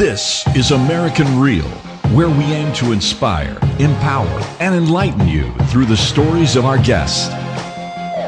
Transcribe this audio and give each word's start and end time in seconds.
This 0.00 0.46
is 0.56 0.70
American 0.70 1.38
Real, 1.38 1.68
where 2.16 2.30
we 2.30 2.44
aim 2.44 2.72
to 2.76 2.92
inspire, 2.92 3.58
empower, 3.78 4.40
and 4.58 4.74
enlighten 4.74 5.28
you 5.28 5.52
through 5.66 5.84
the 5.84 5.94
stories 5.94 6.56
of 6.56 6.64
our 6.64 6.78
guests. 6.78 7.28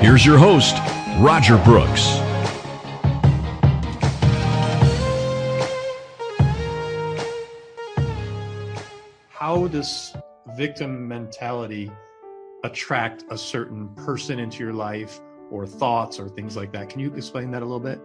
Here's 0.05 0.27
your 0.27 0.37
host, 0.37 0.77
Roger 1.19 1.57
Brooks. 1.65 2.03
How 9.31 9.67
does 9.69 10.15
victim 10.55 11.09
mentality 11.09 11.91
attract 12.65 13.25
a 13.31 13.39
certain 13.39 13.89
person 13.95 14.39
into 14.39 14.63
your 14.63 14.75
life 14.75 15.23
or 15.51 15.67
thoughts 15.67 16.21
or 16.21 16.29
things 16.29 16.55
like 16.55 16.71
that? 16.75 16.91
Can 16.91 17.01
you 17.01 17.15
explain 17.15 17.51
that 17.53 17.63
a 17.63 17.65
little 17.65 17.81
bit? 17.81 17.99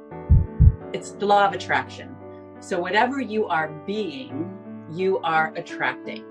It's 0.94 1.12
the 1.12 1.26
law 1.26 1.46
of 1.46 1.52
attraction. 1.52 2.17
So, 2.60 2.80
whatever 2.80 3.22
you 3.22 3.48
are 3.48 3.70
being, 3.86 4.58
you 4.92 5.20
are 5.20 5.54
attracting. 5.56 6.26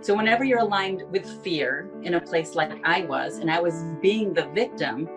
So, 0.00 0.14
whenever 0.14 0.44
you're 0.44 0.60
aligned 0.60 1.02
with 1.10 1.42
fear 1.42 1.90
in 2.02 2.14
a 2.14 2.20
place 2.20 2.54
like 2.54 2.72
I 2.84 3.02
was, 3.02 3.38
and 3.38 3.50
I 3.50 3.60
was 3.60 3.84
being 4.00 4.32
the 4.32 4.46
victim, 4.48 5.08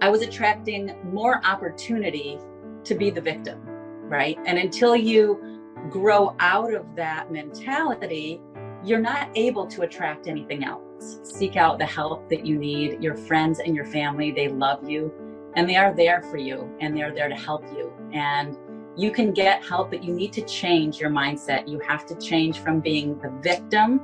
I 0.00 0.08
was 0.08 0.22
attracting 0.22 0.96
more 1.04 1.44
opportunity 1.44 2.38
to 2.84 2.94
be 2.94 3.10
the 3.10 3.20
victim, 3.20 3.60
right? 3.64 4.38
And 4.46 4.58
until 4.58 4.96
you 4.96 5.60
grow 5.90 6.34
out 6.38 6.72
of 6.72 6.94
that 6.96 7.30
mentality, 7.32 8.40
you're 8.84 9.00
not 9.00 9.28
able 9.34 9.66
to 9.66 9.82
attract 9.82 10.28
anything 10.28 10.64
else. 10.64 11.18
Seek 11.22 11.56
out 11.56 11.78
the 11.78 11.86
help 11.86 12.28
that 12.28 12.46
you 12.46 12.58
need. 12.58 13.02
Your 13.02 13.16
friends 13.16 13.58
and 13.58 13.74
your 13.74 13.84
family, 13.84 14.30
they 14.30 14.48
love 14.48 14.88
you 14.88 15.12
and 15.56 15.68
they 15.68 15.76
are 15.76 15.92
there 15.94 16.22
for 16.22 16.36
you 16.36 16.72
and 16.80 16.96
they're 16.96 17.12
there 17.12 17.28
to 17.28 17.34
help 17.34 17.64
you. 17.72 17.92
And 18.12 18.56
you 18.98 19.12
can 19.12 19.32
get 19.32 19.64
help, 19.64 19.92
but 19.92 20.02
you 20.02 20.12
need 20.12 20.32
to 20.32 20.42
change 20.42 20.98
your 20.98 21.08
mindset. 21.08 21.68
You 21.68 21.78
have 21.86 22.04
to 22.06 22.16
change 22.16 22.58
from 22.58 22.80
being 22.80 23.16
the 23.20 23.30
victim 23.40 24.00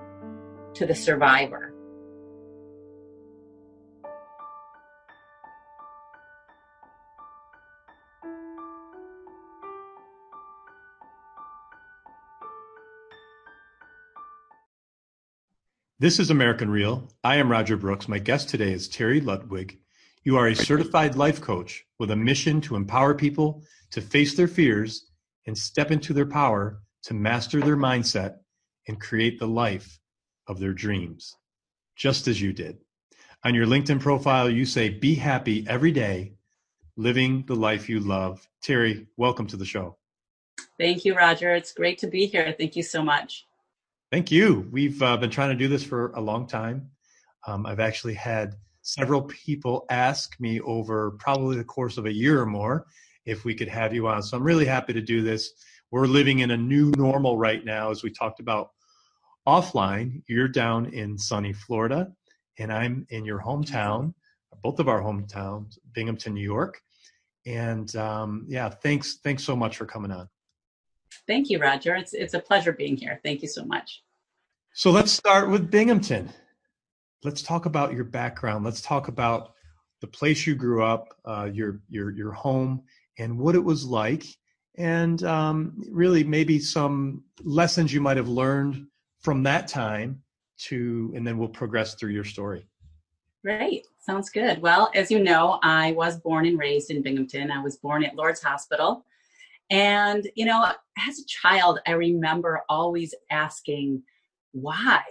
to 0.74 0.86
the 0.86 0.94
survivor. 0.94 1.74
This 15.98 16.20
is 16.20 16.30
American 16.30 16.70
Real. 16.70 17.08
I 17.24 17.36
am 17.36 17.50
Roger 17.50 17.76
Brooks. 17.76 18.06
My 18.06 18.20
guest 18.20 18.48
today 18.48 18.72
is 18.72 18.88
Terry 18.88 19.20
Ludwig. 19.20 19.80
You 20.22 20.36
are 20.36 20.46
a 20.46 20.54
certified 20.54 21.16
life 21.16 21.40
coach 21.40 21.84
with 21.98 22.12
a 22.12 22.16
mission 22.16 22.60
to 22.62 22.76
empower 22.76 23.14
people 23.14 23.64
to 23.94 24.00
face 24.00 24.34
their 24.34 24.48
fears 24.48 25.06
and 25.46 25.56
step 25.56 25.92
into 25.92 26.12
their 26.12 26.26
power 26.26 26.80
to 27.04 27.14
master 27.14 27.60
their 27.60 27.76
mindset 27.76 28.38
and 28.88 29.00
create 29.00 29.38
the 29.38 29.46
life 29.46 30.00
of 30.48 30.58
their 30.58 30.72
dreams, 30.72 31.36
just 31.94 32.26
as 32.26 32.42
you 32.42 32.52
did. 32.52 32.76
On 33.44 33.54
your 33.54 33.66
LinkedIn 33.66 34.00
profile, 34.00 34.50
you 34.50 34.66
say, 34.66 34.88
Be 34.88 35.14
happy 35.14 35.64
every 35.68 35.92
day, 35.92 36.32
living 36.96 37.44
the 37.46 37.54
life 37.54 37.88
you 37.88 38.00
love. 38.00 38.48
Terry, 38.64 39.06
welcome 39.16 39.46
to 39.46 39.56
the 39.56 39.64
show. 39.64 39.96
Thank 40.76 41.04
you, 41.04 41.14
Roger. 41.14 41.54
It's 41.54 41.72
great 41.72 41.98
to 41.98 42.08
be 42.08 42.26
here. 42.26 42.52
Thank 42.58 42.74
you 42.74 42.82
so 42.82 43.00
much. 43.00 43.46
Thank 44.10 44.32
you. 44.32 44.68
We've 44.72 45.00
uh, 45.00 45.18
been 45.18 45.30
trying 45.30 45.50
to 45.50 45.56
do 45.56 45.68
this 45.68 45.84
for 45.84 46.10
a 46.14 46.20
long 46.20 46.48
time. 46.48 46.90
Um, 47.46 47.64
I've 47.64 47.78
actually 47.78 48.14
had 48.14 48.56
several 48.82 49.22
people 49.22 49.86
ask 49.88 50.34
me 50.40 50.58
over 50.62 51.12
probably 51.12 51.56
the 51.56 51.64
course 51.64 51.96
of 51.96 52.06
a 52.06 52.12
year 52.12 52.40
or 52.40 52.46
more 52.46 52.86
if 53.26 53.44
we 53.44 53.54
could 53.54 53.68
have 53.68 53.94
you 53.94 54.06
on. 54.08 54.22
So 54.22 54.36
I'm 54.36 54.42
really 54.42 54.66
happy 54.66 54.92
to 54.92 55.00
do 55.00 55.22
this. 55.22 55.52
We're 55.90 56.06
living 56.06 56.40
in 56.40 56.50
a 56.50 56.56
new 56.56 56.92
normal 56.96 57.38
right 57.38 57.64
now, 57.64 57.90
as 57.90 58.02
we 58.02 58.10
talked 58.10 58.40
about 58.40 58.70
offline. 59.46 60.22
You're 60.26 60.48
down 60.48 60.86
in 60.86 61.16
sunny 61.18 61.52
Florida, 61.52 62.12
and 62.58 62.72
I'm 62.72 63.06
in 63.10 63.24
your 63.24 63.40
hometown, 63.40 64.14
both 64.62 64.80
of 64.80 64.88
our 64.88 65.00
hometowns, 65.00 65.78
Binghamton, 65.92 66.34
New 66.34 66.42
York. 66.42 66.80
And 67.46 67.94
um, 67.96 68.46
yeah, 68.48 68.68
thanks, 68.70 69.18
thanks 69.22 69.44
so 69.44 69.54
much 69.54 69.76
for 69.76 69.86
coming 69.86 70.10
on. 70.10 70.28
Thank 71.26 71.50
you, 71.50 71.58
Roger. 71.58 71.94
It's 71.94 72.12
it's 72.12 72.34
a 72.34 72.40
pleasure 72.40 72.72
being 72.72 72.96
here. 72.96 73.20
Thank 73.22 73.42
you 73.42 73.48
so 73.48 73.64
much. 73.64 74.02
So 74.72 74.90
let's 74.90 75.12
start 75.12 75.48
with 75.48 75.70
Binghamton. 75.70 76.30
Let's 77.22 77.40
talk 77.40 77.66
about 77.66 77.94
your 77.94 78.04
background. 78.04 78.64
Let's 78.64 78.80
talk 78.80 79.08
about 79.08 79.54
the 80.00 80.06
place 80.06 80.46
you 80.46 80.54
grew 80.54 80.82
up, 80.82 81.14
uh, 81.24 81.48
your 81.52 81.80
your 81.88 82.10
your 82.10 82.32
home, 82.32 82.82
and 83.18 83.38
what 83.38 83.54
it 83.54 83.64
was 83.64 83.84
like, 83.84 84.24
and 84.76 85.22
um, 85.24 85.80
really 85.90 86.24
maybe 86.24 86.58
some 86.58 87.24
lessons 87.42 87.92
you 87.92 88.00
might 88.00 88.16
have 88.16 88.28
learned 88.28 88.86
from 89.20 89.42
that 89.44 89.68
time 89.68 90.22
to, 90.58 91.12
and 91.14 91.26
then 91.26 91.38
we'll 91.38 91.48
progress 91.48 91.94
through 91.94 92.12
your 92.12 92.24
story. 92.24 92.66
Great. 93.44 93.86
Sounds 94.00 94.30
good. 94.30 94.60
Well, 94.62 94.90
as 94.94 95.10
you 95.10 95.22
know, 95.22 95.58
I 95.62 95.92
was 95.92 96.18
born 96.18 96.46
and 96.46 96.58
raised 96.58 96.90
in 96.90 97.02
Binghamton. 97.02 97.50
I 97.50 97.62
was 97.62 97.76
born 97.76 98.04
at 98.04 98.16
Lourdes 98.16 98.42
Hospital. 98.42 99.04
And, 99.70 100.28
you 100.34 100.44
know, 100.44 100.72
as 101.08 101.18
a 101.18 101.26
child, 101.26 101.78
I 101.86 101.92
remember 101.92 102.62
always 102.68 103.14
asking, 103.30 104.02
why? 104.52 105.02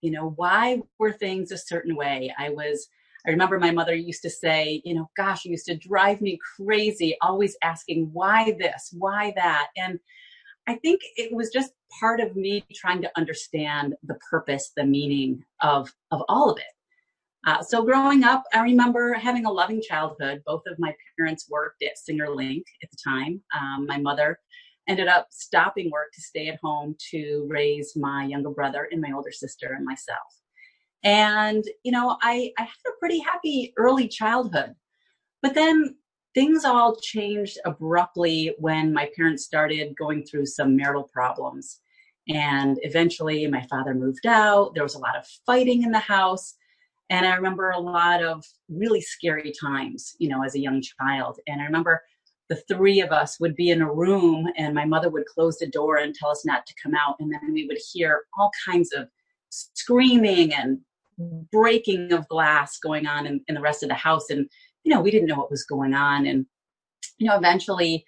You 0.00 0.10
know, 0.10 0.30
why 0.36 0.82
were 0.98 1.12
things 1.12 1.50
a 1.50 1.58
certain 1.58 1.94
way? 1.96 2.34
I 2.38 2.50
was 2.50 2.88
I 3.28 3.30
remember 3.30 3.60
my 3.60 3.70
mother 3.70 3.94
used 3.94 4.22
to 4.22 4.30
say, 4.30 4.80
you 4.86 4.94
know, 4.94 5.10
gosh, 5.14 5.44
it 5.44 5.50
used 5.50 5.66
to 5.66 5.76
drive 5.76 6.22
me 6.22 6.38
crazy, 6.56 7.14
always 7.20 7.58
asking, 7.62 8.08
why 8.14 8.56
this, 8.58 8.88
why 8.96 9.34
that? 9.36 9.68
And 9.76 10.00
I 10.66 10.76
think 10.76 11.02
it 11.16 11.30
was 11.34 11.50
just 11.50 11.72
part 12.00 12.20
of 12.20 12.36
me 12.36 12.64
trying 12.74 13.02
to 13.02 13.10
understand 13.18 13.94
the 14.02 14.18
purpose, 14.30 14.72
the 14.74 14.84
meaning 14.86 15.44
of, 15.60 15.92
of 16.10 16.22
all 16.30 16.50
of 16.50 16.56
it. 16.56 16.64
Uh, 17.46 17.62
so 17.62 17.84
growing 17.84 18.24
up, 18.24 18.44
I 18.54 18.60
remember 18.62 19.12
having 19.12 19.44
a 19.44 19.52
loving 19.52 19.82
childhood. 19.82 20.42
Both 20.46 20.62
of 20.66 20.78
my 20.78 20.94
parents 21.18 21.50
worked 21.50 21.82
at 21.82 21.98
Singer-Link 21.98 22.64
at 22.82 22.90
the 22.90 22.96
time. 23.06 23.42
Um, 23.54 23.84
my 23.86 23.98
mother 23.98 24.38
ended 24.88 25.06
up 25.06 25.26
stopping 25.30 25.90
work 25.90 26.12
to 26.14 26.22
stay 26.22 26.48
at 26.48 26.58
home 26.62 26.96
to 27.10 27.46
raise 27.50 27.92
my 27.94 28.24
younger 28.24 28.50
brother 28.50 28.88
and 28.90 29.02
my 29.02 29.12
older 29.14 29.32
sister 29.32 29.74
and 29.76 29.84
myself. 29.84 30.40
And, 31.04 31.64
you 31.84 31.92
know, 31.92 32.18
I, 32.22 32.52
I 32.58 32.62
had 32.62 32.68
a 32.88 32.98
pretty 32.98 33.20
happy 33.20 33.72
early 33.76 34.08
childhood. 34.08 34.74
But 35.42 35.54
then 35.54 35.96
things 36.34 36.64
all 36.64 36.96
changed 36.96 37.58
abruptly 37.64 38.54
when 38.58 38.92
my 38.92 39.10
parents 39.16 39.44
started 39.44 39.96
going 39.96 40.24
through 40.24 40.46
some 40.46 40.76
marital 40.76 41.08
problems. 41.12 41.80
And 42.28 42.78
eventually 42.82 43.46
my 43.46 43.62
father 43.62 43.94
moved 43.94 44.26
out. 44.26 44.74
There 44.74 44.82
was 44.82 44.96
a 44.96 45.00
lot 45.00 45.16
of 45.16 45.26
fighting 45.46 45.82
in 45.82 45.90
the 45.90 45.98
house. 45.98 46.54
And 47.10 47.26
I 47.26 47.34
remember 47.34 47.70
a 47.70 47.80
lot 47.80 48.22
of 48.22 48.44
really 48.68 49.00
scary 49.00 49.52
times, 49.58 50.14
you 50.18 50.28
know, 50.28 50.44
as 50.44 50.54
a 50.54 50.60
young 50.60 50.82
child. 50.82 51.38
And 51.46 51.60
I 51.60 51.64
remember 51.64 52.02
the 52.48 52.62
three 52.68 53.00
of 53.00 53.12
us 53.12 53.38
would 53.40 53.56
be 53.56 53.70
in 53.70 53.82
a 53.82 53.92
room 53.92 54.46
and 54.56 54.74
my 54.74 54.84
mother 54.84 55.08
would 55.10 55.26
close 55.26 55.58
the 55.58 55.66
door 55.66 55.96
and 55.96 56.14
tell 56.14 56.30
us 56.30 56.44
not 56.44 56.66
to 56.66 56.74
come 56.82 56.94
out. 56.94 57.16
And 57.20 57.32
then 57.32 57.52
we 57.52 57.66
would 57.66 57.78
hear 57.92 58.22
all 58.38 58.50
kinds 58.66 58.92
of 58.92 59.08
screaming 59.50 60.52
and 60.52 60.80
breaking 61.18 62.12
of 62.12 62.28
glass 62.28 62.78
going 62.78 63.06
on 63.06 63.26
in, 63.26 63.40
in 63.48 63.54
the 63.54 63.60
rest 63.60 63.82
of 63.82 63.88
the 63.88 63.94
house. 63.94 64.30
And, 64.30 64.48
you 64.84 64.94
know, 64.94 65.00
we 65.00 65.10
didn't 65.10 65.28
know 65.28 65.36
what 65.36 65.50
was 65.50 65.64
going 65.64 65.94
on. 65.94 66.26
And, 66.26 66.46
you 67.18 67.26
know, 67.26 67.36
eventually 67.36 68.04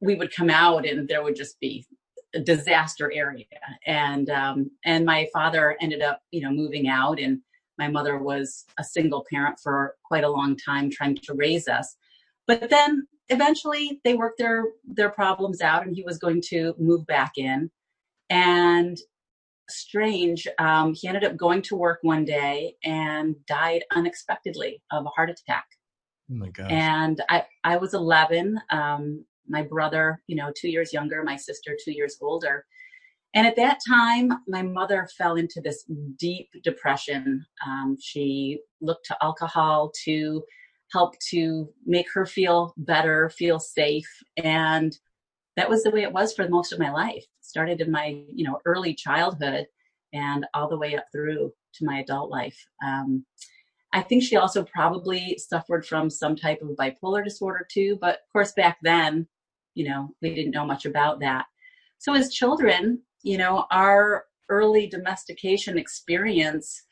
we 0.00 0.14
would 0.14 0.34
come 0.34 0.50
out 0.50 0.86
and 0.86 1.08
there 1.08 1.22
would 1.22 1.36
just 1.36 1.58
be 1.60 1.86
a 2.34 2.40
disaster 2.40 3.10
area. 3.12 3.44
And, 3.86 4.30
um, 4.30 4.70
and 4.84 5.04
my 5.04 5.28
father 5.32 5.76
ended 5.80 6.02
up, 6.02 6.20
you 6.30 6.40
know, 6.40 6.50
moving 6.50 6.88
out 6.88 7.18
and 7.18 7.40
my 7.78 7.88
mother 7.88 8.18
was 8.18 8.64
a 8.78 8.84
single 8.84 9.24
parent 9.30 9.58
for 9.62 9.94
quite 10.04 10.24
a 10.24 10.30
long 10.30 10.56
time 10.56 10.90
trying 10.90 11.16
to 11.16 11.34
raise 11.34 11.68
us. 11.68 11.96
But 12.46 12.70
then 12.70 13.06
eventually 13.28 14.00
they 14.04 14.14
worked 14.14 14.38
their, 14.38 14.64
their 14.84 15.10
problems 15.10 15.60
out 15.60 15.86
and 15.86 15.94
he 15.94 16.02
was 16.02 16.18
going 16.18 16.42
to 16.48 16.74
move 16.78 17.06
back 17.06 17.32
in. 17.36 17.70
And 18.30 18.98
strange. 19.70 20.46
Um, 20.58 20.94
he 20.94 21.08
ended 21.08 21.24
up 21.24 21.36
going 21.36 21.62
to 21.62 21.76
work 21.76 21.98
one 22.02 22.24
day 22.24 22.76
and 22.84 23.34
died 23.46 23.84
unexpectedly 23.94 24.82
of 24.90 25.06
a 25.06 25.10
heart 25.10 25.30
attack. 25.30 25.66
Oh 26.30 26.34
my 26.34 26.48
God. 26.48 26.70
And 26.70 27.22
I, 27.28 27.44
I 27.64 27.76
was 27.76 27.94
11. 27.94 28.60
Um, 28.70 29.24
my 29.48 29.62
brother, 29.62 30.22
you 30.26 30.36
know, 30.36 30.52
two 30.54 30.68
years 30.68 30.92
younger, 30.92 31.22
my 31.22 31.36
sister, 31.36 31.76
two 31.82 31.92
years 31.92 32.18
older. 32.20 32.66
And 33.34 33.46
at 33.46 33.56
that 33.56 33.78
time, 33.86 34.32
my 34.46 34.62
mother 34.62 35.08
fell 35.16 35.36
into 35.36 35.60
this 35.60 35.84
deep 36.18 36.48
depression. 36.64 37.44
Um, 37.66 37.96
she 38.00 38.60
looked 38.80 39.06
to 39.06 39.16
alcohol 39.22 39.92
to 40.04 40.42
help 40.92 41.14
to 41.30 41.68
make 41.84 42.06
her 42.12 42.24
feel 42.24 42.74
better, 42.78 43.28
feel 43.30 43.58
safe. 43.58 44.08
And 44.42 44.96
that 45.56 45.68
was 45.68 45.82
the 45.82 45.90
way 45.90 46.02
it 46.02 46.12
was 46.12 46.32
for 46.32 46.48
most 46.48 46.72
of 46.72 46.78
my 46.78 46.90
life 46.90 47.24
started 47.48 47.80
in 47.80 47.90
my 47.90 48.22
you 48.32 48.44
know 48.44 48.60
early 48.64 48.94
childhood 48.94 49.66
and 50.12 50.46
all 50.54 50.68
the 50.68 50.78
way 50.78 50.96
up 50.96 51.04
through 51.12 51.52
to 51.74 51.84
my 51.84 52.00
adult 52.00 52.30
life. 52.30 52.58
Um, 52.84 53.24
I 53.92 54.02
think 54.02 54.22
she 54.22 54.36
also 54.36 54.64
probably 54.64 55.38
suffered 55.38 55.86
from 55.86 56.10
some 56.10 56.36
type 56.36 56.60
of 56.62 56.76
bipolar 56.76 57.24
disorder 57.24 57.66
too, 57.70 57.98
but 58.00 58.16
of 58.16 58.32
course 58.32 58.52
back 58.52 58.78
then, 58.82 59.26
you 59.74 59.88
know, 59.88 60.10
we 60.22 60.34
didn't 60.34 60.52
know 60.52 60.66
much 60.66 60.84
about 60.84 61.20
that. 61.20 61.46
so 61.98 62.14
as 62.14 62.32
children, 62.32 63.02
you 63.22 63.38
know, 63.38 63.66
our 63.70 64.24
early 64.50 64.86
domestication 64.86 65.78
experience 65.78 66.84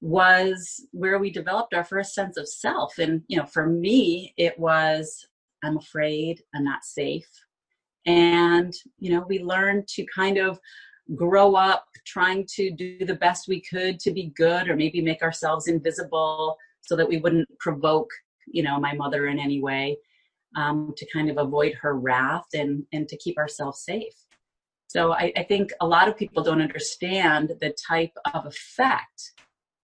was 0.00 0.86
where 0.92 1.18
we 1.18 1.30
developed 1.30 1.74
our 1.74 1.84
first 1.84 2.14
sense 2.14 2.36
of 2.36 2.48
self. 2.48 2.98
And, 2.98 3.22
you 3.28 3.38
know, 3.38 3.46
for 3.46 3.66
me, 3.66 4.34
it 4.36 4.58
was 4.58 5.26
I'm 5.64 5.78
afraid, 5.78 6.42
I'm 6.54 6.64
not 6.64 6.84
safe. 6.84 7.28
And, 8.06 8.72
you 8.98 9.12
know, 9.12 9.24
we 9.28 9.38
learned 9.38 9.88
to 9.88 10.04
kind 10.14 10.38
of 10.38 10.58
grow 11.14 11.54
up 11.54 11.84
trying 12.06 12.46
to 12.54 12.70
do 12.70 13.04
the 13.04 13.14
best 13.14 13.48
we 13.48 13.60
could 13.60 13.98
to 14.00 14.10
be 14.10 14.32
good 14.36 14.68
or 14.68 14.76
maybe 14.76 15.00
make 15.00 15.22
ourselves 15.22 15.68
invisible 15.68 16.56
so 16.82 16.96
that 16.96 17.08
we 17.08 17.18
wouldn't 17.18 17.48
provoke, 17.58 18.10
you 18.46 18.62
know, 18.62 18.78
my 18.78 18.94
mother 18.94 19.26
in 19.26 19.38
any 19.38 19.60
way 19.60 19.96
um, 20.56 20.94
to 20.96 21.06
kind 21.12 21.30
of 21.30 21.38
avoid 21.38 21.74
her 21.80 21.94
wrath 21.94 22.46
and, 22.54 22.84
and 22.92 23.08
to 23.08 23.16
keep 23.16 23.38
ourselves 23.38 23.84
safe. 23.84 24.14
So 24.86 25.12
I, 25.12 25.32
I 25.36 25.42
think 25.42 25.72
a 25.80 25.86
lot 25.86 26.08
of 26.08 26.16
people 26.16 26.42
don't 26.42 26.62
understand 26.62 27.52
the 27.60 27.74
type 27.86 28.12
of 28.32 28.46
effect 28.46 29.32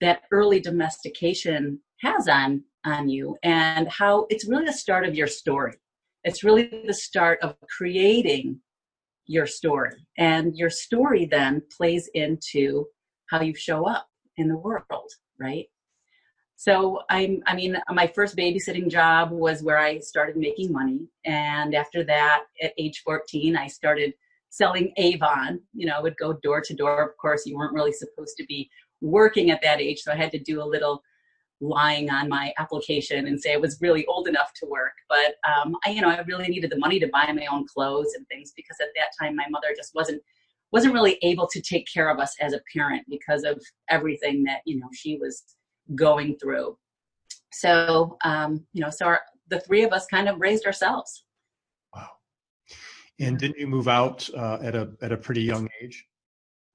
that 0.01 0.23
early 0.31 0.61
domestication 0.61 1.81
has 2.03 2.29
on 2.29 2.65
on 2.87 3.09
you 3.09 3.37
and 3.43 3.89
how 3.89 4.27
it's 4.31 4.49
really 4.49 4.65
the 4.65 4.73
start 4.73 5.07
of 5.07 5.15
your 5.15 5.27
story. 5.27 5.75
It's 6.25 6.45
really 6.45 6.83
the 6.87 6.95
start 6.95 7.39
of 7.43 7.57
creating 7.77 8.61
your 9.27 9.47
story. 9.47 10.07
And 10.19 10.57
your 10.57 10.71
story 10.71 11.25
then 11.25 11.63
plays 11.77 12.11
into 12.15 12.87
how 13.31 13.41
you 13.41 13.55
show 13.55 13.87
up 13.87 14.07
in 14.37 14.49
the 14.49 14.57
world, 14.57 15.11
right? 15.39 15.67
So 16.57 17.01
I'm, 17.09 17.43
I 17.47 17.55
mean, 17.55 17.79
my 17.91 18.07
first 18.07 18.37
babysitting 18.37 18.91
job 18.91 19.31
was 19.31 19.63
where 19.63 19.79
I 19.79 19.99
started 20.01 20.37
making 20.37 20.73
money. 20.73 21.09
And 21.25 21.75
after 21.75 22.05
that, 22.05 22.43
at 22.63 22.75
age 22.77 23.01
14, 23.03 23.57
I 23.57 23.67
started 23.67 24.13
selling 24.51 24.93
Avon. 24.99 25.61
You 25.73 25.87
know, 25.87 25.97
I 25.97 26.03
would 26.03 26.17
go 26.19 26.35
door 26.43 26.61
to 26.61 26.75
door. 26.75 27.03
Of 27.03 27.17
course, 27.17 27.47
you 27.47 27.57
weren't 27.57 27.73
really 27.73 27.93
supposed 27.93 28.37
to 28.37 28.45
be 28.47 28.69
working 29.01 29.51
at 29.51 29.63
that 29.63 29.81
age, 29.81 30.01
so 30.01 30.13
I 30.13 30.17
had 30.17 30.33
to 30.33 30.39
do 30.39 30.63
a 30.63 30.65
little 30.65 31.03
lying 31.61 32.11
on 32.11 32.29
my 32.29 32.53
application 32.59 33.27
and 33.27 33.41
say 33.41 33.53
I 33.53 33.59
was 33.59 33.81
really 33.81 34.07
old 34.07 34.29
enough 34.29 34.53
to 34.57 34.67
work. 34.67 34.93
But 35.09 35.35
um, 35.49 35.77
I, 35.85 35.91
you 35.91 36.01
know, 36.01 36.09
I 36.09 36.21
really 36.21 36.49
needed 36.49 36.71
the 36.71 36.79
money 36.79 36.99
to 37.01 37.09
buy 37.09 37.31
my 37.33 37.47
own 37.47 37.67
clothes 37.67 38.15
and 38.17 38.27
things 38.29 38.53
because 38.57 38.77
at 38.81 38.89
that 38.97 39.11
time 39.21 39.37
my 39.37 39.47
mother 39.51 39.69
just 39.77 39.95
wasn't 39.95 40.23
wasn't 40.73 40.95
really 40.95 41.19
able 41.23 41.49
to 41.49 41.61
take 41.61 41.85
care 41.93 42.09
of 42.09 42.21
us 42.21 42.35
as 42.41 42.53
a 42.53 42.61
parent 42.73 43.03
because 43.09 43.43
of 43.43 43.61
everything 43.89 44.45
that 44.45 44.61
you 44.65 44.79
know 44.79 44.89
she 44.93 45.19
was 45.19 45.43
going 45.95 46.37
through. 46.41 46.77
So 47.53 48.17
um, 48.25 48.65
you 48.73 48.81
know, 48.81 48.91
so 48.91 49.07
our, 49.07 49.21
the 49.49 49.61
three 49.61 49.83
of 49.83 49.93
us 49.93 50.07
kind 50.07 50.29
of 50.29 50.41
raised 50.41 50.65
ourselves. 50.65 51.25
Wow! 51.95 52.09
And 53.19 53.37
didn't 53.39 53.59
you 53.59 53.67
move 53.67 53.89
out 53.89 54.29
uh, 54.35 54.59
at 54.63 54.75
a 54.75 54.91
at 55.03 55.13
a 55.13 55.17
pretty 55.17 55.43
young 55.43 55.69
age? 55.83 56.07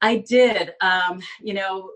I 0.01 0.17
did. 0.17 0.73
Um, 0.81 1.21
you 1.41 1.55
know, 1.55 1.89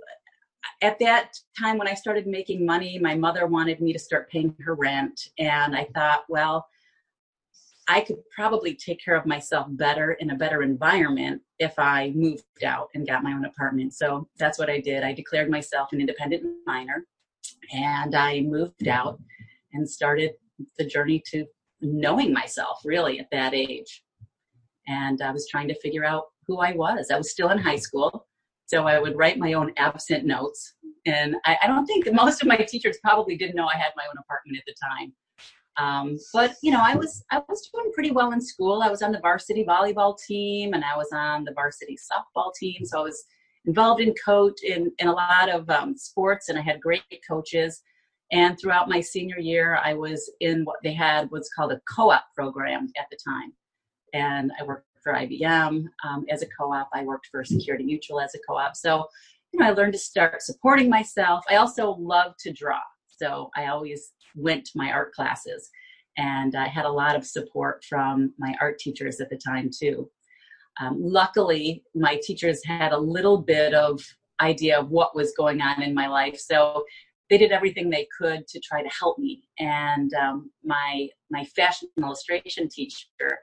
at 0.81 0.99
that 0.99 1.37
time 1.57 1.77
when 1.77 1.87
I 1.87 1.93
started 1.93 2.27
making 2.27 2.65
money, 2.65 2.99
my 2.99 3.15
mother 3.15 3.47
wanted 3.47 3.81
me 3.81 3.93
to 3.93 3.99
start 3.99 4.29
paying 4.29 4.55
her 4.59 4.75
rent, 4.75 5.29
and 5.37 5.75
I 5.75 5.87
thought, 5.93 6.23
well, 6.29 6.67
I 7.87 8.01
could 8.01 8.17
probably 8.35 8.75
take 8.75 9.03
care 9.03 9.15
of 9.15 9.25
myself 9.25 9.67
better 9.71 10.11
in 10.13 10.29
a 10.29 10.35
better 10.35 10.61
environment 10.61 11.41
if 11.57 11.73
I 11.79 12.11
moved 12.15 12.63
out 12.63 12.89
and 12.93 13.07
got 13.07 13.23
my 13.23 13.31
own 13.33 13.45
apartment. 13.45 13.93
So 13.95 14.27
that's 14.37 14.59
what 14.59 14.69
I 14.69 14.79
did. 14.79 15.03
I 15.03 15.11
declared 15.11 15.49
myself 15.49 15.91
an 15.91 15.99
independent 15.99 16.43
minor, 16.65 17.05
and 17.73 18.15
I 18.15 18.41
moved 18.41 18.87
out 18.87 19.19
and 19.73 19.89
started 19.89 20.33
the 20.77 20.85
journey 20.85 21.23
to 21.31 21.45
knowing 21.81 22.33
myself 22.33 22.81
really 22.83 23.19
at 23.19 23.31
that 23.31 23.53
age 23.53 24.03
and 24.89 25.21
I 25.21 25.31
was 25.31 25.47
trying 25.47 25.67
to 25.69 25.79
figure 25.79 26.03
out 26.03 26.25
who 26.47 26.59
I 26.59 26.73
was. 26.73 27.11
I 27.11 27.17
was 27.17 27.31
still 27.31 27.49
in 27.51 27.59
high 27.59 27.77
school, 27.77 28.27
so 28.69 28.85
I 28.85 28.99
would 28.99 29.17
write 29.17 29.39
my 29.39 29.53
own 29.53 29.73
absent 29.77 30.25
notes. 30.25 30.75
And 31.07 31.35
I, 31.45 31.57
I 31.63 31.67
don't 31.67 31.87
think 31.87 32.07
most 32.13 32.39
of 32.41 32.47
my 32.47 32.55
teachers 32.55 32.99
probably 33.03 33.35
didn't 33.35 33.55
know 33.55 33.65
I 33.65 33.75
had 33.75 33.93
my 33.97 34.03
own 34.07 34.15
apartment 34.19 34.59
at 34.59 34.63
the 34.67 34.75
time. 34.87 35.13
Um, 35.77 36.17
but 36.33 36.55
you 36.61 36.71
know, 36.71 36.81
I 36.83 36.95
was 36.95 37.23
I 37.31 37.41
was 37.49 37.67
doing 37.73 37.91
pretty 37.93 38.11
well 38.11 38.31
in 38.31 38.39
school. 38.39 38.83
I 38.83 38.91
was 38.91 39.01
on 39.01 39.11
the 39.11 39.19
varsity 39.19 39.65
volleyball 39.65 40.17
team, 40.27 40.73
and 40.73 40.83
I 40.83 40.95
was 40.95 41.07
on 41.13 41.45
the 41.45 41.53
varsity 41.53 41.97
softball 41.97 42.51
team. 42.59 42.83
So 42.83 42.99
I 42.99 43.03
was 43.03 43.23
involved 43.65 44.01
in 44.01 44.13
coach 44.23 44.61
in, 44.61 44.91
in 44.99 45.07
a 45.07 45.13
lot 45.13 45.49
of 45.49 45.67
um, 45.69 45.97
sports, 45.97 46.49
and 46.49 46.59
I 46.59 46.61
had 46.61 46.81
great 46.81 47.01
coaches. 47.27 47.81
And 48.31 48.59
throughout 48.59 48.89
my 48.89 49.01
senior 49.01 49.39
year, 49.39 49.79
I 49.83 49.95
was 49.95 50.31
in 50.41 50.63
what 50.63 50.77
they 50.83 50.93
had 50.93 51.31
what's 51.31 51.49
called 51.55 51.71
a 51.71 51.81
co-op 51.89 52.25
program 52.35 52.91
at 52.99 53.05
the 53.09 53.17
time 53.25 53.53
and 54.13 54.51
I 54.59 54.63
worked 54.63 54.85
for 55.03 55.13
IBM 55.13 55.85
um, 56.03 56.25
as 56.29 56.41
a 56.41 56.47
co-op. 56.57 56.89
I 56.93 57.03
worked 57.03 57.27
for 57.31 57.43
Security 57.43 57.83
Mutual 57.83 58.19
as 58.19 58.35
a 58.35 58.39
co-op. 58.47 58.75
So, 58.75 59.05
you 59.51 59.59
know, 59.59 59.67
I 59.67 59.71
learned 59.71 59.93
to 59.93 59.99
start 59.99 60.41
supporting 60.41 60.89
myself. 60.89 61.43
I 61.49 61.55
also 61.55 61.95
love 61.99 62.33
to 62.39 62.53
draw, 62.53 62.79
so 63.07 63.49
I 63.55 63.67
always 63.67 64.11
went 64.35 64.65
to 64.65 64.71
my 64.75 64.91
art 64.91 65.13
classes, 65.13 65.69
and 66.17 66.55
I 66.55 66.67
had 66.67 66.85
a 66.85 66.91
lot 66.91 67.15
of 67.15 67.25
support 67.25 67.83
from 67.87 68.33
my 68.37 68.53
art 68.61 68.79
teachers 68.79 69.19
at 69.19 69.29
the 69.29 69.37
time 69.37 69.69
too. 69.75 70.09
Um, 70.79 70.97
luckily, 70.99 71.83
my 71.95 72.19
teachers 72.23 72.63
had 72.65 72.91
a 72.93 72.97
little 72.97 73.37
bit 73.37 73.73
of 73.73 74.01
idea 74.41 74.79
of 74.79 74.89
what 74.89 75.15
was 75.15 75.33
going 75.35 75.61
on 75.61 75.81
in 75.81 75.93
my 75.93 76.07
life, 76.07 76.39
so 76.39 76.83
they 77.29 77.37
did 77.37 77.51
everything 77.51 77.89
they 77.89 78.07
could 78.17 78.47
to 78.47 78.59
try 78.59 78.81
to 78.81 78.89
help 78.89 79.19
me. 79.19 79.43
And 79.59 80.13
um, 80.13 80.51
my 80.63 81.09
my 81.29 81.43
fashion 81.45 81.89
illustration 81.97 82.67
teacher 82.69 83.39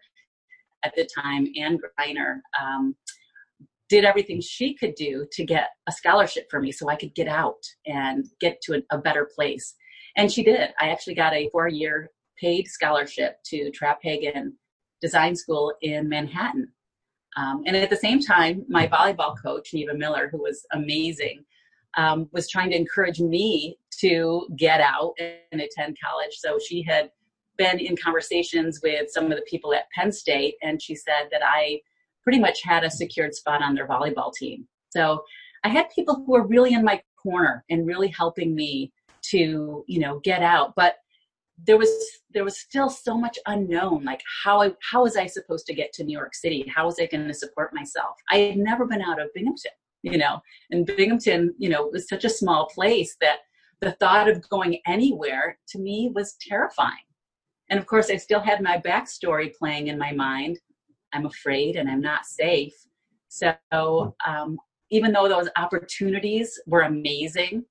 at 0.87 0.95
the 0.95 1.05
time, 1.05 1.47
Anne 1.59 1.79
Greiner, 1.79 2.41
um, 2.61 2.95
did 3.89 4.05
everything 4.05 4.41
she 4.41 4.75
could 4.75 4.95
do 4.95 5.27
to 5.33 5.45
get 5.45 5.71
a 5.87 5.93
scholarship 5.93 6.47
for 6.51 6.61
me 6.61 6.73
so 6.73 6.89
I 6.89 6.97
could 6.97 7.15
get 7.15 7.29
out 7.29 7.63
and 7.87 8.25
get 8.41 8.61
to 8.63 8.77
a, 8.77 8.97
a 8.97 8.99
better 8.99 9.29
place. 9.35 9.75
And 10.17 10.31
she 10.31 10.43
did. 10.43 10.71
I 10.81 10.89
actually 10.89 11.15
got 11.15 11.35
a 11.35 11.49
four 11.51 11.69
year 11.69 12.11
paid 12.41 12.67
scholarship 12.67 13.39
to 13.47 13.71
Traphagen 13.71 14.53
Design 15.01 15.37
School 15.37 15.73
in 15.83 16.09
Manhattan. 16.09 16.69
Um, 17.37 17.63
and 17.67 17.77
at 17.77 17.91
the 17.91 17.97
same 17.97 18.21
time, 18.21 18.65
my 18.69 18.87
volleyball 18.87 19.35
coach, 19.41 19.71
Neva 19.75 19.95
Miller, 19.95 20.29
who 20.33 20.39
was 20.39 20.65
amazing, 20.73 21.45
um, 21.97 22.29
was 22.33 22.49
trying 22.49 22.71
to 22.71 22.77
encourage 22.77 23.21
me 23.21 23.79
to 24.01 24.47
get 24.57 24.81
out 24.81 25.13
and 25.19 25.61
attend 25.61 25.97
college. 26.03 26.33
So 26.39 26.59
she 26.59 26.83
had 26.83 27.11
been 27.57 27.79
in 27.79 27.97
conversations 27.97 28.81
with 28.83 29.11
some 29.11 29.25
of 29.31 29.37
the 29.37 29.45
people 29.49 29.75
at 29.75 29.91
Penn 29.91 30.13
State, 30.13 30.55
and 30.63 30.81
she 30.81 30.95
said 30.95 31.29
that 31.31 31.43
I 31.45 31.81
pretty 32.23 32.39
much 32.39 32.63
had 32.63 32.85
a 32.85 32.91
secured 32.91 33.35
spot 33.35 33.63
on 33.63 33.75
their 33.75 33.87
volleyball 33.87 34.33
team. 34.33 34.67
So 34.91 35.23
I 35.65 35.69
had 35.69 35.91
people 35.95 36.15
who 36.15 36.33
were 36.33 36.47
really 36.47 36.75
in 36.75 36.85
my 36.85 37.01
corner 37.17 37.65
and 37.71 37.87
really 37.87 38.09
helping 38.09 38.55
me 38.55 38.93
to, 39.31 39.85
you 39.87 40.01
know, 40.01 40.21
get 40.21 40.43
out. 40.43 40.75
But 40.77 40.97
there 41.65 41.79
was 41.79 41.91
there 42.33 42.45
was 42.45 42.59
still 42.59 42.91
so 42.91 43.17
much 43.17 43.39
unknown 43.47 44.05
like 44.05 44.23
how 44.45 44.63
I, 44.63 44.73
how 44.91 45.05
was 45.05 45.17
I 45.17 45.27
supposed 45.27 45.67
to 45.67 45.75
get 45.75 45.93
to 45.95 46.05
New 46.05 46.13
York 46.13 46.35
City 46.35 46.71
how 46.75 46.85
was 46.85 46.99
I 47.01 47.07
going 47.07 47.27
to 47.27 47.35
support 47.35 47.73
myself 47.73 48.17
I 48.31 48.39
had 48.39 48.59
never 48.59 48.85
been 48.85 49.01
out 49.01 49.21
of 49.21 49.33
Binghamton 49.35 49.73
you 50.03 50.19
know 50.19 50.43
and 50.71 50.85
Binghamton 50.85 51.55
you 51.57 51.71
know 51.71 51.87
was 51.87 52.09
such 52.09 52.25
a 52.25 52.31
small 52.31 52.67
place 52.67 53.17
that 53.21 53.39
the 53.81 53.93
thought 53.93 54.29
of 54.29 54.47
going 54.49 54.81
anywhere 54.87 55.59
to 55.69 55.79
me 55.79 56.11
was 56.15 56.37
terrifying 56.41 57.06
and 57.71 57.79
of 57.79 57.87
course, 57.87 58.11
I 58.11 58.17
still 58.17 58.41
had 58.41 58.63
my 58.63 58.79
backstory 58.79 59.55
playing 59.55 59.89
in 59.89 59.99
my 59.99 60.13
mind. 60.13 60.59
I'm 61.13 61.27
afraid 61.27 61.77
and 61.77 61.89
I'm 61.89 62.01
not 62.01 62.27
safe. 62.27 62.75
So 63.29 63.57
um, 64.27 64.59
even 64.91 65.13
though 65.13 65.29
those 65.29 65.49
opportunities 65.57 66.59
were 66.67 66.83
amazing, 66.83 67.65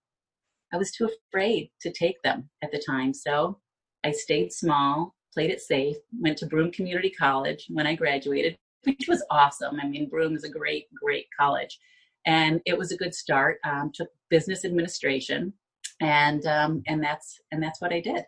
I 0.74 0.78
was 0.78 0.92
too 0.92 1.10
afraid 1.30 1.72
to 1.82 1.92
take 1.92 2.22
them 2.24 2.50
at 2.64 2.72
the 2.72 2.84
time. 2.86 3.14
So 3.14 3.60
I 4.04 4.12
stayed 4.12 4.52
small, 4.52 5.16
played 5.34 5.52
it 5.52 5.62
safe, 5.62 5.98
went 6.20 6.38
to 6.40 6.48
Broome 6.48 6.72
Community 6.72 7.10
College 7.10 7.66
when 7.70 7.88
I 7.88 7.96
graduated, 7.96 8.58
which 8.84 9.08
was 9.08 9.24
awesome. 9.32 9.80
I 9.82 9.88
mean, 9.88 10.10
Broome 10.10 10.36
is 10.36 10.44
a 10.44 10.50
great, 10.50 10.88
great 10.94 11.28
college. 11.38 11.80
And 12.26 12.60
it 12.66 12.78
was 12.78 12.92
a 12.92 12.98
good 12.98 13.14
start. 13.14 13.60
Um, 13.64 13.92
took 13.94 14.10
business 14.30 14.66
administration, 14.66 15.54
and 16.02 16.44
um, 16.48 16.82
and 16.88 17.04
that's 17.04 17.40
and 17.52 17.62
that's 17.62 17.80
what 17.80 17.94
I 17.94 18.00
did. 18.00 18.26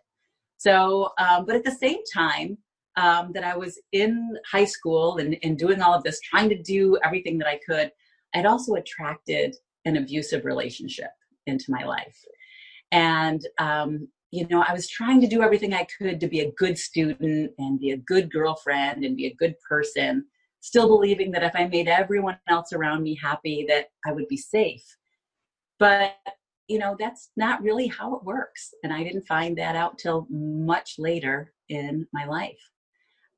So, 0.58 1.12
um, 1.18 1.46
but 1.46 1.56
at 1.56 1.64
the 1.64 1.70
same 1.70 2.00
time 2.12 2.58
um, 2.96 3.32
that 3.32 3.44
I 3.44 3.56
was 3.56 3.80
in 3.92 4.36
high 4.50 4.64
school 4.64 5.18
and, 5.18 5.36
and 5.42 5.56
doing 5.56 5.80
all 5.80 5.94
of 5.94 6.02
this, 6.02 6.20
trying 6.20 6.48
to 6.50 6.60
do 6.60 6.98
everything 7.04 7.38
that 7.38 7.48
I 7.48 7.60
could, 7.66 7.92
I'd 8.34 8.44
also 8.44 8.74
attracted 8.74 9.56
an 9.84 9.96
abusive 9.96 10.44
relationship 10.44 11.10
into 11.46 11.70
my 11.70 11.84
life. 11.84 12.18
And, 12.90 13.40
um, 13.58 14.08
you 14.30 14.46
know, 14.48 14.64
I 14.66 14.72
was 14.72 14.88
trying 14.88 15.20
to 15.20 15.28
do 15.28 15.42
everything 15.42 15.72
I 15.72 15.86
could 15.96 16.20
to 16.20 16.26
be 16.26 16.40
a 16.40 16.52
good 16.52 16.76
student 16.76 17.52
and 17.58 17.80
be 17.80 17.92
a 17.92 17.96
good 17.96 18.30
girlfriend 18.30 19.04
and 19.04 19.16
be 19.16 19.26
a 19.26 19.34
good 19.34 19.54
person, 19.66 20.26
still 20.60 20.88
believing 20.88 21.30
that 21.30 21.44
if 21.44 21.52
I 21.54 21.68
made 21.68 21.88
everyone 21.88 22.38
else 22.48 22.72
around 22.72 23.04
me 23.04 23.14
happy, 23.14 23.64
that 23.68 23.86
I 24.06 24.12
would 24.12 24.28
be 24.28 24.36
safe. 24.36 24.84
But 25.78 26.16
you 26.68 26.78
know, 26.78 26.96
that's 26.98 27.30
not 27.36 27.62
really 27.62 27.86
how 27.86 28.14
it 28.14 28.24
works. 28.24 28.74
And 28.82 28.92
I 28.92 29.02
didn't 29.02 29.26
find 29.26 29.56
that 29.58 29.74
out 29.74 29.98
till 29.98 30.26
much 30.30 30.94
later 30.98 31.52
in 31.68 32.06
my 32.12 32.26
life. 32.26 32.60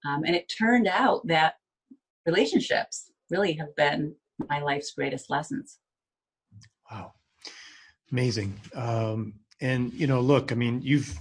Um, 0.06 0.25
and 0.25 0.34
it 0.34 0.52
turned 0.58 0.88
out 0.88 1.26
that 1.26 1.54
relationships 2.26 3.12
really 3.30 3.52
have 3.54 3.75
been 3.76 4.14
my 4.49 4.60
life's 4.60 4.92
greatest 4.92 5.30
lessons. 5.30 5.78
Wow. 6.90 7.12
Amazing. 8.10 8.58
Um, 8.75 9.34
and 9.60 9.92
you 9.92 10.06
know, 10.06 10.20
look, 10.20 10.50
I 10.50 10.54
mean, 10.54 10.80
you've 10.82 11.16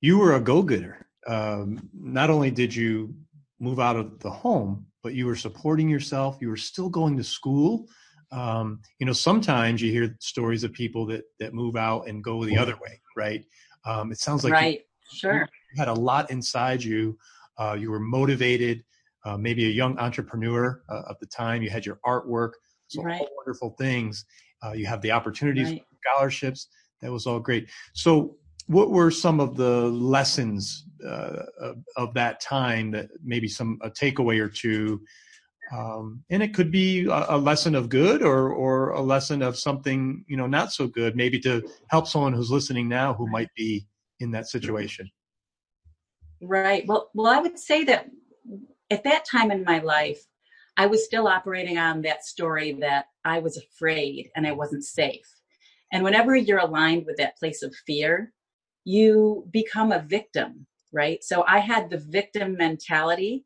you 0.00 0.18
were 0.18 0.36
a 0.36 0.40
go-getter. 0.40 1.06
Um, 1.26 1.88
not 1.92 2.30
only 2.30 2.50
did 2.50 2.74
you 2.74 3.14
move 3.58 3.80
out 3.80 3.96
of 3.96 4.20
the 4.20 4.30
home, 4.30 4.86
but 5.02 5.14
you 5.14 5.26
were 5.26 5.34
supporting 5.36 5.88
yourself. 5.88 6.38
You 6.40 6.50
were 6.50 6.56
still 6.56 6.88
going 6.88 7.16
to 7.16 7.24
school. 7.24 7.86
Um, 8.32 8.80
you 8.98 9.06
know, 9.06 9.12
sometimes 9.12 9.80
you 9.80 9.92
hear 9.92 10.16
stories 10.20 10.64
of 10.64 10.72
people 10.72 11.06
that 11.06 11.24
that 11.38 11.54
move 11.54 11.76
out 11.76 12.08
and 12.08 12.22
go 12.22 12.44
the 12.44 12.58
other 12.58 12.74
way, 12.82 13.00
right? 13.16 13.44
Um, 13.84 14.10
it 14.10 14.18
sounds 14.18 14.44
like 14.44 14.52
right, 14.52 14.80
you, 15.10 15.18
sure, 15.18 15.48
you 15.74 15.78
had 15.78 15.88
a 15.88 15.94
lot 15.94 16.30
inside 16.30 16.82
you. 16.82 17.16
Uh, 17.58 17.76
you 17.78 17.90
were 17.90 18.00
motivated, 18.00 18.84
uh, 19.24 19.36
maybe 19.36 19.64
a 19.66 19.70
young 19.70 19.98
entrepreneur 19.98 20.82
uh, 20.88 21.02
of 21.08 21.16
the 21.20 21.26
time. 21.26 21.62
You 21.62 21.70
had 21.70 21.86
your 21.86 21.98
artwork, 22.04 22.52
so 22.88 23.02
right. 23.02 23.20
all 23.20 23.28
wonderful 23.36 23.70
things. 23.78 24.24
Uh, 24.64 24.72
you 24.72 24.86
have 24.86 25.00
the 25.02 25.12
opportunities, 25.12 25.70
right. 25.70 25.82
scholarships. 26.00 26.68
That 27.02 27.12
was 27.12 27.26
all 27.26 27.40
great. 27.40 27.68
So, 27.92 28.36
what 28.66 28.90
were 28.90 29.10
some 29.10 29.38
of 29.38 29.56
the 29.56 29.82
lessons 29.88 30.86
uh, 31.06 31.42
of, 31.60 31.76
of, 31.96 32.14
that 32.14 32.40
time 32.40 32.90
that 32.90 33.08
maybe 33.22 33.46
some 33.46 33.78
a 33.82 33.90
takeaway 33.90 34.40
or 34.40 34.48
two 34.48 35.00
um, 35.72 36.22
and 36.30 36.42
it 36.42 36.54
could 36.54 36.70
be 36.70 37.06
a, 37.06 37.26
a, 37.30 37.38
lesson 37.38 37.74
of 37.74 37.88
good 37.88 38.22
or 38.22 38.50
or 38.52 38.90
a 38.90 39.00
lesson 39.00 39.42
of 39.42 39.58
something 39.58 40.24
you 40.28 40.36
know 40.36 40.46
not 40.46 40.72
so 40.72 40.86
good 40.86 41.16
maybe 41.16 41.40
to 41.40 41.62
help 41.88 42.06
someone 42.06 42.32
who's 42.32 42.50
listening 42.50 42.88
now 42.88 43.14
who 43.14 43.28
might 43.28 43.48
be 43.56 43.86
in 44.20 44.30
that 44.30 44.48
situation. 44.48 45.10
Right. 46.40 46.86
Well 46.86 47.10
well 47.14 47.32
i 47.32 47.40
would 47.40 47.58
say 47.58 47.84
that 47.84 48.08
at 48.90 49.04
that 49.04 49.24
time 49.24 49.50
in 49.50 49.64
my 49.64 49.80
life 49.80 50.20
i 50.76 50.86
was 50.86 51.04
still 51.04 51.26
operating 51.26 51.78
on 51.78 52.02
that 52.02 52.24
story 52.24 52.72
that 52.80 53.06
i 53.24 53.38
was 53.38 53.56
afraid 53.56 54.30
and 54.36 54.46
i 54.46 54.52
wasn't 54.52 54.84
safe. 54.84 55.28
And 55.92 56.02
whenever 56.02 56.34
you're 56.34 56.58
aligned 56.58 57.06
with 57.06 57.16
that 57.16 57.38
place 57.38 57.62
of 57.62 57.74
fear 57.86 58.32
you 58.84 59.48
become 59.50 59.92
a 59.92 60.02
victim 60.02 60.66
right? 60.92 61.22
So 61.24 61.44
i 61.48 61.58
had 61.58 61.90
the 61.90 61.98
victim 61.98 62.56
mentality 62.56 63.44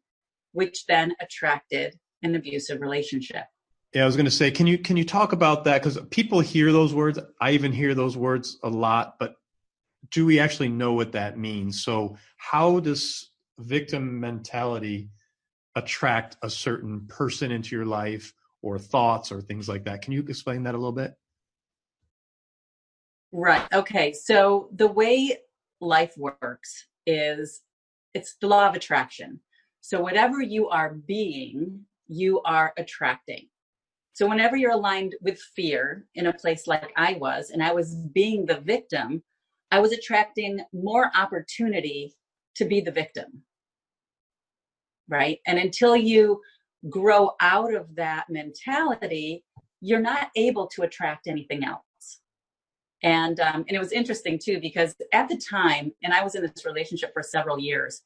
which 0.53 0.85
then 0.87 1.15
attracted 1.21 1.99
an 2.23 2.35
abusive 2.35 2.81
relationship. 2.81 3.45
Yeah, 3.95 4.05
I 4.05 4.07
was 4.07 4.17
going 4.17 4.27
to 4.27 4.31
say, 4.31 4.51
can 4.51 4.67
you 4.67 4.79
can 4.79 4.97
you 4.97 5.05
talk 5.05 5.33
about 5.33 5.65
that? 5.65 5.83
Because 5.83 5.99
people 6.11 6.41
hear 6.41 6.73
those 6.73 6.95
words. 6.95 7.19
I 7.41 7.53
even 7.53 7.73
hear 7.73 7.95
those 7.95 8.17
words 8.17 8.59
a 8.63 8.69
lot, 8.69 9.17
but 9.19 9.35
do 10.11 10.25
we 10.27 10.39
actually 10.39 10.69
know 10.69 10.93
what 10.93 11.13
that 11.13 11.39
means? 11.39 11.83
So, 11.85 12.17
how 12.37 12.81
does 12.81 13.31
victim 13.59 14.21
mentality 14.21 15.11
attract 15.77 16.37
a 16.43 16.51
certain 16.51 17.07
person 17.09 17.51
into 17.51 17.75
your 17.75 17.87
life, 17.87 18.33
or 18.63 18.79
thoughts, 18.79 19.33
or 19.33 19.41
things 19.41 19.69
like 19.69 19.85
that? 19.85 20.03
Can 20.03 20.13
you 20.13 20.25
explain 20.29 20.63
that 20.65 20.75
a 20.75 20.79
little 20.79 20.93
bit? 20.93 21.15
Right. 23.33 23.63
Okay. 23.73 24.13
So 24.13 24.69
the 24.75 24.89
way 24.89 25.37
life 25.81 26.15
works 26.17 26.87
is 27.07 27.63
it's 28.15 28.35
the 28.41 28.49
law 28.49 28.69
of 28.69 28.75
attraction. 28.75 29.41
So 29.81 30.01
whatever 30.01 30.43
you 30.43 30.69
are 30.69 30.95
being 30.95 31.87
you 32.11 32.43
are 32.43 32.75
attracting. 32.77 33.49
So 34.13 34.29
whenever 34.29 34.57
you're 34.57 34.73
aligned 34.73 35.15
with 35.23 35.41
fear 35.57 36.07
in 36.17 36.27
a 36.27 36.33
place 36.33 36.67
like 36.67 36.93
I 36.97 37.15
was, 37.15 37.51
and 37.51 37.63
I 37.63 37.73
was 37.73 37.95
being 37.95 38.45
the 38.45 38.61
victim, 38.61 39.23
I 39.71 39.79
was 39.79 39.93
attracting 39.93 40.61
more 40.73 41.11
opportunity 41.17 42.15
to 42.57 42.65
be 42.65 42.81
the 42.81 42.91
victim. 42.91 43.45
Right. 45.09 45.39
And 45.47 45.59
until 45.59 45.97
you 45.97 46.41
grow 46.89 47.31
out 47.41 47.75
of 47.75 47.95
that 47.95 48.27
mentality, 48.29 49.45
you're 49.81 50.01
not 50.01 50.31
able 50.37 50.67
to 50.69 50.83
attract 50.83 51.29
anything 51.29 51.65
else. 51.65 51.83
And 53.03 53.41
um, 53.41 53.65
and 53.67 53.71
it 53.71 53.79
was 53.79 53.93
interesting 53.93 54.39
too 54.39 54.61
because 54.61 54.95
at 55.13 55.29
the 55.29 55.39
time, 55.39 55.93
and 56.03 56.13
I 56.13 56.23
was 56.23 56.35
in 56.35 56.43
this 56.43 56.67
relationship 56.67 57.13
for 57.15 57.23
several 57.23 57.59
years, 57.59 58.03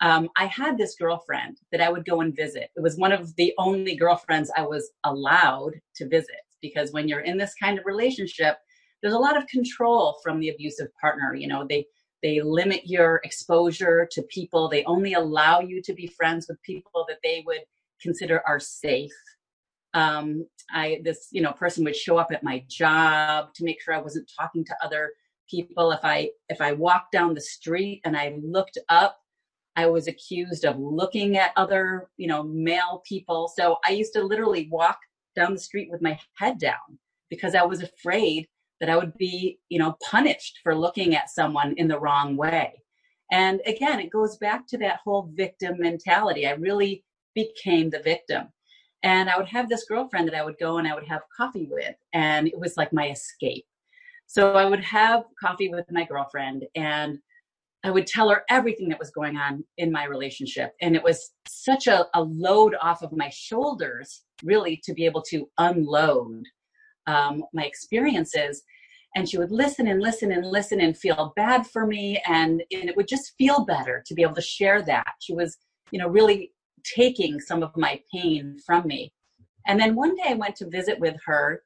um, 0.00 0.28
I 0.36 0.46
had 0.46 0.78
this 0.78 0.94
girlfriend 0.94 1.58
that 1.72 1.80
I 1.80 1.90
would 1.90 2.04
go 2.04 2.20
and 2.20 2.34
visit. 2.34 2.70
It 2.76 2.82
was 2.82 2.96
one 2.96 3.12
of 3.12 3.34
the 3.36 3.52
only 3.58 3.96
girlfriends 3.96 4.50
I 4.56 4.62
was 4.62 4.90
allowed 5.04 5.72
to 5.96 6.08
visit 6.08 6.36
because 6.62 6.92
when 6.92 7.08
you're 7.08 7.20
in 7.20 7.38
this 7.38 7.54
kind 7.60 7.78
of 7.78 7.86
relationship, 7.86 8.58
there's 9.02 9.14
a 9.14 9.18
lot 9.18 9.36
of 9.36 9.46
control 9.46 10.18
from 10.22 10.40
the 10.40 10.50
abusive 10.50 10.88
partner. 11.00 11.34
You 11.34 11.48
know, 11.48 11.66
they 11.68 11.86
they 12.22 12.40
limit 12.40 12.82
your 12.84 13.20
exposure 13.22 14.08
to 14.10 14.22
people. 14.22 14.68
They 14.68 14.84
only 14.84 15.14
allow 15.14 15.60
you 15.60 15.80
to 15.82 15.94
be 15.94 16.08
friends 16.08 16.46
with 16.48 16.60
people 16.62 17.04
that 17.08 17.18
they 17.22 17.44
would 17.46 17.60
consider 18.02 18.42
are 18.46 18.58
safe. 18.58 19.12
Um, 19.94 20.46
I 20.70 21.00
this 21.02 21.28
you 21.32 21.42
know 21.42 21.52
person 21.52 21.84
would 21.84 21.96
show 21.96 22.18
up 22.18 22.30
at 22.32 22.44
my 22.44 22.64
job 22.68 23.54
to 23.54 23.64
make 23.64 23.80
sure 23.80 23.94
I 23.94 24.00
wasn't 24.00 24.30
talking 24.38 24.64
to 24.64 24.76
other 24.82 25.12
people. 25.50 25.90
If 25.92 26.04
I 26.04 26.30
if 26.48 26.60
I 26.60 26.72
walked 26.72 27.12
down 27.12 27.34
the 27.34 27.40
street 27.40 28.00
and 28.04 28.16
I 28.16 28.38
looked 28.42 28.78
up 28.88 29.18
I 29.78 29.86
was 29.86 30.08
accused 30.08 30.64
of 30.64 30.76
looking 30.76 31.36
at 31.36 31.52
other, 31.56 32.10
you 32.16 32.26
know, 32.26 32.42
male 32.42 33.00
people. 33.08 33.48
So 33.56 33.76
I 33.86 33.92
used 33.92 34.12
to 34.14 34.24
literally 34.24 34.68
walk 34.72 34.98
down 35.36 35.54
the 35.54 35.60
street 35.60 35.88
with 35.88 36.02
my 36.02 36.18
head 36.36 36.58
down 36.58 36.98
because 37.30 37.54
I 37.54 37.62
was 37.62 37.80
afraid 37.80 38.48
that 38.80 38.90
I 38.90 38.96
would 38.96 39.16
be, 39.16 39.60
you 39.68 39.78
know, 39.78 39.96
punished 40.02 40.58
for 40.64 40.74
looking 40.74 41.14
at 41.14 41.30
someone 41.30 41.74
in 41.76 41.86
the 41.86 42.00
wrong 42.00 42.36
way. 42.36 42.82
And 43.30 43.60
again, 43.66 44.00
it 44.00 44.10
goes 44.10 44.36
back 44.38 44.66
to 44.66 44.78
that 44.78 44.98
whole 45.04 45.30
victim 45.34 45.76
mentality. 45.78 46.48
I 46.48 46.54
really 46.54 47.04
became 47.36 47.88
the 47.88 48.02
victim. 48.02 48.48
And 49.04 49.30
I 49.30 49.38
would 49.38 49.48
have 49.48 49.68
this 49.68 49.84
girlfriend 49.84 50.26
that 50.26 50.34
I 50.34 50.44
would 50.44 50.58
go 50.58 50.78
and 50.78 50.88
I 50.88 50.94
would 50.96 51.06
have 51.06 51.22
coffee 51.36 51.68
with, 51.70 51.94
and 52.14 52.48
it 52.48 52.58
was 52.58 52.76
like 52.76 52.92
my 52.92 53.10
escape. 53.10 53.64
So 54.26 54.54
I 54.54 54.64
would 54.64 54.82
have 54.82 55.22
coffee 55.40 55.68
with 55.68 55.86
my 55.92 56.02
girlfriend, 56.02 56.64
and 56.74 57.20
I 57.88 57.90
would 57.90 58.06
tell 58.06 58.28
her 58.28 58.44
everything 58.50 58.88
that 58.90 58.98
was 58.98 59.10
going 59.10 59.36
on 59.36 59.64
in 59.78 59.90
my 59.90 60.04
relationship. 60.04 60.74
And 60.82 60.94
it 60.94 61.02
was 61.02 61.30
such 61.48 61.86
a, 61.86 62.06
a 62.14 62.22
load 62.22 62.74
off 62.82 63.02
of 63.02 63.12
my 63.12 63.30
shoulders, 63.30 64.24
really, 64.44 64.78
to 64.84 64.92
be 64.92 65.06
able 65.06 65.22
to 65.30 65.48
unload 65.56 66.44
um, 67.06 67.44
my 67.54 67.64
experiences. 67.64 68.62
And 69.16 69.26
she 69.26 69.38
would 69.38 69.50
listen 69.50 69.88
and 69.88 70.02
listen 70.02 70.32
and 70.32 70.44
listen 70.44 70.80
and 70.82 70.96
feel 70.96 71.32
bad 71.34 71.66
for 71.66 71.86
me. 71.86 72.22
And, 72.26 72.62
and 72.70 72.90
it 72.90 72.96
would 72.96 73.08
just 73.08 73.32
feel 73.38 73.64
better 73.64 74.04
to 74.06 74.14
be 74.14 74.22
able 74.22 74.34
to 74.34 74.42
share 74.42 74.82
that. 74.82 75.14
She 75.20 75.34
was, 75.34 75.56
you 75.90 75.98
know, 75.98 76.08
really 76.08 76.52
taking 76.84 77.40
some 77.40 77.62
of 77.62 77.74
my 77.74 78.02
pain 78.12 78.58
from 78.66 78.86
me. 78.86 79.12
And 79.66 79.80
then 79.80 79.94
one 79.94 80.14
day 80.14 80.24
I 80.28 80.34
went 80.34 80.56
to 80.56 80.68
visit 80.68 81.00
with 81.00 81.16
her 81.24 81.62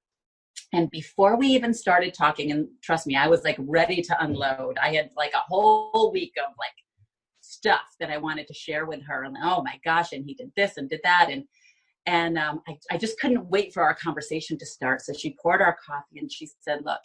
and 0.73 0.91
before 0.91 1.37
we 1.37 1.49
even 1.49 1.75
started 1.75 2.15
talking, 2.15 2.51
and 2.51 2.67
trust 2.83 3.07
me, 3.07 3.15
I 3.15 3.29
was 3.29 3.45
like 3.45 3.57
ready 3.59 4.01
to 4.03 4.25
unload. 4.25 4.79
I 4.79 4.95
had 4.95 5.11
like 5.17 5.35
a 5.35 5.43
whole 5.47 6.11
week 6.13 6.33
of 6.39 6.55
like 6.59 6.71
stuff 7.43 7.83
that 8.01 8.11
I 8.11 8.17
wanted 8.17 8.47
to 8.47 8.55
share 8.55 8.87
with 8.87 9.03
her. 9.03 9.25
And 9.25 9.37
oh 9.43 9.63
my 9.63 9.79
gosh, 9.85 10.13
and 10.13 10.25
he 10.25 10.35
did 10.35 10.51
this 10.57 10.79
and 10.79 10.89
did 10.89 11.01
that. 11.05 11.29
And 11.31 11.45
and 12.07 12.39
um, 12.39 12.63
I, 12.67 12.79
I 12.91 12.97
just 12.97 13.21
couldn't 13.21 13.47
wait 13.47 13.73
for 13.73 13.83
our 13.83 13.95
conversation 13.95 14.59
to 14.59 14.67
start. 14.67 15.03
So 15.03 15.13
she 15.13 15.37
poured 15.41 15.61
our 15.61 15.77
coffee 15.87 16.19
and 16.19 16.33
she 16.33 16.49
said, 16.61 16.81
Look, 16.85 17.03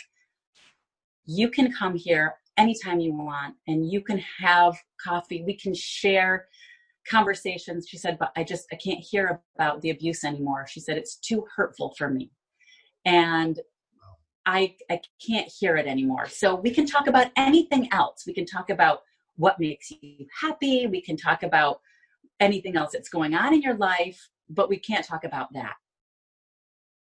you 1.25 1.49
can 1.49 1.71
come 1.73 1.95
here 1.95 2.35
anytime 2.55 3.01
you 3.01 3.13
want 3.13 3.55
and 3.67 3.91
you 3.91 4.01
can 4.01 4.23
have 4.39 4.75
coffee. 5.03 5.43
We 5.45 5.55
can 5.55 5.75
share 5.75 6.47
conversations. 7.07 7.87
She 7.89 7.97
said, 7.97 8.17
But 8.17 8.31
I 8.37 8.45
just, 8.45 8.65
I 8.71 8.77
can't 8.77 9.03
hear 9.03 9.41
about 9.55 9.81
the 9.81 9.89
abuse 9.89 10.23
anymore. 10.23 10.65
She 10.67 10.79
said, 10.79 10.97
It's 10.97 11.17
too 11.17 11.45
hurtful 11.53 11.93
for 11.97 12.09
me 12.09 12.31
and 13.07 13.59
I, 14.45 14.75
I 14.91 14.99
can't 15.25 15.47
hear 15.47 15.77
it 15.77 15.87
anymore. 15.87 16.27
So 16.27 16.55
we 16.55 16.71
can 16.71 16.85
talk 16.85 17.07
about 17.07 17.31
anything 17.37 17.87
else. 17.93 18.23
We 18.27 18.33
can 18.33 18.45
talk 18.45 18.69
about 18.69 18.99
what 19.37 19.59
makes 19.59 19.91
you 19.91 20.27
happy. 20.41 20.87
We 20.87 21.01
can 21.01 21.15
talk 21.15 21.43
about 21.43 21.79
anything 22.39 22.75
else 22.75 22.91
that's 22.91 23.09
going 23.09 23.33
on 23.33 23.53
in 23.53 23.61
your 23.61 23.75
life, 23.75 24.29
but 24.49 24.69
we 24.69 24.77
can't 24.77 25.05
talk 25.05 25.23
about 25.23 25.53
that. 25.53 25.75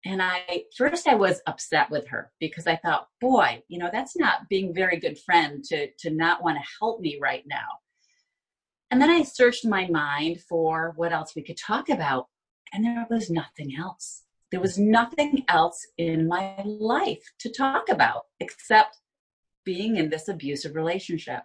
And 0.04 0.20
I 0.20 0.64
first 0.76 1.06
I 1.08 1.14
was 1.14 1.40
upset 1.46 1.90
with 1.90 2.06
her 2.08 2.30
because 2.40 2.66
I 2.66 2.76
thought, 2.76 3.08
boy, 3.20 3.62
you 3.68 3.78
know, 3.78 3.88
that's 3.90 4.16
not 4.16 4.48
being 4.50 4.74
very 4.74 4.98
good 4.98 5.18
friend 5.18 5.64
to 5.64 5.88
to 6.00 6.10
not 6.10 6.42
want 6.42 6.58
to 6.58 6.68
help 6.80 7.00
me 7.00 7.18
right 7.22 7.44
now. 7.46 7.68
And 8.90 9.00
then 9.00 9.10
I 9.10 9.22
searched 9.22 9.64
my 9.64 9.86
mind 9.88 10.40
for 10.40 10.92
what 10.96 11.12
else 11.12 11.34
we 11.34 11.42
could 11.42 11.56
talk 11.56 11.88
about, 11.88 12.26
and 12.72 12.84
there 12.84 13.06
was 13.08 13.30
nothing 13.30 13.76
else. 13.78 14.23
There 14.50 14.60
was 14.60 14.78
nothing 14.78 15.44
else 15.48 15.86
in 15.98 16.28
my 16.28 16.62
life 16.64 17.24
to 17.40 17.50
talk 17.50 17.88
about 17.88 18.26
except 18.40 18.98
being 19.64 19.96
in 19.96 20.10
this 20.10 20.28
abusive 20.28 20.74
relationship. 20.74 21.42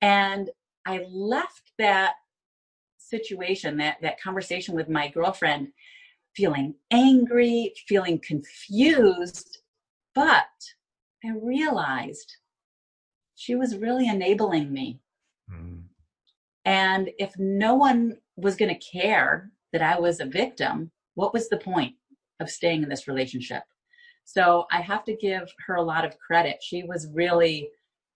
And 0.00 0.50
I 0.86 1.04
left 1.10 1.72
that 1.78 2.14
situation, 2.98 3.76
that, 3.78 3.98
that 4.02 4.20
conversation 4.20 4.74
with 4.74 4.88
my 4.88 5.08
girlfriend, 5.08 5.68
feeling 6.34 6.74
angry, 6.90 7.72
feeling 7.86 8.18
confused, 8.18 9.58
but 10.14 10.46
I 11.24 11.32
realized 11.42 12.36
she 13.34 13.54
was 13.54 13.76
really 13.76 14.08
enabling 14.08 14.72
me. 14.72 15.00
Mm. 15.50 15.82
And 16.64 17.10
if 17.18 17.32
no 17.38 17.74
one 17.74 18.18
was 18.36 18.56
going 18.56 18.74
to 18.74 18.98
care 18.98 19.50
that 19.72 19.82
I 19.82 19.98
was 19.98 20.20
a 20.20 20.26
victim, 20.26 20.90
what 21.14 21.32
was 21.32 21.48
the 21.48 21.56
point 21.56 21.94
of 22.40 22.50
staying 22.50 22.82
in 22.82 22.88
this 22.88 23.06
relationship? 23.08 23.62
So 24.24 24.66
I 24.70 24.80
have 24.80 25.04
to 25.04 25.16
give 25.16 25.52
her 25.66 25.76
a 25.76 25.82
lot 25.82 26.04
of 26.04 26.18
credit. 26.18 26.58
She 26.62 26.82
was 26.84 27.08
really 27.12 27.68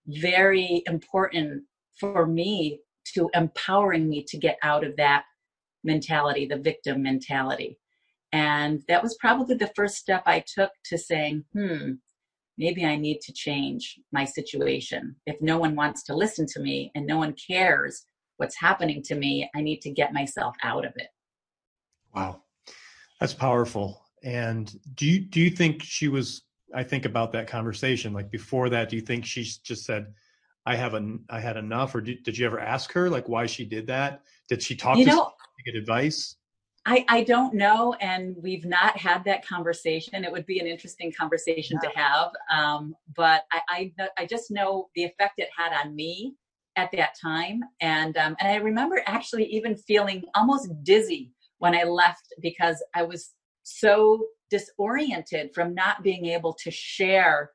very 0.07 0.83
important 0.85 1.63
for 1.99 2.25
me 2.25 2.79
to 3.13 3.29
empowering 3.33 4.09
me 4.09 4.23
to 4.27 4.37
get 4.37 4.57
out 4.63 4.83
of 4.83 4.95
that 4.97 5.25
mentality, 5.83 6.45
the 6.45 6.57
victim 6.57 7.03
mentality. 7.03 7.79
And 8.31 8.81
that 8.87 9.03
was 9.03 9.17
probably 9.19 9.55
the 9.55 9.71
first 9.75 9.95
step 9.95 10.23
I 10.25 10.43
took 10.45 10.71
to 10.85 10.97
saying, 10.97 11.45
hmm, 11.53 11.91
maybe 12.57 12.85
I 12.85 12.95
need 12.95 13.21
to 13.21 13.33
change 13.33 13.99
my 14.11 14.25
situation. 14.25 15.15
If 15.25 15.41
no 15.41 15.57
one 15.57 15.75
wants 15.75 16.03
to 16.03 16.15
listen 16.15 16.45
to 16.47 16.59
me 16.59 16.91
and 16.95 17.05
no 17.05 17.17
one 17.17 17.33
cares 17.33 18.05
what's 18.37 18.59
happening 18.59 19.01
to 19.03 19.15
me, 19.15 19.49
I 19.55 19.61
need 19.61 19.81
to 19.81 19.91
get 19.91 20.13
myself 20.13 20.55
out 20.63 20.85
of 20.85 20.93
it. 20.95 21.07
Wow. 22.13 22.41
That's 23.19 23.33
powerful. 23.33 24.04
And 24.25 24.75
do 24.95 25.05
you 25.05 25.19
do 25.19 25.39
you 25.39 25.51
think 25.51 25.83
she 25.83 26.07
was 26.07 26.41
I 26.73 26.83
think 26.83 27.05
about 27.05 27.31
that 27.33 27.47
conversation 27.47 28.11
like 28.11 28.31
before 28.31 28.69
that 28.69 28.89
do 28.89 28.95
you 28.95 29.01
think 29.01 29.23
she 29.23 29.43
just 29.63 29.85
said 29.85 30.07
I 30.65 30.75
have 30.75 30.95
a 30.95 31.17
I 31.29 31.39
had 31.39 31.57
enough 31.57 31.93
or 31.93 32.01
did, 32.01 32.23
did 32.23 32.37
you 32.37 32.45
ever 32.47 32.59
ask 32.59 32.91
her 32.93 33.09
like 33.09 33.29
why 33.29 33.45
she 33.45 33.65
did 33.65 33.85
that? 33.87 34.23
Did 34.49 34.63
she 34.63 34.75
talk 34.75 34.97
you 34.97 35.05
to 35.05 35.11
know, 35.11 35.31
get 35.63 35.75
advice? 35.75 36.37
I, 36.87 37.03
I 37.09 37.23
don't 37.23 37.55
know, 37.55 37.95
and 37.99 38.35
we've 38.39 38.65
not 38.65 38.95
had 38.95 39.23
that 39.23 39.45
conversation. 39.45 40.23
It 40.23 40.31
would 40.31 40.45
be 40.45 40.59
an 40.59 40.67
interesting 40.67 41.11
conversation 41.11 41.79
yeah. 41.81 41.89
to 41.89 41.97
have, 41.97 42.31
um, 42.53 42.95
but 43.15 43.43
I, 43.51 43.91
I, 43.99 44.09
I 44.19 44.25
just 44.27 44.51
know 44.51 44.89
the 44.93 45.03
effect 45.03 45.39
it 45.39 45.49
had 45.57 45.73
on 45.73 45.95
me 45.95 46.35
at 46.75 46.91
that 46.91 47.15
time, 47.19 47.61
and 47.81 48.15
um, 48.17 48.35
and 48.39 48.49
I 48.49 48.57
remember 48.57 49.01
actually 49.07 49.45
even 49.45 49.75
feeling 49.75 50.25
almost 50.35 50.69
dizzy 50.83 51.31
when 51.57 51.73
I 51.73 51.83
left 51.83 52.27
because 52.39 52.83
I 52.93 53.01
was 53.01 53.31
so 53.65 54.27
disoriented 54.51 55.49
from 55.53 55.73
not 55.73 56.03
being 56.03 56.27
able 56.27 56.53
to 56.53 56.69
share, 56.69 57.51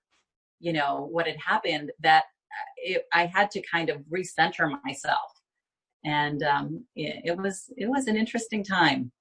you 0.58 0.72
know, 0.72 1.08
what 1.10 1.26
had 1.26 1.36
happened 1.38 1.92
that 2.00 2.24
uh, 2.24 2.66
it, 2.78 3.04
I 3.12 3.26
had 3.26 3.50
to 3.52 3.62
kind 3.62 3.90
of 3.90 3.98
recenter 4.12 4.68
myself, 4.84 5.30
and 6.04 6.42
um, 6.42 6.84
it, 6.96 7.22
it 7.24 7.36
was 7.38 7.72
it 7.76 7.86
was 7.86 8.08
an 8.08 8.16
interesting 8.16 8.64
time. 8.64 9.12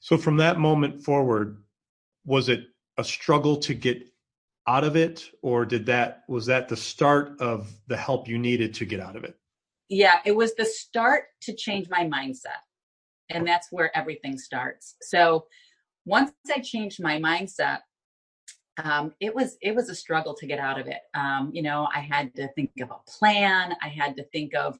So 0.00 0.16
from 0.16 0.36
that 0.36 0.58
moment 0.58 1.02
forward, 1.02 1.62
was 2.24 2.48
it 2.48 2.60
a 2.96 3.02
struggle 3.04 3.56
to 3.56 3.74
get 3.74 4.08
out 4.66 4.84
of 4.84 4.96
it 4.96 5.30
or 5.42 5.66
did 5.66 5.86
that 5.86 6.22
was 6.28 6.46
that 6.46 6.68
the 6.68 6.76
start 6.76 7.40
of 7.40 7.70
the 7.88 7.96
help 7.96 8.28
you 8.28 8.38
needed 8.38 8.72
to 8.74 8.84
get 8.84 9.00
out 9.00 9.16
of 9.16 9.24
it? 9.24 9.36
Yeah, 9.88 10.20
it 10.24 10.36
was 10.36 10.54
the 10.54 10.64
start 10.64 11.24
to 11.42 11.54
change 11.54 11.88
my 11.90 12.04
mindset. 12.04 12.62
And 13.30 13.46
that's 13.46 13.68
where 13.70 13.94
everything 13.96 14.38
starts. 14.38 14.96
So 15.00 15.46
once 16.04 16.32
I 16.54 16.60
changed 16.60 17.02
my 17.02 17.18
mindset, 17.18 17.80
um, 18.82 19.12
it 19.20 19.34
was 19.34 19.56
it 19.62 19.74
was 19.74 19.88
a 19.88 19.94
struggle 19.94 20.34
to 20.34 20.46
get 20.46 20.58
out 20.58 20.80
of 20.80 20.86
it. 20.86 21.00
Um, 21.14 21.50
you 21.52 21.62
know, 21.62 21.88
I 21.94 22.00
had 22.00 22.34
to 22.36 22.48
think 22.54 22.70
of 22.80 22.90
a 22.90 23.10
plan. 23.18 23.74
I 23.82 23.88
had 23.88 24.16
to 24.16 24.24
think 24.32 24.54
of 24.54 24.78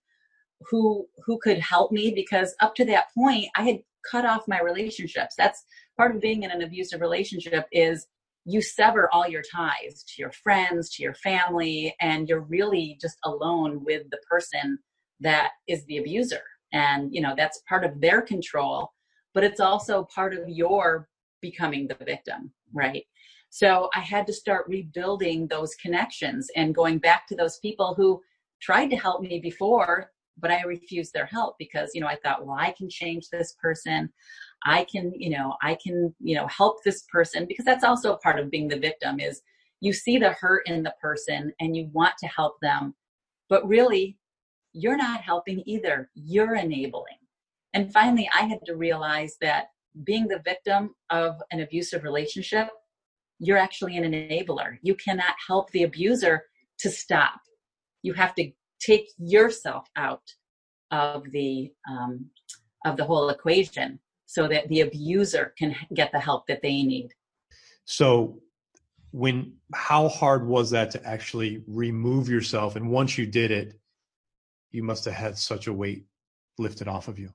who 0.71 1.07
who 1.25 1.39
could 1.39 1.59
help 1.59 1.93
me 1.93 2.13
because 2.15 2.55
up 2.61 2.75
to 2.77 2.85
that 2.87 3.07
point, 3.17 3.47
I 3.57 3.63
had 3.63 3.79
cut 4.11 4.27
off 4.27 4.49
my 4.49 4.61
relationships. 4.61 5.35
That's 5.37 5.65
part 5.97 6.15
of 6.15 6.21
being 6.21 6.43
in 6.43 6.51
an 6.51 6.63
abusive 6.63 7.01
relationship 7.01 7.67
is 7.73 8.07
you 8.45 8.61
sever 8.61 9.09
all 9.13 9.27
your 9.27 9.43
ties 9.55 10.05
to 10.07 10.15
your 10.19 10.33
friends, 10.33 10.91
to 10.95 11.03
your 11.03 11.15
family, 11.15 11.95
and 12.01 12.29
you're 12.29 12.43
really 12.43 12.99
just 13.01 13.17
alone 13.25 13.83
with 13.85 14.03
the 14.11 14.19
person 14.29 14.79
that 15.21 15.51
is 15.67 15.85
the 15.87 15.99
abuser. 15.99 16.43
And, 16.73 17.15
you 17.15 17.23
know, 17.23 17.35
that's 17.37 17.63
part 17.69 17.85
of 17.85 18.01
their 18.01 18.21
control, 18.21 18.91
but 19.33 19.45
it's 19.45 19.61
also 19.61 20.07
part 20.15 20.35
of 20.35 20.49
your 20.49 21.09
becoming 21.49 21.87
the 21.87 22.05
victim, 22.05 22.41
right? 22.73 23.05
So 23.51 23.89
I 23.95 24.01
had 24.01 24.27
to 24.27 24.33
start 24.33 24.67
rebuilding 24.69 25.47
those 25.47 25.75
connections 25.77 26.49
and 26.57 26.75
going 26.75 26.99
back 26.99 27.27
to 27.29 27.37
those 27.37 27.59
people 27.59 27.95
who 27.95 28.21
tried 28.61 28.89
to 28.89 28.97
help 28.97 29.21
me 29.21 29.41
before 29.41 30.11
but 30.39 30.51
I 30.51 30.63
refused 30.63 31.13
their 31.13 31.27
help 31.27 31.57
because, 31.59 31.91
you 31.95 32.01
know, 32.01 32.07
I 32.07 32.17
thought, 32.17 32.45
well, 32.45 32.57
I 32.59 32.75
can 32.77 32.89
change 32.89 33.29
this 33.29 33.55
person. 33.61 34.11
I 34.65 34.85
can, 34.85 35.13
you 35.17 35.31
know, 35.31 35.55
I 35.63 35.77
can, 35.83 36.15
you 36.21 36.35
know, 36.35 36.47
help 36.49 36.83
this 36.83 37.05
person 37.13 37.47
because 37.47 37.65
that's 37.65 37.85
also 37.85 38.19
part 38.23 38.39
of 38.39 38.51
being 38.51 38.69
the 38.69 38.79
victim 38.79 39.21
is 39.21 39.43
you 39.81 39.93
see 39.93 40.19
the 40.19 40.31
hurt 40.31 40.67
in 40.67 40.83
the 40.83 40.95
person 41.01 41.53
and 41.61 41.77
you 41.77 41.89
want 41.93 42.15
to 42.19 42.27
help 42.27 42.55
them, 42.63 42.95
but 43.49 43.67
really 43.67 44.17
you're 44.73 44.97
not 44.97 45.21
helping 45.21 45.63
either. 45.67 46.11
You're 46.15 46.57
enabling. 46.57 47.19
And 47.75 47.93
finally, 47.93 48.29
I 48.35 48.43
had 48.43 48.61
to 48.67 48.77
realize 48.77 49.37
that 49.41 49.67
being 50.03 50.27
the 50.27 50.43
victim 50.45 50.95
of 51.11 51.41
an 51.53 51.61
abusive 51.61 52.03
relationship, 52.03 52.69
you're 53.39 53.59
actually 53.59 53.97
an 53.97 54.05
enabler. 54.05 54.79
You 54.83 54.95
cannot 54.97 55.35
help 55.47 55.71
the 55.71 55.85
abuser 55.85 56.45
to 56.79 56.91
stop. 56.91 57.41
You 58.03 58.13
have 58.15 58.35
to 58.35 58.51
take 58.81 59.09
yourself 59.19 59.87
out 59.97 60.23
of 60.91 61.31
the 61.33 61.73
um, 61.89 62.27
of 62.85 62.97
the 62.97 63.05
whole 63.05 63.31
equation 63.31 63.99
so 64.27 64.47
that 64.49 64.69
the 64.69 64.81
abuser 64.81 65.55
can 65.59 65.75
get 65.95 66.13
the 66.13 66.21
help 66.21 66.47
that 66.47 66.63
they 66.63 66.83
need 66.83 67.11
so 67.85 68.39
when 69.11 69.55
how 69.75 70.09
hard 70.09 70.47
was 70.47 70.71
that 70.71 70.91
to 70.91 71.05
actually 71.07 71.63
remove 71.67 72.29
yourself 72.29 72.77
and 72.77 72.91
once 72.91 73.17
you 73.17 73.27
did 73.27 73.51
it 73.51 73.75
you 74.71 74.83
must 74.83 75.05
have 75.05 75.15
had 75.15 75.37
such 75.37 75.67
a 75.67 75.73
weight 75.73 76.05
lifted 76.59 76.89
off 76.89 77.09
of 77.09 77.19
you 77.19 77.31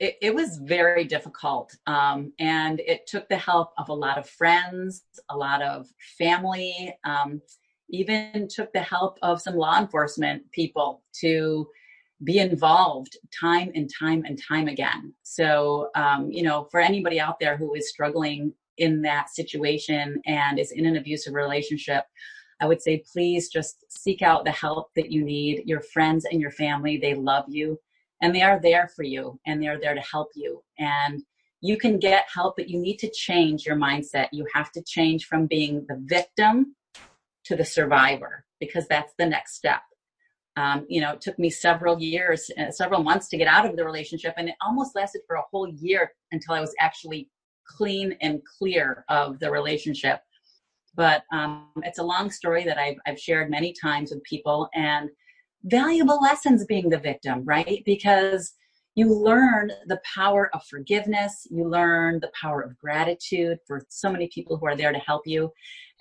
it, 0.00 0.16
it 0.20 0.34
was 0.34 0.58
very 0.58 1.04
difficult 1.04 1.76
um, 1.86 2.32
and 2.38 2.80
it 2.80 3.06
took 3.06 3.28
the 3.28 3.36
help 3.36 3.72
of 3.78 3.88
a 3.88 3.94
lot 3.94 4.18
of 4.18 4.28
friends 4.28 5.04
a 5.28 5.36
lot 5.36 5.62
of 5.62 5.86
family 6.18 6.92
um, 7.04 7.40
even 7.90 8.48
took 8.48 8.72
the 8.72 8.80
help 8.80 9.18
of 9.22 9.40
some 9.40 9.54
law 9.54 9.78
enforcement 9.78 10.42
people 10.52 11.02
to 11.20 11.68
be 12.24 12.38
involved 12.38 13.16
time 13.38 13.70
and 13.74 13.90
time 13.98 14.24
and 14.26 14.40
time 14.40 14.68
again. 14.68 15.14
So, 15.22 15.90
um, 15.94 16.30
you 16.30 16.42
know, 16.42 16.68
for 16.70 16.80
anybody 16.80 17.18
out 17.18 17.40
there 17.40 17.56
who 17.56 17.74
is 17.74 17.88
struggling 17.88 18.52
in 18.78 19.02
that 19.02 19.30
situation 19.30 20.20
and 20.26 20.58
is 20.58 20.72
in 20.72 20.86
an 20.86 20.96
abusive 20.96 21.34
relationship, 21.34 22.04
I 22.60 22.66
would 22.66 22.82
say 22.82 23.02
please 23.10 23.48
just 23.48 23.84
seek 23.88 24.20
out 24.20 24.44
the 24.44 24.50
help 24.52 24.88
that 24.96 25.10
you 25.10 25.24
need. 25.24 25.62
Your 25.64 25.80
friends 25.80 26.26
and 26.30 26.40
your 26.40 26.50
family, 26.50 26.98
they 26.98 27.14
love 27.14 27.44
you 27.48 27.78
and 28.20 28.34
they 28.34 28.42
are 28.42 28.60
there 28.60 28.88
for 28.88 29.02
you 29.02 29.38
and 29.46 29.62
they're 29.62 29.80
there 29.80 29.94
to 29.94 30.00
help 30.00 30.28
you. 30.34 30.62
And 30.78 31.22
you 31.60 31.76
can 31.76 31.98
get 31.98 32.24
help, 32.32 32.56
but 32.56 32.68
you 32.68 32.78
need 32.78 32.98
to 32.98 33.10
change 33.10 33.66
your 33.66 33.76
mindset. 33.76 34.28
You 34.32 34.46
have 34.54 34.72
to 34.72 34.82
change 34.82 35.26
from 35.26 35.46
being 35.46 35.84
the 35.88 36.00
victim 36.04 36.74
to 37.44 37.56
the 37.56 37.64
survivor 37.64 38.44
because 38.60 38.86
that's 38.88 39.12
the 39.18 39.26
next 39.26 39.56
step. 39.56 39.82
Um, 40.56 40.86
you 40.88 41.00
know, 41.00 41.12
it 41.12 41.20
took 41.20 41.38
me 41.38 41.48
several 41.48 42.00
years, 42.00 42.50
uh, 42.58 42.70
several 42.70 43.02
months 43.02 43.28
to 43.28 43.36
get 43.36 43.46
out 43.46 43.66
of 43.66 43.76
the 43.76 43.84
relationship, 43.84 44.34
and 44.36 44.48
it 44.48 44.56
almost 44.60 44.94
lasted 44.94 45.22
for 45.26 45.36
a 45.36 45.42
whole 45.50 45.68
year 45.68 46.12
until 46.32 46.54
I 46.54 46.60
was 46.60 46.74
actually 46.80 47.30
clean 47.66 48.16
and 48.20 48.42
clear 48.58 49.04
of 49.08 49.38
the 49.38 49.50
relationship. 49.50 50.20
But 50.96 51.22
um, 51.32 51.68
it's 51.84 52.00
a 52.00 52.02
long 52.02 52.30
story 52.30 52.64
that 52.64 52.78
I've, 52.78 52.96
I've 53.06 53.18
shared 53.18 53.48
many 53.48 53.72
times 53.72 54.10
with 54.10 54.22
people, 54.24 54.68
and 54.74 55.08
valuable 55.64 56.20
lessons 56.20 56.64
being 56.64 56.88
the 56.88 56.98
victim, 56.98 57.44
right? 57.44 57.82
Because 57.84 58.54
you 58.94 59.14
learn 59.14 59.70
the 59.86 60.00
power 60.14 60.50
of 60.54 60.64
forgiveness 60.66 61.46
you 61.50 61.68
learn 61.68 62.18
the 62.20 62.30
power 62.40 62.60
of 62.60 62.76
gratitude 62.76 63.58
for 63.66 63.82
so 63.88 64.10
many 64.10 64.28
people 64.28 64.56
who 64.56 64.66
are 64.66 64.76
there 64.76 64.92
to 64.92 64.98
help 64.98 65.22
you. 65.26 65.52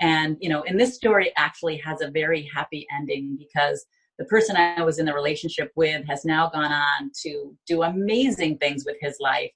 And 0.02 0.38
you 0.39 0.50
know 0.50 0.63
and 0.63 0.80
this 0.80 0.95
story 0.95 1.32
actually 1.38 1.78
has 1.78 2.02
a 2.02 2.10
very 2.10 2.50
happy 2.54 2.88
ending 2.95 3.38
because 3.38 3.86
the 4.17 4.26
person 4.26 4.56
i 4.58 4.84
was 4.84 5.00
in 5.00 5.06
the 5.06 5.13
relationship 5.13 5.72
with 5.76 6.06
has 6.08 6.26
now 6.26 6.50
gone 6.50 6.72
on 6.72 7.12
to 7.24 7.56
do 7.67 7.84
amazing 7.84 8.58
things 8.58 8.84
with 8.86 8.98
his 9.00 9.17
life. 9.19 9.52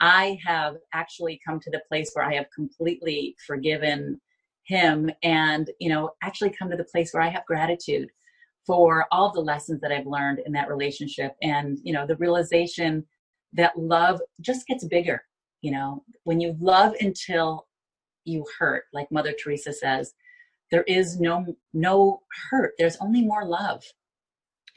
I 0.00 0.38
have 0.44 0.76
actually 0.92 1.40
come 1.46 1.60
to 1.60 1.70
the 1.70 1.82
place 1.88 2.10
where 2.14 2.24
i 2.24 2.34
have 2.34 2.46
completely 2.54 3.36
forgiven 3.46 4.20
him 4.64 5.10
and 5.22 5.70
you 5.78 5.88
know 5.88 6.10
actually 6.22 6.50
come 6.50 6.70
to 6.70 6.76
the 6.76 6.84
place 6.92 7.12
where 7.12 7.22
i 7.22 7.28
have 7.28 7.44
gratitude 7.46 8.08
for 8.66 9.06
all 9.10 9.32
the 9.32 9.40
lessons 9.40 9.80
that 9.80 9.92
I've 9.92 10.06
learned 10.06 10.40
in 10.46 10.52
that 10.52 10.68
relationship. 10.68 11.34
And 11.42 11.78
you 11.82 11.92
know 11.92 12.06
the 12.06 12.16
realization 12.16 13.04
that 13.54 13.78
love 13.78 14.20
just 14.40 14.66
gets 14.66 14.82
bigger 14.86 15.22
you 15.60 15.70
know 15.70 16.02
when 16.24 16.40
you 16.40 16.56
love 16.58 16.94
until 17.00 17.66
you 18.24 18.46
hurt 18.58 18.84
like 18.94 19.12
mother 19.12 19.34
teresa 19.38 19.74
says 19.74 20.14
there 20.72 20.82
is 20.84 21.20
no 21.20 21.54
no 21.72 22.22
hurt. 22.50 22.72
There's 22.78 22.96
only 22.96 23.22
more 23.22 23.44
love. 23.44 23.84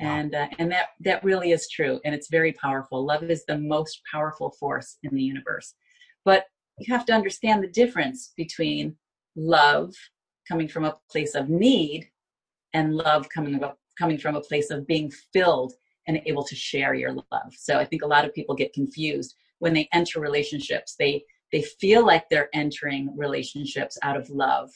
Wow. 0.02 0.08
and 0.10 0.36
uh, 0.36 0.48
and 0.60 0.70
that 0.74 0.90
that 1.00 1.24
really 1.24 1.52
is 1.52 1.70
true 1.70 2.02
and 2.04 2.14
it's 2.14 2.30
very 2.30 2.52
powerful. 2.52 3.06
Love 3.06 3.24
is 3.24 3.46
the 3.46 3.58
most 3.58 4.02
powerful 4.12 4.52
force 4.60 4.98
in 5.04 5.16
the 5.16 5.24
universe. 5.24 5.74
But 6.26 6.46
you 6.80 6.94
have 6.94 7.06
to 7.06 7.14
understand 7.14 7.64
the 7.64 7.70
difference 7.70 8.34
between 8.36 8.98
love 9.38 9.94
coming 10.48 10.68
from 10.68 10.84
a 10.84 10.98
place 11.10 11.34
of 11.34 11.50
need 11.50 12.10
and 12.76 12.94
love 12.94 13.28
coming 13.30 13.60
coming 13.98 14.18
from 14.18 14.36
a 14.36 14.42
place 14.42 14.70
of 14.70 14.86
being 14.86 15.10
filled 15.34 15.74
and 16.08 16.22
able 16.26 16.44
to 16.44 16.56
share 16.56 16.94
your 16.94 17.14
love. 17.14 17.52
So 17.58 17.80
I 17.80 17.86
think 17.86 18.04
a 18.04 18.08
lot 18.08 18.26
of 18.26 18.34
people 18.34 18.54
get 18.54 18.74
confused 18.74 19.36
when 19.60 19.74
they 19.74 19.88
enter 19.94 20.20
relationships. 20.20 20.96
They 21.00 21.24
they 21.52 21.62
feel 21.62 22.06
like 22.06 22.26
they're 22.30 22.50
entering 22.54 23.14
relationships 23.18 23.98
out 24.04 24.18
of 24.18 24.30
love, 24.30 24.70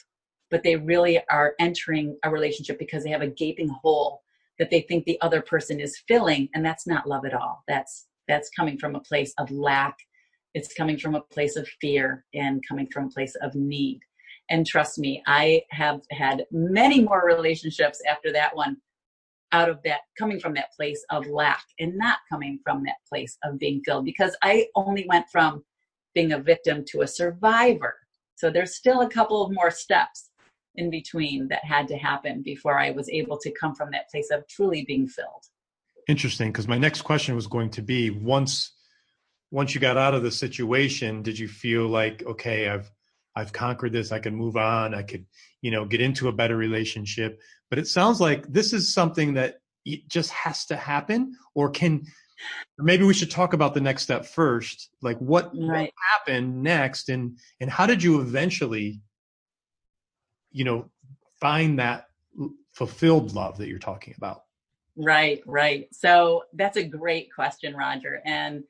but 0.50 0.62
they 0.62 0.76
really 0.76 1.20
are 1.30 1.54
entering 1.60 2.16
a 2.24 2.30
relationship 2.30 2.78
because 2.78 3.04
they 3.04 3.10
have 3.10 3.22
a 3.22 3.26
gaping 3.42 3.68
hole 3.68 4.22
that 4.58 4.70
they 4.70 4.80
think 4.80 5.04
the 5.04 5.20
other 5.20 5.42
person 5.42 5.78
is 5.78 6.02
filling 6.08 6.48
and 6.54 6.64
that's 6.64 6.86
not 6.86 7.06
love 7.06 7.26
at 7.26 7.34
all. 7.34 7.62
That's 7.68 8.06
that's 8.26 8.50
coming 8.56 8.78
from 8.78 8.94
a 8.94 9.00
place 9.00 9.34
of 9.38 9.50
lack. 9.50 9.96
It's 10.54 10.72
coming 10.72 10.98
from 10.98 11.14
a 11.14 11.20
place 11.20 11.56
of 11.56 11.68
fear 11.80 12.24
and 12.34 12.62
coming 12.66 12.88
from 12.92 13.06
a 13.06 13.10
place 13.10 13.36
of 13.42 13.54
need. 13.54 14.00
And 14.50 14.66
trust 14.66 14.98
me, 14.98 15.22
I 15.26 15.62
have 15.70 16.00
had 16.10 16.44
many 16.50 17.02
more 17.02 17.24
relationships 17.24 18.00
after 18.08 18.32
that 18.32 18.54
one 18.54 18.76
out 19.52 19.68
of 19.68 19.82
that 19.84 20.00
coming 20.18 20.38
from 20.38 20.54
that 20.54 20.72
place 20.76 21.04
of 21.10 21.26
lack 21.26 21.62
and 21.78 21.96
not 21.96 22.18
coming 22.30 22.58
from 22.62 22.84
that 22.84 22.96
place 23.08 23.36
of 23.44 23.58
being 23.58 23.80
filled 23.84 24.04
because 24.04 24.36
I 24.42 24.66
only 24.76 25.06
went 25.08 25.26
from 25.30 25.64
being 26.14 26.32
a 26.32 26.38
victim 26.38 26.84
to 26.88 27.02
a 27.02 27.06
survivor. 27.06 27.94
So 28.36 28.50
there's 28.50 28.76
still 28.76 29.00
a 29.00 29.08
couple 29.08 29.44
of 29.44 29.52
more 29.52 29.70
steps 29.70 30.30
in 30.76 30.90
between 30.90 31.48
that 31.48 31.64
had 31.64 31.88
to 31.88 31.96
happen 31.96 32.42
before 32.42 32.78
I 32.78 32.90
was 32.90 33.08
able 33.08 33.38
to 33.38 33.52
come 33.52 33.74
from 33.74 33.90
that 33.90 34.08
place 34.10 34.30
of 34.30 34.46
truly 34.48 34.84
being 34.86 35.08
filled. 35.08 35.44
Interesting, 36.08 36.50
because 36.50 36.68
my 36.68 36.78
next 36.78 37.02
question 37.02 37.34
was 37.34 37.46
going 37.46 37.70
to 37.70 37.82
be 37.82 38.10
once 38.10 38.72
once 39.52 39.74
you 39.74 39.80
got 39.80 39.96
out 39.96 40.14
of 40.14 40.22
the 40.22 40.30
situation, 40.30 41.22
did 41.22 41.36
you 41.36 41.48
feel 41.48 41.88
like 41.88 42.22
okay, 42.24 42.68
I've 42.68 42.90
I've 43.40 43.52
conquered 43.52 43.92
this, 43.92 44.12
I 44.12 44.18
can 44.18 44.34
move 44.34 44.56
on, 44.56 44.94
I 44.94 45.02
could, 45.02 45.24
you 45.62 45.70
know, 45.70 45.84
get 45.86 46.00
into 46.00 46.28
a 46.28 46.32
better 46.32 46.56
relationship. 46.56 47.40
But 47.70 47.78
it 47.78 47.88
sounds 47.88 48.20
like 48.20 48.46
this 48.52 48.72
is 48.72 48.92
something 48.92 49.34
that 49.34 49.60
just 50.08 50.30
has 50.30 50.66
to 50.66 50.76
happen 50.76 51.34
or 51.54 51.70
can 51.70 52.04
maybe 52.78 53.04
we 53.04 53.14
should 53.14 53.30
talk 53.30 53.54
about 53.54 53.72
the 53.74 53.80
next 53.80 54.02
step 54.02 54.26
first 54.26 54.90
like 55.02 55.18
what, 55.18 55.46
right. 55.56 55.82
what 55.82 55.90
happened 56.12 56.62
next 56.62 57.08
and 57.08 57.38
and 57.60 57.70
how 57.70 57.86
did 57.86 58.02
you 58.02 58.20
eventually 58.20 59.00
you 60.52 60.64
know 60.64 60.90
find 61.40 61.78
that 61.78 62.06
fulfilled 62.72 63.34
love 63.34 63.58
that 63.58 63.68
you're 63.68 63.78
talking 63.78 64.14
about 64.16 64.44
right 64.96 65.42
right 65.46 65.88
so 65.92 66.44
that's 66.54 66.76
a 66.76 66.84
great 66.84 67.32
question 67.34 67.74
roger 67.74 68.22
and 68.24 68.64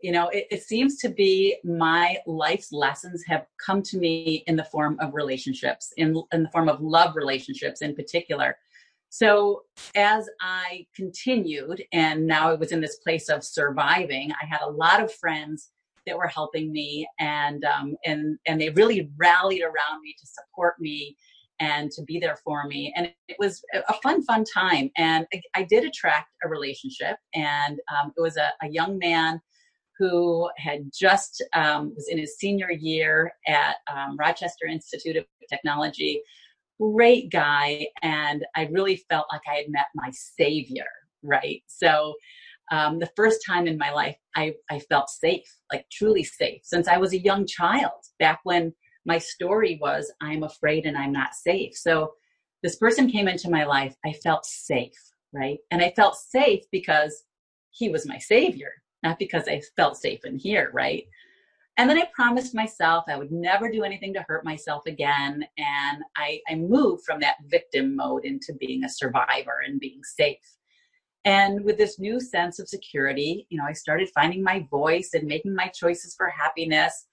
you 0.00 0.12
know 0.12 0.28
it, 0.28 0.46
it, 0.50 0.62
seems 0.62 0.98
to 0.98 1.08
be 1.08 1.56
my 1.64 2.16
life's 2.26 2.72
lessons 2.72 3.24
have 3.26 3.46
come 3.64 3.82
to 3.82 3.98
me 3.98 4.44
in 4.46 4.56
the 4.56 4.64
form 4.64 4.98
of 5.00 5.14
relationships 5.14 5.92
in, 5.96 6.22
in 6.32 6.42
the 6.42 6.50
form 6.50 6.68
of 6.68 6.80
love 6.80 7.16
relationships 7.16 7.82
in 7.82 7.94
particular 7.94 8.56
so 9.14 9.62
as 9.94 10.28
I 10.40 10.88
continued, 10.96 11.84
and 11.92 12.26
now 12.26 12.50
I 12.50 12.54
was 12.54 12.72
in 12.72 12.80
this 12.80 12.96
place 12.96 13.28
of 13.28 13.44
surviving, 13.44 14.32
I 14.32 14.44
had 14.44 14.60
a 14.60 14.68
lot 14.68 15.00
of 15.00 15.14
friends 15.14 15.70
that 16.04 16.18
were 16.18 16.26
helping 16.26 16.72
me, 16.72 17.08
and 17.20 17.64
um, 17.64 17.94
and 18.04 18.40
and 18.48 18.60
they 18.60 18.70
really 18.70 19.12
rallied 19.16 19.62
around 19.62 20.02
me 20.02 20.16
to 20.18 20.26
support 20.26 20.80
me 20.80 21.16
and 21.60 21.92
to 21.92 22.02
be 22.02 22.18
there 22.18 22.38
for 22.42 22.66
me. 22.66 22.92
And 22.96 23.12
it 23.28 23.36
was 23.38 23.62
a 23.88 23.94
fun, 24.02 24.24
fun 24.24 24.42
time. 24.42 24.90
And 24.96 25.28
I, 25.32 25.40
I 25.54 25.62
did 25.62 25.84
attract 25.84 26.30
a 26.42 26.48
relationship, 26.48 27.16
and 27.34 27.78
um, 27.96 28.12
it 28.16 28.20
was 28.20 28.36
a, 28.36 28.50
a, 28.62 28.68
young 28.68 28.98
man 28.98 29.40
who 29.98 30.50
had 30.56 30.90
just 30.92 31.42
um, 31.54 31.92
was 31.94 32.08
in 32.08 32.18
his 32.18 32.36
senior 32.36 32.70
year 32.70 33.32
at 33.46 33.76
um, 33.92 34.16
Rochester 34.16 34.66
Institute 34.66 35.16
of 35.16 35.24
Technology 35.48 36.22
great 36.80 37.30
guy. 37.30 37.86
And 38.02 38.44
I 38.56 38.66
really 38.66 38.96
felt 39.08 39.26
like 39.32 39.42
I 39.48 39.56
had 39.56 39.70
met 39.70 39.86
my 39.94 40.10
savior, 40.12 40.86
right? 41.22 41.62
So, 41.66 42.14
um, 42.72 42.98
the 42.98 43.10
first 43.14 43.40
time 43.46 43.66
in 43.66 43.76
my 43.76 43.92
life, 43.92 44.16
I, 44.34 44.54
I 44.70 44.78
felt 44.78 45.10
safe, 45.10 45.44
like 45.70 45.84
truly 45.92 46.24
safe, 46.24 46.62
since 46.64 46.88
I 46.88 46.96
was 46.96 47.12
a 47.12 47.20
young 47.20 47.46
child, 47.46 47.92
back 48.18 48.40
when 48.44 48.72
my 49.04 49.18
story 49.18 49.78
was, 49.82 50.10
I'm 50.22 50.44
afraid 50.44 50.86
and 50.86 50.96
I'm 50.96 51.12
not 51.12 51.34
safe. 51.34 51.76
So, 51.76 52.14
this 52.62 52.76
person 52.76 53.10
came 53.10 53.28
into 53.28 53.50
my 53.50 53.64
life, 53.64 53.94
I 54.06 54.14
felt 54.14 54.46
safe, 54.46 54.96
right? 55.32 55.58
And 55.70 55.82
I 55.82 55.92
felt 55.94 56.16
safe 56.16 56.64
because 56.72 57.24
he 57.70 57.90
was 57.90 58.08
my 58.08 58.16
savior, 58.16 58.70
not 59.04 59.18
because 59.18 59.46
I 59.46 59.62
felt 59.76 59.96
safe 59.96 60.24
in 60.24 60.36
here, 60.36 60.70
right? 60.72 61.06
And 61.76 61.90
then 61.90 61.98
I 61.98 62.08
promised 62.14 62.54
myself 62.54 63.04
I 63.08 63.16
would 63.16 63.32
never 63.32 63.70
do 63.70 63.82
anything 63.82 64.14
to 64.14 64.24
hurt 64.26 64.44
myself 64.44 64.86
again. 64.86 65.44
And 65.58 66.02
I, 66.16 66.40
I 66.48 66.54
moved 66.54 67.04
from 67.04 67.20
that 67.20 67.36
victim 67.46 67.96
mode 67.96 68.24
into 68.24 68.54
being 68.58 68.84
a 68.84 68.88
survivor 68.88 69.62
and 69.66 69.80
being 69.80 70.02
safe. 70.02 70.38
And 71.24 71.64
with 71.64 71.78
this 71.78 71.98
new 71.98 72.20
sense 72.20 72.58
of 72.58 72.68
security, 72.68 73.46
you 73.48 73.58
know, 73.58 73.64
I 73.64 73.72
started 73.72 74.10
finding 74.14 74.42
my 74.42 74.66
voice 74.70 75.10
and 75.14 75.26
making 75.26 75.54
my 75.54 75.68
choices 75.68 76.14
for 76.14 76.28
happiness. 76.28 77.06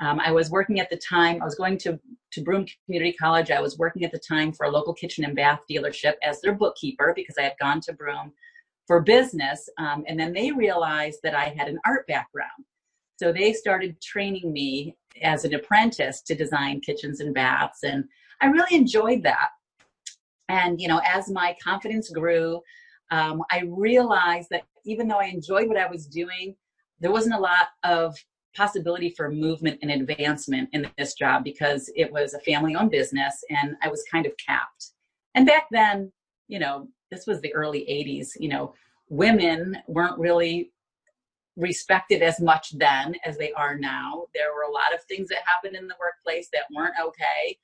Um, 0.00 0.18
I 0.20 0.32
was 0.32 0.50
working 0.50 0.80
at 0.80 0.90
the 0.90 1.00
time, 1.08 1.40
I 1.40 1.44
was 1.44 1.54
going 1.54 1.78
to, 1.78 1.98
to 2.32 2.42
Broome 2.42 2.66
Community 2.84 3.12
College. 3.12 3.52
I 3.52 3.60
was 3.60 3.78
working 3.78 4.02
at 4.04 4.10
the 4.10 4.18
time 4.18 4.52
for 4.52 4.66
a 4.66 4.70
local 4.70 4.92
kitchen 4.92 5.24
and 5.24 5.36
bath 5.36 5.60
dealership 5.70 6.14
as 6.22 6.40
their 6.40 6.52
bookkeeper 6.52 7.12
because 7.14 7.36
I 7.38 7.42
had 7.42 7.54
gone 7.60 7.80
to 7.82 7.92
Broome 7.92 8.32
for 8.86 9.00
business. 9.00 9.68
Um, 9.78 10.04
and 10.06 10.18
then 10.18 10.32
they 10.32 10.50
realized 10.50 11.20
that 11.22 11.34
I 11.34 11.54
had 11.56 11.68
an 11.68 11.78
art 11.86 12.06
background. 12.06 12.50
So 13.16 13.32
they 13.32 13.52
started 13.52 14.00
training 14.00 14.52
me 14.52 14.96
as 15.22 15.44
an 15.44 15.54
apprentice 15.54 16.20
to 16.22 16.34
design 16.34 16.80
kitchens 16.80 17.20
and 17.20 17.34
baths. 17.34 17.84
And 17.84 18.04
I 18.40 18.46
really 18.46 18.76
enjoyed 18.76 19.22
that. 19.22 19.50
And, 20.48 20.80
you 20.80 20.88
know, 20.88 21.00
as 21.04 21.30
my 21.30 21.56
confidence 21.62 22.10
grew, 22.10 22.60
um, 23.10 23.42
I 23.50 23.62
realized 23.66 24.48
that 24.50 24.64
even 24.84 25.08
though 25.08 25.20
I 25.20 25.26
enjoyed 25.26 25.68
what 25.68 25.76
I 25.76 25.86
was 25.86 26.06
doing, 26.06 26.56
there 27.00 27.12
wasn't 27.12 27.36
a 27.36 27.40
lot 27.40 27.68
of 27.84 28.16
possibility 28.56 29.10
for 29.10 29.30
movement 29.30 29.78
and 29.82 29.90
advancement 29.90 30.68
in 30.72 30.88
this 30.96 31.14
job 31.14 31.44
because 31.44 31.90
it 31.96 32.12
was 32.12 32.34
a 32.34 32.40
family 32.40 32.76
owned 32.76 32.90
business 32.90 33.42
and 33.50 33.76
I 33.82 33.88
was 33.88 34.04
kind 34.10 34.26
of 34.26 34.32
capped. 34.44 34.90
And 35.34 35.46
back 35.46 35.66
then, 35.70 36.12
you 36.48 36.58
know, 36.58 36.88
this 37.14 37.26
was 37.26 37.40
the 37.40 37.54
early 37.54 37.80
80s, 37.80 38.30
you 38.38 38.48
know, 38.48 38.74
women 39.08 39.78
weren't 39.86 40.18
really 40.18 40.72
respected 41.56 42.22
as 42.22 42.40
much 42.40 42.76
then 42.78 43.14
as 43.24 43.38
they 43.38 43.52
are 43.52 43.78
now. 43.78 44.24
There 44.34 44.52
were 44.54 44.62
a 44.62 44.72
lot 44.72 44.92
of 44.92 45.04
things 45.04 45.28
that 45.28 45.38
happened 45.46 45.76
in 45.76 45.86
the 45.86 45.94
workplace 46.00 46.48
that 46.52 46.64
weren't 46.74 46.94
okay. 47.00 47.56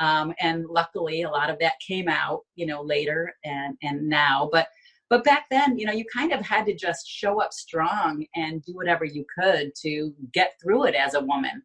Um, 0.00 0.32
and 0.40 0.64
luckily 0.66 1.22
a 1.22 1.30
lot 1.30 1.50
of 1.50 1.58
that 1.60 1.74
came 1.86 2.08
out, 2.08 2.40
you 2.54 2.66
know, 2.66 2.82
later 2.82 3.34
and, 3.44 3.76
and 3.82 4.08
now, 4.08 4.48
but, 4.50 4.68
but 5.10 5.22
back 5.22 5.44
then, 5.50 5.78
you 5.78 5.86
know, 5.86 5.92
you 5.92 6.04
kind 6.12 6.32
of 6.32 6.40
had 6.40 6.64
to 6.66 6.74
just 6.74 7.06
show 7.06 7.40
up 7.40 7.52
strong 7.52 8.24
and 8.34 8.64
do 8.64 8.74
whatever 8.74 9.04
you 9.04 9.24
could 9.38 9.72
to 9.82 10.12
get 10.32 10.54
through 10.60 10.86
it 10.86 10.94
as 10.94 11.14
a 11.14 11.20
woman. 11.20 11.62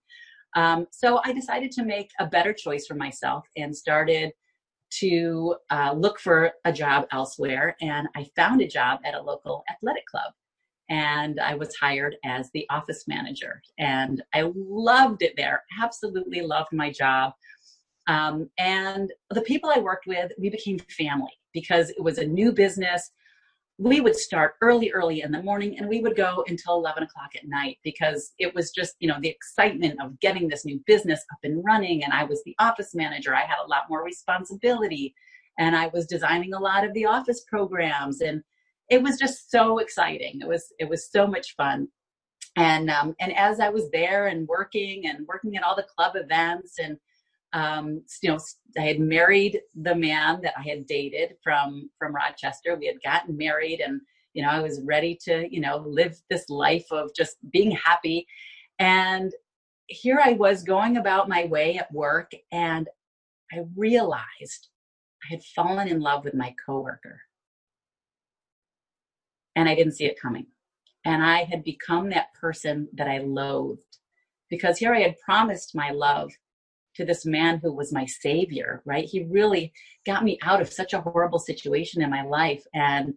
Um, 0.56 0.88
so 0.92 1.22
I 1.24 1.32
decided 1.32 1.72
to 1.72 1.86
make 1.86 2.12
a 2.20 2.28
better 2.28 2.54
choice 2.54 2.86
for 2.86 2.96
myself 2.96 3.48
and 3.56 3.76
started 3.76 4.32
to 5.00 5.56
uh, 5.70 5.94
look 5.96 6.20
for 6.20 6.52
a 6.66 6.74
job 6.74 7.08
elsewhere. 7.12 7.76
And 7.82 8.08
I 8.16 8.28
found 8.36 8.62
a 8.62 8.68
job 8.68 9.00
at 9.06 9.14
a 9.14 9.22
local 9.22 9.64
athletic 9.70 10.06
club 10.06 10.34
and 10.90 11.40
I 11.40 11.56
was 11.56 11.76
hired 11.76 12.16
as 12.26 12.50
the 12.52 12.66
office 12.70 13.08
manager. 13.08 13.62
And 13.78 14.24
I 14.34 14.52
loved 14.56 15.22
it 15.22 15.34
there, 15.38 15.64
absolutely 15.82 16.42
loved 16.42 16.74
my 16.74 16.92
job. 16.92 17.34
Um, 18.08 18.50
and 18.58 19.12
the 19.30 19.42
people 19.42 19.72
I 19.74 19.80
worked 19.80 20.08
with, 20.08 20.32
we 20.40 20.50
became 20.50 20.80
family 20.98 21.32
because 21.54 21.92
it 21.92 22.04
was 22.04 22.18
a 22.18 22.26
new 22.26 22.52
business. 22.52 23.12
We 23.82 24.02
would 24.02 24.16
start 24.16 24.56
early, 24.62 24.92
early 24.92 25.22
in 25.22 25.32
the 25.32 25.42
morning 25.42 25.78
and 25.78 25.88
we 25.88 26.02
would 26.02 26.18
go 26.18 26.44
until 26.48 26.76
11 26.76 27.04
o'clock 27.04 27.30
at 27.36 27.48
night 27.48 27.78
because 27.82 28.34
it 28.38 28.54
was 28.54 28.72
just, 28.72 28.96
you 29.00 29.08
know, 29.08 29.18
the 29.22 29.30
excitement 29.30 30.02
of 30.02 30.20
getting 30.20 30.50
this 30.50 30.66
new 30.66 30.82
business 30.86 31.24
up 31.32 31.40
and 31.44 31.64
running. 31.64 32.04
And 32.04 32.12
I 32.12 32.26
was 32.26 32.44
the 32.44 32.56
office 32.60 32.94
manager. 32.94 33.34
I 33.34 33.46
had 33.46 33.64
a 33.64 33.70
lot 33.70 33.84
more 33.90 34.04
responsibility 34.04 35.16
and 35.58 35.78
I 35.78 35.88
was 35.94 36.08
designing 36.08 36.54
a 36.54 36.60
lot 36.60 36.84
of 36.84 36.94
the 36.94 37.06
office 37.06 37.46
programs 37.48 38.20
and 38.20 38.44
it 38.90 39.02
was 39.02 39.18
just 39.18 39.50
so 39.50 39.78
exciting. 39.78 40.40
It 40.42 40.48
was 40.48 40.74
it 40.80 40.90
was 40.90 41.10
so 41.10 41.26
much 41.26 41.56
fun. 41.56 41.88
And 42.56 42.90
um, 42.90 43.16
and 43.20 43.36
as 43.36 43.60
I 43.60 43.70
was 43.70 43.90
there 43.92 44.28
and 44.28 44.48
working 44.48 45.08
and 45.08 45.26
working 45.28 45.56
at 45.56 45.64
all 45.64 45.76
the 45.76 45.88
club 45.96 46.16
events 46.16 46.80
and 46.80 46.98
um, 47.54 48.04
you 48.22 48.30
know 48.30 48.40
I 48.78 48.82
had 48.82 49.00
married 49.00 49.60
the 49.76 49.96
man 49.96 50.42
that 50.42 50.54
I 50.58 50.68
had 50.68 50.86
dated 50.86 51.36
from 51.44 51.90
from 51.98 52.14
Rochester. 52.14 52.76
We 52.76 52.88
had 52.88 53.02
gotten 53.04 53.38
married 53.38 53.82
and 53.82 54.02
you 54.34 54.44
know 54.44 54.50
I 54.50 54.60
was 54.60 54.82
ready 54.84 55.18
to 55.26 55.48
you 55.50 55.60
know 55.60 55.78
live 55.78 56.20
this 56.30 56.50
life 56.50 56.86
of 56.92 57.12
just 57.16 57.38
being 57.52 57.72
happy. 57.72 58.28
And 58.78 59.34
here 59.88 60.20
I 60.24 60.34
was 60.34 60.64
going 60.64 60.98
about 60.98 61.30
my 61.30 61.46
way 61.46 61.78
at 61.78 61.92
work 61.92 62.32
and 62.52 62.88
I 63.52 63.62
realized 63.76 64.70
I 65.24 65.32
had 65.32 65.44
fallen 65.56 65.88
in 65.88 66.00
love 66.00 66.24
with 66.24 66.36
my 66.36 66.54
coworker 66.64 67.20
and 69.56 69.68
I 69.68 69.76
didn't 69.76 69.94
see 69.94 70.06
it 70.06 70.22
coming. 70.22 70.46
And 71.06 71.24
I 71.24 71.44
had 71.44 71.64
become 71.64 72.10
that 72.10 72.34
person 72.40 72.88
that 72.94 73.08
I 73.08 73.20
loathed 73.20 73.98
because 74.50 74.78
here 74.78 74.94
I 74.94 75.02
had 75.02 75.20
promised 75.20 75.76
my 75.76 75.92
love 75.92 76.32
to 76.96 77.06
this 77.06 77.26
man 77.26 77.60
who 77.60 77.74
was 77.74 77.94
my 77.94 78.06
savior, 78.06 78.82
right? 78.86 79.06
He 79.06 79.24
really 79.24 79.72
got 80.06 80.24
me 80.24 80.38
out 80.42 80.62
of 80.62 80.72
such 80.72 80.94
a 80.94 81.02
horrible 81.02 81.40
situation 81.40 82.02
in 82.02 82.10
my 82.10 82.24
life. 82.24 82.64
And, 82.74 83.14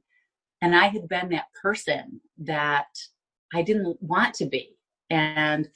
and 0.61 0.77
I 0.77 0.87
had 0.87 1.09
been 1.09 1.31
that 1.31 1.47
person 1.61 2.21
that 2.39 2.87
I 3.55 3.63
didn't 3.63 3.97
want 4.01 4.35
to 4.35 4.47
be. 4.47 4.77
And 5.11 5.69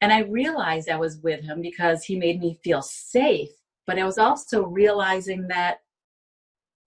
and 0.00 0.12
I 0.12 0.20
realized 0.20 0.88
I 0.88 0.96
was 0.96 1.18
with 1.18 1.42
him 1.42 1.60
because 1.60 2.04
he 2.04 2.16
made 2.16 2.40
me 2.40 2.58
feel 2.62 2.82
safe, 2.82 3.50
but 3.86 3.98
I 3.98 4.04
was 4.04 4.18
also 4.18 4.64
realizing 4.64 5.48
that 5.48 5.78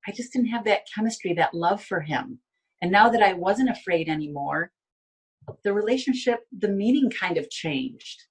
I 0.07 0.11
just 0.11 0.31
didn't 0.33 0.47
have 0.47 0.63
that 0.65 0.87
chemistry, 0.93 1.33
that 1.33 1.53
love 1.53 1.83
for 1.83 1.99
him. 1.99 2.39
And 2.81 2.91
now 2.91 3.09
that 3.09 3.21
I 3.21 3.33
wasn't 3.33 3.69
afraid 3.69 4.07
anymore, 4.07 4.71
the 5.63 5.73
relationship, 5.73 6.39
the 6.57 6.69
meaning 6.69 7.09
kind 7.09 7.37
of 7.37 7.49
changed. 7.49 8.23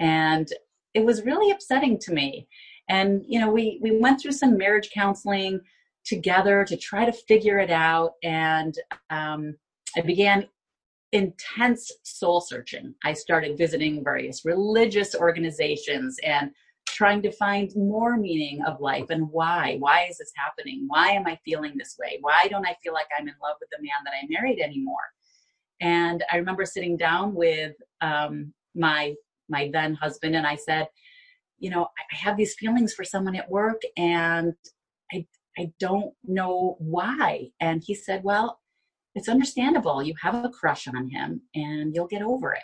And 0.00 0.48
it 0.94 1.04
was 1.04 1.24
really 1.24 1.50
upsetting 1.50 1.98
to 2.00 2.12
me. 2.12 2.48
And, 2.88 3.22
you 3.26 3.38
know, 3.40 3.50
we, 3.50 3.78
we 3.82 3.98
went 3.98 4.20
through 4.20 4.32
some 4.32 4.56
marriage 4.56 4.90
counseling 4.92 5.60
together 6.04 6.64
to 6.64 6.76
try 6.76 7.04
to 7.04 7.12
figure 7.12 7.58
it 7.58 7.70
out. 7.70 8.12
And 8.22 8.74
um, 9.10 9.56
I 9.96 10.00
began 10.00 10.48
intense 11.12 11.90
soul 12.02 12.40
searching. 12.40 12.94
I 13.04 13.12
started 13.12 13.58
visiting 13.58 14.04
various 14.04 14.44
religious 14.44 15.14
organizations 15.14 16.18
and 16.24 16.50
trying 16.86 17.22
to 17.22 17.32
find 17.32 17.70
more 17.76 18.16
meaning 18.16 18.62
of 18.64 18.80
life 18.80 19.10
and 19.10 19.30
why. 19.30 19.76
Why 19.78 20.06
is 20.10 20.18
this 20.18 20.32
happening? 20.36 20.84
Why 20.88 21.10
am 21.10 21.26
I 21.26 21.38
feeling 21.44 21.74
this 21.76 21.96
way? 21.98 22.18
Why 22.20 22.48
don't 22.48 22.66
I 22.66 22.76
feel 22.82 22.92
like 22.92 23.06
I'm 23.16 23.28
in 23.28 23.34
love 23.42 23.56
with 23.60 23.68
the 23.70 23.82
man 23.82 24.04
that 24.04 24.14
I 24.14 24.26
married 24.28 24.60
anymore? 24.60 24.96
And 25.80 26.24
I 26.32 26.36
remember 26.36 26.64
sitting 26.64 26.96
down 26.96 27.34
with 27.34 27.76
um, 28.00 28.52
my 28.74 29.14
my 29.48 29.70
then 29.72 29.94
husband, 29.94 30.36
and 30.36 30.46
I 30.46 30.56
said, 30.56 30.88
you 31.58 31.70
know, 31.70 31.84
I 31.84 32.16
have 32.16 32.36
these 32.36 32.54
feelings 32.54 32.94
for 32.94 33.04
someone 33.04 33.36
at 33.36 33.50
work, 33.50 33.82
and 33.96 34.54
I 35.12 35.26
I 35.58 35.72
don't 35.80 36.14
know 36.24 36.76
why. 36.78 37.50
And 37.60 37.82
he 37.84 37.94
said, 37.94 38.22
well, 38.22 38.60
it's 39.14 39.28
understandable. 39.28 40.02
You 40.02 40.14
have 40.22 40.44
a 40.44 40.50
crush 40.50 40.86
on 40.86 41.08
him, 41.10 41.42
and 41.54 41.94
you'll 41.94 42.06
get 42.06 42.22
over 42.22 42.52
it. 42.52 42.62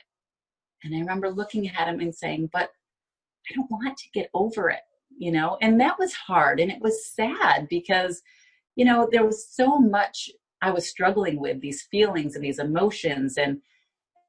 And 0.84 0.94
I 0.94 1.00
remember 1.00 1.30
looking 1.30 1.68
at 1.68 1.88
him 1.88 2.00
and 2.00 2.14
saying, 2.14 2.50
but 2.52 2.70
I 3.50 3.54
don't 3.54 3.70
want 3.70 3.96
to 3.96 4.10
get 4.12 4.30
over 4.34 4.70
it, 4.70 4.80
you 5.16 5.32
know. 5.32 5.58
And 5.60 5.80
that 5.80 5.98
was 5.98 6.12
hard, 6.12 6.60
and 6.60 6.70
it 6.70 6.80
was 6.80 7.06
sad 7.06 7.66
because, 7.68 8.22
you 8.76 8.84
know, 8.84 9.08
there 9.10 9.24
was 9.24 9.48
so 9.48 9.78
much 9.78 10.30
I 10.62 10.70
was 10.70 10.88
struggling 10.88 11.40
with 11.40 11.60
these 11.60 11.82
feelings 11.90 12.36
and 12.36 12.44
these 12.44 12.58
emotions 12.58 13.36
and 13.36 13.60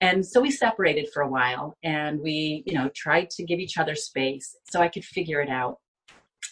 and 0.01 0.25
so 0.25 0.41
we 0.41 0.51
separated 0.51 1.09
for 1.13 1.21
a 1.21 1.29
while 1.29 1.77
and 1.83 2.19
we 2.19 2.63
you 2.65 2.73
know 2.73 2.89
tried 2.95 3.29
to 3.31 3.43
give 3.43 3.59
each 3.59 3.77
other 3.77 3.95
space 3.95 4.55
so 4.69 4.81
I 4.81 4.87
could 4.87 5.05
figure 5.05 5.41
it 5.41 5.49
out. 5.49 5.77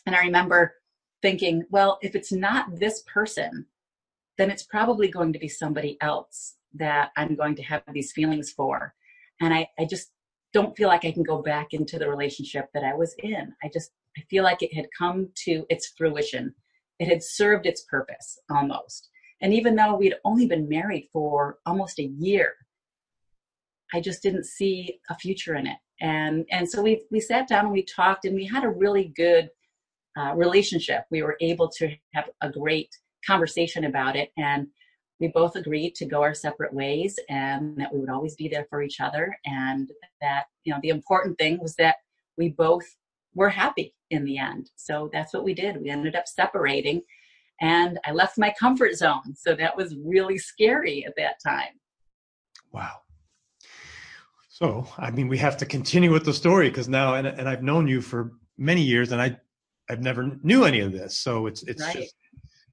And 0.05 0.15
I 0.15 0.21
remember 0.21 0.75
thinking, 1.21 1.63
well, 1.69 1.97
if 2.01 2.15
it's 2.15 2.31
not 2.31 2.79
this 2.79 3.03
person, 3.11 3.65
then 4.37 4.51
it's 4.51 4.63
probably 4.63 5.07
going 5.07 5.31
to 5.33 5.39
be 5.39 5.47
somebody 5.47 5.97
else 6.01 6.55
that 6.73 7.11
I'm 7.15 7.35
going 7.35 7.55
to 7.55 7.63
have 7.63 7.83
these 7.93 8.11
feelings 8.11 8.51
for. 8.51 8.93
And 9.41 9.53
I, 9.53 9.69
I 9.79 9.85
just 9.85 10.11
don't 10.53 10.75
feel 10.75 10.89
like 10.89 11.05
I 11.05 11.11
can 11.11 11.23
go 11.23 11.41
back 11.41 11.73
into 11.73 11.97
the 11.97 12.09
relationship 12.09 12.69
that 12.73 12.83
I 12.83 12.93
was 12.93 13.15
in. 13.19 13.53
I 13.63 13.69
just 13.71 13.91
I 14.17 14.21
feel 14.29 14.43
like 14.43 14.61
it 14.61 14.73
had 14.73 14.85
come 14.97 15.29
to 15.45 15.65
its 15.69 15.93
fruition. 15.97 16.53
It 16.99 17.07
had 17.07 17.23
served 17.23 17.65
its 17.65 17.83
purpose 17.89 18.37
almost. 18.51 19.09
And 19.41 19.53
even 19.53 19.75
though 19.75 19.95
we'd 19.95 20.15
only 20.23 20.45
been 20.45 20.69
married 20.69 21.09
for 21.11 21.57
almost 21.65 21.99
a 21.99 22.03
year, 22.03 22.53
I 23.93 24.01
just 24.01 24.23
didn't 24.23 24.45
see 24.45 24.99
a 25.09 25.17
future 25.17 25.55
in 25.55 25.67
it. 25.67 25.77
And 26.01 26.45
and 26.51 26.69
so 26.69 26.81
we 26.81 27.03
we 27.11 27.19
sat 27.19 27.47
down 27.47 27.65
and 27.65 27.73
we 27.73 27.83
talked 27.83 28.25
and 28.25 28.35
we 28.35 28.45
had 28.45 28.63
a 28.63 28.69
really 28.69 29.13
good 29.15 29.49
uh, 30.17 30.33
relationship. 30.35 31.05
We 31.11 31.23
were 31.23 31.37
able 31.41 31.69
to 31.77 31.95
have 32.13 32.29
a 32.41 32.49
great 32.49 32.89
conversation 33.25 33.85
about 33.85 34.15
it, 34.15 34.31
and 34.37 34.67
we 35.19 35.29
both 35.29 35.55
agreed 35.55 35.95
to 35.95 36.05
go 36.05 36.21
our 36.21 36.33
separate 36.33 36.73
ways, 36.73 37.17
and 37.29 37.77
that 37.77 37.93
we 37.93 37.99
would 37.99 38.09
always 38.09 38.35
be 38.35 38.47
there 38.47 38.65
for 38.69 38.81
each 38.81 38.99
other, 38.99 39.35
and 39.45 39.89
that 40.21 40.45
you 40.65 40.73
know 40.73 40.79
the 40.81 40.89
important 40.89 41.37
thing 41.37 41.59
was 41.61 41.75
that 41.75 41.95
we 42.37 42.49
both 42.49 42.85
were 43.35 43.49
happy 43.49 43.95
in 44.09 44.25
the 44.25 44.37
end. 44.37 44.69
So 44.75 45.09
that's 45.13 45.33
what 45.33 45.43
we 45.43 45.53
did. 45.53 45.81
We 45.81 45.89
ended 45.89 46.15
up 46.15 46.27
separating 46.27 47.01
and 47.61 47.99
I 48.05 48.11
left 48.11 48.37
my 48.37 48.53
comfort 48.59 48.95
zone. 48.95 49.35
So 49.35 49.55
that 49.55 49.75
was 49.75 49.95
really 50.03 50.37
scary 50.37 51.05
at 51.05 51.13
that 51.17 51.35
time. 51.45 51.79
Wow. 52.71 52.97
So, 54.53 54.87
I 54.99 55.09
mean, 55.09 55.29
we 55.29 55.39
have 55.39 55.57
to 55.57 55.65
continue 55.65 56.11
with 56.11 56.25
the 56.25 56.33
story 56.33 56.69
because 56.69 56.87
now, 56.87 57.15
and, 57.15 57.25
and 57.25 57.49
I've 57.49 57.63
known 57.63 57.87
you 57.87 58.01
for 58.01 58.33
many 58.55 58.83
years 58.83 59.11
and 59.11 59.19
I, 59.19 59.35
I've 59.89 60.01
never 60.01 60.37
knew 60.43 60.63
any 60.63 60.81
of 60.81 60.91
this. 60.91 61.17
So 61.17 61.47
it's, 61.47 61.63
it's 61.63 61.81
right. 61.81 61.95
just, 61.95 62.13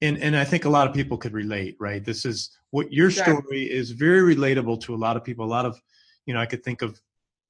and, 0.02 0.18
and 0.18 0.36
I 0.36 0.44
think 0.44 0.66
a 0.66 0.68
lot 0.68 0.86
of 0.86 0.92
people 0.92 1.16
could 1.16 1.32
relate, 1.32 1.78
right? 1.80 2.04
This 2.04 2.26
is 2.26 2.50
what 2.68 2.92
your 2.92 3.10
sure. 3.10 3.24
story 3.24 3.62
is 3.62 3.92
very 3.92 4.36
relatable 4.36 4.82
to 4.82 4.94
a 4.94 5.00
lot 5.06 5.16
of 5.16 5.24
people. 5.24 5.46
A 5.46 5.48
lot 5.48 5.64
of, 5.64 5.80
you 6.26 6.34
know, 6.34 6.40
I 6.40 6.44
could 6.44 6.62
think 6.62 6.82
of 6.82 7.00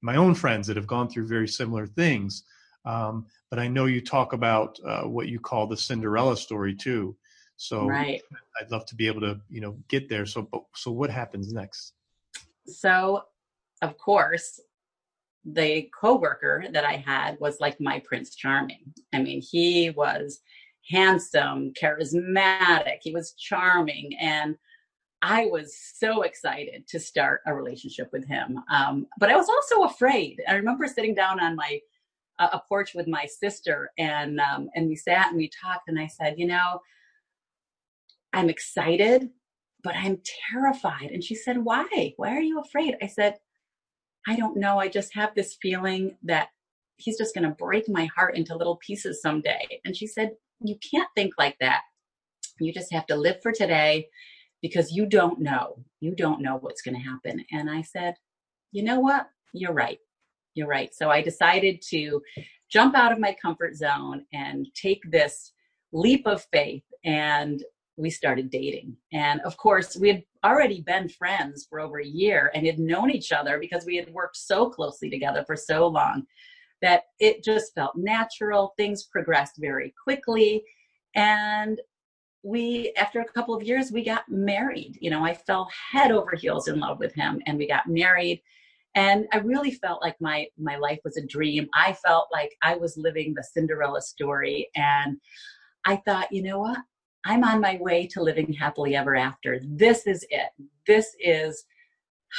my 0.00 0.14
own 0.14 0.36
friends 0.36 0.68
that 0.68 0.76
have 0.76 0.86
gone 0.86 1.08
through 1.08 1.26
very 1.26 1.48
similar 1.48 1.88
things. 1.88 2.44
Um, 2.84 3.26
but 3.50 3.58
I 3.58 3.66
know 3.66 3.86
you 3.86 4.00
talk 4.00 4.32
about 4.32 4.78
uh, 4.86 5.08
what 5.08 5.26
you 5.26 5.40
call 5.40 5.66
the 5.66 5.76
Cinderella 5.76 6.36
story 6.36 6.76
too. 6.76 7.16
So 7.56 7.84
right. 7.84 8.22
I'd 8.60 8.70
love 8.70 8.86
to 8.86 8.94
be 8.94 9.08
able 9.08 9.22
to, 9.22 9.40
you 9.50 9.60
know, 9.60 9.76
get 9.88 10.08
there. 10.08 10.24
So, 10.24 10.48
so 10.76 10.92
what 10.92 11.10
happens 11.10 11.52
next? 11.52 11.94
So, 12.64 13.24
of 13.82 13.96
course, 13.98 14.60
the 15.44 15.88
coworker 15.98 16.64
that 16.72 16.84
I 16.84 16.96
had 16.96 17.38
was 17.40 17.60
like 17.60 17.80
my 17.80 18.00
Prince 18.00 18.34
Charming. 18.34 18.92
I 19.12 19.22
mean, 19.22 19.40
he 19.40 19.90
was 19.90 20.40
handsome, 20.90 21.72
charismatic, 21.80 22.98
he 23.02 23.12
was 23.12 23.32
charming, 23.32 24.16
and 24.20 24.56
I 25.22 25.46
was 25.46 25.76
so 25.94 26.22
excited 26.22 26.86
to 26.88 27.00
start 27.00 27.42
a 27.46 27.54
relationship 27.54 28.08
with 28.12 28.26
him. 28.26 28.58
Um, 28.70 29.06
but 29.18 29.30
I 29.30 29.36
was 29.36 29.48
also 29.48 29.84
afraid. 29.84 30.40
I 30.48 30.54
remember 30.54 30.86
sitting 30.86 31.14
down 31.14 31.40
on 31.40 31.56
my 31.56 31.80
uh, 32.38 32.48
a 32.54 32.62
porch 32.68 32.94
with 32.94 33.06
my 33.06 33.26
sister, 33.26 33.90
and 33.98 34.40
um, 34.40 34.70
and 34.74 34.88
we 34.88 34.96
sat 34.96 35.28
and 35.28 35.36
we 35.36 35.50
talked, 35.62 35.88
and 35.88 35.98
I 35.98 36.06
said, 36.06 36.38
you 36.38 36.46
know, 36.46 36.80
I'm 38.32 38.48
excited, 38.48 39.28
but 39.82 39.94
I'm 39.96 40.20
terrified. 40.50 41.10
And 41.12 41.22
she 41.22 41.34
said, 41.34 41.58
Why? 41.58 42.14
Why 42.16 42.36
are 42.36 42.40
you 42.40 42.60
afraid? 42.60 42.96
I 43.02 43.06
said, 43.06 43.36
I 44.26 44.37
don't 44.37 44.56
know. 44.56 44.78
I 44.78 44.88
just 44.88 45.14
have 45.14 45.35
this 45.35 45.56
feeling 45.61 46.16
that 46.24 46.48
he's 46.96 47.18
just 47.18 47.35
going 47.35 47.48
to 47.48 47.54
break 47.54 47.88
my 47.88 48.09
heart 48.16 48.37
into 48.37 48.56
little 48.56 48.76
pieces 48.76 49.22
someday. 49.22 49.80
And 49.85 49.96
she 49.96 50.06
said, 50.06 50.33
You 50.61 50.76
can't 50.90 51.09
think 51.14 51.35
like 51.38 51.56
that. 51.61 51.83
You 52.61 52.72
just 52.72 52.92
have 52.92 53.06
to 53.06 53.16
live 53.16 53.42
for 53.42 53.52
today 53.52 54.09
because 54.62 54.92
you 54.92 55.06
don't 55.06 55.40
know. 55.40 55.83
You 56.00 56.14
don't 56.14 56.42
know 56.42 56.59
what's 56.61 56.83
going 56.83 56.94
to 56.94 57.09
happen. 57.09 57.44
And 57.50 57.70
I 57.70 57.83
said, 57.83 58.14
You 58.72 58.83
know 58.83 59.00
what? 59.00 59.26
You're 59.52 59.72
right. 59.72 59.98
You're 60.54 60.68
right. 60.68 60.94
So 60.94 61.11
I 61.11 61.22
decided 61.22 61.83
to 61.90 62.20
jump 62.70 62.94
out 62.94 63.12
of 63.12 63.18
my 63.18 63.35
comfort 63.40 63.76
zone 63.76 64.24
and 64.33 64.66
take 64.74 65.00
this 65.11 65.52
leap 65.92 66.26
of 66.26 66.46
faith 66.52 66.85
and 67.04 67.62
we 67.96 68.11
started 68.11 68.50
dating. 68.50 68.96
And 69.12 69.40
of 69.42 69.57
course, 69.57 69.96
we 69.96 70.09
had 70.09 70.22
already 70.44 70.81
been 70.81 71.09
friends 71.09 71.66
for 71.68 71.81
over 71.81 72.00
a 72.00 72.07
year 72.07 72.50
and 72.55 72.66
had 72.66 72.79
known 72.79 73.11
each 73.11 73.33
other 73.33 73.59
because 73.59 73.85
we 73.85 73.96
had 73.96 74.12
worked 74.12 74.37
so 74.37 74.70
closely 74.70 75.11
together 75.11 75.44
for 75.46 75.57
so 75.57 75.87
long 75.87 76.24
that 76.83 77.05
it 77.18 77.44
just 77.44 77.74
felt 77.74 77.96
natural. 77.96 78.72
Things 78.76 79.05
progressed 79.05 79.57
very 79.59 79.92
quickly. 80.03 80.64
And 81.14 81.81
we, 82.42 82.92
after 82.96 83.20
a 83.20 83.33
couple 83.33 83.55
of 83.55 83.62
years, 83.62 83.92
we 83.92 84.03
got 84.03 84.29
married. 84.29 84.96
You 85.00 85.11
know, 85.11 85.24
I 85.24 85.35
fell 85.35 85.68
head 85.92 86.11
over 86.11 86.35
heels 86.35 86.68
in 86.68 86.81
love 86.81 86.98
with 86.98 87.14
him 87.14 87.40
and 87.46 87.59
we 87.59 87.68
got 87.68 87.87
married. 87.87 88.42
And 88.94 89.26
I 89.33 89.38
really 89.38 89.72
felt 89.72 90.03
like 90.03 90.16
my 90.20 90.46
my 90.59 90.76
life 90.76 90.98
was 91.05 91.16
a 91.16 91.26
dream. 91.26 91.68
I 91.74 91.92
felt 91.92 92.29
like 92.33 92.57
I 92.62 92.74
was 92.74 92.96
living 92.96 93.35
the 93.35 93.44
Cinderella 93.44 94.00
story. 94.00 94.68
And 94.74 95.18
I 95.87 95.96
thought, 95.96 96.33
you 96.33 96.42
know 96.42 96.59
what? 96.59 96.79
I'm 97.24 97.44
on 97.44 97.61
my 97.61 97.78
way 97.80 98.06
to 98.09 98.22
living 98.22 98.52
happily 98.52 98.96
ever 98.96 99.14
after. 99.16 99.61
This 99.62 100.06
is 100.06 100.24
it. 100.30 100.50
This 100.87 101.14
is 101.20 101.64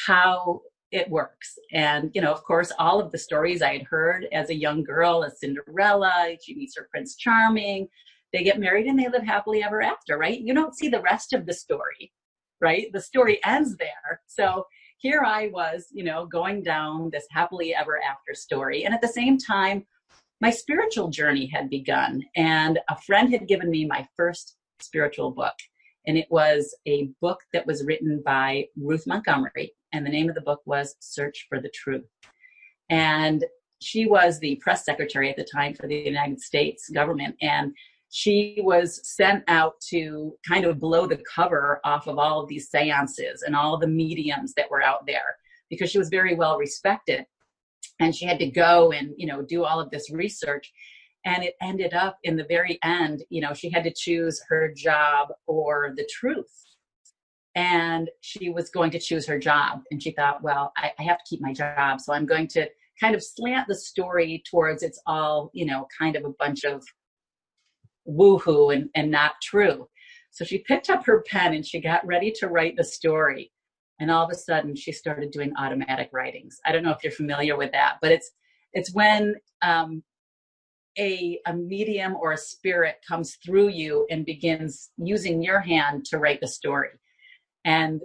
how 0.07 0.61
it 0.91 1.09
works. 1.09 1.57
And, 1.71 2.11
you 2.13 2.21
know, 2.21 2.31
of 2.31 2.43
course, 2.43 2.71
all 2.77 2.99
of 2.99 3.11
the 3.11 3.17
stories 3.17 3.61
I 3.61 3.73
had 3.73 3.83
heard 3.83 4.27
as 4.33 4.49
a 4.49 4.55
young 4.55 4.83
girl, 4.83 5.23
as 5.23 5.39
Cinderella, 5.39 6.35
she 6.43 6.55
meets 6.55 6.75
her 6.77 6.87
Prince 6.91 7.15
Charming, 7.15 7.87
they 8.33 8.43
get 8.43 8.59
married 8.59 8.87
and 8.87 8.97
they 8.97 9.09
live 9.09 9.23
happily 9.23 9.63
ever 9.63 9.81
after, 9.81 10.17
right? 10.17 10.39
You 10.39 10.53
don't 10.53 10.75
see 10.75 10.87
the 10.87 11.01
rest 11.01 11.33
of 11.33 11.45
the 11.45 11.53
story, 11.53 12.11
right? 12.61 12.87
The 12.93 13.01
story 13.01 13.39
ends 13.45 13.75
there. 13.77 14.21
So 14.27 14.65
here 14.97 15.23
I 15.25 15.47
was, 15.47 15.87
you 15.91 16.03
know, 16.03 16.25
going 16.25 16.63
down 16.63 17.09
this 17.11 17.25
happily 17.31 17.75
ever 17.75 17.99
after 18.01 18.33
story. 18.33 18.85
And 18.85 18.93
at 18.93 19.01
the 19.01 19.07
same 19.07 19.37
time, 19.37 19.85
my 20.39 20.49
spiritual 20.49 21.09
journey 21.09 21.45
had 21.45 21.69
begun. 21.69 22.23
And 22.35 22.79
a 22.89 22.97
friend 23.01 23.31
had 23.31 23.47
given 23.47 23.69
me 23.69 23.85
my 23.85 24.07
first 24.15 24.55
spiritual 24.83 25.31
book. 25.31 25.53
And 26.07 26.17
it 26.17 26.27
was 26.29 26.75
a 26.87 27.09
book 27.21 27.39
that 27.53 27.65
was 27.65 27.85
written 27.85 28.21
by 28.25 28.65
Ruth 28.75 29.05
Montgomery. 29.05 29.73
And 29.93 30.05
the 30.05 30.09
name 30.09 30.29
of 30.29 30.35
the 30.35 30.41
book 30.41 30.61
was 30.65 30.95
Search 30.99 31.45
for 31.47 31.59
the 31.59 31.69
Truth. 31.69 32.07
And 32.89 33.45
she 33.79 34.05
was 34.05 34.39
the 34.39 34.55
press 34.61 34.85
secretary 34.85 35.29
at 35.29 35.37
the 35.37 35.47
time 35.51 35.73
for 35.73 35.87
the 35.87 35.95
United 35.95 36.39
States 36.39 36.89
government. 36.89 37.35
And 37.41 37.73
she 38.09 38.57
was 38.59 38.99
sent 39.07 39.43
out 39.47 39.79
to 39.89 40.35
kind 40.47 40.65
of 40.65 40.79
blow 40.79 41.07
the 41.07 41.21
cover 41.33 41.79
off 41.85 42.07
of 42.07 42.19
all 42.19 42.41
of 42.41 42.49
these 42.49 42.69
seances 42.69 43.43
and 43.43 43.55
all 43.55 43.77
the 43.77 43.87
mediums 43.87 44.53
that 44.55 44.69
were 44.69 44.83
out 44.83 45.05
there 45.07 45.37
because 45.69 45.89
she 45.89 45.97
was 45.97 46.09
very 46.09 46.35
well 46.35 46.57
respected 46.57 47.25
and 48.01 48.13
she 48.13 48.25
had 48.25 48.37
to 48.39 48.47
go 48.47 48.91
and 48.91 49.13
you 49.17 49.25
know 49.25 49.41
do 49.41 49.63
all 49.63 49.79
of 49.79 49.89
this 49.89 50.11
research 50.11 50.71
and 51.25 51.43
it 51.43 51.55
ended 51.61 51.93
up 51.93 52.17
in 52.23 52.35
the 52.35 52.45
very 52.45 52.79
end 52.83 53.23
you 53.29 53.41
know 53.41 53.53
she 53.53 53.69
had 53.69 53.83
to 53.83 53.93
choose 53.95 54.41
her 54.49 54.73
job 54.75 55.29
or 55.47 55.93
the 55.95 56.07
truth. 56.11 56.51
And 57.53 58.09
she 58.21 58.49
was 58.49 58.69
going 58.69 58.91
to 58.91 58.99
choose 58.99 59.27
her 59.27 59.37
job 59.37 59.81
and 59.91 60.01
she 60.01 60.11
thought 60.11 60.41
well 60.41 60.71
I, 60.77 60.91
I, 60.97 61.03
have 61.03 61.17
to 61.17 61.23
keep 61.29 61.41
my 61.41 61.51
job 61.51 61.99
so 61.99 62.13
i'm 62.13 62.25
going 62.25 62.47
to 62.49 62.65
kind 62.99 63.13
of 63.13 63.21
slant 63.21 63.67
the 63.67 63.75
story 63.75 64.41
towards 64.49 64.83
it's 64.83 65.01
all 65.05 65.51
you 65.53 65.65
know 65.65 65.85
kind 65.99 66.15
of 66.15 66.23
a 66.23 66.33
bunch 66.39 66.63
of 66.63 66.81
woohoo 68.07 68.73
and, 68.73 68.89
and 68.95 69.11
not 69.11 69.33
true. 69.41 69.87
So 70.31 70.45
she 70.45 70.59
picked 70.59 70.89
up 70.89 71.05
her 71.05 71.23
pen 71.27 71.53
and 71.53 71.65
she 71.65 71.81
got 71.81 72.05
ready 72.05 72.31
to 72.39 72.47
write 72.47 72.77
the 72.77 72.83
story 72.83 73.51
and 73.99 74.09
all 74.09 74.25
of 74.25 74.31
a 74.31 74.35
sudden 74.35 74.75
she 74.75 74.91
started 74.91 75.31
doing 75.31 75.53
automatic 75.57 76.09
writings. 76.13 76.59
I 76.65 76.71
don't 76.71 76.83
know 76.83 76.91
if 76.91 77.03
you're 77.03 77.11
familiar 77.11 77.57
with 77.57 77.71
that 77.73 77.97
but 78.01 78.11
it's 78.11 78.31
it's 78.73 78.93
when 78.93 79.35
um, 79.61 80.01
a, 80.97 81.39
a 81.45 81.53
medium 81.53 82.15
or 82.15 82.33
a 82.33 82.37
spirit 82.37 82.97
comes 83.07 83.37
through 83.45 83.69
you 83.69 84.05
and 84.09 84.25
begins 84.25 84.89
using 84.97 85.41
your 85.41 85.59
hand 85.59 86.05
to 86.05 86.17
write 86.17 86.41
the 86.41 86.47
story 86.47 86.89
and 87.65 88.01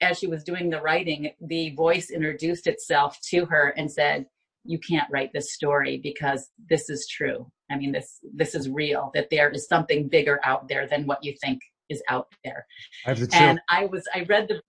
as 0.00 0.18
she 0.18 0.26
was 0.26 0.44
doing 0.44 0.70
the 0.70 0.80
writing, 0.80 1.30
the 1.40 1.70
voice 1.70 2.10
introduced 2.10 2.66
itself 2.66 3.18
to 3.30 3.46
her 3.46 3.74
and 3.76 3.90
said, 3.90 4.26
you 4.64 4.78
can't 4.78 5.10
write 5.10 5.32
this 5.32 5.54
story 5.54 5.98
because 6.02 6.50
this 6.68 6.90
is 6.90 7.08
true. 7.08 7.50
I 7.70 7.76
mean, 7.76 7.92
this, 7.92 8.18
this 8.34 8.54
is 8.54 8.68
real, 8.68 9.10
that 9.14 9.30
there 9.30 9.50
is 9.50 9.66
something 9.66 10.08
bigger 10.08 10.40
out 10.44 10.68
there 10.68 10.86
than 10.86 11.06
what 11.06 11.24
you 11.24 11.34
think 11.42 11.60
is 11.88 12.02
out 12.08 12.28
there. 12.44 12.66
I 13.06 13.10
have 13.10 13.20
the 13.20 13.26
chills. 13.26 13.42
And 13.42 13.60
I 13.70 13.86
was, 13.86 14.06
I 14.14 14.24
read 14.28 14.48
the, 14.48 14.60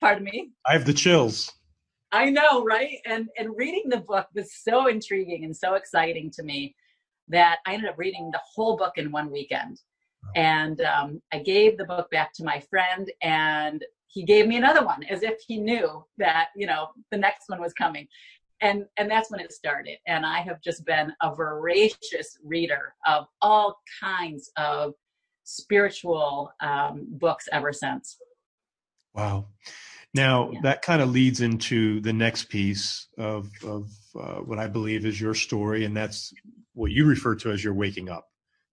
pardon 0.00 0.24
me? 0.24 0.50
I 0.66 0.72
have 0.72 0.84
the 0.84 0.92
chills. 0.92 1.52
I 2.12 2.30
know, 2.30 2.64
right? 2.64 2.98
And, 3.06 3.28
and 3.36 3.56
reading 3.56 3.84
the 3.88 3.98
book 3.98 4.26
was 4.34 4.52
so 4.54 4.86
intriguing 4.86 5.44
and 5.44 5.56
so 5.56 5.74
exciting 5.74 6.30
to 6.36 6.42
me 6.42 6.74
that 7.30 7.58
I 7.66 7.74
ended 7.74 7.90
up 7.90 7.98
reading 7.98 8.30
the 8.30 8.40
whole 8.54 8.76
book 8.76 8.94
in 8.96 9.10
one 9.10 9.30
weekend. 9.30 9.80
And 10.36 10.80
um, 10.82 11.22
I 11.32 11.38
gave 11.38 11.78
the 11.78 11.84
book 11.84 12.10
back 12.10 12.32
to 12.34 12.44
my 12.44 12.60
friend, 12.68 13.10
and 13.22 13.82
he 14.06 14.24
gave 14.24 14.46
me 14.46 14.56
another 14.56 14.84
one 14.84 15.02
as 15.04 15.22
if 15.22 15.40
he 15.46 15.56
knew 15.56 16.04
that 16.18 16.48
you 16.54 16.66
know 16.66 16.88
the 17.10 17.16
next 17.16 17.48
one 17.48 17.60
was 17.60 17.72
coming. 17.72 18.06
And 18.60 18.84
and 18.98 19.10
that's 19.10 19.30
when 19.30 19.40
it 19.40 19.52
started. 19.52 19.96
And 20.06 20.26
I 20.26 20.40
have 20.40 20.60
just 20.60 20.84
been 20.84 21.12
a 21.22 21.34
voracious 21.34 22.38
reader 22.44 22.94
of 23.06 23.26
all 23.40 23.80
kinds 24.02 24.50
of 24.58 24.92
spiritual 25.44 26.52
um, 26.60 27.06
books 27.08 27.48
ever 27.50 27.72
since. 27.72 28.18
Wow. 29.14 29.46
Now 30.14 30.50
yeah. 30.50 30.60
that 30.62 30.82
kind 30.82 31.00
of 31.02 31.10
leads 31.10 31.40
into 31.40 32.00
the 32.00 32.12
next 32.12 32.44
piece 32.44 33.08
of, 33.16 33.50
of 33.64 33.90
uh, 34.18 34.40
what 34.40 34.58
I 34.58 34.66
believe 34.66 35.06
is 35.06 35.20
your 35.20 35.34
story, 35.34 35.84
and 35.84 35.96
that's 35.96 36.32
what 36.80 36.92
you 36.92 37.04
refer 37.04 37.34
to 37.34 37.50
as 37.50 37.62
your 37.62 37.74
waking 37.74 38.08
up 38.08 38.26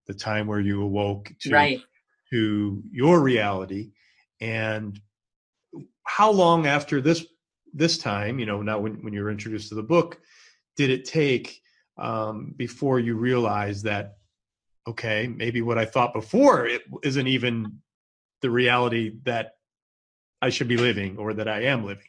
the 0.06 0.14
time 0.14 0.48
where 0.48 0.62
you 0.62 0.82
awoke 0.82 1.30
to 1.42 1.52
right. 1.52 1.82
to 2.30 2.82
your 2.90 3.20
reality. 3.20 3.92
And 4.40 4.98
how 6.06 6.32
long 6.32 6.68
after 6.68 7.02
this 7.02 7.26
this 7.74 7.98
time 7.98 8.40
you 8.40 8.46
know 8.46 8.62
now 8.62 8.80
when, 8.80 9.04
when 9.04 9.12
you 9.12 9.22
were 9.22 9.30
introduced 9.30 9.68
to 9.68 9.76
the 9.76 9.84
book 9.84 10.22
did 10.78 10.90
it 10.90 11.04
take 11.04 11.62
um, 11.98 12.54
before 12.56 12.98
you 13.02 13.16
realized 13.18 13.84
that 13.84 14.16
okay 14.88 15.28
maybe 15.28 15.62
what 15.62 15.78
i 15.78 15.84
thought 15.84 16.14
before 16.14 16.66
it 16.66 16.84
isn't 17.04 17.28
even 17.28 17.78
the 18.42 18.50
reality 18.50 19.18
that 19.24 19.56
i 20.42 20.50
should 20.50 20.70
be 20.70 20.78
living 20.78 21.18
or 21.18 21.34
that 21.34 21.50
i 21.50 21.64
am 21.64 21.86
living? 21.86 22.08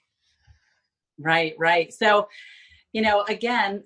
Right 1.19 1.55
right. 1.59 1.93
So 1.93 2.29
you 2.93 3.03
know 3.03 3.25
again 3.29 3.83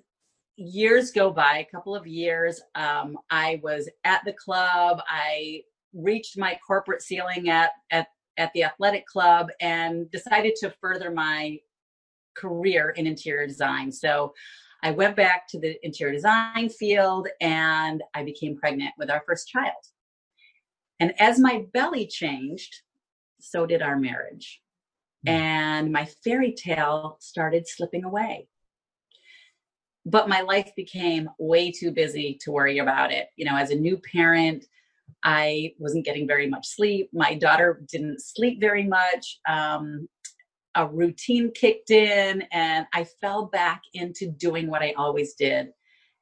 years 0.55 1.11
go 1.11 1.31
by, 1.31 1.59
a 1.59 1.71
couple 1.75 1.95
of 1.95 2.07
years. 2.07 2.61
Um, 2.75 3.17
I 3.29 3.59
was 3.63 3.89
at 4.03 4.21
the 4.25 4.33
club. 4.33 5.01
I 5.07 5.61
reached 5.93 6.37
my 6.37 6.57
corporate 6.65 7.01
ceiling 7.01 7.49
at, 7.49 7.71
at, 7.91 8.07
at 8.37 8.51
the 8.53 8.63
athletic 8.63 9.05
club 9.05 9.49
and 9.61 10.09
decided 10.11 10.55
to 10.57 10.73
further 10.81 11.11
my 11.11 11.59
career 12.35 12.89
in 12.91 13.07
interior 13.07 13.47
design. 13.47 13.91
So 13.91 14.33
I 14.81 14.91
went 14.91 15.15
back 15.15 15.47
to 15.49 15.59
the 15.59 15.77
interior 15.85 16.13
design 16.13 16.69
field 16.69 17.27
and 17.39 18.03
I 18.13 18.23
became 18.23 18.57
pregnant 18.57 18.93
with 18.97 19.09
our 19.09 19.23
first 19.25 19.47
child. 19.47 19.71
And 20.99 21.13
as 21.19 21.39
my 21.39 21.65
belly 21.73 22.07
changed, 22.07 22.81
so 23.39 23.65
did 23.65 23.81
our 23.81 23.97
marriage. 23.97 24.61
Hmm. 25.25 25.33
And 25.33 25.91
my 25.91 26.05
fairy 26.23 26.53
tale 26.53 27.17
started 27.19 27.67
slipping 27.67 28.03
away 28.03 28.47
but 30.05 30.29
my 30.29 30.41
life 30.41 30.71
became 30.75 31.29
way 31.39 31.71
too 31.71 31.91
busy 31.91 32.37
to 32.41 32.51
worry 32.51 32.79
about 32.79 33.11
it. 33.11 33.27
You 33.37 33.45
know, 33.45 33.55
as 33.55 33.71
a 33.71 33.75
new 33.75 33.97
parent, 33.97 34.65
I 35.23 35.73
wasn't 35.79 36.05
getting 36.05 36.27
very 36.27 36.49
much 36.49 36.67
sleep. 36.67 37.09
My 37.13 37.35
daughter 37.35 37.81
didn't 37.89 38.21
sleep 38.21 38.59
very 38.59 38.83
much. 38.83 39.39
Um, 39.47 40.07
a 40.75 40.87
routine 40.87 41.51
kicked 41.53 41.91
in, 41.91 42.43
and 42.51 42.87
I 42.93 43.05
fell 43.21 43.45
back 43.45 43.81
into 43.93 44.27
doing 44.27 44.69
what 44.69 44.81
I 44.81 44.93
always 44.97 45.35
did. 45.35 45.67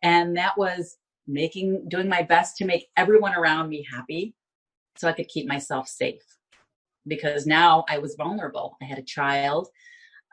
And 0.03 0.35
that 0.37 0.57
was 0.57 0.97
making, 1.27 1.87
doing 1.87 2.09
my 2.09 2.21
best 2.21 2.57
to 2.57 2.65
make 2.65 2.87
everyone 2.97 3.33
around 3.33 3.69
me 3.69 3.85
happy 3.91 4.35
so 4.97 5.07
I 5.07 5.13
could 5.13 5.29
keep 5.29 5.47
myself 5.47 5.87
safe. 5.87 6.21
Because 7.07 7.47
now 7.47 7.85
I 7.89 7.97
was 7.97 8.15
vulnerable. 8.15 8.77
I 8.81 8.85
had 8.85 8.99
a 8.99 9.03
child. 9.03 9.69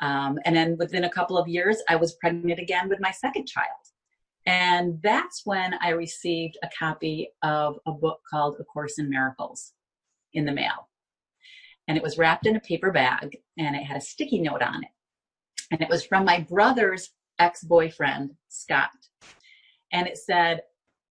Um, 0.00 0.38
and 0.44 0.54
then 0.54 0.76
within 0.78 1.04
a 1.04 1.10
couple 1.10 1.36
of 1.36 1.48
years, 1.48 1.78
I 1.88 1.96
was 1.96 2.14
pregnant 2.14 2.60
again 2.60 2.88
with 2.88 3.00
my 3.00 3.10
second 3.10 3.46
child. 3.46 3.68
And 4.46 4.98
that's 5.02 5.42
when 5.44 5.74
I 5.82 5.90
received 5.90 6.56
a 6.62 6.70
copy 6.78 7.28
of 7.42 7.78
a 7.86 7.92
book 7.92 8.20
called 8.30 8.56
A 8.58 8.64
Course 8.64 8.98
in 8.98 9.10
Miracles 9.10 9.72
in 10.32 10.44
the 10.44 10.52
mail. 10.52 10.88
And 11.86 11.96
it 11.96 12.02
was 12.02 12.18
wrapped 12.18 12.46
in 12.46 12.56
a 12.56 12.60
paper 12.60 12.90
bag 12.92 13.38
and 13.58 13.74
it 13.74 13.82
had 13.82 13.96
a 13.96 14.00
sticky 14.00 14.40
note 14.40 14.62
on 14.62 14.84
it. 14.84 14.90
And 15.70 15.82
it 15.82 15.88
was 15.88 16.04
from 16.04 16.24
my 16.24 16.40
brother's 16.40 17.10
ex 17.38 17.62
boyfriend, 17.62 18.30
Scott. 18.48 18.90
And 19.92 20.06
it 20.06 20.18
said, 20.18 20.62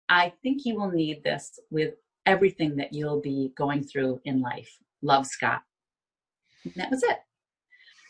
I 0.09 0.33
think 0.43 0.65
you 0.65 0.77
will 0.77 0.91
need 0.91 1.23
this 1.25 1.59
with 1.71 1.95
everything 2.27 2.77
that 2.77 2.93
you'll 2.93 3.21
be 3.21 3.53
going 3.57 3.83
through 3.83 4.21
in 4.25 4.41
life. 4.41 4.79
Love, 5.03 5.27
Scott. 5.27 5.63
And 6.65 6.75
that 6.77 6.91
was 6.91 7.03
it. 7.03 7.19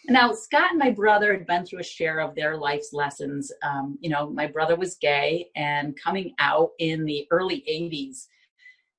Now, 0.08 0.32
Scott 0.32 0.70
and 0.70 0.78
my 0.78 0.90
brother 0.90 1.32
had 1.32 1.46
been 1.46 1.66
through 1.66 1.80
a 1.80 1.84
share 1.84 2.20
of 2.20 2.34
their 2.34 2.56
life's 2.56 2.92
lessons. 2.92 3.50
Um, 3.62 3.98
you 4.00 4.08
know, 4.08 4.30
my 4.30 4.46
brother 4.46 4.76
was 4.76 4.96
gay 4.96 5.50
and 5.56 5.98
coming 6.00 6.32
out 6.38 6.70
in 6.78 7.04
the 7.04 7.26
early 7.32 7.64
80s 7.68 8.26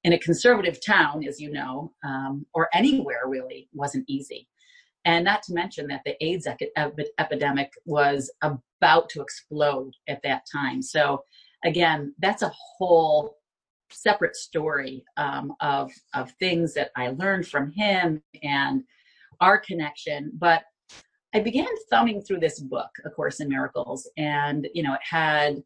in 0.03 0.13
a 0.13 0.19
conservative 0.19 0.79
town, 0.85 1.25
as 1.25 1.39
you 1.39 1.51
know, 1.51 1.93
um, 2.03 2.45
or 2.53 2.67
anywhere 2.73 3.23
really, 3.27 3.69
wasn't 3.73 4.03
easy. 4.07 4.49
And 5.05 5.23
not 5.23 5.43
to 5.43 5.53
mention 5.53 5.87
that 5.87 6.01
the 6.05 6.21
AIDS 6.23 6.47
epidemic 7.17 7.71
was 7.85 8.29
about 8.41 9.09
to 9.09 9.21
explode 9.21 9.93
at 10.09 10.21
that 10.23 10.43
time. 10.51 10.81
So, 10.81 11.23
again, 11.63 12.13
that's 12.19 12.41
a 12.41 12.51
whole 12.53 13.37
separate 13.89 14.35
story 14.35 15.05
um, 15.15 15.53
of, 15.61 15.89
of 16.13 16.31
things 16.39 16.73
that 16.73 16.91
I 16.97 17.09
learned 17.09 17.47
from 17.47 17.71
him 17.71 18.21
and 18.43 18.83
our 19.39 19.57
connection. 19.57 20.31
But 20.37 20.63
I 21.37 21.39
began 21.39 21.67
thumbing 21.91 22.23
through 22.23 22.39
this 22.39 22.59
book, 22.59 22.89
A 23.05 23.11
Course 23.11 23.41
in 23.41 23.47
Miracles, 23.47 24.09
and 24.17 24.67
you 24.73 24.81
know, 24.81 24.95
it 24.95 25.01
had 25.07 25.61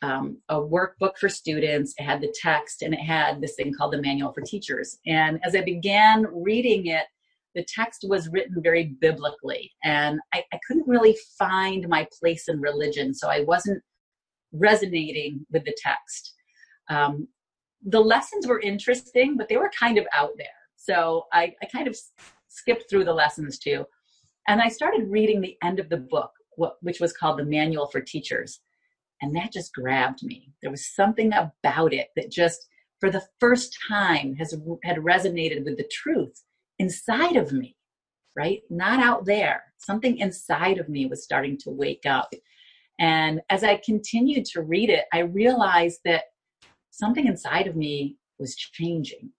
um, 0.00 0.38
a 0.48 0.56
workbook 0.58 1.18
for 1.20 1.28
students, 1.28 1.92
it 1.98 2.04
had 2.04 2.22
the 2.22 2.34
text, 2.34 2.80
and 2.80 2.94
it 2.94 3.00
had 3.00 3.42
this 3.42 3.56
thing 3.56 3.74
called 3.74 3.92
the 3.92 4.00
Manual 4.00 4.32
for 4.32 4.40
Teachers. 4.40 4.96
And 5.06 5.38
as 5.44 5.54
I 5.54 5.60
began 5.60 6.24
reading 6.32 6.86
it, 6.86 7.04
the 7.54 7.66
text 7.68 8.06
was 8.08 8.30
written 8.30 8.62
very 8.62 8.96
biblically, 8.98 9.70
and 9.84 10.18
I, 10.32 10.42
I 10.54 10.58
couldn't 10.66 10.88
really 10.88 11.14
find 11.38 11.86
my 11.90 12.08
place 12.18 12.48
in 12.48 12.58
religion, 12.58 13.12
so 13.12 13.28
I 13.28 13.40
wasn't 13.40 13.82
resonating 14.50 15.44
with 15.52 15.66
the 15.66 15.76
text. 15.76 16.32
Um, 16.88 17.28
the 17.84 18.00
lessons 18.00 18.46
were 18.46 18.60
interesting, 18.60 19.36
but 19.36 19.50
they 19.50 19.58
were 19.58 19.70
kind 19.78 19.98
of 19.98 20.06
out 20.14 20.32
there. 20.38 20.46
So 20.76 21.26
I, 21.34 21.54
I 21.62 21.66
kind 21.66 21.86
of 21.86 21.98
skipped 22.48 22.88
through 22.88 23.04
the 23.04 23.12
lessons 23.12 23.58
too. 23.58 23.84
And 24.48 24.60
I 24.60 24.68
started 24.68 25.10
reading 25.10 25.40
the 25.40 25.56
end 25.62 25.80
of 25.80 25.88
the 25.88 25.96
book, 25.96 26.30
which 26.80 27.00
was 27.00 27.12
called 27.12 27.38
The 27.38 27.44
Manual 27.44 27.88
for 27.88 28.00
Teachers. 28.00 28.60
And 29.22 29.34
that 29.34 29.52
just 29.52 29.74
grabbed 29.74 30.22
me. 30.22 30.52
There 30.62 30.70
was 30.70 30.94
something 30.94 31.32
about 31.32 31.92
it 31.92 32.08
that 32.16 32.30
just, 32.30 32.68
for 33.00 33.10
the 33.10 33.24
first 33.40 33.76
time, 33.88 34.34
has 34.36 34.54
had 34.84 34.98
resonated 34.98 35.64
with 35.64 35.78
the 35.78 35.88
truth 35.90 36.42
inside 36.78 37.36
of 37.36 37.52
me, 37.52 37.76
right? 38.36 38.60
Not 38.70 39.00
out 39.00 39.24
there. 39.24 39.64
Something 39.78 40.18
inside 40.18 40.78
of 40.78 40.88
me 40.88 41.06
was 41.06 41.24
starting 41.24 41.58
to 41.58 41.70
wake 41.70 42.04
up. 42.06 42.32
And 42.98 43.40
as 43.50 43.64
I 43.64 43.80
continued 43.84 44.44
to 44.46 44.62
read 44.62 44.90
it, 44.90 45.04
I 45.12 45.20
realized 45.20 46.00
that 46.04 46.24
something 46.90 47.26
inside 47.26 47.66
of 47.66 47.76
me 47.76 48.16
was 48.38 48.54
changing. 48.54 49.30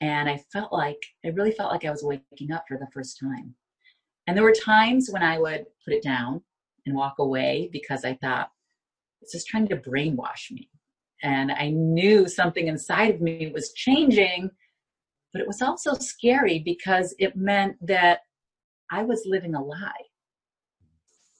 And 0.00 0.28
I 0.28 0.38
felt 0.52 0.72
like, 0.72 1.00
I 1.24 1.28
really 1.28 1.52
felt 1.52 1.72
like 1.72 1.84
I 1.84 1.90
was 1.90 2.02
waking 2.02 2.52
up 2.52 2.64
for 2.68 2.76
the 2.78 2.88
first 2.92 3.18
time. 3.18 3.54
And 4.26 4.36
there 4.36 4.44
were 4.44 4.52
times 4.52 5.10
when 5.10 5.22
I 5.22 5.38
would 5.38 5.66
put 5.84 5.94
it 5.94 6.02
down 6.02 6.42
and 6.86 6.96
walk 6.96 7.14
away 7.18 7.68
because 7.72 8.04
I 8.04 8.14
thought, 8.22 8.50
it's 9.20 9.32
just 9.32 9.46
trying 9.46 9.68
to 9.68 9.76
brainwash 9.76 10.50
me. 10.50 10.68
And 11.22 11.50
I 11.50 11.70
knew 11.70 12.28
something 12.28 12.68
inside 12.68 13.14
of 13.14 13.20
me 13.20 13.50
was 13.52 13.72
changing, 13.72 14.50
but 15.32 15.40
it 15.40 15.46
was 15.46 15.62
also 15.62 15.94
scary 15.94 16.58
because 16.58 17.14
it 17.18 17.36
meant 17.36 17.76
that 17.86 18.20
I 18.90 19.02
was 19.02 19.22
living 19.24 19.54
a 19.54 19.62
lie. 19.62 19.90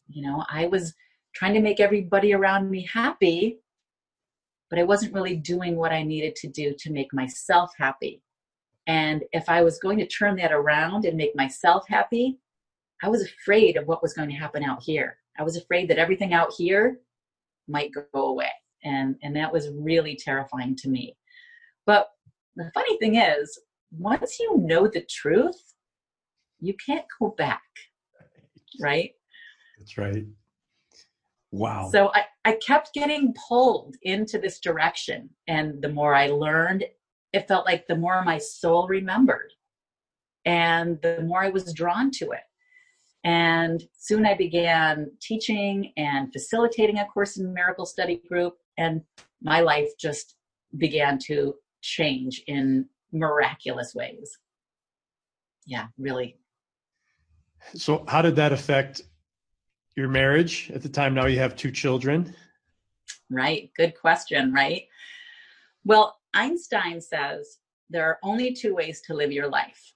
You 0.09 0.23
know, 0.23 0.45
I 0.51 0.67
was 0.67 0.95
trying 1.35 1.55
to 1.55 1.61
make 1.61 1.81
everybody 1.81 2.33
around 2.33 2.71
me 2.71 2.89
happy, 2.91 3.59
but 4.71 4.79
I 4.79 4.85
wasn't 4.85 5.13
really 5.13 5.37
doing 5.37 5.77
what 5.77 5.93
I 5.93 6.03
needed 6.03 6.37
to 6.37 6.49
do 6.49 6.75
to 6.79 6.93
make 6.93 7.13
myself 7.13 7.71
happy. 7.79 8.23
And 8.87 9.25
if 9.33 9.49
I 9.49 9.63
was 9.63 9.79
going 9.79 9.99
to 9.99 10.07
turn 10.07 10.37
that 10.37 10.53
around 10.53 11.05
and 11.05 11.17
make 11.17 11.37
myself 11.37 11.85
happy, 11.89 12.39
I 13.05 13.09
was 13.09 13.23
afraid 13.23 13.77
of 13.77 13.87
what 13.87 14.03
was 14.03 14.15
going 14.15 14.31
to 14.31 14.35
happen 14.35 14.65
out 14.65 14.83
here. 14.83 15.19
I 15.39 15.43
was 15.43 15.59
afraid 15.59 15.91
that 15.91 15.99
everything 15.99 16.33
out 16.33 16.55
here 16.57 17.01
might 17.69 17.91
go 17.93 18.29
away. 18.29 18.49
And, 18.83 19.17
and 19.23 19.37
that 19.37 19.53
was 19.53 19.69
really 19.79 20.17
terrifying 20.17 20.75
to 20.77 20.89
me. 20.89 21.15
But 21.85 22.09
the 22.57 22.71
funny 22.73 22.97
thing 22.97 23.17
is, 23.17 23.61
once 23.91 24.39
you 24.41 24.57
know 24.57 24.89
the 24.89 25.05
truth, 25.11 25.75
you 26.61 26.75
can't 26.87 27.05
go 27.21 27.35
back. 27.37 27.61
Right? 28.81 29.11
That's 29.79 29.99
right. 29.99 30.25
Wow. 31.51 31.91
So 31.93 32.11
I, 32.15 32.25
I 32.47 32.59
kept 32.67 32.95
getting 32.95 33.35
pulled 33.49 33.97
into 34.01 34.39
this 34.39 34.61
direction. 34.61 35.29
And 35.47 35.83
the 35.83 35.91
more 35.91 36.15
I 36.15 36.29
learned, 36.29 36.85
it 37.35 37.49
felt 37.49 37.67
like 37.67 37.87
the 37.87 37.97
more 37.97 38.25
my 38.25 38.39
soul 38.39 38.89
remembered 38.89 39.53
and 40.47 40.99
the 41.03 41.23
more 41.23 41.43
I 41.43 41.51
was 41.51 41.75
drawn 41.75 42.11
to 42.13 42.31
it. 42.31 42.41
And 43.25 43.83
soon 43.97 44.27
I 44.27 44.35
began 44.35 45.11
teaching 45.21 45.93
and 45.97 46.31
facilitating 46.31 46.99
a 46.99 47.07
Course 47.07 47.39
in 47.39 47.55
Miracle 47.55 47.87
study 47.87 48.21
group, 48.29 48.59
and 48.77 49.01
my 49.43 49.61
life 49.61 49.89
just 49.99 50.37
began 50.77 51.19
to 51.27 51.55
change 51.81 52.43
in 52.47 52.87
miraculous 53.13 53.95
ways. 53.95 54.39
Yeah, 55.67 55.87
really. 55.99 56.37
So, 57.75 58.05
how 58.07 58.21
did 58.21 58.37
that 58.37 58.53
affect 58.53 59.03
your 59.97 60.09
marriage 60.09 60.71
at 60.75 60.83
the 60.83 60.89
time? 60.91 61.15
Now 61.15 61.25
you 61.25 61.39
have 61.39 61.57
two 61.57 61.71
children. 61.71 62.35
Right. 63.31 63.71
Good 63.75 63.99
question, 63.99 64.53
right? 64.53 64.87
Well, 65.87 66.19
Einstein 66.35 67.01
says 67.01 67.59
there 67.89 68.07
are 68.07 68.19
only 68.23 68.53
two 68.53 68.75
ways 68.75 69.01
to 69.07 69.15
live 69.15 69.33
your 69.33 69.49
life 69.49 69.95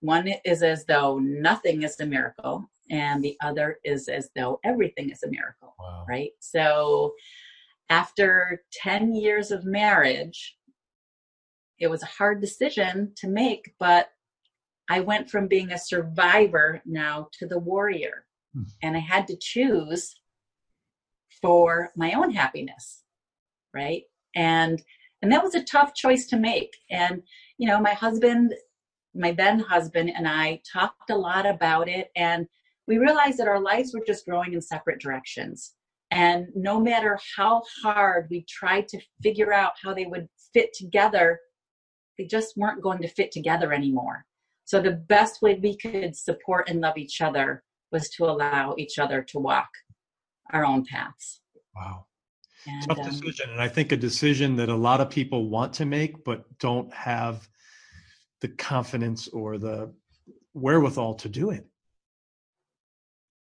one 0.00 0.28
is 0.44 0.62
as 0.62 0.84
though 0.84 1.18
nothing 1.18 1.82
is 1.82 1.98
a 2.00 2.06
miracle, 2.06 2.70
and 2.90 3.22
the 3.22 3.36
other 3.42 3.78
is 3.84 4.08
as 4.08 4.30
though 4.36 4.60
everything 4.64 5.10
is 5.10 5.22
a 5.22 5.30
miracle, 5.30 5.74
wow. 5.78 6.04
right? 6.08 6.30
So 6.40 7.14
after 7.88 8.62
10 8.72 9.14
years 9.14 9.50
of 9.50 9.64
marriage, 9.64 10.56
it 11.78 11.88
was 11.88 12.02
a 12.02 12.06
hard 12.06 12.40
decision 12.40 13.12
to 13.16 13.28
make, 13.28 13.74
but 13.78 14.08
I 14.88 15.00
went 15.00 15.30
from 15.30 15.48
being 15.48 15.72
a 15.72 15.78
survivor 15.78 16.80
now 16.86 17.28
to 17.38 17.46
the 17.46 17.58
warrior. 17.58 18.24
Hmm. 18.54 18.62
And 18.82 18.96
I 18.96 19.00
had 19.00 19.26
to 19.28 19.36
choose 19.40 20.14
for 21.42 21.90
my 21.96 22.12
own 22.12 22.30
happiness, 22.30 23.02
right? 23.74 24.02
And 24.34 24.82
and 25.22 25.32
that 25.32 25.42
was 25.42 25.54
a 25.54 25.64
tough 25.64 25.94
choice 25.94 26.26
to 26.26 26.36
make. 26.36 26.72
And 26.90 27.22
you 27.58 27.66
know, 27.66 27.80
my 27.80 27.94
husband 27.94 28.54
my 29.16 29.32
then 29.32 29.58
husband 29.58 30.10
and 30.14 30.28
I 30.28 30.60
talked 30.70 31.10
a 31.10 31.16
lot 31.16 31.46
about 31.46 31.88
it, 31.88 32.10
and 32.16 32.46
we 32.86 32.98
realized 32.98 33.38
that 33.38 33.48
our 33.48 33.60
lives 33.60 33.92
were 33.92 34.04
just 34.06 34.26
growing 34.26 34.52
in 34.52 34.60
separate 34.60 35.00
directions. 35.00 35.74
And 36.10 36.46
no 36.54 36.78
matter 36.78 37.18
how 37.36 37.62
hard 37.82 38.28
we 38.30 38.44
tried 38.48 38.86
to 38.88 39.00
figure 39.22 39.52
out 39.52 39.72
how 39.82 39.92
they 39.92 40.06
would 40.06 40.28
fit 40.52 40.72
together, 40.72 41.40
they 42.16 42.26
just 42.26 42.56
weren't 42.56 42.82
going 42.82 43.00
to 43.02 43.08
fit 43.08 43.32
together 43.32 43.72
anymore. 43.72 44.24
So 44.64 44.80
the 44.80 44.92
best 44.92 45.42
way 45.42 45.58
we 45.60 45.76
could 45.76 46.16
support 46.16 46.68
and 46.68 46.80
love 46.80 46.96
each 46.96 47.20
other 47.20 47.62
was 47.92 48.08
to 48.10 48.24
allow 48.24 48.74
each 48.78 48.98
other 48.98 49.22
to 49.22 49.38
walk 49.38 49.68
our 50.52 50.64
own 50.64 50.84
paths. 50.84 51.40
Wow. 51.74 52.06
And, 52.66 52.88
Tough 52.88 52.98
um, 52.98 53.10
decision. 53.10 53.46
Um, 53.46 53.52
and 53.52 53.62
I 53.62 53.68
think 53.68 53.92
a 53.92 53.96
decision 53.96 54.56
that 54.56 54.68
a 54.68 54.74
lot 54.74 55.00
of 55.00 55.10
people 55.10 55.48
want 55.48 55.72
to 55.74 55.84
make, 55.84 56.24
but 56.24 56.44
don't 56.58 56.92
have 56.92 57.48
the 58.40 58.48
confidence 58.48 59.28
or 59.28 59.58
the 59.58 59.92
wherewithal 60.54 61.14
to 61.14 61.28
do 61.28 61.50
it. 61.50 61.66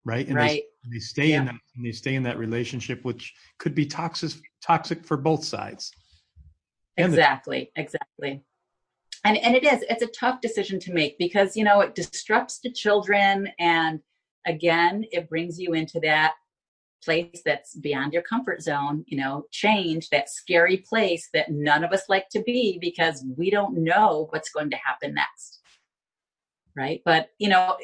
Right? 0.05 0.27
And 0.27 0.37
right. 0.37 0.63
they, 0.85 0.91
they 0.95 0.99
stay 1.01 1.27
yeah. 1.29 1.41
in 1.41 1.45
that 1.47 1.55
they 1.83 1.93
stay 1.93 2.15
in 2.15 2.23
that 2.23 2.39
relationship 2.39 3.05
which 3.05 3.35
could 3.59 3.75
be 3.75 3.87
toxic 3.87 4.33
toxic 4.63 5.05
for 5.05 5.17
both 5.17 5.45
sides. 5.45 5.93
Exactly 6.97 7.71
the- 7.75 7.83
exactly. 7.83 8.43
And 9.25 9.37
and 9.39 9.57
it 9.57 9.65
is 9.65 9.85
it's 9.89 10.03
a 10.03 10.07
tough 10.09 10.41
decision 10.41 10.79
to 10.81 10.93
make 10.93 11.19
because 11.19 11.57
you 11.57 11.65
know 11.65 11.81
it 11.81 11.95
disrupts 11.95 12.61
the 12.61 12.71
children 12.71 13.49
and 13.59 14.01
again 14.47 15.05
it 15.11 15.29
brings 15.29 15.59
you 15.59 15.73
into 15.73 15.99
that 16.01 16.35
place 17.05 17.41
that's 17.45 17.77
beyond 17.77 18.13
your 18.13 18.23
comfort 18.23 18.63
zone, 18.63 19.05
you 19.07 19.17
know, 19.17 19.45
change, 19.51 20.09
that 20.11 20.29
scary 20.29 20.79
place 20.89 21.29
that 21.33 21.51
none 21.51 21.85
of 21.85 21.93
us 21.93 22.03
like 22.09 22.29
to 22.31 22.43
be 22.43 22.79
because 22.81 23.25
we 23.37 23.51
don't 23.51 23.77
know 23.77 24.29
what's 24.31 24.51
going 24.51 24.71
to 24.71 24.77
happen 24.77 25.15
next. 25.15 25.61
Right. 26.77 27.01
But, 27.05 27.31
you 27.39 27.49
know, 27.49 27.77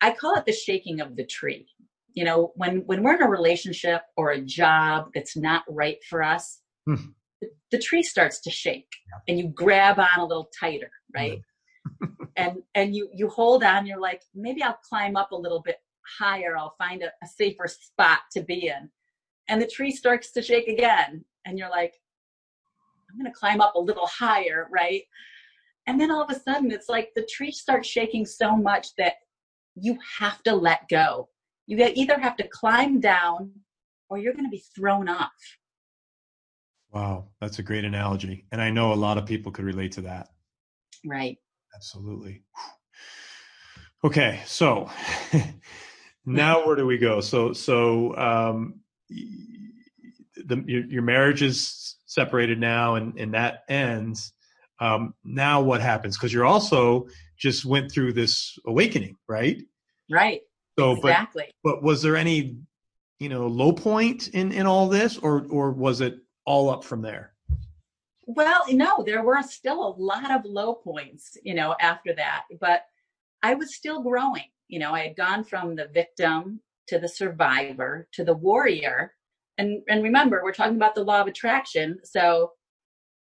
I 0.00 0.12
call 0.12 0.36
it 0.36 0.46
the 0.46 0.52
shaking 0.52 1.00
of 1.00 1.16
the 1.16 1.24
tree. 1.24 1.66
You 2.14 2.24
know, 2.24 2.52
when 2.56 2.78
when 2.86 3.02
we're 3.02 3.14
in 3.14 3.22
a 3.22 3.28
relationship 3.28 4.02
or 4.16 4.30
a 4.30 4.40
job 4.40 5.10
that's 5.14 5.36
not 5.36 5.62
right 5.68 5.98
for 6.08 6.22
us, 6.22 6.60
hmm. 6.84 6.96
the, 7.40 7.48
the, 7.70 7.78
tree 7.78 8.02
starts 8.02 8.40
to 8.40 8.50
shake 8.50 8.88
yeah. 9.06 9.18
and 9.28 9.38
you 9.38 9.48
grab 9.48 10.00
on 10.00 10.18
a 10.18 10.26
little 10.26 10.50
tighter, 10.58 10.90
right? 11.14 11.40
and 12.36 12.62
and 12.74 12.96
you 12.96 13.08
you 13.14 13.28
hold 13.28 13.62
on, 13.62 13.86
you're 13.86 14.00
like, 14.00 14.22
maybe 14.34 14.62
I'll 14.62 14.80
climb 14.88 15.16
up 15.16 15.30
a 15.30 15.36
little 15.36 15.62
bit 15.62 15.76
higher, 16.18 16.56
I'll 16.56 16.74
find 16.78 17.02
a, 17.02 17.08
a 17.22 17.26
safer 17.26 17.66
spot 17.68 18.20
to 18.32 18.42
be 18.42 18.68
in. 18.68 18.90
And 19.48 19.60
the 19.60 19.66
tree 19.66 19.90
starts 19.90 20.32
to 20.32 20.42
shake 20.42 20.68
again. 20.68 21.24
And 21.44 21.58
you're 21.58 21.70
like, 21.70 21.94
I'm 23.10 23.18
going 23.18 23.32
to 23.32 23.38
climb 23.38 23.60
up 23.60 23.74
a 23.74 23.80
little 23.80 24.06
higher, 24.06 24.68
right? 24.70 25.02
And 25.86 26.00
then 26.00 26.10
all 26.10 26.22
of 26.22 26.30
a 26.30 26.38
sudden, 26.38 26.70
it's 26.70 26.88
like 26.88 27.10
the 27.16 27.26
tree 27.30 27.50
starts 27.50 27.88
shaking 27.88 28.26
so 28.26 28.54
much 28.54 28.94
that 28.96 29.14
you 29.74 29.98
have 30.18 30.42
to 30.42 30.54
let 30.54 30.88
go. 30.90 31.28
You 31.66 31.78
either 31.94 32.18
have 32.18 32.36
to 32.36 32.48
climb 32.48 33.00
down 33.00 33.52
or 34.10 34.18
you're 34.18 34.34
going 34.34 34.44
to 34.44 34.50
be 34.50 34.64
thrown 34.74 35.08
off. 35.08 35.30
Wow, 36.90 37.28
that's 37.40 37.58
a 37.58 37.62
great 37.62 37.84
analogy. 37.84 38.46
And 38.52 38.60
I 38.60 38.70
know 38.70 38.92
a 38.92 38.94
lot 38.94 39.18
of 39.18 39.26
people 39.26 39.52
could 39.52 39.64
relate 39.64 39.92
to 39.92 40.02
that. 40.02 40.28
Right. 41.04 41.38
Absolutely. 41.74 42.42
Okay, 44.04 44.40
so 44.46 44.90
now 46.34 46.66
where 46.66 46.76
do 46.76 46.86
we 46.86 46.98
go? 46.98 47.20
So 47.20 47.52
so 47.52 48.16
um, 48.16 48.80
the 49.10 50.62
your, 50.66 50.84
your 50.84 51.02
marriage 51.02 51.42
is 51.42 51.96
separated 52.06 52.58
now, 52.58 52.94
and 52.96 53.18
and 53.18 53.34
that 53.34 53.64
ends. 53.68 54.32
Um, 54.80 55.14
now 55.24 55.60
what 55.60 55.80
happens? 55.80 56.16
Because 56.16 56.32
you're 56.32 56.46
also 56.46 57.08
just 57.36 57.64
went 57.64 57.90
through 57.90 58.12
this 58.12 58.58
awakening, 58.66 59.16
right? 59.28 59.62
Right. 60.10 60.42
So, 60.78 60.92
exactly. 60.92 61.46
But, 61.64 61.76
but 61.76 61.82
was 61.82 62.02
there 62.02 62.16
any, 62.16 62.58
you 63.18 63.28
know, 63.28 63.46
low 63.46 63.72
point 63.72 64.28
in 64.28 64.52
in 64.52 64.66
all 64.66 64.88
this, 64.88 65.18
or 65.18 65.46
or 65.50 65.72
was 65.72 66.00
it 66.00 66.18
all 66.44 66.70
up 66.70 66.84
from 66.84 67.02
there? 67.02 67.32
Well, 68.26 68.64
no, 68.70 69.02
there 69.04 69.22
were 69.22 69.42
still 69.42 69.88
a 69.88 69.92
lot 69.96 70.30
of 70.30 70.44
low 70.44 70.74
points, 70.74 71.36
you 71.42 71.54
know, 71.54 71.74
after 71.80 72.14
that, 72.14 72.44
but 72.60 72.82
I 73.42 73.54
was 73.54 73.74
still 73.74 74.02
growing 74.02 74.50
you 74.68 74.78
know, 74.78 74.92
I 74.92 75.00
had 75.00 75.16
gone 75.16 75.44
from 75.44 75.74
the 75.74 75.88
victim 75.92 76.60
to 76.88 76.98
the 76.98 77.08
survivor 77.08 78.06
to 78.12 78.24
the 78.24 78.34
warrior. 78.34 79.14
And 79.56 79.82
and 79.88 80.02
remember, 80.02 80.42
we're 80.44 80.52
talking 80.52 80.76
about 80.76 80.94
the 80.94 81.02
law 81.02 81.22
of 81.22 81.26
attraction. 81.26 81.98
So 82.04 82.52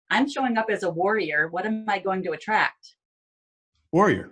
I'm 0.09 0.29
showing 0.29 0.57
up 0.57 0.69
as 0.69 0.83
a 0.83 0.89
warrior. 0.89 1.47
What 1.49 1.65
am 1.65 1.85
I 1.87 1.99
going 1.99 2.23
to 2.23 2.31
attract? 2.31 2.95
Warrior. 3.91 4.31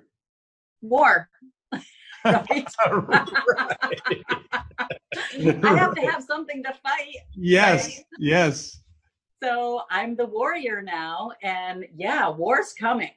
War. 0.81 1.29
right? 1.71 1.87
right. 2.87 3.29
I 5.35 5.77
have 5.77 5.95
to 5.95 6.01
have 6.01 6.23
something 6.23 6.63
to 6.63 6.73
fight. 6.83 7.15
Yes. 7.35 7.87
Right? 7.87 8.05
Yes. 8.19 8.79
So 9.41 9.83
I'm 9.91 10.15
the 10.15 10.25
warrior 10.25 10.81
now, 10.81 11.31
and 11.41 11.85
yeah, 11.95 12.29
war's 12.29 12.73
coming 12.73 13.11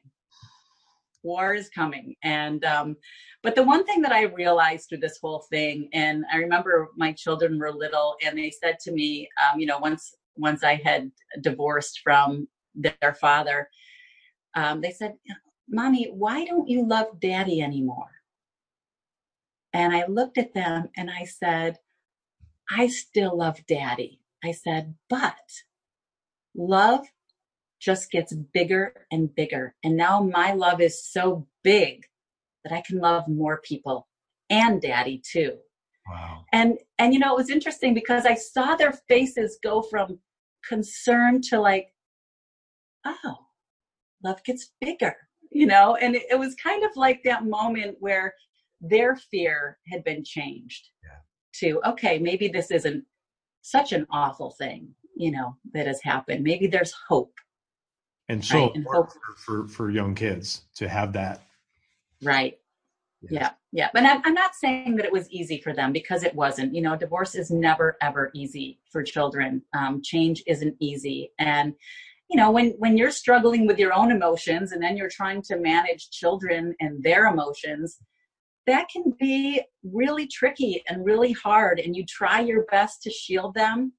war 1.22 1.54
is 1.54 1.68
coming 1.70 2.14
and 2.22 2.64
um, 2.64 2.96
but 3.42 3.54
the 3.54 3.62
one 3.62 3.84
thing 3.84 4.02
that 4.02 4.12
i 4.12 4.22
realized 4.22 4.88
through 4.88 4.98
this 4.98 5.18
whole 5.22 5.44
thing 5.50 5.88
and 5.92 6.24
i 6.32 6.36
remember 6.36 6.88
my 6.96 7.12
children 7.12 7.58
were 7.58 7.72
little 7.72 8.16
and 8.24 8.38
they 8.38 8.50
said 8.50 8.78
to 8.80 8.92
me 8.92 9.28
um, 9.42 9.60
you 9.60 9.66
know 9.66 9.78
once 9.78 10.14
once 10.36 10.64
i 10.64 10.76
had 10.84 11.10
divorced 11.42 12.00
from 12.04 12.48
their 12.74 13.16
father 13.20 13.68
um, 14.54 14.80
they 14.80 14.92
said 14.92 15.14
mommy 15.68 16.10
why 16.12 16.44
don't 16.44 16.68
you 16.68 16.86
love 16.86 17.06
daddy 17.20 17.60
anymore 17.62 18.08
And 19.72 19.94
I 19.94 20.06
looked 20.06 20.38
at 20.38 20.54
them 20.54 20.88
and 20.96 21.10
I 21.10 21.24
said, 21.24 21.78
I 22.70 22.88
still 22.88 23.36
love 23.38 23.64
daddy. 23.66 24.20
I 24.44 24.52
said, 24.52 24.94
but 25.10 25.34
love 26.56 27.06
just 27.80 28.10
gets 28.10 28.32
bigger 28.54 28.94
and 29.10 29.34
bigger. 29.34 29.74
And 29.84 29.96
now 29.96 30.20
my 30.22 30.52
love 30.52 30.80
is 30.80 31.04
so 31.04 31.46
big 31.62 32.04
that 32.64 32.72
I 32.72 32.82
can 32.86 32.98
love 32.98 33.28
more 33.28 33.60
people 33.62 34.08
and 34.50 34.80
daddy 34.80 35.22
too. 35.30 35.52
Wow. 36.08 36.44
And 36.52 36.78
and 36.98 37.12
you 37.12 37.18
know 37.20 37.34
it 37.34 37.38
was 37.38 37.50
interesting 37.50 37.92
because 37.94 38.26
I 38.26 38.34
saw 38.34 38.76
their 38.76 38.92
faces 39.08 39.58
go 39.62 39.82
from 39.82 40.18
concern 40.68 41.40
to 41.50 41.60
like, 41.60 41.88
oh, 43.04 43.36
love 44.24 44.42
gets 44.44 44.72
bigger, 44.80 45.16
you 45.50 45.66
know, 45.66 45.96
and 45.96 46.14
it, 46.16 46.22
it 46.30 46.38
was 46.38 46.54
kind 46.56 46.84
of 46.84 46.90
like 46.96 47.22
that 47.24 47.44
moment 47.44 47.96
where 48.00 48.34
their 48.80 49.16
fear 49.16 49.78
had 49.90 50.04
been 50.04 50.22
changed 50.24 50.88
Yeah. 51.04 51.20
to 51.60 51.80
okay, 51.90 52.18
maybe 52.18 52.48
this 52.48 52.70
isn't 52.70 53.04
such 53.62 53.92
an 53.92 54.06
awful 54.10 54.50
thing, 54.52 54.94
you 55.16 55.30
know, 55.32 55.56
that 55.72 55.86
has 55.86 56.00
happened. 56.02 56.44
Maybe 56.44 56.66
there's 56.66 56.94
hope. 57.08 57.32
And 58.28 58.44
so 58.44 58.66
Right, 58.66 58.74
and 58.74 58.86
hope- 58.90 59.12
for, 59.12 59.34
for 59.36 59.68
for 59.68 59.90
young 59.90 60.14
kids 60.14 60.62
to 60.76 60.88
have 60.88 61.12
that. 61.14 61.42
Right. 62.22 62.58
Yeah, 63.28 63.50
yeah. 63.72 63.88
But 63.92 64.04
I'm, 64.04 64.22
I'm 64.24 64.34
not 64.34 64.54
saying 64.54 64.96
that 64.96 65.04
it 65.04 65.12
was 65.12 65.28
easy 65.30 65.60
for 65.60 65.72
them 65.72 65.92
because 65.92 66.22
it 66.22 66.34
wasn't. 66.34 66.74
You 66.74 66.82
know, 66.82 66.96
divorce 66.96 67.34
is 67.34 67.50
never 67.50 67.96
ever 68.00 68.30
easy 68.34 68.78
for 68.90 69.02
children. 69.02 69.62
Um, 69.72 70.00
change 70.02 70.42
isn't 70.46 70.76
easy, 70.80 71.32
and 71.38 71.74
you 72.28 72.36
know, 72.36 72.50
when 72.50 72.70
when 72.78 72.96
you're 72.96 73.10
struggling 73.10 73.66
with 73.66 73.78
your 73.78 73.92
own 73.92 74.10
emotions 74.10 74.72
and 74.72 74.82
then 74.82 74.96
you're 74.96 75.08
trying 75.10 75.42
to 75.42 75.56
manage 75.56 76.10
children 76.10 76.74
and 76.80 77.02
their 77.02 77.26
emotions, 77.26 77.98
that 78.66 78.88
can 78.88 79.14
be 79.18 79.62
really 79.82 80.26
tricky 80.26 80.82
and 80.88 81.04
really 81.04 81.32
hard. 81.32 81.78
And 81.80 81.96
you 81.96 82.04
try 82.04 82.40
your 82.40 82.64
best 82.64 83.02
to 83.02 83.10
shield 83.10 83.54
them, 83.54 83.92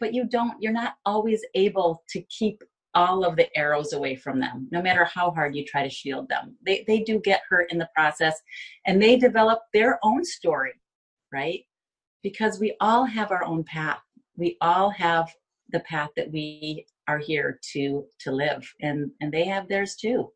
but 0.00 0.14
you 0.14 0.24
don't. 0.24 0.60
You're 0.60 0.72
not 0.72 0.94
always 1.04 1.44
able 1.54 2.02
to 2.10 2.22
keep 2.22 2.62
all 3.00 3.24
of 3.24 3.36
the 3.36 3.48
arrows 3.56 3.92
away 3.92 4.14
from 4.16 4.40
them 4.40 4.68
no 4.70 4.80
matter 4.82 5.04
how 5.04 5.30
hard 5.30 5.54
you 5.54 5.64
try 5.64 5.82
to 5.82 5.98
shield 6.00 6.28
them. 6.28 6.56
They 6.66 6.84
they 6.88 7.00
do 7.00 7.20
get 7.30 7.42
hurt 7.48 7.70
in 7.72 7.78
the 7.78 7.88
process 7.94 8.36
and 8.86 9.00
they 9.00 9.16
develop 9.16 9.60
their 9.72 9.92
own 10.02 10.24
story 10.24 10.74
right? 11.32 11.60
Because 12.22 12.58
we 12.58 12.76
all 12.80 13.04
have 13.04 13.30
our 13.30 13.44
own 13.44 13.64
path. 13.64 14.00
We 14.36 14.56
all 14.60 14.90
have 14.90 15.32
the 15.70 15.80
path 15.80 16.10
that 16.16 16.30
we 16.32 16.86
are 17.06 17.18
here 17.18 17.58
to 17.72 18.04
to 18.20 18.30
live 18.32 18.66
and 18.80 19.10
and 19.20 19.32
they 19.32 19.44
have 19.44 19.68
theirs 19.68 19.96
too. 19.96 20.30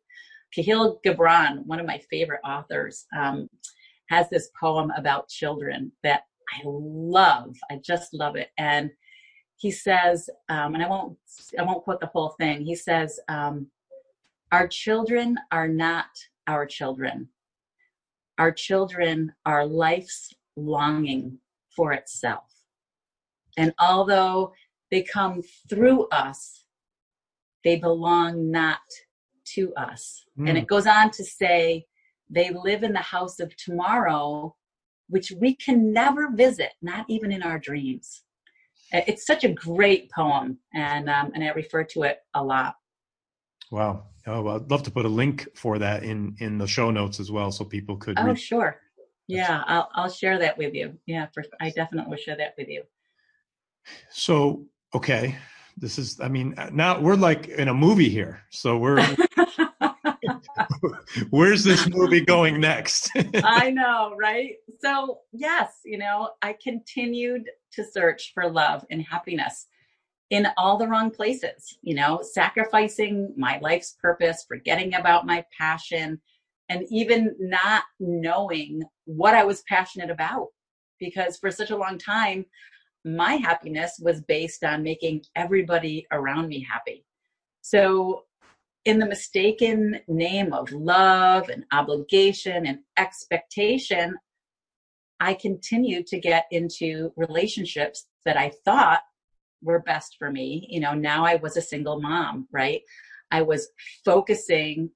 Kahlil 0.55 0.97
Gibran 1.05 1.65
one 1.65 1.79
of 1.79 1.85
my 1.85 1.99
favorite 2.09 2.41
authors 2.45 3.05
um, 3.17 3.49
has 4.09 4.29
this 4.29 4.49
poem 4.59 4.91
about 4.95 5.29
children 5.29 5.91
that 6.03 6.23
I 6.53 6.61
love. 6.65 7.55
I 7.71 7.79
just 7.83 8.13
love 8.13 8.35
it. 8.35 8.49
And 8.57 8.91
he 9.63 9.71
says, 9.71 10.29
um, 10.49 10.73
and 10.73 10.83
I 10.83 10.89
won't, 10.89 11.17
I 11.57 11.63
won't 11.63 11.85
quote 11.85 12.01
the 12.01 12.07
whole 12.07 12.35
thing. 12.37 12.65
He 12.65 12.75
says, 12.75 13.17
um, 13.29 13.67
"Our 14.51 14.67
children 14.67 15.37
are 15.53 15.69
not 15.69 16.09
our 16.47 16.65
children. 16.65 17.29
Our 18.37 18.51
children 18.51 19.33
are 19.45 19.65
life's 19.65 20.33
longing 20.57 21.39
for 21.69 21.93
itself, 21.93 22.49
and 23.55 23.73
although 23.79 24.51
they 24.91 25.01
come 25.01 25.41
through 25.69 26.09
us, 26.09 26.65
they 27.63 27.77
belong 27.77 28.51
not 28.51 28.87
to 29.55 29.73
us." 29.75 30.25
And 30.35 30.57
Mm. 30.57 30.61
it 30.61 30.67
goes 30.67 30.87
on 30.87 31.09
to 31.11 31.23
say, 31.23 31.87
"They 32.29 32.49
live 32.49 32.83
in 32.83 32.91
the 32.91 33.09
house 33.15 33.39
of 33.39 33.55
tomorrow." 33.55 34.57
Which 35.09 35.31
we 35.31 35.53
can 35.53 35.91
never 35.91 36.31
visit, 36.31 36.71
not 36.81 37.05
even 37.09 37.31
in 37.31 37.43
our 37.43 37.59
dreams 37.59 38.23
it's 38.93 39.25
such 39.25 39.43
a 39.43 39.49
great 39.49 40.11
poem 40.11 40.57
and 40.73 41.09
um, 41.09 41.31
and 41.33 41.43
I 41.43 41.49
refer 41.49 41.83
to 41.83 42.03
it 42.03 42.19
a 42.33 42.43
lot. 42.43 42.75
Wow. 43.71 44.05
Oh, 44.25 44.41
well, 44.41 44.55
I'd 44.55 44.71
love 44.71 44.83
to 44.83 44.91
put 44.91 45.05
a 45.05 45.09
link 45.09 45.47
for 45.55 45.79
that 45.79 46.03
in 46.03 46.35
in 46.39 46.57
the 46.57 46.67
show 46.67 46.91
notes 46.91 47.19
as 47.19 47.31
well, 47.31 47.51
so 47.51 47.65
people 47.65 47.97
could. 47.97 48.17
Oh, 48.19 48.25
read. 48.27 48.39
sure. 48.39 48.79
Yeah, 49.27 49.63
I'll 49.67 49.89
I'll 49.93 50.09
share 50.09 50.37
that 50.39 50.57
with 50.57 50.73
you. 50.73 50.97
Yeah, 51.05 51.27
for, 51.33 51.43
I 51.59 51.71
definitely 51.71 52.09
will 52.09 52.17
share 52.17 52.37
that 52.37 52.53
with 52.57 52.67
you. 52.67 52.83
So 54.11 54.65
okay, 54.93 55.37
this 55.77 55.97
is. 55.97 56.19
I 56.21 56.29
mean, 56.29 56.55
now 56.71 56.99
we're 56.99 57.15
like 57.15 57.47
in 57.47 57.67
a 57.67 57.73
movie 57.73 58.09
here. 58.09 58.43
So 58.49 58.77
we're. 58.77 59.05
where's 61.29 61.63
this 61.63 61.87
movie 61.89 62.21
going 62.21 62.59
next? 62.59 63.11
I 63.43 63.71
know, 63.71 64.15
right? 64.17 64.55
So, 64.79 65.19
yes, 65.31 65.79
you 65.85 65.97
know, 65.97 66.31
I 66.41 66.55
continued 66.61 67.49
to 67.73 67.83
search 67.83 68.31
for 68.33 68.49
love 68.49 68.85
and 68.89 69.01
happiness 69.01 69.67
in 70.29 70.47
all 70.57 70.77
the 70.77 70.87
wrong 70.87 71.11
places, 71.11 71.77
you 71.81 71.95
know, 71.95 72.21
sacrificing 72.23 73.33
my 73.37 73.59
life's 73.61 73.95
purpose, 74.01 74.45
forgetting 74.47 74.95
about 74.95 75.25
my 75.25 75.45
passion, 75.57 76.19
and 76.69 76.85
even 76.89 77.35
not 77.39 77.83
knowing 77.99 78.81
what 79.05 79.35
I 79.35 79.43
was 79.43 79.63
passionate 79.67 80.09
about. 80.09 80.47
Because 80.99 81.37
for 81.37 81.51
such 81.51 81.69
a 81.69 81.77
long 81.77 81.97
time, 81.97 82.45
my 83.05 83.35
happiness 83.35 83.99
was 84.01 84.21
based 84.21 84.63
on 84.63 84.81
making 84.81 85.23
everybody 85.35 86.07
around 86.11 86.47
me 86.47 86.65
happy. 86.67 87.05
So, 87.61 88.23
in 88.85 88.99
the 88.99 89.05
mistaken 89.05 89.99
name 90.07 90.53
of 90.53 90.71
love 90.71 91.49
and 91.49 91.65
obligation 91.71 92.65
and 92.65 92.79
expectation, 92.97 94.15
I 95.19 95.33
continued 95.35 96.07
to 96.07 96.19
get 96.19 96.45
into 96.51 97.13
relationships 97.15 98.07
that 98.25 98.35
I 98.35 98.51
thought 98.65 99.01
were 99.61 99.79
best 99.79 100.17
for 100.19 100.31
me. 100.31 100.67
You 100.69 100.81
know, 100.81 100.93
now 100.93 101.25
I 101.25 101.35
was 101.35 101.55
a 101.55 101.61
single 101.61 102.01
mom, 102.01 102.47
right? 102.51 102.81
I 103.31 103.41
was 103.41 103.69
focusing 104.03 104.89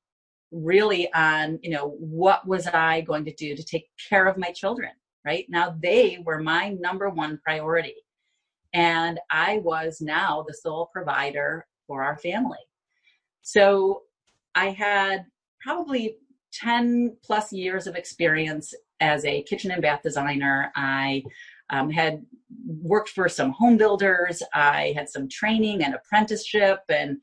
really 0.52 1.12
on, 1.14 1.60
you 1.62 1.70
know, 1.70 1.96
what 2.00 2.46
was 2.46 2.68
I 2.68 3.02
going 3.02 3.26
to 3.26 3.34
do 3.34 3.56
to 3.56 3.64
take 3.64 3.90
care 4.10 4.28
of 4.28 4.38
my 4.38 4.52
children, 4.52 4.92
right? 5.26 5.46
Now 5.50 5.76
they 5.82 6.20
were 6.26 6.40
my 6.40 6.70
number 6.80 7.10
one 7.10 7.40
priority. 7.44 7.96
And 8.74 9.20
I 9.32 9.60
was 9.60 10.02
now 10.02 10.44
the 10.46 10.54
sole 10.54 10.90
provider 10.94 11.66
for 11.88 12.04
our 12.04 12.18
family. 12.18 12.60
So 13.48 14.02
I 14.56 14.72
had 14.72 15.26
probably 15.62 16.18
10 16.52 17.16
plus 17.24 17.54
years 17.54 17.88
of 17.88 17.95
experience 17.95 18.74
as 19.00 19.24
a 19.24 19.43
kitchen 19.43 19.72
and 19.72 19.82
bath 19.82 20.02
designer. 20.04 20.70
I 20.76 21.24
um, 21.70 21.89
had 21.89 22.26
worked 22.66 23.08
for 23.08 23.30
some 23.30 23.52
home 23.52 23.78
builders. 23.78 24.43
I 24.54 24.93
had 24.98 25.08
some 25.08 25.30
training 25.30 25.82
and 25.82 25.95
apprenticeship 25.95 26.80
and 26.89 27.20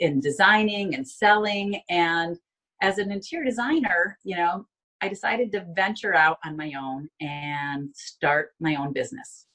in 0.00 0.18
designing 0.18 0.96
and 0.96 1.06
selling. 1.06 1.80
And 1.88 2.36
as 2.82 2.98
an 2.98 3.12
interior 3.12 3.44
designer, 3.44 4.18
you 4.24 4.36
know, 4.36 4.66
I 5.00 5.06
decided 5.06 5.52
to 5.52 5.64
venture 5.76 6.16
out 6.16 6.38
on 6.44 6.56
my 6.56 6.72
own 6.76 7.08
and 7.20 7.90
start 7.94 8.50
my 8.58 8.74
own 8.74 8.92
business. 8.92 9.46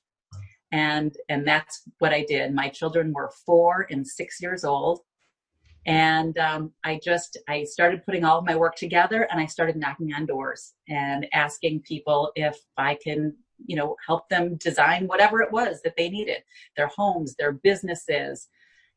And 0.71 1.17
and 1.27 1.45
that's 1.45 1.81
what 1.99 2.13
I 2.13 2.23
did. 2.23 2.55
My 2.55 2.69
children 2.69 3.11
were 3.11 3.29
four 3.45 3.87
and 3.91 4.07
six 4.07 4.41
years 4.41 4.63
old 4.63 5.01
and 5.85 6.37
um, 6.37 6.71
i 6.83 6.99
just 7.03 7.37
i 7.49 7.63
started 7.63 8.05
putting 8.05 8.23
all 8.23 8.39
of 8.39 8.45
my 8.45 8.55
work 8.55 8.75
together 8.75 9.27
and 9.31 9.39
i 9.39 9.45
started 9.45 9.75
knocking 9.75 10.13
on 10.13 10.25
doors 10.25 10.73
and 10.87 11.27
asking 11.33 11.81
people 11.81 12.31
if 12.35 12.57
i 12.77 12.97
can 13.03 13.35
you 13.65 13.75
know 13.75 13.95
help 14.05 14.27
them 14.29 14.55
design 14.55 15.07
whatever 15.07 15.41
it 15.41 15.51
was 15.51 15.81
that 15.83 15.95
they 15.97 16.09
needed 16.09 16.43
their 16.77 16.87
homes 16.87 17.35
their 17.35 17.51
businesses 17.51 18.47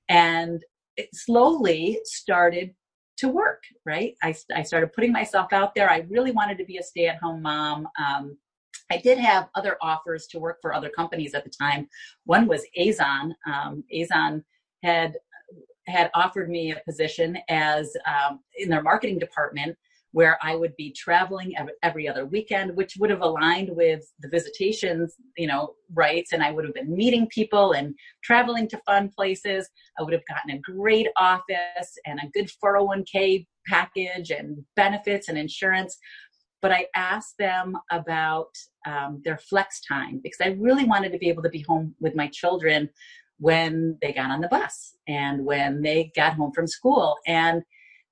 and 0.08 0.64
it 0.96 1.08
slowly 1.12 1.98
started 2.04 2.74
to 3.16 3.28
work 3.28 3.62
right 3.84 4.14
i, 4.22 4.34
I 4.54 4.62
started 4.62 4.92
putting 4.92 5.12
myself 5.12 5.52
out 5.52 5.74
there 5.74 5.90
i 5.90 6.06
really 6.08 6.32
wanted 6.32 6.58
to 6.58 6.64
be 6.64 6.78
a 6.78 6.82
stay-at-home 6.82 7.42
mom 7.42 7.88
um, 7.98 8.36
I 8.90 8.98
did 8.98 9.18
have 9.18 9.48
other 9.54 9.76
offers 9.80 10.26
to 10.28 10.38
work 10.38 10.58
for 10.62 10.72
other 10.72 10.88
companies 10.88 11.34
at 11.34 11.44
the 11.44 11.50
time. 11.50 11.88
One 12.24 12.46
was 12.46 12.64
Azon. 12.78 13.32
Um, 13.46 13.82
Azon 13.92 14.44
had 14.82 15.16
had 15.86 16.10
offered 16.14 16.48
me 16.50 16.72
a 16.72 16.82
position 16.84 17.38
as 17.48 17.96
um, 18.06 18.40
in 18.56 18.68
their 18.68 18.82
marketing 18.82 19.18
department 19.18 19.76
where 20.16 20.38
I 20.40 20.56
would 20.56 20.74
be 20.76 20.92
traveling 20.92 21.54
every 21.82 22.08
other 22.08 22.24
weekend, 22.24 22.74
which 22.74 22.96
would 22.98 23.10
have 23.10 23.20
aligned 23.20 23.68
with 23.68 24.00
the 24.20 24.30
visitations, 24.30 25.14
you 25.36 25.46
know, 25.46 25.74
rights, 25.92 26.32
and 26.32 26.42
I 26.42 26.52
would 26.52 26.64
have 26.64 26.72
been 26.72 26.96
meeting 26.96 27.28
people 27.28 27.72
and 27.72 27.94
traveling 28.24 28.66
to 28.68 28.80
fun 28.86 29.10
places. 29.14 29.68
I 29.98 30.02
would 30.02 30.14
have 30.14 30.26
gotten 30.26 30.52
a 30.52 30.58
great 30.60 31.08
office 31.18 31.98
and 32.06 32.18
a 32.18 32.30
good 32.32 32.50
401k 32.64 33.46
package 33.66 34.30
and 34.30 34.64
benefits 34.74 35.28
and 35.28 35.36
insurance. 35.36 35.98
But 36.62 36.72
I 36.72 36.86
asked 36.94 37.36
them 37.38 37.76
about 37.90 38.48
um, 38.86 39.20
their 39.22 39.36
flex 39.36 39.82
time 39.82 40.20
because 40.22 40.40
I 40.40 40.56
really 40.58 40.84
wanted 40.84 41.12
to 41.12 41.18
be 41.18 41.28
able 41.28 41.42
to 41.42 41.50
be 41.50 41.60
home 41.68 41.94
with 42.00 42.14
my 42.14 42.28
children 42.28 42.88
when 43.38 43.98
they 44.00 44.12
got 44.12 44.30
on 44.30 44.40
the 44.40 44.48
bus 44.48 44.96
and 45.06 45.44
when 45.44 45.82
they 45.82 46.10
got 46.16 46.34
home 46.34 46.52
from 46.52 46.66
school. 46.66 47.16
And 47.26 47.62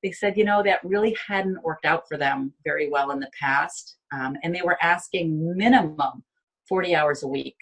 they 0.03 0.13
said, 0.13 0.37
you 0.37 0.45
know, 0.45 0.63
that 0.63 0.85
really 0.85 1.17
hadn't 1.27 1.63
worked 1.63 1.87
out 1.87 2.05
for 2.09 2.19
them 2.19 2.53
very 2.65 2.91
well 2.91 3.11
in 3.11 3.21
the 3.21 3.31
past. 3.41 3.97
um, 4.13 4.37
and 4.43 4.55
they 4.55 4.63
were 4.63 4.79
asking 4.83 5.57
minimum 5.57 6.23
40 6.69 6.95
hours 6.95 7.23
a 7.23 7.29
week. 7.29 7.57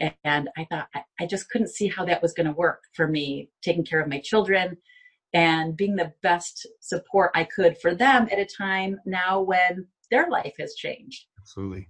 And 0.00 0.48
I 0.56 0.64
thought, 0.70 0.88
I, 0.94 1.02
I 1.20 1.26
just 1.26 1.50
couldn't 1.50 1.70
see 1.70 1.88
how 1.88 2.04
that 2.04 2.22
was 2.22 2.32
going 2.32 2.46
to 2.46 2.52
work 2.52 2.82
for 2.94 3.08
me, 3.08 3.50
taking 3.62 3.84
care 3.84 4.00
of 4.00 4.08
my 4.08 4.20
children 4.20 4.76
and 5.34 5.76
being 5.76 5.96
the 5.96 6.12
best 6.22 6.66
support 6.80 7.30
I 7.34 7.44
could 7.44 7.76
for 7.78 7.94
them 7.94 8.28
at 8.30 8.38
a 8.38 8.46
time 8.46 8.98
now 9.04 9.40
when 9.40 9.86
their 10.10 10.30
life 10.30 10.54
has 10.58 10.74
changed. 10.74 11.26
Absolutely. 11.38 11.88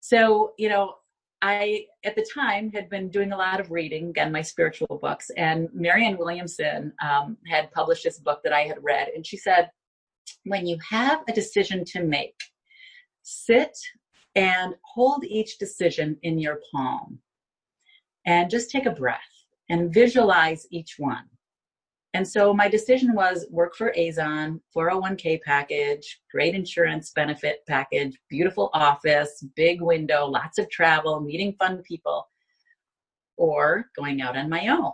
So, 0.00 0.52
you 0.58 0.68
know, 0.68 0.94
I, 1.42 1.86
at 2.04 2.16
the 2.16 2.26
time, 2.34 2.70
had 2.72 2.88
been 2.88 3.10
doing 3.10 3.32
a 3.32 3.36
lot 3.36 3.60
of 3.60 3.70
reading, 3.70 4.08
again, 4.08 4.32
my 4.32 4.42
spiritual 4.42 4.98
books, 5.00 5.30
and 5.36 5.68
Marianne 5.72 6.16
Williamson 6.16 6.92
um, 7.02 7.36
had 7.46 7.70
published 7.72 8.04
this 8.04 8.18
book 8.18 8.40
that 8.42 8.52
I 8.52 8.62
had 8.62 8.82
read. 8.82 9.08
And 9.14 9.26
she 9.26 9.36
said, 9.36 9.70
when 10.44 10.66
you 10.66 10.78
have 10.88 11.22
a 11.28 11.32
decision 11.32 11.84
to 11.86 12.02
make, 12.02 12.34
sit 13.22 13.76
and 14.34 14.74
hold 14.82 15.24
each 15.24 15.58
decision 15.58 16.16
in 16.22 16.38
your 16.38 16.60
palm 16.72 17.18
and 18.24 18.50
just 18.50 18.70
take 18.70 18.86
a 18.86 18.90
breath 18.90 19.20
and 19.68 19.92
visualize 19.92 20.66
each 20.70 20.96
one. 20.98 21.24
And 22.16 22.26
so 22.26 22.54
my 22.54 22.66
decision 22.66 23.12
was 23.12 23.44
work 23.50 23.76
for 23.76 23.92
Azon, 23.92 24.58
401k 24.74 25.42
package, 25.42 26.18
great 26.32 26.54
insurance 26.54 27.12
benefit 27.14 27.58
package, 27.68 28.18
beautiful 28.30 28.70
office, 28.72 29.44
big 29.54 29.82
window, 29.82 30.24
lots 30.24 30.56
of 30.56 30.70
travel, 30.70 31.20
meeting 31.20 31.54
fun 31.58 31.82
people, 31.82 32.26
or 33.36 33.90
going 33.94 34.22
out 34.22 34.34
on 34.34 34.48
my 34.48 34.68
own. 34.68 34.92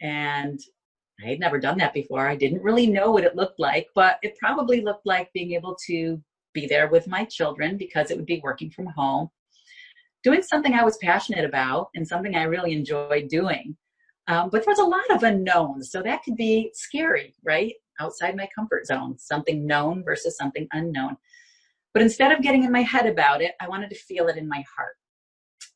And 0.00 0.58
I 1.22 1.28
had 1.28 1.38
never 1.38 1.60
done 1.60 1.76
that 1.76 1.92
before. 1.92 2.26
I 2.26 2.36
didn't 2.36 2.62
really 2.62 2.86
know 2.86 3.10
what 3.10 3.24
it 3.24 3.36
looked 3.36 3.60
like, 3.60 3.88
but 3.94 4.16
it 4.22 4.38
probably 4.38 4.80
looked 4.80 5.04
like 5.04 5.30
being 5.34 5.52
able 5.52 5.76
to 5.88 6.18
be 6.54 6.66
there 6.66 6.88
with 6.88 7.06
my 7.06 7.26
children 7.26 7.76
because 7.76 8.10
it 8.10 8.16
would 8.16 8.24
be 8.24 8.40
working 8.42 8.70
from 8.70 8.86
home, 8.86 9.28
doing 10.24 10.42
something 10.42 10.72
I 10.72 10.82
was 10.82 10.96
passionate 10.96 11.44
about 11.44 11.90
and 11.94 12.08
something 12.08 12.34
I 12.34 12.44
really 12.44 12.72
enjoyed 12.72 13.28
doing. 13.28 13.76
Um, 14.28 14.50
but 14.50 14.64
there 14.64 14.72
was 14.72 14.78
a 14.78 14.84
lot 14.84 15.10
of 15.10 15.22
unknowns. 15.22 15.90
So 15.90 16.02
that 16.02 16.22
could 16.22 16.36
be 16.36 16.70
scary, 16.74 17.34
right? 17.44 17.74
Outside 18.00 18.36
my 18.36 18.48
comfort 18.54 18.86
zone, 18.86 19.18
something 19.18 19.66
known 19.66 20.04
versus 20.04 20.36
something 20.36 20.68
unknown. 20.72 21.16
But 21.92 22.02
instead 22.02 22.32
of 22.32 22.42
getting 22.42 22.64
in 22.64 22.72
my 22.72 22.82
head 22.82 23.06
about 23.06 23.42
it, 23.42 23.52
I 23.60 23.68
wanted 23.68 23.90
to 23.90 23.96
feel 23.96 24.28
it 24.28 24.36
in 24.36 24.48
my 24.48 24.64
heart. 24.76 24.96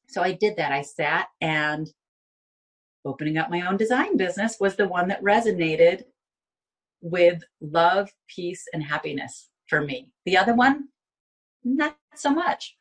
So 0.09 0.23
I 0.23 0.33
did 0.33 0.57
that. 0.57 0.73
I 0.73 0.83
sat 0.83 1.27
and 1.41 1.89
opening 3.05 3.39
up 3.39 3.51
my 3.51 3.67
own 3.67 3.77
design 3.77 4.17
business 4.17 4.57
was 4.61 4.77
the 4.77 4.89
one 4.89 5.09
that 5.09 5.23
resonated 5.23 6.05
with 7.01 7.43
love, 7.61 8.11
peace, 8.29 8.65
and 8.73 8.83
happiness 8.83 9.49
for 9.69 9.83
me. 9.83 10.11
The 10.25 10.37
other 10.37 10.55
one, 10.55 10.89
not 11.65 11.97
so 12.15 12.31
much. 12.31 12.75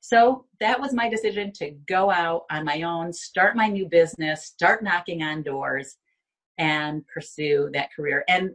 So 0.00 0.46
that 0.60 0.80
was 0.80 0.94
my 0.94 1.08
decision 1.08 1.52
to 1.56 1.72
go 1.86 2.10
out 2.10 2.44
on 2.50 2.64
my 2.64 2.82
own, 2.82 3.12
start 3.12 3.54
my 3.54 3.68
new 3.68 3.86
business, 3.86 4.46
start 4.46 4.82
knocking 4.82 5.22
on 5.22 5.42
doors, 5.42 5.96
and 6.58 7.06
pursue 7.06 7.70
that 7.74 7.90
career. 7.94 8.24
And 8.28 8.54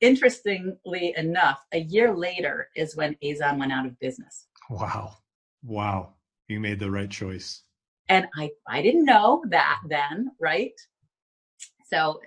interestingly 0.00 1.14
enough, 1.16 1.60
a 1.72 1.80
year 1.80 2.14
later 2.14 2.68
is 2.74 2.96
when 2.96 3.16
Azon 3.22 3.58
went 3.58 3.72
out 3.72 3.86
of 3.86 3.98
business. 4.00 4.46
Wow. 4.70 5.18
Wow. 5.62 6.14
You 6.48 6.60
made 6.60 6.78
the 6.78 6.90
right 6.90 7.10
choice. 7.10 7.62
And 8.08 8.26
I, 8.36 8.50
I 8.68 8.82
didn't 8.82 9.04
know 9.04 9.42
that 9.50 9.80
then, 9.88 10.30
right? 10.40 10.72
So 11.90 12.20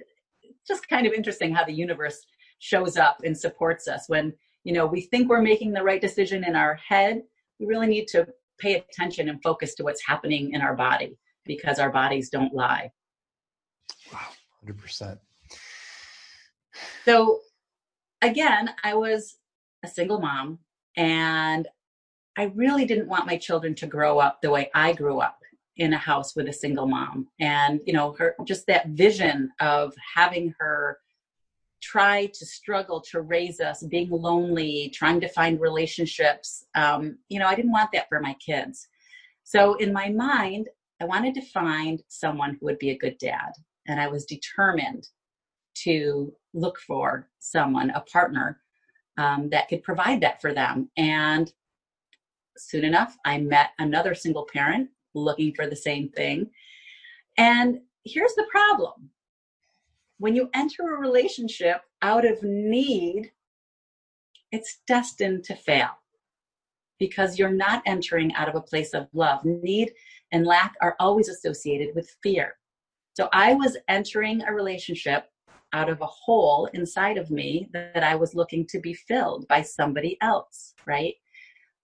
just 0.67 0.87
kind 0.89 1.07
of 1.07 1.13
interesting 1.13 1.53
how 1.53 1.63
the 1.65 1.73
universe 1.73 2.19
shows 2.59 2.97
up 2.97 3.21
and 3.23 3.37
supports 3.37 3.87
us 3.87 4.03
when, 4.07 4.33
you 4.63 4.73
know, 4.73 4.85
we 4.85 5.01
think 5.01 5.29
we're 5.29 5.41
making 5.41 5.71
the 5.71 5.83
right 5.83 6.01
decision 6.01 6.43
in 6.43 6.55
our 6.55 6.75
head. 6.75 7.21
We 7.59 7.65
really 7.65 7.87
need 7.87 8.07
to 8.09 8.27
pay 8.57 8.75
attention 8.75 9.29
and 9.29 9.41
focus 9.41 9.75
to 9.75 9.83
what's 9.83 10.05
happening 10.05 10.53
in 10.53 10.61
our 10.61 10.75
body 10.75 11.17
because 11.45 11.79
our 11.79 11.91
bodies 11.91 12.29
don't 12.29 12.53
lie. 12.53 12.91
Wow, 14.11 14.19
100%. 14.65 15.19
So 17.05 17.39
again, 18.21 18.71
I 18.83 18.93
was 18.93 19.37
a 19.83 19.87
single 19.87 20.19
mom 20.19 20.59
and 20.95 21.67
I 22.37 22.51
really 22.55 22.85
didn't 22.85 23.07
want 23.07 23.25
my 23.25 23.37
children 23.37 23.75
to 23.75 23.87
grow 23.87 24.19
up 24.19 24.41
the 24.41 24.49
way 24.49 24.69
I 24.73 24.93
grew 24.93 25.19
up 25.19 25.39
in 25.77 25.93
a 25.93 25.97
house 25.97 26.35
with 26.35 26.47
a 26.47 26.53
single 26.53 26.87
mom 26.87 27.27
and 27.39 27.79
you 27.85 27.93
know 27.93 28.13
her 28.19 28.35
just 28.43 28.67
that 28.67 28.87
vision 28.89 29.49
of 29.61 29.93
having 30.15 30.53
her 30.59 30.99
try 31.81 32.25
to 32.27 32.45
struggle 32.45 33.01
to 33.01 33.21
raise 33.21 33.59
us 33.59 33.83
being 33.83 34.09
lonely 34.09 34.91
trying 34.93 35.19
to 35.21 35.29
find 35.29 35.59
relationships. 35.59 36.65
Um, 36.75 37.17
you 37.29 37.39
know 37.39 37.47
i 37.47 37.55
didn't 37.55 37.71
want 37.71 37.91
that 37.93 38.09
for 38.09 38.19
my 38.19 38.35
kids. 38.35 38.87
So 39.43 39.75
in 39.75 39.93
my 39.93 40.09
mind 40.09 40.69
i 41.01 41.05
wanted 41.05 41.33
to 41.35 41.41
find 41.41 42.01
someone 42.07 42.57
who 42.59 42.65
would 42.65 42.79
be 42.79 42.91
a 42.91 42.97
good 42.97 43.17
dad 43.17 43.51
and 43.87 43.99
i 43.99 44.07
was 44.07 44.25
determined 44.25 45.07
to 45.75 46.33
look 46.53 46.79
for 46.79 47.29
someone 47.39 47.89
a 47.91 48.01
partner 48.01 48.59
um, 49.17 49.49
that 49.49 49.67
could 49.69 49.83
provide 49.83 50.21
that 50.21 50.41
for 50.41 50.53
them. 50.53 50.89
And 50.97 51.51
soon 52.57 52.83
enough 52.83 53.17
i 53.25 53.37
met 53.37 53.71
another 53.79 54.13
single 54.13 54.47
parent 54.51 54.89
looking 55.13 55.53
for 55.53 55.67
the 55.67 55.75
same 55.75 56.09
thing. 56.09 56.49
And 57.37 57.79
here's 58.03 58.35
the 58.35 58.47
problem 58.51 59.09
when 60.19 60.35
you 60.35 60.49
enter 60.53 60.93
a 60.93 60.99
relationship 60.99 61.81
out 62.01 62.25
of 62.25 62.41
need, 62.43 63.31
it's 64.51 64.81
destined 64.87 65.43
to 65.45 65.55
fail 65.55 65.89
because 66.99 67.39
you're 67.39 67.49
not 67.49 67.81
entering 67.85 68.33
out 68.33 68.49
of 68.49 68.55
a 68.55 68.61
place 68.61 68.93
of 68.93 69.07
love. 69.13 69.43
Need 69.45 69.93
and 70.31 70.45
lack 70.45 70.75
are 70.81 70.95
always 70.99 71.29
associated 71.29 71.95
with 71.95 72.15
fear. 72.21 72.55
So 73.13 73.29
I 73.33 73.53
was 73.53 73.77
entering 73.87 74.41
a 74.43 74.53
relationship 74.53 75.25
out 75.73 75.89
of 75.89 76.01
a 76.01 76.05
hole 76.05 76.67
inside 76.73 77.17
of 77.17 77.31
me 77.31 77.69
that 77.73 78.03
I 78.03 78.15
was 78.15 78.35
looking 78.35 78.65
to 78.67 78.79
be 78.79 78.93
filled 78.93 79.47
by 79.47 79.61
somebody 79.61 80.17
else, 80.21 80.73
right? 80.85 81.15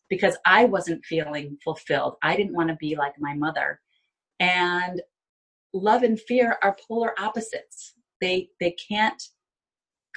because 0.09 0.37
I 0.45 0.65
wasn't 0.65 1.05
feeling 1.05 1.57
fulfilled. 1.63 2.15
I 2.21 2.35
didn't 2.35 2.53
want 2.53 2.69
to 2.69 2.75
be 2.75 2.95
like 2.95 3.13
my 3.19 3.33
mother. 3.33 3.79
And 4.39 5.01
love 5.73 6.03
and 6.03 6.19
fear 6.19 6.57
are 6.63 6.77
polar 6.87 7.19
opposites. 7.19 7.94
They 8.25 8.49
they 8.59 8.71
can't 8.71 9.21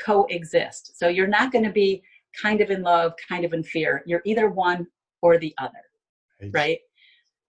coexist. 0.03 0.99
So 0.99 1.09
you're 1.09 1.27
not 1.27 1.53
going 1.53 1.65
to 1.65 1.71
be 1.71 2.03
kind 2.41 2.63
of 2.63 2.71
in 2.71 2.81
love, 2.81 3.13
kind 3.29 3.45
of 3.45 3.53
in 3.53 3.63
fear. 3.63 4.03
You're 4.07 4.23
either 4.25 4.49
one 4.49 4.87
or 5.21 5.37
the 5.37 5.55
other. 5.59 5.85
Right. 6.41 6.51
right? 6.55 6.79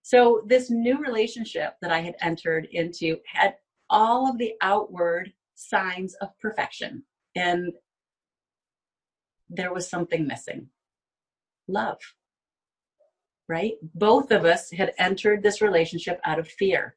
So 0.01 0.43
this 0.47 0.69
new 0.69 0.97
relationship 0.97 1.75
that 1.81 1.93
I 1.93 2.01
had 2.01 2.15
entered 2.19 2.67
into 2.71 3.17
had 3.25 3.55
all 3.89 4.29
of 4.29 4.37
the 4.37 4.53
outward 4.61 5.31
signs 5.55 6.13
of 6.15 6.29
perfection 6.41 7.03
and 7.35 7.71
there 9.49 9.73
was 9.73 9.89
something 9.89 10.27
missing. 10.27 10.67
Love 11.69 11.99
right? 13.47 13.73
Both 13.95 14.29
of 14.29 14.45
us 14.45 14.69
had 14.69 14.93
entered 14.99 15.41
this 15.41 15.59
relationship 15.59 16.19
out 16.23 16.37
of 16.37 16.47
fear 16.47 16.95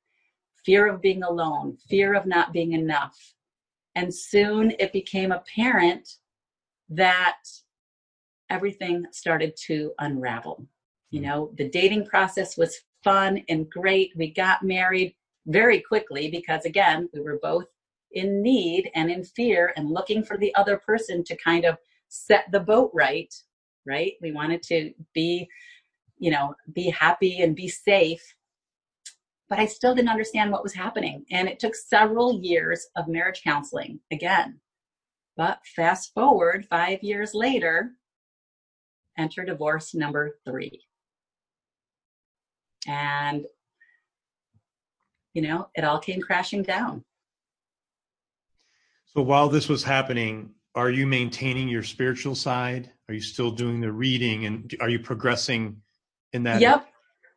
fear 0.64 0.86
of 0.86 1.02
being 1.02 1.22
alone, 1.24 1.76
fear 1.88 2.14
of 2.14 2.26
not 2.26 2.52
being 2.52 2.72
enough. 2.72 3.18
And 3.94 4.14
soon 4.14 4.72
it 4.78 4.92
became 4.92 5.32
apparent 5.32 6.16
that 6.88 7.38
everything 8.50 9.06
started 9.10 9.56
to 9.66 9.92
unravel. 9.98 10.66
You 11.10 11.20
hmm. 11.20 11.26
know, 11.26 11.50
the 11.56 11.68
dating 11.68 12.06
process 12.06 12.56
was 12.56 12.80
fun 13.04 13.42
and 13.48 13.68
great. 13.70 14.12
We 14.16 14.32
got 14.32 14.62
married 14.62 15.14
very 15.46 15.80
quickly 15.80 16.30
because, 16.30 16.64
again, 16.64 17.08
we 17.12 17.20
were 17.20 17.40
both 17.42 17.66
in 18.12 18.42
need 18.42 18.90
and 18.94 19.10
in 19.10 19.24
fear 19.24 19.72
and 19.76 19.90
looking 19.90 20.22
for 20.22 20.36
the 20.36 20.54
other 20.54 20.76
person 20.76 21.24
to 21.24 21.36
kind 21.36 21.64
of 21.64 21.78
set 22.08 22.44
the 22.52 22.60
boat 22.60 22.90
right, 22.92 23.34
right? 23.86 24.12
We 24.20 24.32
wanted 24.32 24.62
to 24.64 24.92
be 25.14 25.48
you 26.22 26.30
know, 26.30 26.54
be 26.72 26.88
happy 26.88 27.40
and 27.40 27.56
be 27.56 27.66
safe. 27.66 28.22
But 29.52 29.58
I 29.60 29.66
still 29.66 29.94
didn't 29.94 30.08
understand 30.08 30.50
what 30.50 30.62
was 30.62 30.72
happening. 30.72 31.26
And 31.30 31.46
it 31.46 31.58
took 31.58 31.74
several 31.74 32.40
years 32.40 32.86
of 32.96 33.06
marriage 33.06 33.42
counseling 33.44 34.00
again. 34.10 34.60
But 35.36 35.58
fast 35.76 36.14
forward 36.14 36.64
five 36.70 37.02
years 37.02 37.34
later, 37.34 37.90
enter 39.18 39.44
divorce 39.44 39.94
number 39.94 40.38
three. 40.46 40.80
And, 42.88 43.44
you 45.34 45.42
know, 45.42 45.68
it 45.74 45.84
all 45.84 45.98
came 45.98 46.22
crashing 46.22 46.62
down. 46.62 47.04
So 49.04 49.20
while 49.20 49.50
this 49.50 49.68
was 49.68 49.84
happening, 49.84 50.54
are 50.74 50.88
you 50.88 51.06
maintaining 51.06 51.68
your 51.68 51.82
spiritual 51.82 52.36
side? 52.36 52.90
Are 53.06 53.12
you 53.12 53.20
still 53.20 53.50
doing 53.50 53.82
the 53.82 53.92
reading 53.92 54.46
and 54.46 54.74
are 54.80 54.88
you 54.88 55.00
progressing 55.00 55.82
in 56.32 56.44
that? 56.44 56.62
Yep. 56.62 56.88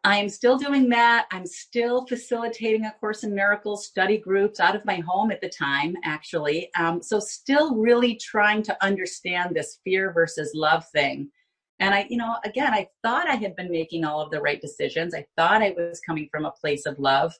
I 0.06 0.18
am 0.18 0.30
still 0.30 0.56
doing 0.56 0.88
that. 0.90 1.26
I'm 1.32 1.48
still 1.48 2.06
facilitating 2.06 2.86
a 2.86 2.94
Course 3.00 3.24
in 3.24 3.34
Miracles 3.34 3.88
study 3.88 4.20
groups 4.20 4.60
out 4.60 4.76
of 4.76 4.86
my 4.86 4.98
home 4.98 5.32
at 5.32 5.42
the 5.42 5.50
time, 5.50 5.96
actually. 6.04 6.70
Um, 6.78 7.02
so, 7.02 7.20
still 7.20 7.76
really 7.76 8.16
trying 8.22 8.62
to 8.64 8.86
understand 8.86 9.56
this 9.56 9.80
fear 9.84 10.14
versus 10.14 10.52
love 10.54 10.86
thing. 10.90 11.32
And 11.80 11.96
I, 11.96 12.06
you 12.08 12.18
know, 12.18 12.36
again, 12.46 12.72
I 12.72 12.88
thought 13.02 13.28
I 13.28 13.34
had 13.34 13.56
been 13.56 13.72
making 13.72 14.06
all 14.06 14.22
of 14.22 14.30
the 14.30 14.40
right 14.40 14.62
decisions. 14.62 15.16
I 15.16 15.26
thought 15.38 15.64
I 15.64 15.74
was 15.76 16.00
coming 16.06 16.30
from 16.32 16.46
a 16.46 16.52
place 16.52 16.86
of 16.86 17.00
love, 17.00 17.34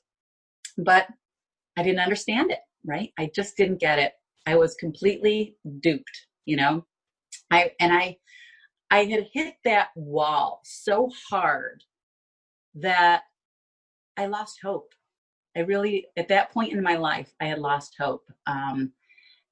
but 0.76 1.06
I 1.76 1.84
didn't 1.84 2.00
understand 2.00 2.50
it, 2.50 2.58
right? 2.84 3.12
I 3.16 3.30
just 3.32 3.56
didn't 3.56 3.78
get 3.78 4.00
it. 4.00 4.10
I 4.44 4.56
was 4.56 4.74
completely 4.74 5.54
duped, 5.78 6.26
you 6.46 6.56
know? 6.56 6.84
I, 7.48 7.70
and 7.78 7.92
I, 7.92 8.16
I 8.90 9.04
had 9.04 9.28
hit 9.32 9.54
that 9.64 9.90
wall 9.94 10.62
so 10.64 11.12
hard 11.30 11.84
that 12.76 13.22
I 14.16 14.26
lost 14.26 14.58
hope. 14.62 14.92
I 15.56 15.60
really, 15.60 16.06
at 16.16 16.28
that 16.28 16.52
point 16.52 16.72
in 16.72 16.82
my 16.82 16.96
life, 16.96 17.32
I 17.40 17.46
had 17.46 17.58
lost 17.58 17.94
hope. 17.98 18.30
Um, 18.46 18.92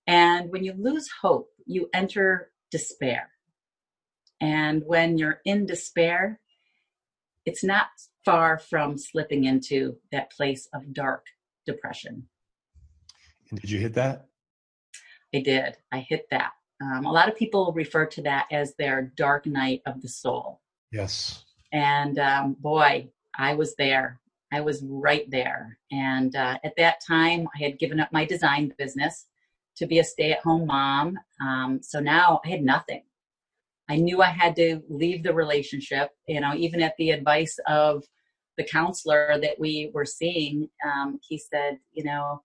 and 0.07 0.51
when 0.51 0.65
you 0.65 0.75
lose 0.77 1.09
hope, 1.23 1.51
you 1.67 1.89
enter 1.95 2.51
despair. 2.71 3.31
And 4.41 4.83
when 4.85 5.17
you're 5.17 5.41
in 5.45 5.65
despair, 5.65 6.41
it's 7.47 7.65
not 7.65 7.87
far 8.25 8.59
from 8.59 8.99
slipping 8.99 9.45
into 9.45 9.97
that 10.13 10.31
place 10.31 10.69
of 10.75 10.93
dark 10.93 11.27
depression. 11.67 12.29
And 13.51 13.61
did 13.61 13.71
you 13.71 13.79
hit 13.79 13.95
that? 13.95 14.27
I 15.35 15.41
did. 15.41 15.77
I 15.91 15.99
hit 16.01 16.27
that. 16.31 16.53
Um, 16.83 17.07
a 17.07 17.13
lot 17.13 17.29
of 17.29 17.37
people 17.37 17.73
refer 17.75 18.07
to 18.07 18.23
that 18.23 18.47
as 18.51 18.75
their 18.77 19.13
dark 19.17 19.47
night 19.47 19.81
of 19.87 20.03
the 20.03 20.09
soul. 20.09 20.61
Yes. 20.93 21.45
And 21.73 22.19
um, 22.19 22.57
boy, 22.59 23.11
I 23.39 23.55
was 23.55 23.75
there. 23.77 24.21
I 24.53 24.61
was 24.61 24.85
right 24.85 25.29
there. 25.31 25.79
And 25.91 26.35
uh, 26.37 26.59
at 26.65 26.77
that 26.77 27.05
time, 27.07 27.49
I 27.55 27.63
had 27.65 27.79
given 27.79 28.01
up 28.01 28.13
my 28.13 28.25
design 28.25 28.73
business 28.79 29.27
to 29.77 29.87
be 29.87 29.99
a 29.99 30.05
stay 30.05 30.33
at 30.33 30.41
home 30.41 30.67
mom. 30.67 31.19
Um, 31.41 31.81
so 31.83 31.99
now 31.99 32.41
I 32.45 32.51
had 32.51 32.63
nothing. 32.63 33.03
I 33.89 33.97
knew 33.97 34.23
I 34.23 34.31
had 34.31 34.57
to 34.57 34.81
leave 34.89 35.23
the 35.23 35.35
relationship, 35.35 36.11
you 36.27 36.41
know, 36.41 36.55
even 36.55 36.81
at 36.81 36.95
the 36.97 37.11
advice 37.11 37.59
of 37.67 38.05
the 38.57 38.65
counselor 38.65 39.39
that 39.43 39.59
we 39.59 39.91
were 39.93 40.07
seeing, 40.07 40.69
um, 40.87 41.19
he 41.29 41.37
said, 41.37 41.79
you 41.93 42.05
know, 42.05 42.43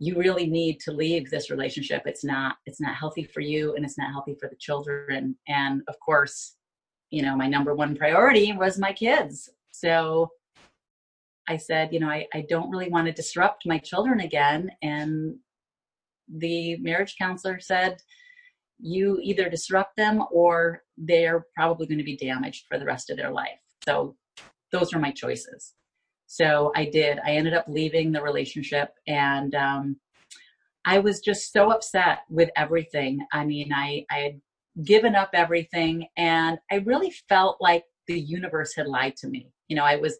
you 0.00 0.18
really 0.18 0.46
need 0.46 0.80
to 0.80 0.92
leave 0.92 1.30
this 1.30 1.50
relationship. 1.50 2.02
It's 2.04 2.24
not, 2.24 2.56
it's 2.66 2.80
not 2.80 2.96
healthy 2.96 3.24
for 3.24 3.40
you 3.40 3.74
and 3.74 3.84
it's 3.84 3.96
not 3.96 4.10
healthy 4.10 4.34
for 4.34 4.48
the 4.48 4.56
children. 4.56 5.36
And 5.48 5.82
of 5.88 5.94
course, 6.00 6.56
you 7.10 7.22
know, 7.22 7.36
my 7.36 7.46
number 7.46 7.74
one 7.74 7.96
priority 7.96 8.52
was 8.52 8.78
my 8.78 8.92
kids. 8.92 9.48
So 9.74 10.30
I 11.48 11.56
said, 11.56 11.92
you 11.92 11.98
know, 11.98 12.08
I, 12.08 12.26
I 12.32 12.46
don't 12.48 12.70
really 12.70 12.88
want 12.88 13.06
to 13.06 13.12
disrupt 13.12 13.66
my 13.66 13.78
children 13.78 14.20
again. 14.20 14.70
And 14.82 15.36
the 16.28 16.76
marriage 16.76 17.16
counselor 17.18 17.58
said, 17.58 17.98
you 18.78 19.18
either 19.20 19.48
disrupt 19.48 19.96
them 19.96 20.22
or 20.30 20.82
they're 20.96 21.46
probably 21.56 21.86
going 21.86 21.98
to 21.98 22.04
be 22.04 22.16
damaged 22.16 22.66
for 22.68 22.78
the 22.78 22.84
rest 22.84 23.10
of 23.10 23.16
their 23.16 23.32
life. 23.32 23.58
So 23.84 24.16
those 24.70 24.94
were 24.94 25.00
my 25.00 25.10
choices. 25.10 25.74
So 26.26 26.72
I 26.76 26.84
did. 26.86 27.18
I 27.24 27.32
ended 27.32 27.54
up 27.54 27.66
leaving 27.68 28.12
the 28.12 28.22
relationship 28.22 28.94
and 29.08 29.54
um, 29.56 29.96
I 30.84 30.98
was 30.98 31.20
just 31.20 31.52
so 31.52 31.70
upset 31.70 32.20
with 32.30 32.50
everything. 32.56 33.26
I 33.32 33.44
mean, 33.44 33.72
I, 33.72 34.06
I 34.10 34.18
had 34.18 34.40
given 34.84 35.14
up 35.14 35.30
everything 35.34 36.06
and 36.16 36.58
I 36.70 36.76
really 36.76 37.12
felt 37.28 37.58
like 37.60 37.84
the 38.06 38.18
universe 38.18 38.74
had 38.74 38.86
lied 38.86 39.16
to 39.16 39.28
me. 39.28 39.50
You 39.68 39.76
know, 39.76 39.84
I 39.84 39.96
was 39.96 40.18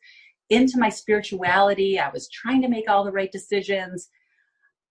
into 0.50 0.78
my 0.78 0.88
spirituality. 0.88 1.98
I 1.98 2.10
was 2.10 2.28
trying 2.28 2.62
to 2.62 2.68
make 2.68 2.88
all 2.88 3.04
the 3.04 3.12
right 3.12 3.32
decisions. 3.32 4.08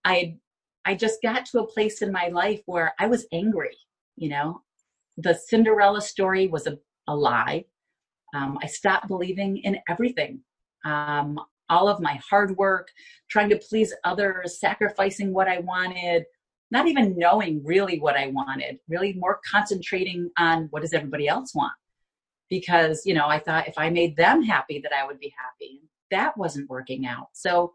I 0.06 0.38
I 0.86 0.96
just 0.96 1.22
got 1.22 1.46
to 1.48 1.60
a 1.60 1.68
place 1.68 2.02
in 2.02 2.12
my 2.12 2.28
life 2.28 2.62
where 2.66 2.94
I 3.00 3.08
was 3.08 3.26
angry, 3.32 3.78
you 4.18 4.30
know. 4.30 4.62
The 5.18 5.34
Cinderella 5.34 6.02
story 6.02 6.48
was 6.48 6.68
a, 6.68 6.78
a 7.08 7.16
lie. 7.16 7.64
Um, 8.36 8.58
I 8.62 8.68
stopped 8.68 9.08
believing 9.08 9.58
in 9.58 9.78
everything. 9.88 10.42
Um, 10.84 11.40
all 11.70 11.88
of 11.88 12.02
my 12.02 12.20
hard 12.30 12.58
work, 12.58 12.90
trying 13.30 13.50
to 13.50 13.58
please 13.58 13.94
others, 14.04 14.60
sacrificing 14.60 15.34
what 15.34 15.48
I 15.48 15.60
wanted, 15.60 16.26
not 16.70 16.88
even 16.88 17.18
knowing 17.18 17.62
really 17.64 18.00
what 18.00 18.18
I 18.18 18.28
wanted, 18.28 18.80
really 18.90 19.14
more 19.14 19.40
concentrating 19.50 20.30
on 20.38 20.68
what 20.72 20.82
does 20.82 20.94
everybody 20.94 21.30
else 21.30 21.56
want 21.56 21.72
because 22.54 23.04
you 23.04 23.16
know 23.16 23.26
i 23.28 23.40
thought 23.40 23.68
if 23.68 23.80
i 23.80 23.90
made 23.90 24.16
them 24.16 24.44
happy 24.44 24.78
that 24.78 24.94
i 24.94 25.04
would 25.06 25.20
be 25.20 25.34
happy. 25.36 25.82
That 26.12 26.38
wasn't 26.38 26.70
working 26.70 27.08
out. 27.08 27.30
So 27.34 27.74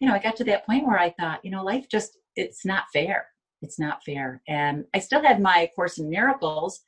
you 0.00 0.08
know 0.08 0.14
i 0.14 0.18
got 0.18 0.36
to 0.36 0.44
that 0.44 0.64
point 0.64 0.86
where 0.86 0.98
i 0.98 1.10
thought 1.20 1.44
you 1.44 1.50
know 1.50 1.62
life 1.62 1.86
just 1.90 2.16
it's 2.34 2.64
not 2.64 2.84
fair. 2.94 3.26
It's 3.60 3.78
not 3.78 4.02
fair. 4.04 4.40
And 4.48 4.86
i 4.94 4.98
still 5.00 5.22
had 5.22 5.42
my 5.42 5.68
course 5.76 5.98
in 5.98 6.08
miracles 6.08 6.80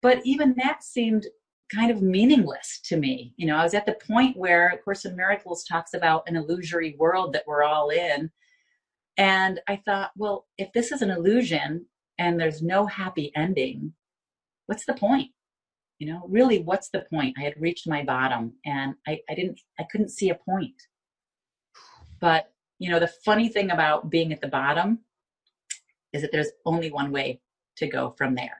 but 0.00 0.20
even 0.24 0.54
that 0.56 0.82
seemed 0.82 1.26
kind 1.74 1.90
of 1.90 2.02
meaningless 2.02 2.80
to 2.84 2.96
me. 2.96 3.34
You 3.36 3.46
know 3.48 3.56
i 3.56 3.62
was 3.62 3.74
at 3.74 3.84
the 3.84 3.98
point 4.10 4.38
where 4.38 4.80
course 4.82 5.04
in 5.04 5.14
miracles 5.14 5.64
talks 5.64 5.92
about 5.92 6.26
an 6.26 6.36
illusory 6.36 6.96
world 6.98 7.34
that 7.34 7.44
we're 7.46 7.64
all 7.64 7.90
in. 7.90 8.30
And 9.18 9.60
i 9.68 9.76
thought 9.76 10.12
well 10.16 10.46
if 10.56 10.72
this 10.72 10.90
is 10.90 11.02
an 11.02 11.10
illusion 11.10 11.84
and 12.18 12.40
there's 12.40 12.62
no 12.62 12.86
happy 12.86 13.30
ending 13.36 13.92
what's 14.66 14.86
the 14.86 14.94
point 14.94 15.32
you 16.02 16.12
know 16.12 16.22
really 16.28 16.58
what's 16.58 16.88
the 16.88 17.06
point? 17.08 17.36
I 17.38 17.42
had 17.42 17.54
reached 17.56 17.86
my 17.86 18.02
bottom 18.02 18.54
and 18.66 18.94
i, 19.06 19.20
I 19.30 19.34
didn't 19.36 19.60
i 19.78 19.84
couldn't 19.88 20.10
see 20.18 20.30
a 20.30 20.34
point. 20.34 20.74
But 22.20 22.50
you 22.80 22.90
know 22.90 22.98
the 22.98 23.14
funny 23.28 23.48
thing 23.48 23.70
about 23.70 24.10
being 24.10 24.32
at 24.32 24.40
the 24.40 24.48
bottom 24.48 24.98
is 26.12 26.22
that 26.22 26.32
there's 26.32 26.50
only 26.66 26.90
one 26.90 27.12
way 27.12 27.40
to 27.76 27.86
go 27.86 28.16
from 28.18 28.34
there. 28.34 28.58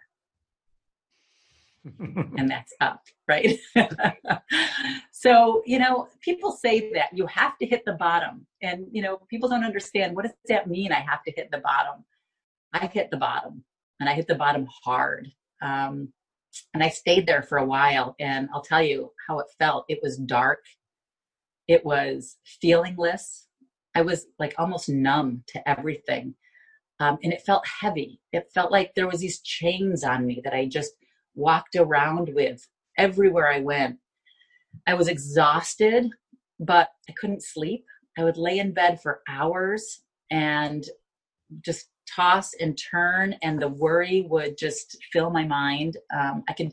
And 2.39 2.49
that's 2.53 2.73
up 2.81 3.03
right? 3.29 3.59
So 5.11 5.63
you 5.67 5.79
know 5.81 6.09
people 6.21 6.53
say 6.53 6.93
that 6.95 7.11
you 7.13 7.27
have 7.27 7.59
to 7.59 7.67
hit 7.67 7.85
the 7.85 7.95
bottom 8.07 8.47
and 8.61 8.87
you 8.93 9.03
know 9.03 9.19
people 9.29 9.49
don't 9.49 9.65
understand 9.65 10.15
what 10.15 10.25
does 10.25 10.35
that 10.49 10.69
mean 10.69 10.91
i 10.91 10.99
have 11.11 11.23
to 11.25 11.33
hit 11.37 11.49
the 11.51 11.59
bottom? 11.59 12.05
I 12.73 12.87
hit 12.87 13.11
the 13.11 13.23
bottom 13.29 13.65
and 13.99 14.09
i 14.09 14.15
hit 14.15 14.29
the 14.29 14.41
bottom 14.45 14.67
hard. 14.85 15.29
Um, 15.61 16.13
and 16.75 16.83
I 16.83 16.89
stayed 16.89 17.27
there 17.27 17.43
for 17.43 17.59
a 17.59 17.65
while. 17.65 18.15
And 18.21 18.49
I'll 18.53 18.63
tell 18.63 18.83
you 18.83 19.13
how 19.27 19.39
it 19.39 19.47
felt. 19.59 19.85
It 19.89 20.01
was 20.03 20.17
dark, 20.19 20.61
it 21.69 21.85
was 21.85 22.37
feelingless. 22.63 23.45
I 23.95 24.03
was 24.03 24.27
like 24.39 24.55
almost 24.59 24.89
numb 24.89 25.45
to 25.49 25.69
everything. 25.69 26.35
Um, 27.01 27.19
and 27.23 27.33
it 27.33 27.43
felt 27.43 27.67
heavy. 27.67 28.21
It 28.33 28.51
felt 28.55 28.73
like 28.73 28.95
there 28.95 29.09
was 29.09 29.21
these 29.21 29.41
chains 29.41 30.05
on 30.05 30.27
me 30.27 30.41
that 30.45 30.55
I 30.55 30.67
just 30.67 30.93
walked 31.35 31.75
around 31.77 32.31
with 32.35 32.67
everywhere 32.97 33.51
I 33.51 33.61
went. 33.61 33.99
I 34.87 34.95
was 34.95 35.09
exhausted, 35.09 36.11
but 36.61 36.89
I 37.09 37.13
couldn't 37.21 37.43
sleep. 37.43 37.85
I 38.17 38.25
would 38.25 38.37
lay 38.37 38.59
in 38.59 38.73
bed 38.73 39.01
for 39.03 39.23
hours 39.29 40.03
and 40.31 40.85
just 41.65 41.89
toss 42.15 42.55
and 42.55 42.79
turn 42.91 43.35
and 43.43 43.61
the 43.61 43.69
worry 43.69 44.27
would 44.29 44.57
just 44.59 44.97
fill 45.13 45.31
my 45.31 45.45
mind. 45.45 45.97
Um, 46.17 46.43
i 46.49 46.53
could 46.53 46.73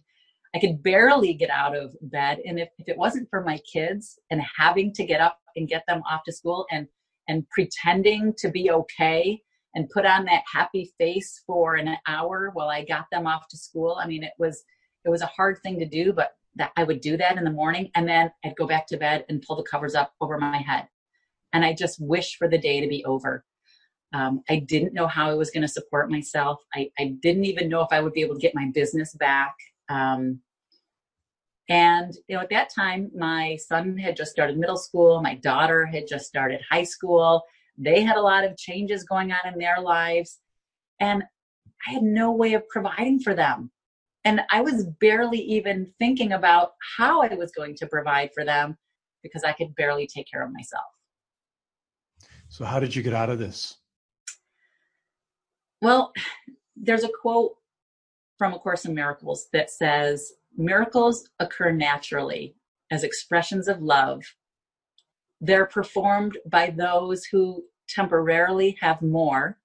i 0.55 0.59
could 0.59 0.82
barely 0.84 1.34
get 1.34 1.49
out 1.49 1.75
of 1.75 1.95
bed 2.01 2.39
and 2.45 2.59
if, 2.59 2.69
if 2.77 2.88
it 2.88 2.97
wasn't 2.97 3.30
for 3.30 3.43
my 3.43 3.59
kids 3.71 4.19
and 4.32 4.41
having 4.57 4.93
to 4.93 5.05
get 5.05 5.21
up 5.21 5.39
and 5.55 5.67
get 5.67 5.84
them 5.88 6.01
off 6.09 6.21
to 6.25 6.34
school 6.34 6.65
and 6.71 6.88
and 7.27 7.47
pretending 7.49 8.34
to 8.38 8.49
be 8.49 8.71
okay 8.71 9.39
and 9.75 9.89
put 9.89 10.05
on 10.05 10.25
that 10.25 10.41
happy 10.51 10.91
face 10.97 11.43
for 11.45 11.75
an 11.75 11.95
hour 12.07 12.51
while 12.53 12.69
i 12.69 12.84
got 12.84 13.05
them 13.11 13.27
off 13.27 13.47
to 13.49 13.57
school 13.57 13.97
i 14.01 14.07
mean 14.07 14.23
it 14.23 14.34
was 14.39 14.63
it 15.05 15.09
was 15.09 15.21
a 15.21 15.27
hard 15.27 15.57
thing 15.63 15.80
to 15.80 15.86
do 15.86 16.11
but 16.11 16.32
that 16.55 16.71
i 16.77 16.84
would 16.84 17.01
do 17.01 17.15
that 17.17 17.38
in 17.38 17.43
the 17.43 17.51
morning 17.51 17.89
and 17.95 18.07
then 18.07 18.32
i'd 18.45 18.55
go 18.57 18.67
back 18.67 18.88
to 18.88 18.97
bed 18.97 19.25
and 19.30 19.41
pull 19.43 19.55
the 19.55 19.69
covers 19.69 19.95
up 19.95 20.13
over 20.21 20.38
my 20.38 20.57
head. 20.57 20.88
And 21.53 21.63
i 21.63 21.73
just 21.73 21.99
wish 21.99 22.36
for 22.38 22.47
the 22.47 22.57
day 22.57 22.82
to 22.82 22.88
be 22.88 23.05
over 23.05 23.43
um, 24.14 24.41
I 24.49 24.57
didn't 24.57 24.93
know 24.93 25.07
how 25.07 25.30
I 25.30 25.36
was 25.36 25.51
going 25.51 25.62
to 25.62 25.68
support 25.68 26.10
myself. 26.10 26.60
I, 26.74 26.89
I, 26.97 27.16
didn't 27.22 27.45
even 27.45 27.70
know 27.70 27.82
if 27.82 27.89
I 27.91 28.01
would 28.01 28.14
be 28.14 28.22
able 28.22 28.36
to 28.36 28.41
get 28.41 28.55
my 28.55 28.72
business 28.74 29.14
back. 29.14 29.53
Um, 29.88 30.39
and 31.70 32.16
you 32.28 32.36
know, 32.36 32.41
at 32.41 32.49
that 32.49 32.74
time, 32.74 33.12
my 33.16 33.57
son 33.68 33.97
had 33.97 34.16
just 34.16 34.32
started 34.32 34.57
middle 34.57 34.78
school. 34.78 35.22
My 35.22 35.36
daughter 35.36 35.86
had 35.86 36.07
just 36.07 36.26
started 36.26 36.62
high 36.70 36.84
school. 36.84 37.43
They 37.78 38.01
had 38.01 38.18
a 38.18 38.22
lot 38.22 38.43
of 38.43 38.57
changes 38.57 39.03
going 39.03 39.32
on 39.32 39.53
in 39.53 39.60
their 39.60 39.80
lives, 39.80 40.39
and 40.99 41.24
I 41.88 41.91
had 41.91 42.03
no 42.03 42.32
way 42.32 42.55
of 42.55 42.68
providing 42.68 43.20
for 43.20 43.36
them. 43.36 43.72
And 44.26 44.41
I 44.51 44.62
was 44.62 44.86
barely 44.99 45.39
even 45.39 45.93
thinking 45.99 46.34
about 46.34 46.72
how 46.97 47.22
I 47.22 47.36
was 47.36 47.51
going 47.51 47.76
to 47.76 47.88
provide 47.88 48.32
for 48.34 48.43
them 48.43 48.76
because 49.22 49.43
I 49.43 49.53
could 49.53 49.76
barely 49.76 50.07
take 50.07 50.28
care 50.30 50.43
of 50.43 50.51
myself. 50.51 50.84
So, 52.49 52.66
how 52.66 52.80
did 52.80 52.95
you 52.95 53.03
get 53.03 53.14
out 53.14 53.30
of 53.30 53.38
this? 53.38 53.78
Well, 55.82 56.13
there's 56.75 57.03
a 57.03 57.09
quote 57.21 57.55
from 58.38 58.53
A 58.53 58.59
Course 58.59 58.86
in 58.86 58.93
Miracles 58.93 59.47
that 59.53 59.69
says, 59.69 60.34
Miracles 60.57 61.30
occur 61.39 61.71
naturally 61.71 62.55
as 62.91 63.03
expressions 63.03 63.67
of 63.67 63.82
love. 63.82 64.23
They're 65.41 65.65
performed 65.65 66.38
by 66.45 66.71
those 66.71 67.25
who 67.25 67.63
temporarily 67.88 68.77
have 68.82 69.01
more 69.01 69.57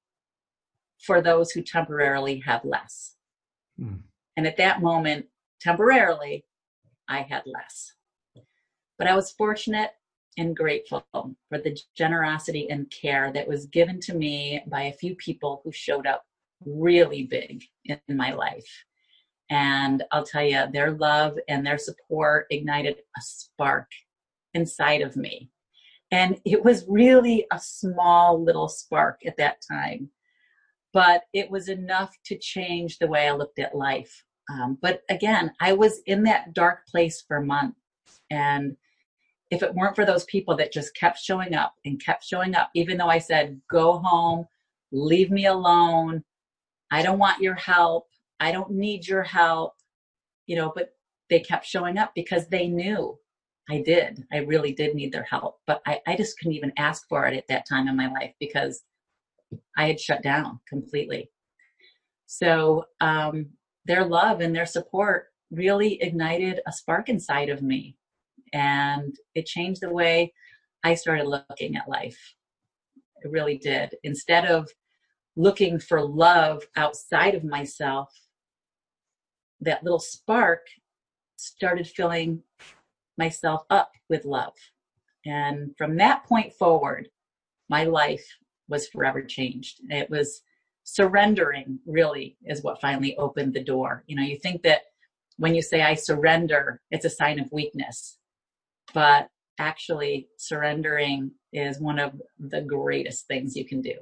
for 0.98 1.20
those 1.20 1.50
who 1.50 1.62
temporarily 1.62 2.40
have 2.40 2.64
less. 2.64 3.16
Hmm. 3.78 3.96
And 4.36 4.46
at 4.46 4.56
that 4.56 4.82
moment, 4.82 5.26
temporarily, 5.60 6.44
I 7.08 7.20
had 7.22 7.42
less. 7.46 7.94
But 8.98 9.08
I 9.08 9.14
was 9.14 9.32
fortunate 9.32 9.90
and 10.38 10.56
grateful 10.56 11.04
for 11.12 11.58
the 11.58 11.78
generosity 11.96 12.68
and 12.70 12.90
care 12.90 13.32
that 13.32 13.48
was 13.48 13.66
given 13.66 14.00
to 14.00 14.14
me 14.14 14.62
by 14.66 14.82
a 14.82 14.92
few 14.92 15.14
people 15.16 15.60
who 15.64 15.72
showed 15.72 16.06
up 16.06 16.24
really 16.64 17.24
big 17.24 17.64
in 17.84 17.98
my 18.16 18.32
life. 18.32 18.84
And 19.50 20.02
I'll 20.10 20.24
tell 20.24 20.44
you, 20.44 20.64
their 20.72 20.92
love 20.92 21.36
and 21.48 21.66
their 21.66 21.78
support 21.78 22.46
ignited 22.50 22.96
a 23.16 23.20
spark 23.20 23.88
inside 24.54 25.02
of 25.02 25.16
me. 25.16 25.50
And 26.10 26.40
it 26.44 26.64
was 26.64 26.86
really 26.88 27.46
a 27.52 27.58
small 27.58 28.42
little 28.42 28.68
spark 28.68 29.20
at 29.26 29.36
that 29.36 29.58
time, 29.70 30.10
but 30.92 31.24
it 31.32 31.50
was 31.50 31.68
enough 31.68 32.16
to 32.26 32.38
change 32.38 32.98
the 32.98 33.08
way 33.08 33.28
I 33.28 33.32
looked 33.32 33.58
at 33.58 33.74
life. 33.74 34.24
Um, 34.50 34.78
but 34.80 35.02
again, 35.08 35.52
I 35.60 35.72
was 35.72 36.00
in 36.06 36.22
that 36.24 36.54
dark 36.54 36.86
place 36.86 37.24
for 37.26 37.40
months. 37.40 37.78
And 38.30 38.76
if 39.54 39.62
it 39.62 39.74
weren't 39.74 39.96
for 39.96 40.04
those 40.04 40.24
people 40.24 40.56
that 40.56 40.72
just 40.72 40.94
kept 40.96 41.18
showing 41.18 41.54
up 41.54 41.74
and 41.84 42.02
kept 42.02 42.24
showing 42.24 42.54
up, 42.54 42.70
even 42.74 42.98
though 42.98 43.08
I 43.08 43.18
said, 43.18 43.60
go 43.70 43.98
home, 43.98 44.46
leave 44.92 45.30
me 45.30 45.46
alone, 45.46 46.22
I 46.90 47.02
don't 47.02 47.18
want 47.18 47.42
your 47.42 47.54
help, 47.54 48.08
I 48.40 48.52
don't 48.52 48.72
need 48.72 49.06
your 49.06 49.22
help, 49.22 49.74
you 50.46 50.56
know, 50.56 50.72
but 50.74 50.90
they 51.30 51.40
kept 51.40 51.66
showing 51.66 51.98
up 51.98 52.12
because 52.14 52.48
they 52.48 52.68
knew 52.68 53.18
I 53.70 53.80
did. 53.80 54.24
I 54.32 54.38
really 54.38 54.72
did 54.72 54.94
need 54.94 55.12
their 55.12 55.24
help, 55.24 55.60
but 55.66 55.80
I, 55.86 56.00
I 56.06 56.16
just 56.16 56.38
couldn't 56.38 56.52
even 56.52 56.72
ask 56.76 57.08
for 57.08 57.26
it 57.26 57.36
at 57.36 57.48
that 57.48 57.66
time 57.66 57.88
in 57.88 57.96
my 57.96 58.08
life 58.08 58.34
because 58.38 58.82
I 59.76 59.86
had 59.86 60.00
shut 60.00 60.22
down 60.22 60.60
completely. 60.68 61.30
So, 62.26 62.86
um, 63.00 63.46
their 63.86 64.04
love 64.04 64.40
and 64.40 64.54
their 64.54 64.66
support 64.66 65.26
really 65.50 66.02
ignited 66.02 66.60
a 66.66 66.72
spark 66.72 67.08
inside 67.08 67.50
of 67.50 67.62
me 67.62 67.96
and 68.54 69.16
it 69.34 69.46
changed 69.46 69.82
the 69.82 69.92
way 69.92 70.32
I 70.84 70.94
started 70.94 71.26
looking 71.26 71.76
at 71.76 71.88
life. 71.88 72.34
It 73.22 73.30
really 73.30 73.58
did. 73.58 73.96
Instead 74.04 74.46
of 74.46 74.70
looking 75.36 75.78
for 75.78 76.00
love 76.00 76.62
outside 76.76 77.34
of 77.34 77.42
myself, 77.44 78.08
that 79.60 79.82
little 79.82 79.98
spark 79.98 80.60
started 81.36 81.88
filling 81.88 82.42
myself 83.18 83.64
up 83.70 83.92
with 84.08 84.24
love. 84.24 84.54
And 85.26 85.74
from 85.76 85.96
that 85.96 86.24
point 86.24 86.52
forward, 86.52 87.08
my 87.68 87.84
life 87.84 88.24
was 88.68 88.86
forever 88.88 89.22
changed. 89.22 89.80
It 89.88 90.08
was 90.10 90.42
surrendering, 90.84 91.80
really, 91.86 92.36
is 92.44 92.62
what 92.62 92.80
finally 92.80 93.16
opened 93.16 93.54
the 93.54 93.64
door. 93.64 94.04
You 94.06 94.16
know, 94.16 94.22
you 94.22 94.38
think 94.38 94.62
that 94.62 94.82
when 95.38 95.54
you 95.54 95.62
say 95.62 95.82
I 95.82 95.94
surrender, 95.94 96.80
it's 96.90 97.06
a 97.06 97.10
sign 97.10 97.40
of 97.40 97.50
weakness 97.50 98.18
but 98.92 99.28
actually 99.58 100.28
surrendering 100.36 101.30
is 101.52 101.80
one 101.80 101.98
of 101.98 102.12
the 102.38 102.60
greatest 102.60 103.26
things 103.26 103.56
you 103.56 103.64
can 103.64 103.80
do. 103.80 103.94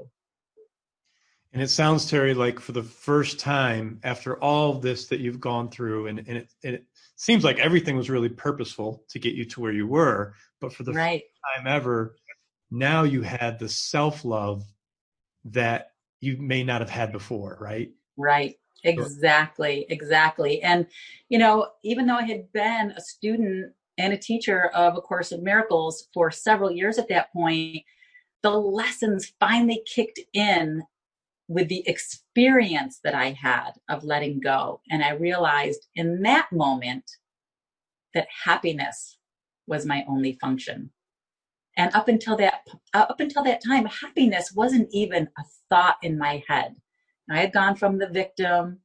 And 1.53 1.61
it 1.61 1.69
sounds, 1.69 2.09
Terry, 2.09 2.33
like 2.33 2.59
for 2.59 2.73
the 2.73 2.83
first 2.83 3.39
time 3.39 4.01
after 4.03 4.43
all 4.43 4.75
this 4.81 5.09
that 5.09 5.21
you've 5.21 5.41
gone 5.41 5.69
through, 5.69 6.07
and, 6.07 6.19
and, 6.21 6.39
it, 6.39 6.53
and 6.65 6.75
it 6.77 6.87
seems 7.17 7.45
like 7.45 7.59
everything 7.59 7.97
was 7.97 8.09
really 8.09 8.31
purposeful 8.31 9.05
to 9.11 9.19
get 9.19 9.35
you 9.35 9.45
to 9.45 9.61
where 9.61 9.73
you 9.73 9.87
were, 9.87 10.35
but 10.61 10.73
for 10.73 10.83
the 10.83 10.93
right. 10.93 11.21
first 11.21 11.59
time 11.59 11.67
ever, 11.67 12.17
now 12.71 13.03
you 13.03 13.21
had 13.21 13.59
the 13.59 13.69
self 13.69 14.25
love 14.25 14.65
that 15.45 15.91
you 16.21 16.39
may 16.39 16.65
not 16.65 16.81
have 16.81 16.89
had 16.89 17.13
before, 17.13 17.59
right? 17.61 17.91
Right. 18.17 18.57
Exactly. 18.85 19.87
Exactly. 19.91 20.63
And, 20.63 20.87
you 21.29 21.39
know, 21.39 21.69
even 21.85 22.07
though 22.07 22.17
I 22.17 22.25
had 22.25 22.51
been 22.53 22.93
a 22.97 23.01
student 23.01 23.73
and 23.99 24.13
a 24.13 24.19
teacher 24.19 24.67
of 24.75 24.97
A 24.97 25.01
Course 25.01 25.33
in 25.33 25.43
Miracles 25.45 26.09
for 26.15 26.31
several 26.31 26.71
years 26.71 26.99
at 26.99 27.09
that 27.09 27.33
point, 27.33 27.85
the 28.43 28.51
lessons 28.51 29.33
finally 29.39 29.83
kicked 29.87 30.21
in 30.33 30.83
with 31.49 31.69
the 31.69 31.87
experience 31.87 33.01
that 33.05 33.15
I 33.15 33.31
had 33.31 33.73
of 33.89 34.05
letting 34.05 34.41
go. 34.41 34.81
And 34.91 35.03
I 35.05 35.11
realized 35.11 35.87
in 35.95 36.23
that 36.23 36.49
moment 36.53 37.05
that 38.15 38.29
happiness 38.45 39.19
was 39.67 39.87
my 39.87 40.05
only 40.09 40.35
function. 40.41 40.91
And 41.77 41.95
up 41.95 42.09
until 42.09 42.37
that, 42.37 42.67
uh, 42.95 43.07
up 43.09 43.21
until 43.21 43.45
that 43.45 43.63
time, 43.65 43.87
happiness 43.87 44.53
wasn't 44.55 44.89
even 44.93 45.29
a 45.39 45.43
thought 45.71 45.97
in 46.03 46.19
my 46.19 46.43
head. 46.49 46.75
I 47.31 47.41
had 47.41 47.53
gone 47.53 47.77
from 47.77 47.99
the 47.99 48.09
victim 48.09 48.81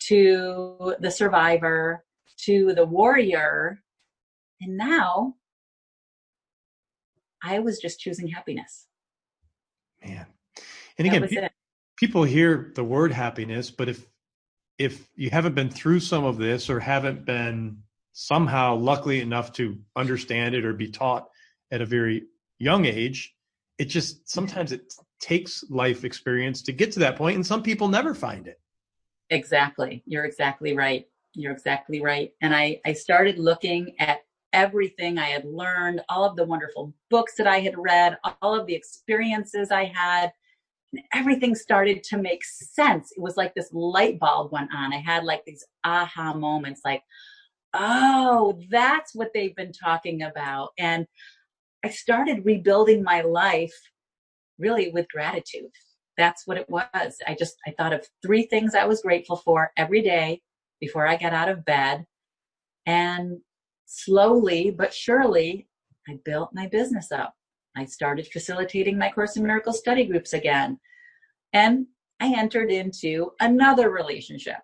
to 0.00 0.94
the 1.00 1.10
survivor 1.10 2.04
to 2.44 2.72
the 2.74 2.86
warrior 2.86 3.82
and 4.60 4.76
now 4.76 5.34
I 7.42 7.58
was 7.60 7.78
just 7.78 8.00
choosing 8.00 8.28
happiness. 8.28 8.86
Man. 10.04 10.26
And 10.98 11.06
again, 11.06 11.28
pe- 11.28 11.48
people 11.96 12.24
hear 12.24 12.72
the 12.74 12.84
word 12.84 13.12
happiness, 13.12 13.70
but 13.70 13.88
if 13.88 14.06
if 14.78 15.08
you 15.16 15.30
haven't 15.30 15.54
been 15.54 15.70
through 15.70 16.00
some 16.00 16.24
of 16.24 16.38
this 16.38 16.70
or 16.70 16.78
haven't 16.78 17.24
been 17.24 17.78
somehow 18.12 18.76
luckily 18.76 19.20
enough 19.20 19.52
to 19.52 19.76
understand 19.96 20.54
it 20.54 20.64
or 20.64 20.72
be 20.72 20.88
taught 20.88 21.28
at 21.72 21.80
a 21.80 21.86
very 21.86 22.26
young 22.58 22.84
age, 22.84 23.34
it 23.78 23.86
just 23.86 24.28
sometimes 24.28 24.70
it 24.70 24.92
takes 25.20 25.64
life 25.68 26.04
experience 26.04 26.62
to 26.62 26.72
get 26.72 26.92
to 26.92 27.00
that 27.00 27.16
point 27.16 27.34
and 27.34 27.46
some 27.46 27.62
people 27.62 27.88
never 27.88 28.14
find 28.14 28.46
it. 28.46 28.60
Exactly. 29.30 30.02
You're 30.06 30.24
exactly 30.24 30.76
right. 30.76 31.06
You're 31.34 31.52
exactly 31.52 32.00
right. 32.00 32.32
And 32.40 32.54
I 32.54 32.80
I 32.86 32.92
started 32.92 33.38
looking 33.38 33.94
at 33.98 34.20
everything 34.52 35.18
I 35.18 35.26
had 35.26 35.44
learned, 35.44 36.02
all 36.08 36.24
of 36.24 36.36
the 36.36 36.44
wonderful 36.44 36.94
books 37.10 37.34
that 37.36 37.46
I 37.46 37.60
had 37.60 37.74
read, 37.76 38.16
all 38.42 38.58
of 38.58 38.66
the 38.66 38.74
experiences 38.74 39.70
I 39.70 39.84
had. 39.84 40.32
And 40.92 41.02
everything 41.14 41.54
started 41.54 42.02
to 42.04 42.16
make 42.16 42.42
sense. 42.44 43.12
It 43.14 43.20
was 43.20 43.36
like 43.36 43.54
this 43.54 43.70
light 43.72 44.18
bulb 44.18 44.52
went 44.52 44.74
on. 44.74 44.92
I 44.92 44.98
had 44.98 45.24
like 45.24 45.44
these 45.44 45.64
aha 45.84 46.32
moments 46.32 46.80
like, 46.84 47.02
oh, 47.74 48.58
that's 48.70 49.14
what 49.14 49.30
they've 49.34 49.54
been 49.54 49.72
talking 49.72 50.22
about. 50.22 50.70
And 50.78 51.06
I 51.84 51.90
started 51.90 52.44
rebuilding 52.44 53.02
my 53.02 53.20
life 53.20 53.74
really 54.58 54.90
with 54.90 55.08
gratitude. 55.08 55.70
That's 56.16 56.46
what 56.46 56.56
it 56.56 56.68
was. 56.68 57.16
I 57.26 57.36
just, 57.38 57.56
I 57.66 57.72
thought 57.76 57.92
of 57.92 58.06
three 58.24 58.44
things 58.44 58.74
I 58.74 58.86
was 58.86 59.02
grateful 59.02 59.36
for 59.36 59.70
every 59.76 60.02
day 60.02 60.40
before 60.80 61.06
I 61.06 61.16
got 61.16 61.34
out 61.34 61.48
of 61.48 61.64
bed. 61.64 62.04
And 62.86 63.38
slowly 63.88 64.70
but 64.70 64.92
surely, 64.92 65.66
I 66.08 66.18
built 66.24 66.50
my 66.52 66.66
business 66.68 67.10
up. 67.10 67.34
I 67.76 67.86
started 67.86 68.28
facilitating 68.28 68.98
my 68.98 69.10
Course 69.10 69.36
in 69.36 69.42
Miracles 69.42 69.78
study 69.78 70.04
groups 70.04 70.34
again. 70.34 70.78
And 71.52 71.86
I 72.20 72.34
entered 72.36 72.70
into 72.70 73.32
another 73.40 73.90
relationship, 73.90 74.58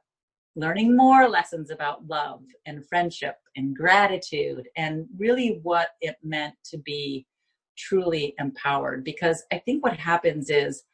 learning 0.57 0.97
more 0.97 1.29
lessons 1.29 1.71
about 1.71 2.07
love 2.07 2.43
and 2.67 2.87
friendship 2.87 3.37
and 3.57 3.75
gratitude 3.75 4.69
and 4.77 5.07
really 5.17 5.61
what 5.63 5.91
it 6.01 6.17
meant 6.23 6.55
to 6.67 6.79
be 6.79 7.27
truly 7.79 8.35
empowered. 8.39 9.05
Because 9.05 9.43
I 9.53 9.59
think 9.59 9.83
what 9.83 9.97
happens 9.97 10.51
is 10.51 10.85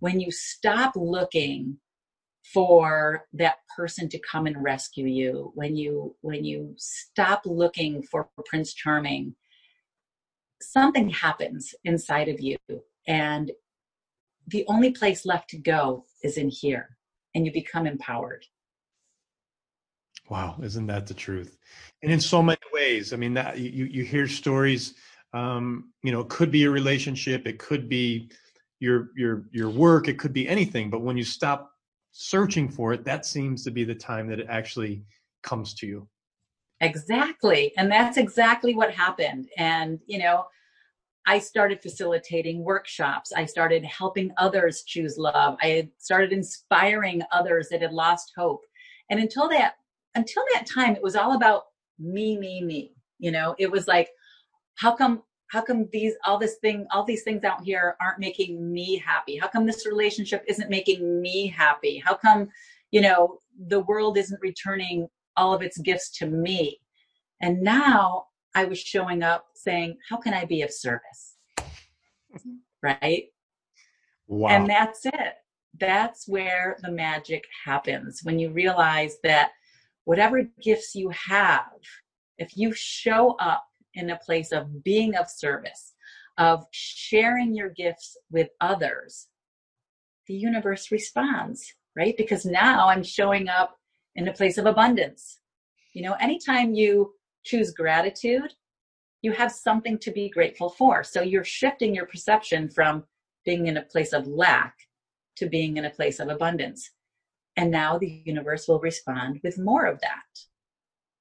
when 0.00 0.18
you 0.18 0.30
stop 0.30 0.92
looking 0.96 1.78
for 2.52 3.26
that 3.32 3.56
person 3.76 4.08
to 4.08 4.18
come 4.20 4.46
and 4.46 4.62
rescue 4.62 5.06
you. 5.06 5.52
When 5.54 5.76
you 5.76 6.14
when 6.20 6.44
you 6.44 6.74
stop 6.76 7.42
looking 7.44 8.02
for 8.02 8.28
prince 8.46 8.72
charming 8.74 9.34
something 10.60 11.10
happens 11.10 11.74
inside 11.84 12.28
of 12.28 12.40
you 12.40 12.56
and 13.06 13.52
the 14.48 14.64
only 14.68 14.90
place 14.90 15.26
left 15.26 15.50
to 15.50 15.58
go 15.58 16.04
is 16.22 16.38
in 16.38 16.48
here 16.48 16.96
and 17.34 17.44
you 17.44 17.52
become 17.52 17.86
empowered. 17.86 18.44
Wow 20.28 20.56
isn't 20.62 20.86
that 20.86 21.06
the 21.06 21.14
truth? 21.14 21.58
And 22.02 22.12
in 22.12 22.20
so 22.20 22.42
many 22.42 22.60
ways 22.72 23.12
i 23.12 23.16
mean 23.16 23.34
that 23.34 23.58
you 23.58 23.84
you 23.84 24.04
hear 24.04 24.28
stories 24.28 24.94
um 25.32 25.92
you 26.02 26.12
know 26.12 26.20
it 26.20 26.28
could 26.28 26.50
be 26.50 26.64
a 26.64 26.70
relationship 26.70 27.46
it 27.46 27.58
could 27.58 27.88
be 27.88 28.30
your 28.80 29.10
your 29.16 29.46
your 29.50 29.70
work 29.70 30.08
it 30.08 30.18
could 30.18 30.32
be 30.32 30.48
anything 30.48 30.90
but 30.90 31.00
when 31.00 31.16
you 31.16 31.24
stop 31.24 31.72
searching 32.18 32.66
for 32.66 32.94
it, 32.94 33.04
that 33.04 33.26
seems 33.26 33.62
to 33.62 33.70
be 33.70 33.84
the 33.84 33.94
time 33.94 34.26
that 34.26 34.40
it 34.40 34.46
actually 34.48 35.04
comes 35.42 35.74
to 35.74 35.86
you. 35.86 36.08
Exactly. 36.80 37.72
And 37.76 37.92
that's 37.92 38.16
exactly 38.16 38.74
what 38.74 38.90
happened. 38.90 39.48
And, 39.58 40.00
you 40.06 40.18
know, 40.18 40.46
I 41.26 41.38
started 41.38 41.82
facilitating 41.82 42.64
workshops. 42.64 43.32
I 43.34 43.44
started 43.44 43.84
helping 43.84 44.32
others 44.38 44.82
choose 44.84 45.18
love. 45.18 45.58
I 45.60 45.90
started 45.98 46.32
inspiring 46.32 47.20
others 47.32 47.68
that 47.68 47.82
had 47.82 47.92
lost 47.92 48.32
hope. 48.34 48.62
And 49.10 49.20
until 49.20 49.46
that, 49.50 49.74
until 50.14 50.44
that 50.54 50.66
time, 50.66 50.96
it 50.96 51.02
was 51.02 51.16
all 51.16 51.36
about 51.36 51.64
me, 51.98 52.38
me, 52.38 52.62
me. 52.62 52.92
You 53.18 53.30
know, 53.30 53.54
it 53.58 53.70
was 53.70 53.86
like, 53.86 54.08
how 54.76 54.94
come 54.94 55.22
how 55.48 55.60
come 55.60 55.88
these 55.92 56.14
all 56.24 56.38
this 56.38 56.56
thing 56.56 56.86
all 56.90 57.04
these 57.04 57.22
things 57.22 57.44
out 57.44 57.62
here 57.62 57.96
aren't 58.00 58.18
making 58.18 58.72
me 58.72 58.98
happy 58.98 59.36
how 59.36 59.48
come 59.48 59.66
this 59.66 59.86
relationship 59.86 60.44
isn't 60.48 60.70
making 60.70 61.20
me 61.20 61.46
happy 61.46 62.02
how 62.04 62.14
come 62.14 62.48
you 62.90 63.00
know 63.00 63.40
the 63.68 63.80
world 63.80 64.18
isn't 64.18 64.40
returning 64.40 65.08
all 65.36 65.54
of 65.54 65.62
its 65.62 65.78
gifts 65.78 66.10
to 66.18 66.26
me. 66.26 66.80
And 67.40 67.60
now 67.60 68.26
I 68.54 68.64
was 68.64 68.78
showing 68.78 69.22
up 69.22 69.46
saying, 69.54 69.98
How 70.08 70.16
can 70.16 70.34
I 70.34 70.44
be 70.44 70.62
of 70.62 70.70
service? 70.70 71.36
right? 72.82 73.24
Wow. 74.26 74.48
And 74.48 74.68
that's 74.68 75.06
it. 75.06 75.34
That's 75.78 76.26
where 76.26 76.78
the 76.82 76.90
magic 76.90 77.44
happens 77.64 78.20
when 78.22 78.38
you 78.38 78.50
realize 78.50 79.16
that 79.22 79.50
whatever 80.04 80.42
gifts 80.62 80.94
you 80.94 81.10
have, 81.10 81.66
if 82.38 82.56
you 82.56 82.72
show 82.72 83.36
up 83.40 83.64
in 83.96 84.10
a 84.10 84.18
place 84.18 84.52
of 84.52 84.84
being 84.84 85.16
of 85.16 85.28
service, 85.28 85.94
of 86.38 86.64
sharing 86.70 87.54
your 87.54 87.70
gifts 87.70 88.16
with 88.30 88.48
others, 88.60 89.26
the 90.26 90.34
universe 90.34 90.90
responds, 90.92 91.74
right? 91.96 92.16
Because 92.16 92.44
now 92.44 92.88
I'm 92.88 93.02
showing 93.02 93.48
up 93.48 93.76
in 94.14 94.28
a 94.28 94.32
place 94.32 94.58
of 94.58 94.66
abundance. 94.66 95.40
You 95.94 96.02
know, 96.02 96.14
anytime 96.20 96.74
you 96.74 97.14
choose 97.44 97.70
gratitude, 97.72 98.52
you 99.22 99.32
have 99.32 99.50
something 99.50 99.98
to 99.98 100.10
be 100.10 100.28
grateful 100.28 100.68
for. 100.68 101.02
So 101.02 101.22
you're 101.22 101.44
shifting 101.44 101.94
your 101.94 102.06
perception 102.06 102.68
from 102.68 103.04
being 103.44 103.66
in 103.66 103.76
a 103.76 103.82
place 103.82 104.12
of 104.12 104.26
lack 104.26 104.74
to 105.36 105.48
being 105.48 105.76
in 105.76 105.84
a 105.84 105.90
place 105.90 106.20
of 106.20 106.28
abundance. 106.28 106.90
And 107.56 107.70
now 107.70 107.98
the 107.98 108.22
universe 108.24 108.68
will 108.68 108.80
respond 108.80 109.40
with 109.42 109.58
more 109.58 109.86
of 109.86 110.00
that. 110.00 110.24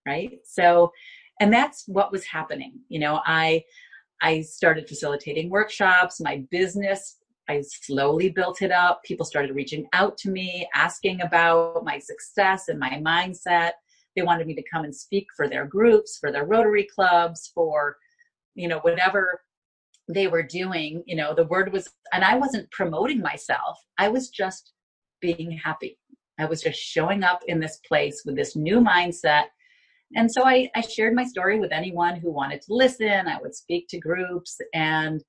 Right. 0.05 0.39
So, 0.43 0.91
and 1.39 1.51
that's 1.51 1.83
what 1.87 2.11
was 2.11 2.25
happening. 2.25 2.73
You 2.89 2.99
know, 2.99 3.21
I, 3.25 3.63
I 4.21 4.41
started 4.41 4.87
facilitating 4.87 5.49
workshops, 5.49 6.21
my 6.21 6.43
business, 6.51 7.17
I 7.47 7.61
slowly 7.61 8.29
built 8.29 8.61
it 8.61 8.71
up. 8.71 9.03
People 9.03 9.25
started 9.25 9.55
reaching 9.55 9.87
out 9.93 10.17
to 10.19 10.31
me, 10.31 10.67
asking 10.73 11.21
about 11.21 11.83
my 11.83 11.99
success 11.99 12.67
and 12.69 12.79
my 12.79 13.01
mindset. 13.05 13.71
They 14.15 14.23
wanted 14.23 14.47
me 14.47 14.55
to 14.55 14.63
come 14.71 14.83
and 14.83 14.95
speak 14.95 15.27
for 15.35 15.47
their 15.47 15.65
groups, 15.65 16.17
for 16.17 16.31
their 16.31 16.45
Rotary 16.45 16.87
clubs, 16.93 17.51
for, 17.53 17.97
you 18.55 18.67
know, 18.67 18.79
whatever 18.79 19.41
they 20.07 20.27
were 20.27 20.43
doing. 20.43 21.03
You 21.05 21.17
know, 21.17 21.35
the 21.35 21.45
word 21.45 21.71
was, 21.71 21.89
and 22.13 22.23
I 22.23 22.35
wasn't 22.35 22.71
promoting 22.71 23.19
myself. 23.19 23.77
I 23.97 24.07
was 24.07 24.29
just 24.29 24.73
being 25.21 25.51
happy. 25.51 25.99
I 26.39 26.45
was 26.45 26.61
just 26.61 26.79
showing 26.79 27.23
up 27.23 27.41
in 27.47 27.59
this 27.59 27.79
place 27.87 28.23
with 28.25 28.35
this 28.35 28.55
new 28.55 28.79
mindset. 28.79 29.45
And 30.15 30.31
so 30.31 30.45
I, 30.45 30.69
I 30.75 30.81
shared 30.81 31.13
my 31.13 31.25
story 31.25 31.59
with 31.59 31.71
anyone 31.71 32.15
who 32.15 32.31
wanted 32.31 32.61
to 32.63 32.73
listen. 32.73 33.27
I 33.27 33.37
would 33.41 33.53
speak 33.53 33.87
to 33.89 33.99
groups 33.99 34.57
and 34.73 35.21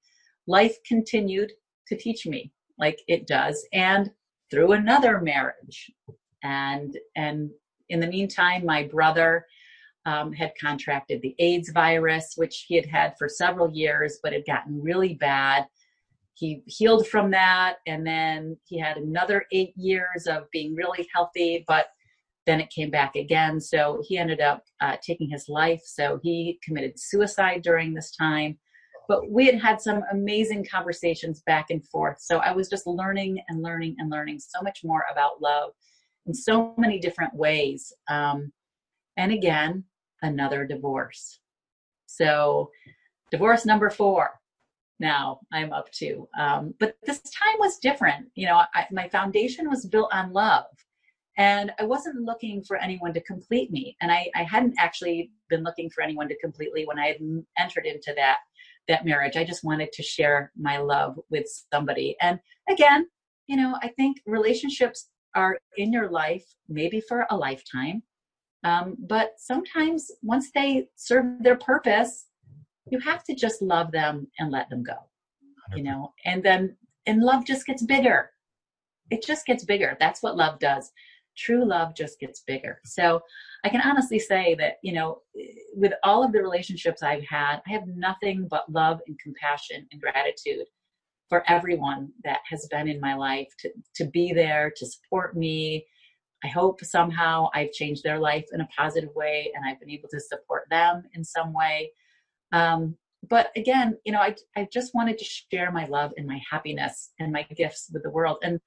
life 0.46 0.76
continued 0.86 1.52
to 1.88 1.96
teach 1.96 2.26
me 2.26 2.52
like 2.78 3.00
it 3.08 3.26
does. 3.26 3.66
And 3.72 4.10
through 4.50 4.72
another 4.72 5.20
marriage. 5.20 5.90
And, 6.42 6.96
and 7.16 7.50
in 7.88 8.00
the 8.00 8.06
meantime, 8.06 8.64
my 8.64 8.84
brother 8.84 9.44
um, 10.04 10.32
had 10.32 10.52
contracted 10.60 11.20
the 11.20 11.34
AIDS 11.40 11.70
virus, 11.70 12.34
which 12.36 12.64
he 12.68 12.76
had 12.76 12.86
had 12.86 13.14
for 13.18 13.28
several 13.28 13.70
years, 13.70 14.20
but 14.22 14.32
had 14.32 14.46
gotten 14.46 14.80
really 14.80 15.14
bad. 15.14 15.66
He 16.34 16.62
healed 16.66 17.08
from 17.08 17.30
that, 17.32 17.78
and 17.86 18.06
then 18.06 18.56
he 18.66 18.78
had 18.78 18.98
another 18.98 19.46
eight 19.52 19.72
years 19.76 20.26
of 20.26 20.50
being 20.52 20.74
really 20.74 21.08
healthy, 21.12 21.64
but 21.66 21.86
then 22.46 22.60
it 22.60 22.70
came 22.70 22.90
back 22.90 23.16
again. 23.16 23.60
So 23.60 24.02
he 24.06 24.18
ended 24.18 24.40
up 24.40 24.62
uh, 24.80 24.96
taking 25.02 25.28
his 25.28 25.48
life. 25.48 25.82
So 25.84 26.20
he 26.22 26.58
committed 26.62 26.98
suicide 26.98 27.62
during 27.62 27.92
this 27.92 28.14
time. 28.14 28.58
But 29.08 29.30
we 29.30 29.46
had 29.46 29.60
had 29.60 29.80
some 29.80 30.02
amazing 30.12 30.66
conversations 30.70 31.42
back 31.46 31.66
and 31.70 31.86
forth. 31.88 32.18
So 32.20 32.38
I 32.38 32.52
was 32.52 32.68
just 32.68 32.86
learning 32.86 33.40
and 33.48 33.62
learning 33.62 33.96
and 33.98 34.10
learning 34.10 34.40
so 34.40 34.62
much 34.62 34.80
more 34.84 35.04
about 35.10 35.40
love 35.40 35.70
in 36.26 36.34
so 36.34 36.74
many 36.76 36.98
different 36.98 37.34
ways. 37.34 37.92
Um, 38.08 38.52
and 39.16 39.32
again, 39.32 39.84
another 40.22 40.66
divorce. 40.66 41.40
So, 42.06 42.70
divorce 43.30 43.66
number 43.66 43.90
four. 43.90 44.30
Now 44.98 45.40
I'm 45.52 45.74
up 45.74 45.90
to, 45.92 46.26
um, 46.38 46.74
but 46.80 46.96
this 47.04 47.20
time 47.20 47.56
was 47.58 47.78
different. 47.78 48.28
You 48.34 48.46
know, 48.46 48.62
I, 48.74 48.86
my 48.90 49.08
foundation 49.08 49.68
was 49.68 49.84
built 49.84 50.08
on 50.12 50.32
love, 50.32 50.64
and 51.36 51.72
I 51.78 51.84
wasn't 51.84 52.22
looking 52.22 52.64
for 52.64 52.76
anyone 52.76 53.12
to 53.14 53.20
complete 53.20 53.70
me. 53.70 53.96
And 54.00 54.10
I, 54.10 54.30
I 54.34 54.42
hadn't 54.42 54.74
actually 54.78 55.30
been 55.50 55.62
looking 55.62 55.90
for 55.90 56.02
anyone 56.02 56.28
to 56.28 56.38
complete 56.38 56.72
me 56.72 56.86
when 56.86 56.98
I 56.98 57.08
had 57.08 57.18
entered 57.58 57.86
into 57.86 58.12
that 58.16 58.38
that 58.88 59.04
marriage. 59.04 59.36
I 59.36 59.44
just 59.44 59.64
wanted 59.64 59.92
to 59.92 60.02
share 60.02 60.52
my 60.56 60.78
love 60.78 61.18
with 61.28 61.46
somebody. 61.72 62.16
And 62.20 62.38
again, 62.68 63.08
you 63.48 63.56
know, 63.56 63.76
I 63.82 63.88
think 63.88 64.18
relationships 64.26 65.08
are 65.34 65.58
in 65.76 65.92
your 65.92 66.08
life 66.08 66.44
maybe 66.68 67.00
for 67.00 67.26
a 67.30 67.36
lifetime. 67.36 68.02
Um, 68.64 68.96
but 68.98 69.32
sometimes 69.38 70.10
once 70.22 70.50
they 70.54 70.88
serve 70.96 71.42
their 71.42 71.56
purpose, 71.56 72.26
you 72.90 72.98
have 73.00 73.24
to 73.24 73.34
just 73.34 73.60
love 73.60 73.92
them 73.92 74.28
and 74.38 74.50
let 74.50 74.70
them 74.70 74.82
go. 74.82 74.96
You 75.74 75.82
know, 75.82 76.12
and 76.24 76.42
then 76.44 76.76
and 77.06 77.22
love 77.22 77.44
just 77.44 77.66
gets 77.66 77.82
bigger. 77.82 78.30
It 79.10 79.24
just 79.24 79.46
gets 79.46 79.64
bigger. 79.64 79.96
That's 79.98 80.22
what 80.22 80.36
love 80.36 80.58
does. 80.60 80.92
True 81.36 81.64
love 81.66 81.94
just 81.94 82.18
gets 82.18 82.42
bigger. 82.46 82.80
So 82.84 83.20
I 83.64 83.68
can 83.68 83.80
honestly 83.80 84.18
say 84.18 84.54
that, 84.58 84.74
you 84.82 84.92
know, 84.92 85.22
with 85.74 85.92
all 86.02 86.24
of 86.24 86.32
the 86.32 86.42
relationships 86.42 87.02
I've 87.02 87.24
had, 87.24 87.60
I 87.66 87.72
have 87.72 87.86
nothing 87.86 88.48
but 88.50 88.70
love 88.70 89.00
and 89.06 89.18
compassion 89.18 89.86
and 89.92 90.00
gratitude 90.00 90.66
for 91.28 91.42
everyone 91.48 92.10
that 92.24 92.40
has 92.48 92.66
been 92.70 92.88
in 92.88 93.00
my 93.00 93.14
life 93.14 93.48
to, 93.60 93.70
to 93.96 94.04
be 94.04 94.32
there, 94.32 94.72
to 94.76 94.86
support 94.86 95.36
me. 95.36 95.84
I 96.44 96.48
hope 96.48 96.84
somehow 96.84 97.48
I've 97.54 97.72
changed 97.72 98.02
their 98.04 98.18
life 98.18 98.46
in 98.52 98.60
a 98.60 98.68
positive 98.76 99.10
way 99.14 99.50
and 99.54 99.64
I've 99.66 99.80
been 99.80 99.90
able 99.90 100.08
to 100.10 100.20
support 100.20 100.66
them 100.70 101.02
in 101.14 101.24
some 101.24 101.52
way. 101.52 101.90
Um, 102.52 102.96
but 103.28 103.50
again, 103.56 103.98
you 104.04 104.12
know, 104.12 104.20
I, 104.20 104.36
I 104.56 104.68
just 104.72 104.94
wanted 104.94 105.18
to 105.18 105.24
share 105.24 105.72
my 105.72 105.86
love 105.86 106.12
and 106.16 106.26
my 106.26 106.40
happiness 106.48 107.10
and 107.18 107.32
my 107.32 107.44
gifts 107.56 107.90
with 107.92 108.02
the 108.04 108.10
world. 108.10 108.38
And 108.42 108.60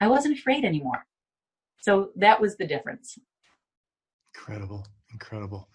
I 0.00 0.08
wasn't 0.08 0.38
afraid 0.38 0.64
anymore. 0.64 1.06
So 1.82 2.10
that 2.16 2.40
was 2.40 2.56
the 2.56 2.66
difference. 2.66 3.18
Incredible. 4.34 4.86
Incredible. 5.12 5.68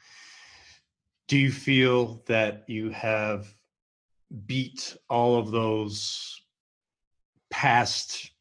Do 1.28 1.38
you 1.38 1.51
feel 1.51 2.24
that 2.28 2.64
you 2.68 2.89
have 2.91 3.53
beat 4.45 4.95
all 5.10 5.38
of 5.38 5.51
those 5.51 6.41
past 7.49 8.32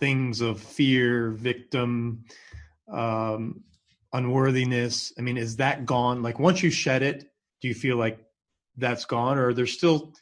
things 0.00 0.40
of 0.40 0.60
fear, 0.60 1.30
victim, 1.30 2.24
um, 2.92 3.62
unworthiness? 4.12 5.12
I 5.16 5.22
mean, 5.22 5.36
is 5.36 5.56
that 5.56 5.86
gone? 5.86 6.20
Like 6.20 6.40
once 6.40 6.64
you 6.64 6.70
shed 6.70 7.04
it, 7.04 7.30
do 7.60 7.68
you 7.68 7.74
feel 7.74 7.96
like 7.96 8.18
that's 8.76 9.04
gone, 9.04 9.38
or 9.38 9.54
there's 9.54 9.72
still 9.72 10.12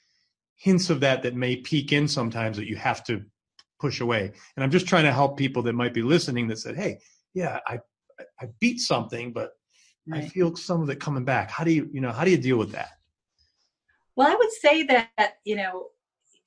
hints 0.56 0.90
of 0.90 1.00
that 1.00 1.22
that 1.22 1.34
may 1.34 1.56
peek 1.56 1.90
in 1.90 2.06
sometimes 2.06 2.58
that 2.58 2.68
you 2.68 2.76
have 2.76 3.02
to 3.04 3.24
push 3.82 4.00
away? 4.00 4.32
And 4.54 4.64
I'm 4.64 4.70
just 4.70 4.86
trying 4.86 5.04
to 5.04 5.12
help 5.12 5.36
people 5.36 5.62
that 5.64 5.74
might 5.74 5.92
be 5.92 6.02
listening 6.02 6.48
that 6.48 6.58
said, 6.58 6.76
"Hey, 6.76 7.00
yeah, 7.34 7.58
I 7.66 7.80
I 8.40 8.46
beat 8.60 8.78
something, 8.80 9.32
but 9.32 9.52
right. 10.06 10.24
I 10.24 10.28
feel 10.28 10.56
some 10.56 10.80
of 10.82 10.88
it 10.88 11.00
coming 11.00 11.24
back." 11.24 11.50
How 11.50 11.64
do 11.64 11.72
you 11.72 11.90
you 11.92 12.00
know 12.00 12.12
how 12.12 12.24
do 12.24 12.30
you 12.30 12.38
deal 12.38 12.56
with 12.56 12.72
that? 12.72 12.92
Well, 14.16 14.30
I 14.30 14.34
would 14.34 14.52
say 14.52 14.82
that, 14.84 15.38
you 15.44 15.56
know, 15.56 15.88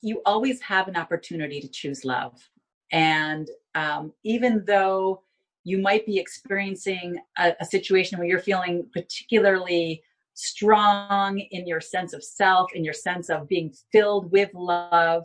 you 0.00 0.22
always 0.24 0.60
have 0.60 0.88
an 0.88 0.96
opportunity 0.96 1.60
to 1.60 1.68
choose 1.68 2.04
love. 2.04 2.48
And 2.92 3.48
um, 3.74 4.12
even 4.24 4.64
though 4.66 5.22
you 5.64 5.78
might 5.78 6.06
be 6.06 6.18
experiencing 6.18 7.18
a, 7.38 7.54
a 7.60 7.64
situation 7.64 8.18
where 8.18 8.28
you're 8.28 8.38
feeling 8.38 8.86
particularly 8.92 10.02
strong 10.34 11.40
in 11.50 11.66
your 11.66 11.80
sense 11.80 12.12
of 12.12 12.22
self, 12.22 12.72
in 12.72 12.84
your 12.84 12.94
sense 12.94 13.30
of 13.30 13.48
being 13.48 13.74
filled 13.90 14.30
with 14.30 14.50
love, 14.54 15.24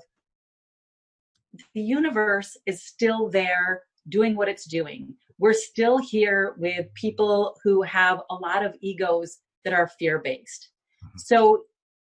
the 1.73 1.81
universe 1.81 2.57
is 2.65 2.83
still 2.83 3.29
there 3.29 3.83
doing 4.09 4.35
what 4.35 4.49
it's 4.49 4.65
doing. 4.65 5.13
We're 5.37 5.53
still 5.53 5.97
here 5.97 6.55
with 6.57 6.93
people 6.93 7.57
who 7.63 7.81
have 7.83 8.21
a 8.29 8.35
lot 8.35 8.65
of 8.65 8.75
egos 8.81 9.39
that 9.63 9.73
are 9.73 9.87
fear 9.99 10.19
based. 10.19 10.69
Mm-hmm. 11.03 11.17
So 11.19 11.63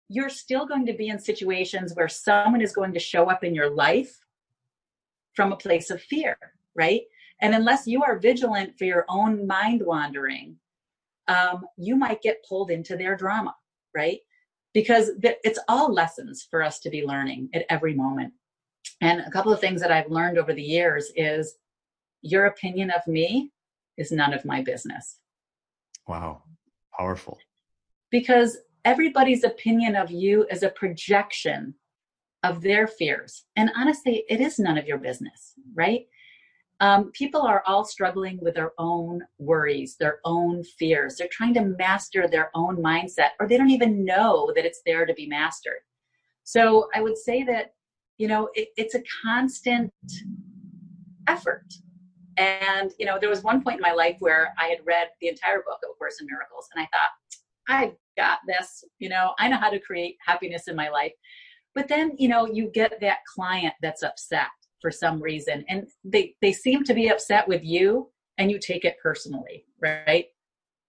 you're 0.09 0.29
still 0.29 0.65
going 0.65 0.85
to 0.85 0.93
be 0.93 1.09
in 1.09 1.19
situations 1.19 1.93
where 1.93 2.07
someone 2.07 2.61
is 2.61 2.73
going 2.73 2.93
to 2.93 2.99
show 2.99 3.29
up 3.29 3.43
in 3.43 3.53
your 3.53 3.69
life 3.69 4.17
from 5.33 5.51
a 5.51 5.57
place 5.57 5.89
of 5.89 6.01
fear, 6.01 6.37
right? 6.75 7.01
And 7.41 7.53
unless 7.53 7.85
you 7.85 8.03
are 8.03 8.17
vigilant 8.17 8.77
for 8.77 8.85
your 8.85 9.05
own 9.09 9.45
mind 9.45 9.83
wandering, 9.85 10.55
um, 11.27 11.65
you 11.77 11.95
might 11.95 12.21
get 12.21 12.43
pulled 12.47 12.71
into 12.71 12.95
their 12.95 13.15
drama, 13.15 13.55
right? 13.93 14.19
Because 14.73 15.11
it's 15.21 15.59
all 15.67 15.93
lessons 15.93 16.47
for 16.49 16.63
us 16.63 16.79
to 16.79 16.89
be 16.89 17.05
learning 17.05 17.49
at 17.53 17.65
every 17.69 17.93
moment. 17.93 18.33
And 19.01 19.21
a 19.21 19.31
couple 19.31 19.53
of 19.53 19.59
things 19.59 19.81
that 19.81 19.91
I've 19.91 20.11
learned 20.11 20.37
over 20.37 20.53
the 20.53 20.63
years 20.63 21.11
is 21.15 21.55
your 22.21 22.45
opinion 22.45 22.91
of 22.91 23.05
me 23.07 23.51
is 23.97 24.11
none 24.11 24.33
of 24.33 24.45
my 24.45 24.61
business. 24.61 25.19
Wow, 26.07 26.43
powerful. 26.97 27.37
Because 28.11 28.57
everybody's 28.85 29.43
opinion 29.43 29.95
of 29.95 30.11
you 30.11 30.45
is 30.49 30.63
a 30.63 30.69
projection 30.69 31.75
of 32.43 32.61
their 32.61 32.87
fears. 32.87 33.45
And 33.55 33.71
honestly, 33.75 34.23
it 34.29 34.39
is 34.39 34.59
none 34.59 34.77
of 34.77 34.87
your 34.87 34.97
business, 34.97 35.53
right? 35.73 36.05
um, 36.79 37.11
people 37.11 37.41
are 37.41 37.63
all 37.65 37.83
struggling 37.83 38.39
with 38.41 38.53
their 38.53 38.71
own 38.77 39.23
worries, 39.39 39.95
their 39.99 40.19
own 40.25 40.63
fears. 40.63 41.15
They're 41.15 41.27
trying 41.31 41.55
to 41.55 41.61
master 41.61 42.27
their 42.27 42.51
own 42.53 42.77
mindset, 42.77 43.29
or 43.39 43.47
they 43.47 43.57
don't 43.57 43.71
even 43.71 44.05
know 44.05 44.51
that 44.55 44.65
it's 44.65 44.81
there 44.85 45.05
to 45.05 45.13
be 45.13 45.27
mastered. 45.27 45.81
So 46.43 46.87
I 46.93 47.01
would 47.01 47.17
say 47.17 47.43
that, 47.43 47.73
you 48.17 48.27
know, 48.27 48.49
it, 48.53 48.69
it's 48.77 48.95
a 48.95 49.03
constant 49.23 49.91
effort. 51.27 51.65
And, 52.37 52.91
you 52.99 53.05
know, 53.05 53.17
there 53.19 53.29
was 53.29 53.43
one 53.43 53.63
point 53.63 53.77
in 53.77 53.81
my 53.81 53.93
life 53.93 54.17
where 54.19 54.53
I 54.59 54.67
had 54.67 54.79
read 54.85 55.07
the 55.21 55.27
entire 55.27 55.57
book 55.57 55.79
of 55.83 55.97
Course 55.97 56.21
in 56.21 56.27
Miracles, 56.27 56.67
and 56.75 56.83
I 56.83 56.87
thought, 56.95 57.09
I 57.67 57.93
got 58.15 58.39
this, 58.47 58.83
you 58.99 59.09
know, 59.09 59.33
I 59.39 59.47
know 59.49 59.57
how 59.57 59.69
to 59.69 59.79
create 59.79 60.17
happiness 60.25 60.67
in 60.67 60.75
my 60.75 60.89
life. 60.89 61.11
But 61.75 61.87
then, 61.87 62.13
you 62.17 62.27
know, 62.27 62.47
you 62.47 62.71
get 62.73 62.99
that 63.01 63.19
client 63.35 63.73
that's 63.81 64.03
upset 64.03 64.47
for 64.81 64.91
some 64.91 65.21
reason 65.21 65.65
and 65.69 65.87
they 66.03 66.35
they 66.41 66.53
seem 66.53 66.83
to 66.83 66.93
be 66.93 67.09
upset 67.09 67.47
with 67.47 67.63
you 67.63 68.09
and 68.37 68.51
you 68.51 68.59
take 68.59 68.85
it 68.85 68.97
personally 69.01 69.65
right 69.81 70.25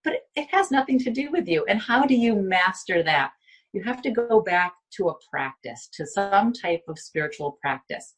but 0.04 0.14
it 0.36 0.46
has 0.50 0.70
nothing 0.70 0.98
to 0.98 1.10
do 1.10 1.30
with 1.30 1.48
you 1.48 1.64
and 1.68 1.80
how 1.80 2.04
do 2.04 2.14
you 2.14 2.34
master 2.34 3.02
that 3.02 3.30
you 3.72 3.82
have 3.82 4.02
to 4.02 4.10
go 4.10 4.40
back 4.40 4.72
to 4.92 5.08
a 5.08 5.14
practice 5.30 5.88
to 5.92 6.06
some 6.06 6.52
type 6.52 6.82
of 6.88 6.98
spiritual 6.98 7.58
practice. 7.60 8.14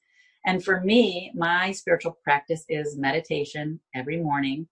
And 0.46 0.64
for 0.64 0.80
me 0.80 1.32
my 1.34 1.72
spiritual 1.72 2.18
practice 2.24 2.64
is 2.68 2.96
meditation 2.96 3.80
every 3.94 4.18
morning 4.18 4.68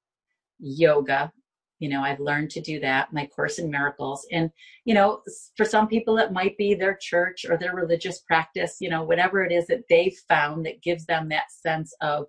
yoga. 0.59 1.33
You 1.79 1.89
know 1.89 2.03
i've 2.03 2.20
learned 2.20 2.51
to 2.51 2.61
do 2.61 2.81
that 2.81 3.12
my 3.12 3.26
course 3.26 3.59
in 3.59 3.70
miracles. 3.70 4.26
And 4.33 4.51
you 4.85 4.95
know 4.95 5.22
for 5.57 5.64
some 5.64 5.89
people 5.89 6.18
it 6.18 6.33
might 6.33 6.57
be 6.57 6.74
their 6.74 6.97
church 7.01 7.45
or 7.49 7.57
their 7.57 7.74
religious 7.74 8.20
practice 8.20 8.76
you 8.81 8.91
know 8.91 9.03
whatever 9.03 9.45
it 9.45 9.53
is 9.53 9.66
that 9.66 9.85
they've 9.89 10.18
found 10.29 10.66
that 10.66 10.83
gives 10.83 11.07
them 11.07 11.29
that 11.29 11.51
sense 11.51 11.95
of 12.01 12.26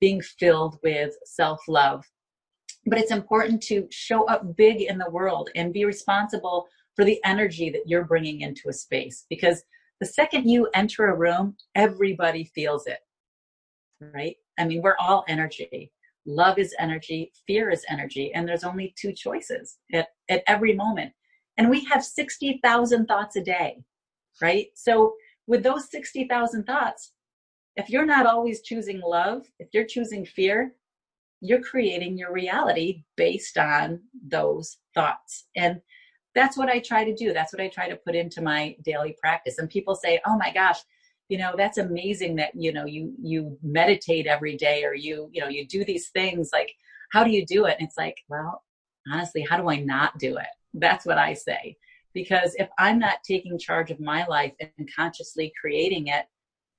being 0.00 0.20
filled 0.20 0.78
with 0.82 1.14
self-love. 1.24 2.04
But 2.86 2.98
it's 2.98 3.12
important 3.12 3.62
to 3.64 3.88
show 3.90 4.24
up 4.26 4.56
big 4.56 4.82
in 4.82 4.98
the 4.98 5.10
world 5.10 5.48
and 5.54 5.72
be 5.72 5.86
responsible 5.86 6.66
for 6.94 7.04
the 7.04 7.20
energy 7.24 7.70
that 7.70 7.86
you're 7.86 8.04
bringing 8.04 8.42
into 8.42 8.68
a 8.68 8.72
space 8.72 9.26
because 9.28 9.62
the 10.00 10.06
second 10.06 10.48
you 10.48 10.68
enter 10.74 11.06
a 11.06 11.16
room 11.16 11.56
everybody 11.74 12.44
feels 12.54 12.86
it 12.86 12.98
right 14.14 14.36
i 14.58 14.64
mean 14.64 14.82
we're 14.82 14.96
all 14.98 15.24
energy 15.28 15.90
love 16.26 16.58
is 16.58 16.74
energy, 16.78 17.32
fear 17.46 17.70
is 17.70 17.84
energy, 17.88 18.32
and 18.34 18.48
there's 18.48 18.64
only 18.64 18.94
two 18.98 19.12
choices 19.12 19.78
at, 19.92 20.08
at 20.28 20.42
every 20.46 20.74
moment. 20.74 21.12
And 21.56 21.70
we 21.70 21.84
have 21.84 22.04
60,000 22.04 23.06
thoughts 23.06 23.36
a 23.36 23.42
day, 23.42 23.82
right? 24.40 24.66
So 24.74 25.14
with 25.46 25.62
those 25.62 25.90
60,000 25.90 26.64
thoughts, 26.64 27.12
if 27.76 27.90
you're 27.90 28.06
not 28.06 28.26
always 28.26 28.62
choosing 28.62 29.00
love, 29.00 29.46
if 29.58 29.68
you're 29.72 29.86
choosing 29.86 30.24
fear, 30.24 30.74
you're 31.40 31.62
creating 31.62 32.16
your 32.16 32.32
reality 32.32 33.04
based 33.16 33.58
on 33.58 34.00
those 34.26 34.78
thoughts. 34.94 35.46
And 35.56 35.80
that's 36.34 36.56
what 36.56 36.68
I 36.68 36.80
try 36.80 37.04
to 37.04 37.14
do. 37.14 37.32
That's 37.32 37.52
what 37.52 37.62
I 37.62 37.68
try 37.68 37.88
to 37.88 37.96
put 37.96 38.14
into 38.14 38.42
my 38.42 38.76
daily 38.84 39.16
practice. 39.20 39.58
And 39.58 39.70
people 39.70 39.94
say, 39.94 40.20
oh 40.26 40.36
my 40.36 40.52
gosh, 40.52 40.80
you 41.28 41.38
know 41.38 41.54
that's 41.56 41.78
amazing 41.78 42.36
that 42.36 42.50
you 42.54 42.72
know 42.72 42.84
you 42.84 43.14
you 43.20 43.58
meditate 43.62 44.26
every 44.26 44.56
day 44.56 44.84
or 44.84 44.94
you 44.94 45.28
you 45.32 45.40
know 45.40 45.48
you 45.48 45.66
do 45.66 45.84
these 45.84 46.08
things 46.10 46.50
like 46.52 46.72
how 47.12 47.24
do 47.24 47.30
you 47.30 47.44
do 47.46 47.64
it 47.64 47.76
and 47.78 47.88
it's 47.88 47.96
like 47.96 48.16
well 48.28 48.62
honestly 49.10 49.46
how 49.48 49.56
do 49.56 49.68
i 49.70 49.76
not 49.76 50.18
do 50.18 50.36
it 50.36 50.46
that's 50.74 51.06
what 51.06 51.18
i 51.18 51.32
say 51.32 51.76
because 52.12 52.54
if 52.56 52.68
i'm 52.78 52.98
not 52.98 53.18
taking 53.26 53.58
charge 53.58 53.90
of 53.90 54.00
my 54.00 54.26
life 54.26 54.52
and 54.60 54.90
consciously 54.94 55.52
creating 55.58 56.08
it 56.08 56.26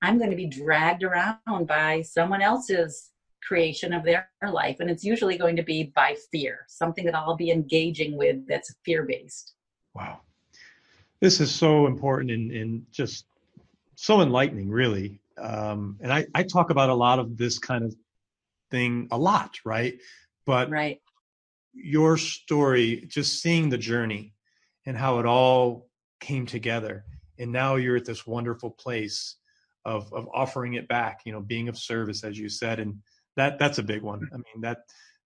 i'm 0.01 0.17
going 0.17 0.29
to 0.29 0.35
be 0.35 0.47
dragged 0.47 1.03
around 1.03 1.67
by 1.67 2.01
someone 2.01 2.41
else's 2.41 3.11
creation 3.47 3.93
of 3.93 4.03
their 4.03 4.27
life 4.51 4.77
and 4.79 4.89
it's 4.89 5.03
usually 5.03 5.37
going 5.37 5.55
to 5.55 5.63
be 5.63 5.91
by 5.95 6.15
fear 6.31 6.65
something 6.67 7.05
that 7.05 7.15
i'll 7.15 7.35
be 7.35 7.51
engaging 7.51 8.17
with 8.17 8.45
that's 8.47 8.73
fear 8.83 9.03
based 9.03 9.53
wow 9.93 10.19
this 11.21 11.39
is 11.39 11.53
so 11.53 11.87
important 11.87 12.31
and, 12.31 12.51
in 12.51 12.85
just 12.91 13.25
so 13.95 14.21
enlightening, 14.21 14.69
really. 14.69 15.19
Um, 15.37 15.97
and 16.01 16.11
I, 16.11 16.27
I 16.33 16.43
talk 16.43 16.69
about 16.69 16.89
a 16.89 16.95
lot 16.95 17.19
of 17.19 17.37
this 17.37 17.59
kind 17.59 17.83
of 17.83 17.95
thing 18.71 19.07
a 19.11 19.17
lot, 19.17 19.57
right? 19.65 19.99
But 20.45 20.69
right. 20.69 21.01
your 21.73 22.17
story, 22.17 23.05
just 23.07 23.41
seeing 23.41 23.69
the 23.69 23.77
journey 23.77 24.33
and 24.85 24.95
how 24.97 25.19
it 25.19 25.25
all 25.25 25.87
came 26.19 26.45
together, 26.45 27.05
and 27.39 27.51
now 27.51 27.75
you're 27.75 27.97
at 27.97 28.05
this 28.05 28.27
wonderful 28.27 28.69
place 28.69 29.35
of 29.83 30.11
of 30.13 30.29
offering 30.33 30.75
it 30.75 30.87
back. 30.87 31.21
You 31.25 31.33
know, 31.33 31.41
being 31.41 31.67
of 31.67 31.77
service, 31.77 32.23
as 32.23 32.37
you 32.37 32.49
said, 32.49 32.79
and 32.79 32.99
that 33.35 33.59
that's 33.59 33.77
a 33.77 33.83
big 33.83 34.01
one. 34.01 34.27
I 34.33 34.37
mean 34.37 34.61
that 34.61 34.79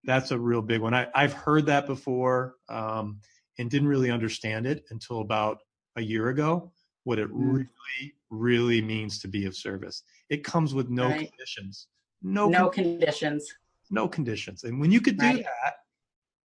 that's 0.04 0.30
a 0.30 0.38
real 0.38 0.62
big 0.62 0.80
one. 0.80 0.94
I, 0.94 1.08
I've 1.14 1.32
heard 1.32 1.66
that 1.66 1.86
before 1.86 2.54
um, 2.68 3.20
and 3.58 3.70
didn't 3.70 3.88
really 3.88 4.10
understand 4.10 4.66
it 4.66 4.84
until 4.90 5.20
about 5.20 5.58
a 5.96 6.00
year 6.00 6.28
ago 6.28 6.72
what 7.04 7.18
it 7.18 7.30
mm. 7.30 7.52
really, 7.52 8.14
really 8.30 8.80
means 8.80 9.18
to 9.20 9.28
be 9.28 9.46
of 9.46 9.56
service. 9.56 10.02
It 10.28 10.44
comes 10.44 10.74
with 10.74 10.90
no 10.90 11.08
right. 11.08 11.28
conditions. 11.28 11.88
No, 12.22 12.48
no 12.48 12.68
conditions. 12.68 13.52
No 13.90 14.06
conditions. 14.06 14.64
And 14.64 14.80
when 14.80 14.92
you 14.92 15.00
could 15.00 15.18
do 15.18 15.26
right. 15.26 15.44
that, 15.44 15.74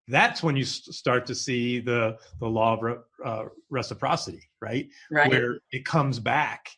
that's 0.07 0.41
when 0.41 0.55
you 0.55 0.63
start 0.63 1.25
to 1.25 1.35
see 1.35 1.79
the 1.79 2.17
the 2.39 2.47
law 2.47 2.73
of 2.73 2.81
re- 2.81 2.95
uh, 3.25 3.45
reciprocity, 3.69 4.49
right? 4.61 4.87
Right. 5.11 5.29
Where 5.29 5.59
it 5.71 5.85
comes 5.85 6.19
back 6.19 6.69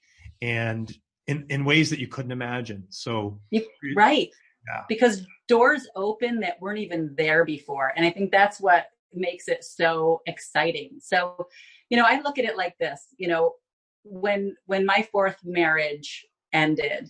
and 0.41 0.91
in 1.27 1.45
in 1.49 1.63
ways 1.63 1.91
that 1.91 1.99
you 1.99 2.07
couldn't 2.07 2.31
imagine. 2.31 2.85
So 2.89 3.39
you, 3.51 3.65
right. 3.95 4.29
Yeah. 4.67 4.83
Because 4.87 5.25
doors 5.47 5.87
open 5.95 6.39
that 6.41 6.61
weren't 6.61 6.79
even 6.79 7.15
there 7.17 7.45
before. 7.45 7.91
And 7.95 8.05
I 8.05 8.11
think 8.11 8.31
that's 8.31 8.59
what 8.59 8.87
makes 9.13 9.47
it 9.47 9.63
so 9.63 10.21
exciting. 10.27 10.97
So 10.99 11.47
you 11.89 11.97
know, 11.97 12.05
I 12.07 12.21
look 12.21 12.37
at 12.37 12.45
it 12.45 12.57
like 12.57 12.77
this, 12.77 13.07
you 13.17 13.27
know, 13.27 13.53
when 14.03 14.55
when 14.65 14.85
my 14.85 15.07
fourth 15.11 15.37
marriage 15.43 16.25
ended, 16.53 17.09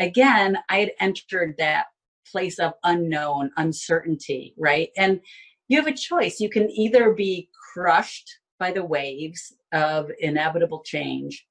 again, 0.00 0.58
I 0.68 0.78
had 0.78 0.92
entered 1.00 1.54
that 1.58 1.86
place 2.30 2.58
of 2.58 2.74
unknown, 2.84 3.50
uncertainty, 3.56 4.54
right? 4.58 4.90
And 4.96 5.20
you 5.68 5.78
have 5.78 5.86
a 5.86 5.96
choice. 5.96 6.40
You 6.40 6.50
can 6.50 6.70
either 6.70 7.12
be 7.12 7.48
crushed 7.72 8.28
by 8.58 8.72
the 8.72 8.84
waves 8.84 9.54
of 9.72 10.10
inevitable 10.18 10.82
change, 10.84 11.46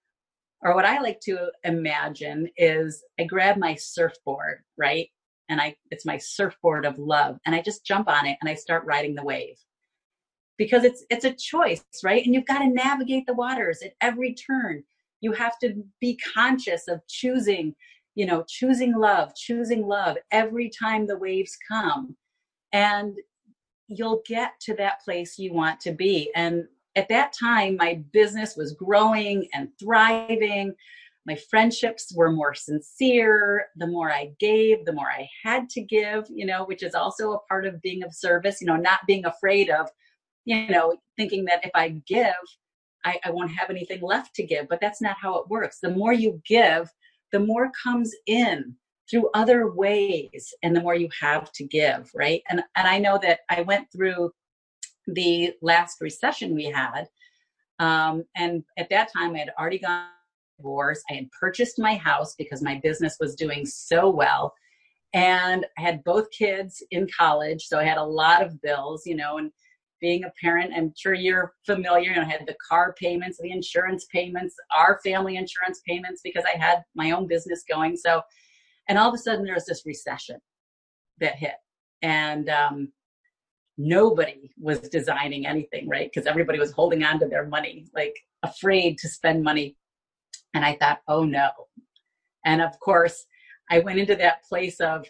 or 0.61 0.75
what 0.75 0.85
I 0.85 0.99
like 0.99 1.19
to 1.21 1.51
imagine 1.63 2.49
is 2.57 3.03
I 3.19 3.23
grab 3.23 3.57
my 3.57 3.75
surfboard, 3.75 4.63
right? 4.77 5.07
And 5.49 5.61
I 5.61 5.75
it's 5.91 6.05
my 6.05 6.17
surfboard 6.17 6.85
of 6.85 6.97
love, 6.97 7.37
and 7.45 7.55
I 7.55 7.61
just 7.61 7.85
jump 7.85 8.07
on 8.07 8.25
it 8.25 8.37
and 8.41 8.49
I 8.49 8.55
start 8.55 8.85
riding 8.85 9.15
the 9.15 9.23
wave. 9.23 9.55
Because 10.57 10.83
it's 10.83 11.05
it's 11.09 11.25
a 11.25 11.33
choice 11.33 11.83
right? 12.03 12.25
And 12.25 12.33
you've 12.33 12.45
got 12.45 12.59
to 12.59 12.67
navigate 12.67 13.25
the 13.25 13.33
waters 13.33 13.81
at 13.83 13.93
every 14.01 14.33
turn. 14.33 14.83
You 15.21 15.33
have 15.33 15.57
to 15.59 15.83
be 15.99 16.19
conscious 16.33 16.87
of 16.87 17.01
choosing 17.07 17.75
you 18.15 18.25
know 18.25 18.45
choosing 18.47 18.97
love 18.97 19.35
choosing 19.35 19.87
love 19.87 20.17
every 20.31 20.69
time 20.69 21.05
the 21.05 21.17
waves 21.17 21.57
come. 21.67 22.15
And 22.71 23.15
you'll 23.87 24.21
get 24.25 24.53
to 24.61 24.75
that 24.75 25.01
place 25.03 25.37
you 25.37 25.53
want 25.53 25.79
to 25.81 25.91
be. 25.91 26.31
And 26.35 26.65
at 26.95 27.09
that 27.09 27.33
time 27.33 27.75
my 27.77 28.01
business 28.11 28.55
was 28.55 28.73
growing 28.73 29.47
and 29.53 29.69
thriving 29.79 30.73
my 31.25 31.35
friendships 31.49 32.13
were 32.15 32.31
more 32.31 32.53
sincere 32.53 33.67
the 33.75 33.87
more 33.87 34.11
i 34.11 34.31
gave 34.39 34.85
the 34.85 34.93
more 34.93 35.09
i 35.09 35.27
had 35.43 35.69
to 35.69 35.81
give 35.81 36.25
you 36.29 36.45
know 36.45 36.65
which 36.65 36.83
is 36.83 36.95
also 36.95 37.33
a 37.33 37.39
part 37.47 37.65
of 37.65 37.81
being 37.81 38.03
of 38.03 38.13
service 38.13 38.61
you 38.61 38.67
know 38.67 38.75
not 38.75 38.99
being 39.07 39.25
afraid 39.25 39.69
of 39.69 39.89
you 40.45 40.67
know, 40.67 40.95
thinking 41.17 41.45
that 41.45 41.65
if 41.65 41.71
I 41.73 41.89
give, 42.07 42.33
I, 43.03 43.19
I 43.25 43.31
won't 43.31 43.51
have 43.51 43.69
anything 43.69 44.01
left 44.01 44.33
to 44.35 44.43
give. 44.43 44.67
But 44.69 44.79
that's 44.79 45.01
not 45.01 45.17
how 45.19 45.37
it 45.37 45.49
works. 45.49 45.79
The 45.81 45.91
more 45.91 46.13
you 46.13 46.41
give, 46.47 46.89
the 47.31 47.39
more 47.39 47.71
comes 47.83 48.13
in 48.27 48.75
through 49.09 49.29
other 49.33 49.71
ways 49.71 50.53
and 50.63 50.75
the 50.75 50.81
more 50.81 50.95
you 50.95 51.07
have 51.21 51.51
to 51.51 51.63
give 51.63 52.09
right 52.15 52.41
and 52.49 52.63
and 52.75 52.87
i 52.87 52.97
know 52.97 53.19
that 53.21 53.41
i 53.51 53.61
went 53.61 53.87
through 53.91 54.31
the 55.05 55.53
last 55.61 56.01
recession 56.01 56.55
we 56.55 56.65
had 56.65 57.07
um, 57.77 58.23
and 58.35 58.63
at 58.79 58.89
that 58.89 59.13
time 59.15 59.35
i 59.35 59.39
had 59.39 59.51
already 59.59 59.77
gone 59.77 60.07
divorce 60.57 61.01
i 61.09 61.13
had 61.13 61.31
purchased 61.31 61.79
my 61.79 61.95
house 61.95 62.35
because 62.37 62.61
my 62.61 62.79
business 62.83 63.17
was 63.19 63.35
doing 63.35 63.65
so 63.65 64.09
well 64.09 64.53
and 65.13 65.65
i 65.77 65.81
had 65.81 66.03
both 66.03 66.29
kids 66.31 66.83
in 66.91 67.07
college 67.17 67.65
so 67.65 67.79
i 67.79 67.83
had 67.83 67.97
a 67.97 68.03
lot 68.03 68.43
of 68.43 68.61
bills 68.61 69.03
you 69.05 69.15
know 69.15 69.37
and 69.37 69.51
being 70.01 70.23
a 70.23 70.31
parent, 70.39 70.71
I'm 70.75 70.93
sure 70.95 71.13
you're 71.13 71.53
familiar. 71.65 72.11
You 72.11 72.17
know, 72.17 72.21
I 72.21 72.25
had 72.25 72.45
the 72.45 72.55
car 72.67 72.93
payments, 72.99 73.39
the 73.41 73.51
insurance 73.51 74.05
payments, 74.11 74.55
our 74.75 74.99
family 75.03 75.35
insurance 75.35 75.81
payments 75.87 76.21
because 76.23 76.43
I 76.45 76.57
had 76.57 76.83
my 76.95 77.11
own 77.11 77.27
business 77.27 77.63
going. 77.67 77.97
So, 77.97 78.21
and 78.87 78.97
all 78.97 79.09
of 79.09 79.15
a 79.15 79.17
sudden 79.17 79.43
there 79.43 79.55
was 79.55 79.65
this 79.65 79.83
recession 79.85 80.37
that 81.19 81.35
hit, 81.35 81.55
and 82.01 82.49
um, 82.49 82.91
nobody 83.77 84.51
was 84.59 84.79
designing 84.81 85.47
anything, 85.47 85.87
right? 85.87 86.11
Because 86.13 86.27
everybody 86.27 86.59
was 86.59 86.71
holding 86.71 87.03
on 87.03 87.19
to 87.19 87.27
their 87.27 87.47
money, 87.47 87.87
like 87.95 88.15
afraid 88.43 88.97
to 88.99 89.09
spend 89.09 89.43
money. 89.43 89.75
And 90.55 90.65
I 90.65 90.75
thought, 90.75 91.01
oh 91.07 91.23
no. 91.23 91.49
And 92.45 92.61
of 92.61 92.79
course, 92.79 93.25
I 93.69 93.79
went 93.79 93.99
into 93.99 94.15
that 94.15 94.43
place 94.43 94.79
of 94.79 95.05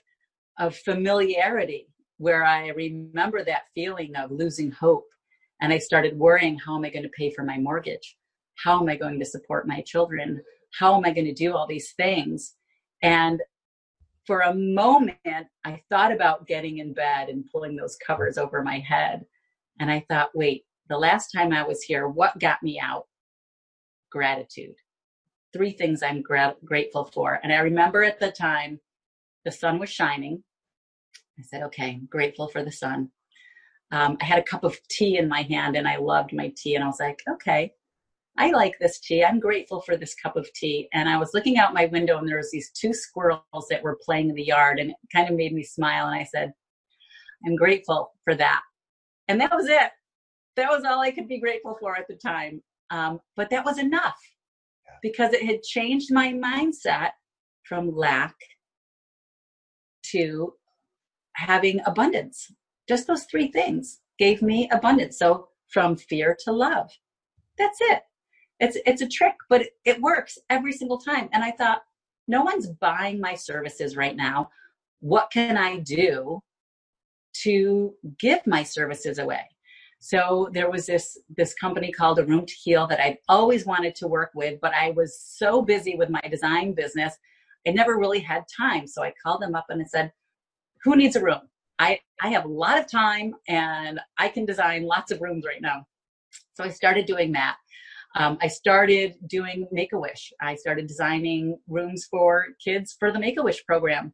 of 0.59 0.75
familiarity 0.75 1.87
where 2.17 2.45
I 2.45 2.69
remember 2.69 3.43
that 3.43 3.67
feeling 3.73 4.15
of 4.15 4.31
losing 4.31 4.71
hope. 4.71 5.05
And 5.61 5.71
I 5.71 5.77
started 5.77 6.17
worrying 6.17 6.57
how 6.57 6.75
am 6.75 6.85
I 6.85 6.89
going 6.89 7.03
to 7.03 7.09
pay 7.17 7.31
for 7.31 7.43
my 7.43 7.57
mortgage? 7.57 8.17
How 8.63 8.81
am 8.81 8.89
I 8.89 8.95
going 8.95 9.19
to 9.19 9.25
support 9.25 9.67
my 9.67 9.81
children? 9.81 10.41
How 10.79 10.95
am 10.95 11.05
I 11.05 11.11
going 11.11 11.25
to 11.25 11.33
do 11.33 11.53
all 11.53 11.67
these 11.67 11.93
things? 11.93 12.55
And 13.01 13.41
for 14.25 14.41
a 14.41 14.55
moment, 14.55 15.17
I 15.65 15.81
thought 15.89 16.11
about 16.11 16.47
getting 16.47 16.79
in 16.79 16.93
bed 16.93 17.29
and 17.29 17.45
pulling 17.51 17.75
those 17.75 17.97
covers 18.05 18.37
over 18.37 18.63
my 18.63 18.79
head. 18.79 19.25
And 19.79 19.91
I 19.91 20.05
thought, 20.09 20.29
wait, 20.33 20.63
the 20.89 20.97
last 20.97 21.31
time 21.35 21.53
I 21.53 21.63
was 21.63 21.83
here, 21.83 22.07
what 22.07 22.39
got 22.39 22.63
me 22.63 22.79
out? 22.81 23.05
Gratitude. 24.11 24.75
Three 25.55 25.71
things 25.71 26.03
I'm 26.03 26.21
gra- 26.21 26.57
grateful 26.65 27.05
for. 27.05 27.39
And 27.41 27.53
I 27.53 27.59
remember 27.59 28.03
at 28.03 28.19
the 28.19 28.29
time, 28.29 28.77
the 29.45 29.53
sun 29.53 29.79
was 29.79 29.89
shining. 29.89 30.43
I 31.39 31.43
said, 31.43 31.63
okay, 31.63 31.91
I'm 31.91 32.09
grateful 32.11 32.49
for 32.49 32.61
the 32.61 32.73
sun. 32.73 33.09
Um, 33.93 34.17
I 34.21 34.25
had 34.25 34.39
a 34.39 34.43
cup 34.43 34.65
of 34.65 34.77
tea 34.89 35.17
in 35.17 35.29
my 35.29 35.43
hand 35.43 35.77
and 35.77 35.87
I 35.87 35.95
loved 35.95 36.33
my 36.33 36.51
tea. 36.57 36.75
And 36.75 36.83
I 36.83 36.87
was 36.87 36.99
like, 36.99 37.21
okay, 37.29 37.71
I 38.37 38.51
like 38.51 38.73
this 38.81 38.99
tea. 38.99 39.23
I'm 39.23 39.39
grateful 39.39 39.79
for 39.79 39.95
this 39.95 40.13
cup 40.13 40.35
of 40.35 40.51
tea. 40.51 40.89
And 40.91 41.07
I 41.07 41.17
was 41.17 41.33
looking 41.33 41.57
out 41.57 41.73
my 41.73 41.85
window 41.85 42.17
and 42.17 42.27
there 42.27 42.35
was 42.35 42.51
these 42.51 42.71
two 42.71 42.93
squirrels 42.93 43.67
that 43.69 43.81
were 43.81 43.97
playing 44.03 44.27
in 44.27 44.35
the 44.35 44.43
yard 44.43 44.77
and 44.77 44.89
it 44.89 44.97
kind 45.13 45.29
of 45.29 45.37
made 45.37 45.53
me 45.53 45.63
smile. 45.63 46.07
And 46.07 46.19
I 46.19 46.25
said, 46.25 46.51
I'm 47.45 47.55
grateful 47.55 48.11
for 48.25 48.35
that. 48.35 48.61
And 49.29 49.39
that 49.39 49.55
was 49.55 49.67
it. 49.67 49.91
That 50.57 50.69
was 50.69 50.83
all 50.83 50.99
I 50.99 51.11
could 51.11 51.29
be 51.29 51.39
grateful 51.39 51.77
for 51.79 51.95
at 51.95 52.09
the 52.09 52.15
time. 52.15 52.61
Um, 52.89 53.21
but 53.37 53.49
that 53.51 53.63
was 53.63 53.77
enough 53.77 54.19
because 55.05 55.33
it 55.33 55.45
had 55.45 55.61
changed 55.61 56.11
my 56.11 56.33
mindset 56.33 57.11
from 57.61 57.95
lack 57.95 58.33
to 60.01 60.51
having 61.33 61.79
abundance. 61.85 62.51
Just 62.89 63.05
those 63.05 63.25
three 63.25 63.51
things 63.51 63.99
gave 64.17 64.41
me 64.41 64.67
abundance. 64.71 65.19
So 65.19 65.49
from 65.67 65.95
fear 65.95 66.35
to 66.45 66.51
love. 66.51 66.89
That's 67.55 67.77
it. 67.81 68.01
It's 68.59 68.77
it's 68.87 69.03
a 69.03 69.07
trick, 69.07 69.35
but 69.47 69.61
it, 69.61 69.73
it 69.85 70.01
works 70.01 70.39
every 70.49 70.71
single 70.71 70.97
time. 70.97 71.29
And 71.33 71.43
I 71.43 71.51
thought, 71.51 71.83
no 72.27 72.41
one's 72.41 72.65
buying 72.65 73.21
my 73.21 73.35
services 73.35 73.95
right 73.95 74.15
now. 74.15 74.49
What 75.01 75.29
can 75.31 75.55
I 75.55 75.77
do 75.81 76.41
to 77.43 77.93
give 78.17 78.39
my 78.47 78.63
services 78.63 79.19
away? 79.19 79.43
So 80.05 80.49
there 80.53 80.69
was 80.69 80.85
this 80.85 81.17
this 81.35 81.55
company 81.55 81.91
called 81.91 82.19
A 82.19 82.25
Room 82.25 82.45
to 82.45 82.53
Heal 82.53 82.85
that 82.85 82.99
I'd 82.99 83.17
always 83.27 83.65
wanted 83.65 83.95
to 83.95 84.07
work 84.07 84.29
with, 84.35 84.59
but 84.61 84.71
I 84.75 84.91
was 84.91 85.19
so 85.19 85.63
busy 85.63 85.95
with 85.95 86.11
my 86.11 86.21
design 86.29 86.75
business, 86.75 87.17
I 87.67 87.71
never 87.71 87.97
really 87.97 88.19
had 88.19 88.43
time. 88.55 88.85
So 88.85 89.01
I 89.01 89.11
called 89.23 89.41
them 89.41 89.55
up 89.55 89.65
and 89.69 89.81
I 89.81 89.85
said, 89.85 90.11
"Who 90.83 90.95
needs 90.95 91.15
a 91.15 91.23
room? 91.23 91.41
I 91.79 91.99
I 92.21 92.27
have 92.29 92.45
a 92.45 92.49
lot 92.63 92.77
of 92.77 92.85
time 92.85 93.33
and 93.47 93.99
I 94.19 94.27
can 94.27 94.45
design 94.45 94.83
lots 94.83 95.11
of 95.11 95.21
rooms 95.21 95.43
right 95.43 95.61
now." 95.61 95.87
So 96.53 96.63
I 96.63 96.69
started 96.69 97.07
doing 97.07 97.31
that. 97.31 97.57
Um, 98.15 98.37
I 98.41 98.47
started 98.47 99.15
doing 99.25 99.67
Make 99.71 99.91
a 99.93 99.99
Wish. 99.99 100.31
I 100.39 100.53
started 100.53 100.85
designing 100.85 101.57
rooms 101.67 102.05
for 102.11 102.45
kids 102.63 102.95
for 102.99 103.11
the 103.11 103.19
Make 103.19 103.39
a 103.39 103.43
Wish 103.43 103.65
program. 103.65 104.13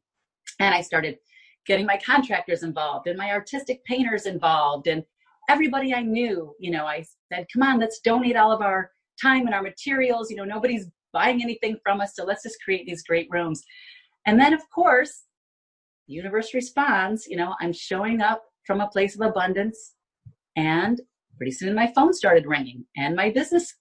And 0.58 0.74
I 0.74 0.82
started 0.84 1.18
getting 1.66 1.86
my 1.86 1.98
contractors 1.98 2.64
involved 2.64 3.08
and 3.08 3.18
my 3.18 3.32
artistic 3.32 3.84
painters 3.84 4.26
involved 4.26 4.88
and 4.88 5.04
everybody 5.52 5.94
I 5.94 6.02
knew. 6.02 6.56
You 6.60 6.72
know, 6.72 6.86
I 6.86 7.04
said, 7.32 7.46
come 7.54 7.64
on, 7.64 7.80
let's 7.80 8.00
donate 8.00 8.38
all 8.38 8.52
of 8.52 8.62
our 8.62 8.92
time 9.22 9.46
and 9.46 9.54
our 9.54 9.62
materials. 9.62 10.30
You 10.30 10.38
know, 10.38 10.46
nobody's 10.46 10.88
buying 11.12 11.42
anything 11.42 11.78
from 11.84 12.00
us, 12.00 12.16
so 12.16 12.24
let's 12.24 12.44
just 12.44 12.64
create 12.64 12.86
these 12.86 13.04
great 13.04 13.28
rooms. 13.30 13.62
And 14.26 14.40
then, 14.40 14.54
of 14.54 14.62
course, 14.74 15.24
the 16.08 16.14
universe 16.14 16.54
responds. 16.54 17.28
You 17.28 17.38
know, 17.38 17.56
I'm 17.60 17.74
showing 17.74 18.22
up 18.22 18.44
from 18.66 18.80
a 18.80 18.88
place 18.88 19.16
of 19.16 19.22
abundance, 19.22 19.96
and 20.56 21.02
pretty 21.38 21.52
soon 21.52 21.76
my 21.76 21.92
phone 21.94 22.14
started 22.14 22.46
ringing, 22.46 22.86
and 22.96 23.16
my 23.16 23.30
business 23.30 23.76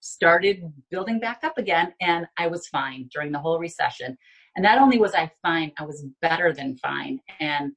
started 0.00 0.62
building 0.90 1.20
back 1.20 1.40
up 1.44 1.58
again 1.58 1.92
and 2.00 2.26
I 2.38 2.48
was 2.48 2.66
fine 2.66 3.08
during 3.12 3.30
the 3.30 3.38
whole 3.38 3.60
recession. 3.60 4.16
And 4.56 4.64
not 4.64 4.78
only 4.78 4.98
was 4.98 5.14
I 5.14 5.30
fine, 5.42 5.70
I 5.78 5.84
was 5.84 6.04
better 6.20 6.52
than 6.52 6.76
fine. 6.78 7.20
And 7.38 7.72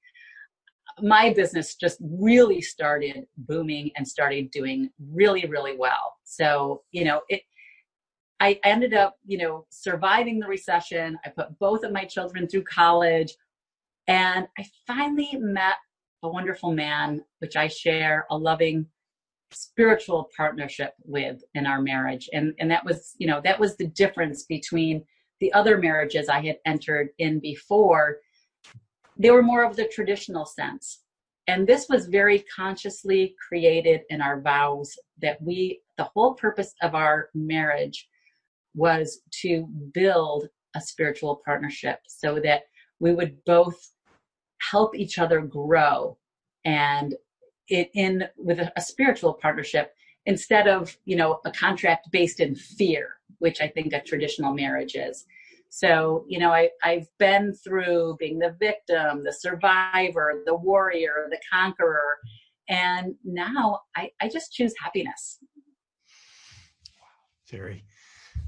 my 1.02 1.34
business 1.34 1.76
just 1.76 2.00
really 2.02 2.62
started 2.62 3.26
booming 3.38 3.92
and 3.96 4.08
started 4.08 4.52
doing 4.52 4.90
really, 5.12 5.46
really 5.46 5.76
well. 5.78 6.18
So, 6.24 6.84
you 6.92 7.06
know, 7.06 7.22
it, 7.30 7.42
I 8.40 8.60
ended 8.64 8.94
up, 8.94 9.16
you 9.26 9.38
know, 9.38 9.66
surviving 9.70 10.40
the 10.40 10.48
recession. 10.48 11.18
I 11.26 11.30
put 11.30 11.58
both 11.60 11.84
of 11.84 11.92
my 11.92 12.06
children 12.06 12.48
through 12.48 12.64
college 12.64 13.34
and 14.08 14.48
I 14.58 14.66
finally 14.88 15.30
met 15.34 15.76
a 16.24 16.30
wonderful 16.30 16.74
man, 16.74 17.24
which 17.40 17.56
I 17.56 17.68
share 17.68 18.26
a 18.30 18.38
loving 18.38 18.88
spiritual 19.52 20.30
partnership 20.36 20.94
with 21.06 21.42
in 21.56 21.66
our 21.66 21.82
marriage 21.82 22.30
and 22.34 22.54
and 22.60 22.70
that 22.70 22.86
was 22.86 23.16
you 23.18 23.26
know 23.26 23.42
that 23.44 23.60
was 23.60 23.76
the 23.78 23.88
difference 23.88 24.44
between 24.44 25.04
the 25.40 25.52
other 25.54 25.78
marriages 25.78 26.30
i 26.30 26.40
had 26.40 26.58
entered 26.66 27.10
in 27.18 27.40
before 27.40 28.18
they 29.20 29.30
were 29.32 29.44
more 29.44 29.64
of 29.64 29.76
the 29.76 29.88
traditional 29.88 30.46
sense. 30.46 31.02
And 31.48 31.68
this 31.68 31.88
was 31.90 32.08
very 32.08 32.46
consciously 32.56 33.36
created 33.48 34.02
in 34.10 34.22
our 34.22 34.40
vows 34.40 34.98
that 35.22 35.41
we 35.41 35.82
the 35.98 36.06
whole 36.06 36.34
purpose 36.34 36.74
of 36.82 36.96
our 36.96 37.30
marriage 37.34 38.08
was 38.74 39.22
to 39.41 39.68
build 39.94 40.48
a 40.76 40.82
spiritual 40.82 41.41
partnership 41.44 42.00
so 42.08 42.40
that 42.40 42.64
we 43.00 43.14
would 43.14 43.44
both 43.46 43.91
help 44.72 44.96
each 44.96 45.18
other 45.18 45.41
grow 45.41 46.18
and 46.66 47.16
it 47.68 47.90
in 47.94 48.26
with 48.38 48.60
a, 48.60 48.72
a 48.76 48.82
spiritual 48.82 49.34
partnership 49.34 49.94
instead 50.26 50.68
of 50.68 50.96
you 51.06 51.16
know 51.16 51.40
a 51.46 51.52
contract 51.52 52.10
based 52.12 52.40
in 52.40 52.56
fear 52.56 53.18
which 53.40 53.62
i 53.62 53.68
think 53.68 53.94
a 53.94 54.02
traditional 54.02 54.54
marriage 54.54 54.96
is 54.96 55.26
so 55.70 56.26
you 56.28 56.40
know 56.40 56.52
I, 56.52 56.70
i've 56.84 57.08
been 57.20 57.54
through 57.54 58.18
being 58.20 58.40
the 58.40 58.56
victim 58.60 59.24
the 59.24 59.34
survivor 59.34 60.41
the 60.46 60.56
warrior 60.56 61.28
the 61.30 61.40
conqueror 61.52 62.18
and 62.68 63.16
now 63.24 63.80
i, 63.96 64.10
I 64.22 64.30
just 64.30 64.52
choose 64.54 64.74
happiness 64.82 65.38
Wow, 67.00 67.08
terry 67.48 67.84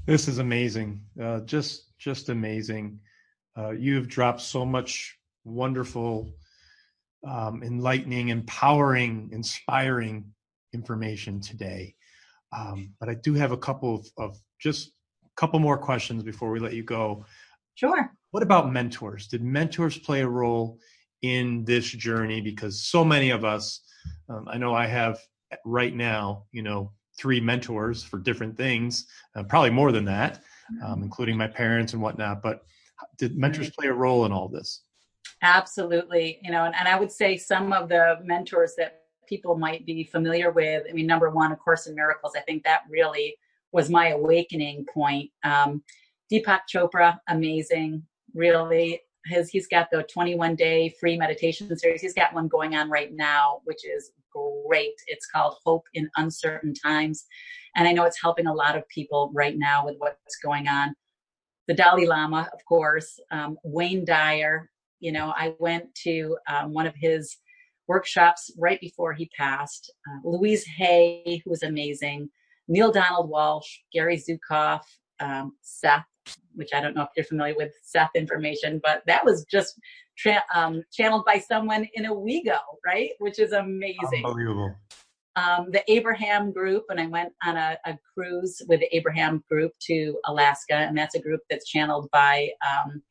this 0.06 0.28
is 0.28 0.38
amazing 0.38 1.00
uh, 1.20 1.40
just 1.40 1.96
just 1.98 2.28
amazing 2.28 2.98
uh, 3.56 3.70
you've 3.70 4.08
dropped 4.08 4.40
so 4.40 4.64
much 4.64 5.16
wonderful 5.44 6.34
um, 7.26 7.62
enlightening, 7.62 8.28
empowering, 8.28 9.30
inspiring 9.32 10.24
information 10.72 11.40
today. 11.40 11.94
Um, 12.56 12.94
but 13.00 13.08
I 13.08 13.14
do 13.14 13.34
have 13.34 13.52
a 13.52 13.56
couple 13.56 13.94
of, 13.94 14.06
of 14.18 14.36
just 14.60 14.92
couple 15.36 15.58
more 15.58 15.78
questions 15.78 16.22
before 16.22 16.50
we 16.50 16.60
let 16.60 16.74
you 16.74 16.82
go. 16.82 17.24
Sure. 17.74 18.12
What 18.30 18.42
about 18.42 18.72
mentors? 18.72 19.28
Did 19.28 19.42
mentors 19.42 19.98
play 19.98 20.20
a 20.20 20.28
role 20.28 20.78
in 21.22 21.64
this 21.64 21.90
journey? 21.90 22.40
Because 22.40 22.84
so 22.84 23.04
many 23.04 23.30
of 23.30 23.44
us, 23.44 23.80
um, 24.28 24.46
I 24.48 24.58
know 24.58 24.74
I 24.74 24.86
have 24.86 25.18
right 25.64 25.94
now, 25.94 26.44
you 26.52 26.62
know, 26.62 26.92
three 27.18 27.40
mentors 27.40 28.02
for 28.02 28.18
different 28.18 28.56
things, 28.56 29.06
uh, 29.36 29.42
probably 29.42 29.70
more 29.70 29.92
than 29.92 30.04
that, 30.06 30.42
um, 30.82 30.94
mm-hmm. 30.94 31.02
including 31.04 31.36
my 31.36 31.46
parents 31.46 31.92
and 31.92 32.02
whatnot. 32.02 32.42
But 32.42 32.62
did 33.18 33.36
mentors 33.36 33.70
play 33.70 33.88
a 33.88 33.92
role 33.92 34.24
in 34.24 34.32
all 34.32 34.48
this? 34.48 34.82
Absolutely. 35.42 36.38
You 36.42 36.52
know, 36.52 36.64
and, 36.64 36.74
and 36.74 36.88
I 36.88 36.98
would 36.98 37.10
say 37.10 37.36
some 37.36 37.72
of 37.72 37.88
the 37.88 38.18
mentors 38.24 38.74
that 38.78 39.00
people 39.26 39.56
might 39.56 39.84
be 39.86 40.04
familiar 40.04 40.50
with. 40.50 40.84
I 40.88 40.92
mean, 40.92 41.06
number 41.06 41.30
one, 41.30 41.52
of 41.52 41.58
course, 41.58 41.86
in 41.86 41.94
Miracles, 41.94 42.32
I 42.36 42.40
think 42.40 42.64
that 42.64 42.82
really 42.88 43.36
was 43.72 43.90
my 43.90 44.08
awakening 44.08 44.84
point. 44.92 45.30
Um, 45.44 45.82
Deepak 46.32 46.60
Chopra, 46.72 47.18
amazing, 47.28 48.02
really. 48.34 49.00
His 49.26 49.50
he's 49.50 49.68
got 49.68 49.88
the 49.92 50.02
21 50.12 50.56
day 50.56 50.94
free 50.98 51.16
meditation 51.16 51.76
series. 51.76 52.00
He's 52.00 52.14
got 52.14 52.34
one 52.34 52.48
going 52.48 52.74
on 52.74 52.90
right 52.90 53.10
now, 53.12 53.60
which 53.64 53.84
is 53.84 54.10
great. 54.34 54.94
It's 55.06 55.26
called 55.26 55.56
Hope 55.64 55.84
in 55.94 56.10
Uncertain 56.16 56.74
Times, 56.74 57.24
and 57.76 57.86
I 57.86 57.92
know 57.92 58.04
it's 58.04 58.20
helping 58.20 58.46
a 58.46 58.54
lot 58.54 58.76
of 58.76 58.88
people 58.88 59.30
right 59.34 59.56
now 59.56 59.84
with 59.84 59.96
what's 59.98 60.36
going 60.42 60.68
on. 60.68 60.94
The 61.68 61.74
Dalai 61.74 62.06
Lama, 62.06 62.50
of 62.52 62.58
course, 62.68 63.20
um, 63.30 63.56
Wayne 63.62 64.04
Dyer, 64.04 64.68
you 64.98 65.12
know, 65.12 65.32
I 65.36 65.54
went 65.60 65.94
to 66.04 66.36
um, 66.48 66.72
one 66.72 66.86
of 66.86 66.94
his 66.96 67.36
workshops 67.86 68.50
right 68.58 68.80
before 68.80 69.12
he 69.12 69.30
passed. 69.36 69.92
Uh, 70.08 70.28
Louise 70.28 70.64
Hay, 70.64 71.42
who 71.44 71.50
was 71.50 71.62
amazing, 71.62 72.28
Neale 72.68 72.92
Donald 72.92 73.30
Walsch, 73.30 73.80
Gary 73.92 74.16
Zukav, 74.16 74.80
um, 75.20 75.56
Seth, 75.62 76.04
which 76.54 76.70
I 76.74 76.80
don't 76.80 76.94
know 76.94 77.02
if 77.02 77.08
you're 77.16 77.24
familiar 77.24 77.54
with 77.56 77.72
Seth 77.82 78.10
information, 78.14 78.80
but 78.82 79.02
that 79.06 79.24
was 79.24 79.44
just 79.50 79.78
tra- 80.16 80.44
um, 80.54 80.82
channeled 80.92 81.24
by 81.24 81.38
someone 81.38 81.88
in 81.94 82.04
Owego, 82.04 82.58
right? 82.86 83.10
Which 83.18 83.38
is 83.38 83.52
amazing. 83.52 84.24
Unbelievable. 84.24 84.74
Um, 85.34 85.68
the 85.70 85.82
Abraham 85.90 86.52
Group, 86.52 86.84
and 86.90 87.00
I 87.00 87.06
went 87.06 87.32
on 87.42 87.56
a, 87.56 87.78
a, 87.86 87.96
cruise 88.12 88.60
with 88.68 88.80
the 88.80 88.94
Abraham 88.94 89.42
Group 89.50 89.72
to 89.86 90.18
Alaska, 90.26 90.74
and 90.74 90.96
that's 90.96 91.14
a 91.14 91.22
group 91.22 91.40
that's 91.48 91.66
channeled 91.66 92.10
by 92.12 92.50
um, 92.66 93.02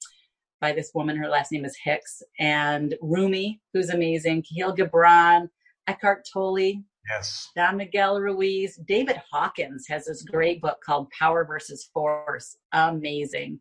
by 0.60 0.72
this 0.72 0.92
woman. 0.94 1.18
Her 1.18 1.28
last 1.28 1.52
name 1.52 1.66
is 1.66 1.76
Hicks, 1.84 2.22
and 2.40 2.94
Rumi, 3.02 3.60
who's 3.74 3.90
amazing, 3.90 4.44
Kahlil 4.44 4.78
Gibran, 4.78 5.48
Eckhart 5.88 6.28
Tolle, 6.32 6.84
Yes. 7.12 7.50
Don 7.56 7.78
Miguel 7.78 8.20
Ruiz. 8.20 8.78
David 8.88 9.22
Hawkins 9.30 9.86
has 9.90 10.06
this 10.06 10.24
great 10.24 10.62
book 10.62 10.78
called 10.86 11.10
Power 11.10 11.44
versus 11.44 11.90
Force. 11.94 12.58
Amazing. 12.72 13.60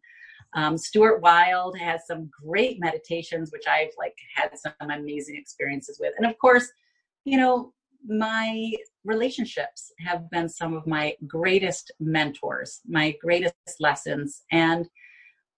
Um, 0.55 0.79
Stuart 0.79 1.21
Wilde 1.21 1.77
has 1.79 2.07
some 2.07 2.31
great 2.45 2.79
meditations, 2.81 3.51
which 3.53 3.67
I've 3.67 3.91
like 3.99 4.15
had 4.35 4.51
some 4.57 4.91
amazing 4.91 5.37
experiences 5.37 5.99
with. 6.01 6.13
And 6.17 6.27
of 6.27 6.39
course, 6.39 6.71
you 7.25 7.39
know, 7.39 7.73
my 8.07 8.73
relationships 9.05 9.93
have 9.99 10.31
been 10.31 10.49
some 10.49 10.75
of 10.75 10.87
my 10.87 11.15
greatest 11.27 11.91
mentors, 11.99 12.81
my 12.87 13.15
greatest 13.21 13.55
lessons, 13.81 14.43
and 14.53 14.89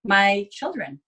my 0.04 0.48
children 0.50 0.98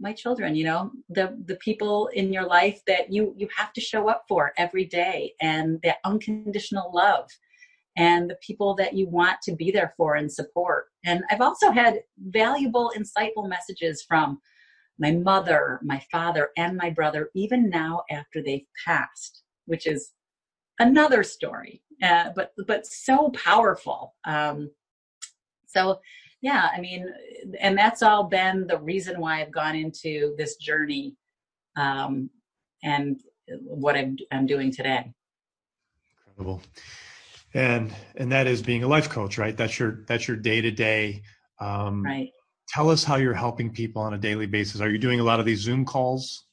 my 0.00 0.12
children 0.12 0.54
you 0.54 0.64
know 0.64 0.90
the 1.08 1.36
the 1.46 1.56
people 1.56 2.08
in 2.08 2.32
your 2.32 2.46
life 2.46 2.80
that 2.86 3.12
you 3.12 3.34
you 3.36 3.48
have 3.56 3.72
to 3.72 3.80
show 3.80 4.08
up 4.08 4.24
for 4.28 4.52
every 4.56 4.84
day 4.84 5.32
and 5.40 5.80
that 5.82 5.98
unconditional 6.04 6.90
love 6.92 7.28
and 7.96 8.28
the 8.28 8.38
people 8.44 8.74
that 8.74 8.94
you 8.94 9.08
want 9.08 9.36
to 9.40 9.54
be 9.54 9.70
there 9.70 9.94
for 9.96 10.16
and 10.16 10.30
support. 10.32 10.86
And 11.04 11.22
i've 11.30 11.40
also 11.40 11.70
had 11.70 12.00
valuable 12.18 12.92
insightful 12.96 13.48
messages 13.48 14.04
from 14.06 14.40
my 14.98 15.12
mother 15.12 15.80
my 15.82 16.00
father 16.10 16.50
and 16.56 16.76
my 16.76 16.90
brother 16.90 17.30
even 17.34 17.68
now 17.68 18.02
after 18.10 18.42
they've 18.42 18.66
passed 18.86 19.42
which 19.66 19.86
is 19.86 20.12
another 20.78 21.22
story 21.22 21.82
uh, 22.02 22.30
but 22.34 22.52
but 22.66 22.86
so 22.86 23.30
powerful. 23.30 24.14
Um, 24.24 24.70
so 25.66 26.00
yeah, 26.44 26.68
I 26.76 26.78
mean, 26.78 27.08
and 27.58 27.76
that's 27.76 28.02
all 28.02 28.24
been 28.24 28.66
the 28.66 28.78
reason 28.78 29.18
why 29.18 29.40
I've 29.40 29.50
gone 29.50 29.74
into 29.74 30.34
this 30.36 30.56
journey 30.56 31.16
um, 31.74 32.28
and 32.82 33.18
what 33.62 33.96
I'm, 33.96 34.18
I'm 34.30 34.44
doing 34.44 34.70
today. 34.70 35.10
Incredible. 36.26 36.60
And 37.54 37.94
and 38.16 38.30
that 38.30 38.46
is 38.46 38.60
being 38.60 38.84
a 38.84 38.86
life 38.86 39.08
coach, 39.08 39.38
right? 39.38 39.56
That's 39.56 39.78
your 39.78 40.04
that's 40.06 40.28
your 40.28 40.36
day 40.36 40.60
to 40.60 40.70
day. 40.70 41.22
Right. 41.62 42.28
Tell 42.68 42.90
us 42.90 43.04
how 43.04 43.16
you're 43.16 43.32
helping 43.32 43.72
people 43.72 44.02
on 44.02 44.12
a 44.12 44.18
daily 44.18 44.46
basis. 44.46 44.82
Are 44.82 44.90
you 44.90 44.98
doing 44.98 45.20
a 45.20 45.24
lot 45.24 45.40
of 45.40 45.46
these 45.46 45.60
Zoom 45.60 45.86
calls? 45.86 46.44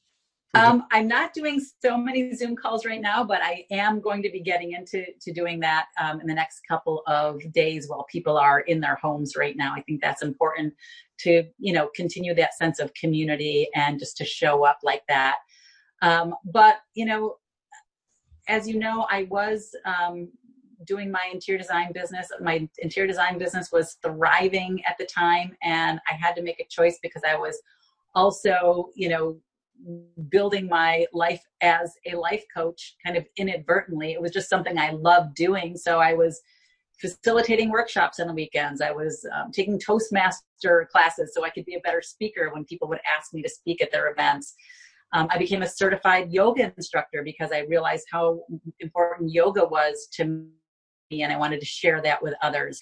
Um, 0.53 0.83
I'm 0.91 1.07
not 1.07 1.33
doing 1.33 1.61
so 1.81 1.97
many 1.97 2.35
Zoom 2.35 2.57
calls 2.57 2.85
right 2.85 2.99
now, 2.99 3.23
but 3.23 3.41
I 3.41 3.65
am 3.71 4.01
going 4.01 4.21
to 4.23 4.29
be 4.29 4.41
getting 4.41 4.73
into 4.73 5.05
to 5.21 5.31
doing 5.31 5.61
that 5.61 5.85
um, 6.01 6.19
in 6.19 6.27
the 6.27 6.33
next 6.33 6.61
couple 6.67 7.03
of 7.07 7.39
days 7.53 7.87
while 7.87 8.05
people 8.11 8.37
are 8.37 8.59
in 8.59 8.81
their 8.81 8.95
homes 8.95 9.35
right 9.37 9.55
now. 9.55 9.73
I 9.73 9.81
think 9.81 10.01
that's 10.01 10.21
important 10.21 10.73
to 11.19 11.43
you 11.57 11.71
know 11.71 11.89
continue 11.95 12.33
that 12.35 12.55
sense 12.55 12.79
of 12.79 12.93
community 12.95 13.69
and 13.75 13.97
just 13.97 14.17
to 14.17 14.25
show 14.25 14.65
up 14.65 14.79
like 14.83 15.03
that. 15.07 15.37
Um, 16.01 16.35
but 16.43 16.79
you 16.95 17.05
know, 17.05 17.35
as 18.49 18.67
you 18.67 18.77
know, 18.77 19.07
I 19.09 19.27
was 19.29 19.73
um, 19.85 20.29
doing 20.85 21.11
my 21.11 21.29
interior 21.31 21.59
design 21.59 21.93
business. 21.93 22.27
My 22.41 22.67
interior 22.79 23.07
design 23.07 23.37
business 23.37 23.71
was 23.71 23.95
thriving 24.03 24.83
at 24.85 24.97
the 24.97 25.05
time, 25.05 25.55
and 25.63 26.01
I 26.09 26.15
had 26.15 26.35
to 26.35 26.41
make 26.41 26.59
a 26.59 26.67
choice 26.69 26.99
because 27.01 27.21
I 27.25 27.37
was 27.37 27.57
also 28.13 28.89
you 28.95 29.07
know 29.07 29.37
building 30.29 30.67
my 30.67 31.05
life 31.13 31.41
as 31.61 31.93
a 32.11 32.15
life 32.15 32.43
coach 32.55 32.95
kind 33.05 33.17
of 33.17 33.25
inadvertently. 33.37 34.13
It 34.13 34.21
was 34.21 34.31
just 34.31 34.49
something 34.49 34.77
I 34.77 34.91
loved 34.91 35.35
doing. 35.35 35.77
So 35.77 35.99
I 35.99 36.13
was 36.13 36.39
facilitating 36.99 37.71
workshops 37.71 38.19
on 38.19 38.27
the 38.27 38.33
weekends. 38.33 38.81
I 38.81 38.91
was 38.91 39.25
um, 39.35 39.51
taking 39.51 39.79
Toastmaster 39.79 40.87
classes 40.91 41.31
so 41.33 41.43
I 41.43 41.49
could 41.49 41.65
be 41.65 41.75
a 41.75 41.79
better 41.79 42.01
speaker 42.01 42.51
when 42.53 42.63
people 42.65 42.87
would 42.89 42.99
ask 43.17 43.33
me 43.33 43.41
to 43.41 43.49
speak 43.49 43.81
at 43.81 43.91
their 43.91 44.11
events. 44.11 44.53
Um, 45.13 45.27
I 45.29 45.37
became 45.37 45.63
a 45.63 45.67
certified 45.67 46.31
yoga 46.31 46.71
instructor 46.77 47.23
because 47.23 47.51
I 47.51 47.61
realized 47.61 48.05
how 48.11 48.41
important 48.79 49.31
yoga 49.31 49.65
was 49.65 50.07
to 50.13 50.25
me 50.25 51.23
and 51.23 51.33
I 51.33 51.37
wanted 51.37 51.59
to 51.59 51.65
share 51.65 52.01
that 52.03 52.21
with 52.21 52.33
others. 52.41 52.79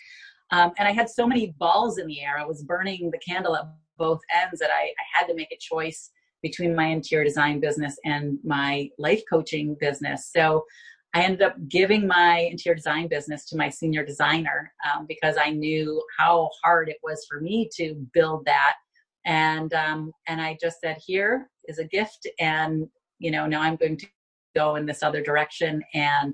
Um, 0.51 0.71
and 0.77 0.87
I 0.87 0.91
had 0.91 1.09
so 1.09 1.25
many 1.25 1.55
balls 1.57 1.97
in 1.97 2.07
the 2.07 2.21
air. 2.21 2.37
I 2.37 2.45
was 2.45 2.63
burning 2.63 3.09
the 3.11 3.19
candle 3.19 3.55
at 3.55 3.65
both 3.97 4.19
ends 4.35 4.59
that 4.59 4.69
I, 4.69 4.83
I 4.83 5.19
had 5.19 5.27
to 5.27 5.35
make 5.35 5.51
a 5.51 5.57
choice 5.59 6.11
between 6.41 6.75
my 6.75 6.85
interior 6.85 7.25
design 7.25 7.59
business 7.59 7.97
and 8.05 8.39
my 8.43 8.89
life 8.97 9.21
coaching 9.29 9.75
business. 9.79 10.31
So 10.33 10.65
I 11.13 11.23
ended 11.23 11.41
up 11.41 11.55
giving 11.67 12.05
my 12.05 12.47
interior 12.51 12.75
design 12.75 13.07
business 13.07 13.45
to 13.45 13.57
my 13.57 13.69
senior 13.69 14.05
designer 14.05 14.71
um, 14.87 15.05
because 15.07 15.35
I 15.37 15.49
knew 15.49 16.01
how 16.17 16.49
hard 16.63 16.87
it 16.87 16.97
was 17.03 17.25
for 17.27 17.41
me 17.41 17.69
to 17.75 17.95
build 18.13 18.45
that. 18.45 18.75
And 19.25 19.73
um, 19.73 20.11
and 20.27 20.39
I 20.39 20.57
just 20.61 20.79
said, 20.81 20.97
here 21.05 21.49
is 21.65 21.79
a 21.79 21.83
gift, 21.83 22.27
and 22.39 22.87
you 23.19 23.31
know 23.31 23.47
now 23.47 23.61
I'm 23.61 23.75
going 23.75 23.97
to 23.97 24.07
go 24.55 24.75
in 24.75 24.85
this 24.85 25.03
other 25.03 25.21
direction. 25.21 25.83
And 25.93 26.33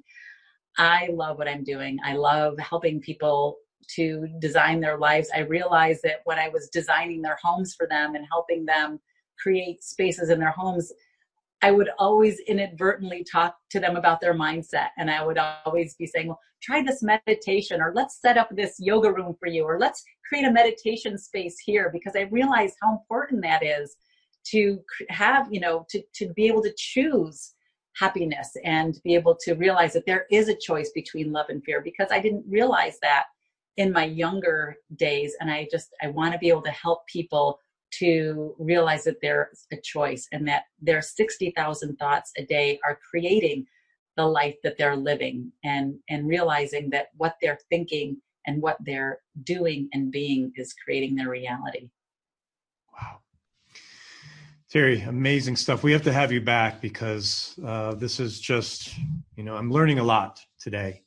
I 0.78 1.10
love 1.12 1.38
what 1.38 1.48
I'm 1.48 1.64
doing. 1.64 1.98
I 2.04 2.14
love 2.16 2.58
helping 2.60 3.00
people 3.00 3.58
to 3.96 4.28
design 4.40 4.80
their 4.80 4.98
lives. 4.98 5.30
I 5.34 5.40
realized 5.40 6.02
that 6.04 6.22
when 6.26 6.40
I 6.40 6.50
was 6.50 6.70
designing 6.70 7.22
their 7.22 7.38
homes 7.42 7.76
for 7.76 7.88
them 7.88 8.16
and 8.16 8.26
helping 8.30 8.66
them 8.66 9.00
create 9.42 9.84
spaces 9.84 10.30
in 10.30 10.40
their 10.40 10.52
homes, 10.52 10.92
I 11.62 11.72
would 11.72 11.90
always 11.98 12.40
inadvertently 12.48 13.26
talk 13.30 13.56
to 13.72 13.80
them 13.80 13.96
about 13.96 14.22
their 14.22 14.34
mindset. 14.36 14.90
And 14.98 15.10
I 15.10 15.26
would 15.26 15.40
always 15.66 15.96
be 15.96 16.06
saying, 16.06 16.28
well, 16.28 16.40
try 16.62 16.84
this 16.84 17.02
meditation, 17.02 17.82
or 17.82 17.92
let's 17.96 18.22
set 18.22 18.38
up 18.38 18.50
this 18.52 18.76
yoga 18.80 19.12
room 19.12 19.36
for 19.40 19.48
you, 19.48 19.64
or 19.64 19.80
let's 19.80 20.04
create 20.28 20.46
a 20.46 20.52
meditation 20.52 21.18
space 21.18 21.58
here, 21.64 21.90
because 21.92 22.14
I 22.16 22.30
realized 22.32 22.76
how 22.82 22.92
important 22.94 23.42
that 23.44 23.64
is 23.64 23.96
to 24.48 24.80
have, 25.10 25.48
you 25.52 25.60
know, 25.60 25.86
to, 25.90 26.02
to 26.16 26.34
be 26.34 26.48
able 26.48 26.62
to 26.64 26.74
choose 26.78 27.54
happiness 27.98 28.52
and 28.64 29.00
be 29.04 29.16
able 29.16 29.36
to 29.42 29.54
realize 29.54 29.94
that 29.94 30.06
there 30.06 30.26
is 30.30 30.50
a 30.50 30.58
choice 30.58 30.92
between 30.94 31.32
love 31.32 31.48
and 31.50 31.64
fear, 31.64 31.82
because 31.82 32.10
I 32.12 32.20
didn't 32.20 32.46
realize 32.48 32.98
that 33.02 33.24
in 33.78 33.92
my 33.92 34.06
younger 34.06 34.76
days. 34.98 35.36
And 35.40 35.50
I 35.50 35.68
just, 35.72 35.90
I 36.02 36.08
want 36.08 36.34
to 36.34 36.40
be 36.40 36.50
able 36.50 36.64
to 36.64 36.72
help 36.72 37.06
people 37.08 37.60
to 38.00 38.56
realize 38.60 39.04
that 39.04 39.22
there's 39.22 39.68
a 39.72 39.78
choice 39.82 40.28
and 40.32 40.48
that 40.48 40.64
their 40.82 41.02
60,000 41.02 41.96
thoughts 41.98 42.32
a 42.38 42.46
day 42.46 42.80
are 42.86 43.00
creating 43.10 43.66
the 44.18 44.26
life 44.26 44.56
that 44.64 44.78
they're 44.78 44.96
living 44.96 45.52
and 45.64 45.96
and 46.10 46.28
realizing 46.28 46.90
that 46.90 47.08
what 47.18 47.36
they're 47.42 47.60
thinking 47.70 48.18
and 48.48 48.62
what 48.62 48.78
they're 48.86 49.20
doing 49.44 49.90
and 49.94 50.12
being 50.12 50.52
is 50.56 50.74
creating 50.74 51.16
their 51.16 51.30
reality. 51.30 51.90
Wow. 52.94 53.18
Terry, 54.70 55.02
amazing 55.02 55.56
stuff. 55.56 55.84
We 55.84 55.92
have 55.92 56.04
to 56.04 56.14
have 56.14 56.32
you 56.32 56.42
back 56.42 56.82
because 56.82 57.60
uh, 57.66 57.96
this 57.96 58.20
is 58.20 58.40
just, 58.40 58.96
you 59.36 59.44
know, 59.44 59.56
I'm 59.56 59.72
learning 59.72 60.00
a 60.00 60.04
lot 60.04 60.40
today 60.60 61.04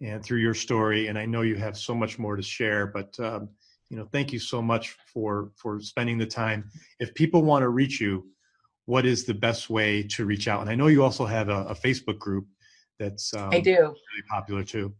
and 0.00 0.22
through 0.22 0.40
your 0.40 0.54
story. 0.54 1.06
And 1.06 1.18
I 1.18 1.26
know 1.26 1.42
you 1.42 1.56
have 1.56 1.76
so 1.76 1.94
much 1.94 2.18
more 2.18 2.36
to 2.36 2.42
share, 2.42 2.86
but 2.86 3.18
um, 3.20 3.48
you 3.92 3.98
know, 3.98 4.08
thank 4.10 4.32
you 4.32 4.38
so 4.38 4.62
much 4.62 4.96
for 5.12 5.50
for 5.54 5.78
spending 5.80 6.16
the 6.16 6.26
time. 6.26 6.70
If 6.98 7.14
people 7.14 7.42
want 7.42 7.62
to 7.62 7.68
reach 7.68 8.00
you, 8.00 8.26
what 8.86 9.04
is 9.04 9.26
the 9.26 9.34
best 9.34 9.68
way 9.68 10.02
to 10.04 10.24
reach 10.24 10.48
out? 10.48 10.62
And 10.62 10.70
I 10.70 10.74
know 10.74 10.86
you 10.86 11.04
also 11.04 11.26
have 11.26 11.50
a, 11.50 11.66
a 11.66 11.74
Facebook 11.74 12.18
group 12.18 12.46
that's 12.98 13.34
um, 13.34 13.50
I 13.52 13.60
do 13.60 13.76
really 13.76 14.26
popular 14.30 14.64
too. 14.64 14.94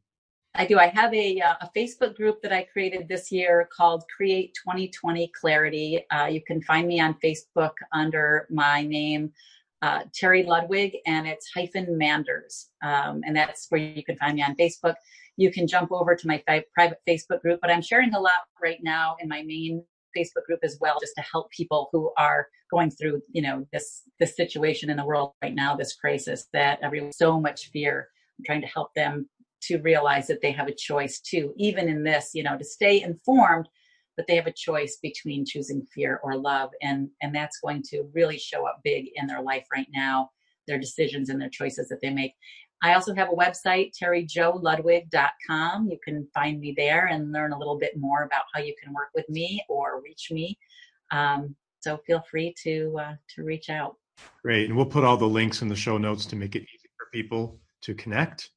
I 0.55 0.67
do. 0.67 0.79
I 0.79 0.89
have 0.89 1.15
a, 1.15 1.41
uh, 1.41 1.55
a 1.63 1.71
Facebook 1.75 2.15
group 2.15 2.43
that 2.43 2.53
I 2.53 2.65
created 2.65 3.09
this 3.09 3.33
year 3.33 3.67
called 3.75 4.05
Create 4.15 4.53
2020 4.63 5.29
Clarity. 5.29 6.05
Uh, 6.11 6.27
you 6.27 6.43
can 6.47 6.61
find 6.61 6.87
me 6.87 7.01
on 7.01 7.17
Facebook 7.25 7.73
under 7.95 8.47
my 8.51 8.83
name, 8.83 9.33
uh, 9.81 10.03
Terry 10.13 10.43
Ludwig, 10.43 10.99
and 11.07 11.27
it's 11.27 11.51
hyphen 11.55 11.97
Manders. 11.97 12.69
Um, 12.85 13.23
and 13.27 13.35
that's 13.35 13.69
where 13.71 13.81
you 13.81 14.05
can 14.05 14.19
find 14.19 14.35
me 14.37 14.43
on 14.43 14.55
Facebook 14.57 14.97
you 15.37 15.51
can 15.51 15.67
jump 15.67 15.91
over 15.93 16.15
to 16.15 16.27
my 16.27 16.43
fi- 16.47 16.65
private 16.75 16.99
Facebook 17.09 17.41
group. 17.41 17.61
But 17.61 17.71
I'm 17.71 17.83
sharing 17.83 18.15
a 18.15 18.21
lot 18.21 18.33
right 18.63 18.79
now 18.83 19.17
in 19.21 19.29
my 19.29 19.43
main 19.43 19.85
Facebook 20.17 20.45
group 20.47 20.61
as 20.63 20.79
well, 20.81 20.99
just 21.01 21.15
to 21.17 21.23
help 21.23 21.51
people 21.51 21.89
who 21.93 22.13
are 22.19 22.49
going 22.71 22.91
through, 22.91 23.23
you 23.33 23.43
know, 23.43 23.67
this 23.73 24.03
this 24.19 24.37
situation 24.37 24.91
in 24.91 24.97
the 24.97 25.07
world 25.07 25.33
right 25.43 25.55
now, 25.55 25.75
this 25.77 25.95
crisis 25.95 26.49
that 26.53 26.79
everyone 26.83 27.13
so 27.13 27.41
much 27.41 27.71
fear. 27.73 28.09
I'm 28.39 28.45
trying 28.45 28.61
to 28.63 28.67
help 28.67 28.95
them 28.95 29.29
to 29.63 29.79
realize 29.79 30.27
that 30.27 30.43
they 30.43 30.53
have 30.53 30.69
a 30.69 30.75
choice 30.75 31.21
too, 31.21 31.55
even 31.57 31.89
in 31.89 32.03
this, 32.03 32.31
you 32.35 32.43
know, 32.43 32.59
to 32.59 32.65
stay 32.65 33.03
informed, 33.03 33.69
but 34.17 34.27
they 34.27 34.37
have 34.37 34.47
a 34.47 34.53
choice 34.53 34.99
between 35.03 35.45
choosing 35.47 35.87
fear 35.95 36.21
or 36.23 36.37
love, 36.37 36.71
and 36.83 37.09
and 37.23 37.35
that's 37.35 37.61
going 37.61 37.83
to 37.91 38.05
really 38.15 38.39
show 38.39 38.67
up 38.67 38.81
big 38.85 39.07
in 39.15 39.27
their 39.27 39.43
life 39.43 39.65
right 39.73 39.89
now, 39.95 40.31
their 40.67 40.79
decisions 40.79 41.29
and 41.29 41.41
their 41.41 41.49
choices 41.49 41.89
that 41.89 42.01
they 42.03 42.11
make. 42.11 42.35
I 42.83 42.95
also 42.95 43.15
have 43.15 43.29
a 43.29 43.37
website, 43.37 43.93
terryjoludwig.com. 43.97 45.89
You 45.89 45.99
can 46.05 46.27
find 46.35 46.61
me 46.61 46.75
there 46.77 47.07
and 47.07 47.31
learn 47.31 47.53
a 47.53 47.59
little 47.59 47.79
bit 47.79 47.97
more 47.97 48.25
about 48.25 48.43
how 48.53 48.61
you 48.61 48.75
can 48.83 48.93
work 48.93 49.11
with 49.15 49.29
me 49.29 49.65
or 49.69 50.03
reach 50.03 50.31
me. 50.33 50.59
Um, 51.13 51.55
so 51.81 51.99
feel 52.07 52.25
free 52.29 52.55
to 52.65 52.99
uh, 53.01 53.15
to 53.35 53.45
reach 53.45 53.71
out. 53.71 53.97
Great, 54.43 54.69
and 54.69 54.77
we'll 54.77 54.87
put 54.87 55.05
all 55.05 55.17
the 55.17 55.29
links 55.29 55.63
in 55.63 55.69
the 55.69 55.77
show 55.77 55.97
notes 55.97 56.27
to 56.27 56.37
make 56.37 56.57
it 56.57 56.63
easy 56.63 56.91
for 56.97 57.07
people 57.13 57.61
to 57.83 57.95
connect. 57.95 58.51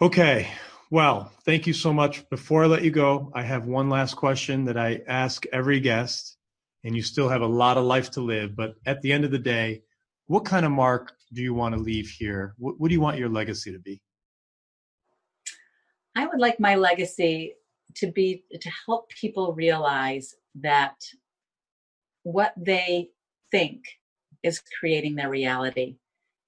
Okay, 0.00 0.48
well, 0.90 1.32
thank 1.44 1.66
you 1.66 1.74
so 1.74 1.92
much. 1.92 2.28
Before 2.30 2.64
I 2.64 2.66
let 2.66 2.84
you 2.84 2.90
go, 2.90 3.30
I 3.34 3.42
have 3.42 3.66
one 3.66 3.90
last 3.90 4.14
question 4.14 4.64
that 4.66 4.78
I 4.78 5.00
ask 5.06 5.44
every 5.52 5.80
guest, 5.80 6.36
and 6.84 6.96
you 6.96 7.02
still 7.02 7.28
have 7.28 7.42
a 7.42 7.46
lot 7.46 7.76
of 7.76 7.84
life 7.84 8.12
to 8.12 8.20
live. 8.20 8.56
But 8.56 8.74
at 8.86 9.02
the 9.02 9.12
end 9.12 9.24
of 9.24 9.30
the 9.30 9.38
day, 9.38 9.82
what 10.26 10.44
kind 10.44 10.64
of 10.64 10.72
mark 10.72 11.12
do 11.32 11.42
you 11.42 11.54
want 11.54 11.74
to 11.74 11.80
leave 11.80 12.08
here? 12.08 12.54
What, 12.58 12.78
what 12.78 12.88
do 12.88 12.94
you 12.94 13.00
want 13.00 13.18
your 13.18 13.28
legacy 13.28 13.72
to 13.72 13.78
be? 13.78 14.00
I 16.14 16.26
would 16.26 16.40
like 16.40 16.58
my 16.58 16.74
legacy 16.74 17.54
to 17.96 18.10
be 18.10 18.44
to 18.52 18.70
help 18.86 19.08
people 19.10 19.54
realize 19.54 20.34
that 20.56 20.96
what 22.22 22.52
they 22.56 23.10
think 23.50 23.84
is 24.42 24.62
creating 24.78 25.14
their 25.14 25.30
reality. 25.30 25.96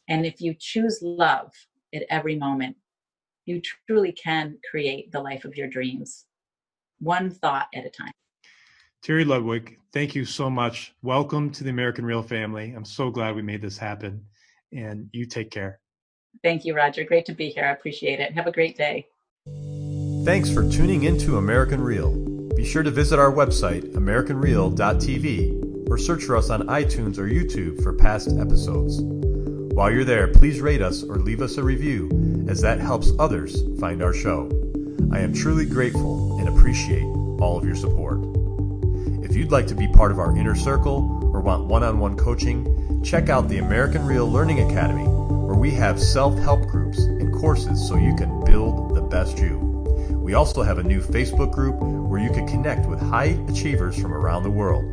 And 0.08 0.26
if 0.26 0.40
you 0.40 0.54
choose 0.58 0.98
love 1.02 1.52
at 1.94 2.02
every 2.10 2.36
moment, 2.36 2.76
you 3.46 3.62
truly 3.86 4.12
can 4.12 4.58
create 4.70 5.12
the 5.12 5.20
life 5.20 5.44
of 5.44 5.56
your 5.56 5.68
dreams, 5.68 6.26
one 7.00 7.30
thought 7.30 7.68
at 7.74 7.86
a 7.86 7.90
time. 7.90 8.12
Terry 9.02 9.24
Ludwig, 9.24 9.78
thank 9.92 10.14
you 10.14 10.24
so 10.24 10.50
much. 10.50 10.94
Welcome 11.02 11.50
to 11.52 11.64
the 11.64 11.70
American 11.70 12.04
Real 12.04 12.22
family. 12.22 12.74
I'm 12.76 12.84
so 12.84 13.10
glad 13.10 13.34
we 13.34 13.42
made 13.42 13.62
this 13.62 13.78
happen. 13.78 14.26
And 14.72 15.08
you 15.12 15.26
take 15.26 15.50
care. 15.50 15.80
Thank 16.42 16.64
you, 16.64 16.74
Roger. 16.74 17.04
Great 17.04 17.26
to 17.26 17.34
be 17.34 17.50
here. 17.50 17.64
I 17.64 17.72
appreciate 17.72 18.20
it. 18.20 18.32
Have 18.34 18.46
a 18.46 18.52
great 18.52 18.76
day. 18.76 19.06
Thanks 20.24 20.52
for 20.52 20.68
tuning 20.70 21.04
in 21.04 21.18
to 21.18 21.38
American 21.38 21.80
Real. 21.80 22.14
Be 22.54 22.64
sure 22.64 22.82
to 22.82 22.90
visit 22.90 23.18
our 23.18 23.32
website, 23.32 23.94
AmericanReal.tv, 23.94 25.88
or 25.90 25.98
search 25.98 26.24
for 26.24 26.36
us 26.36 26.50
on 26.50 26.68
iTunes 26.68 27.18
or 27.18 27.26
YouTube 27.26 27.82
for 27.82 27.92
past 27.92 28.28
episodes. 28.38 29.00
While 29.00 29.90
you're 29.90 30.04
there, 30.04 30.28
please 30.28 30.60
rate 30.60 30.82
us 30.82 31.02
or 31.02 31.16
leave 31.16 31.40
us 31.40 31.56
a 31.56 31.62
review, 31.62 32.46
as 32.48 32.60
that 32.60 32.78
helps 32.78 33.12
others 33.18 33.62
find 33.80 34.02
our 34.02 34.12
show. 34.12 34.50
I 35.12 35.20
am 35.20 35.32
truly 35.32 35.64
grateful 35.64 36.38
and 36.38 36.48
appreciate 36.48 37.04
all 37.40 37.56
of 37.56 37.64
your 37.64 37.74
support. 37.74 38.18
If 39.24 39.34
you'd 39.34 39.52
like 39.52 39.66
to 39.68 39.74
be 39.74 39.88
part 39.88 40.12
of 40.12 40.18
our 40.18 40.36
inner 40.36 40.54
circle 40.54 41.19
or 41.40 41.42
want 41.42 41.64
one 41.64 41.82
on 41.82 41.98
one 41.98 42.16
coaching, 42.18 43.02
check 43.02 43.30
out 43.30 43.48
the 43.48 43.58
American 43.58 44.04
Real 44.04 44.30
Learning 44.30 44.70
Academy, 44.70 45.04
where 45.04 45.56
we 45.56 45.70
have 45.70 45.98
self 45.98 46.38
help 46.38 46.66
groups 46.66 46.98
and 46.98 47.32
courses 47.32 47.88
so 47.88 47.96
you 47.96 48.14
can 48.14 48.44
build 48.44 48.94
the 48.94 49.00
best 49.00 49.38
you. 49.38 49.56
We 50.10 50.34
also 50.34 50.62
have 50.62 50.76
a 50.76 50.82
new 50.82 51.00
Facebook 51.00 51.50
group 51.50 51.76
where 51.76 52.20
you 52.20 52.28
can 52.28 52.46
connect 52.46 52.86
with 52.86 53.00
high 53.00 53.38
achievers 53.48 53.98
from 53.98 54.12
around 54.12 54.42
the 54.42 54.50
world. 54.50 54.84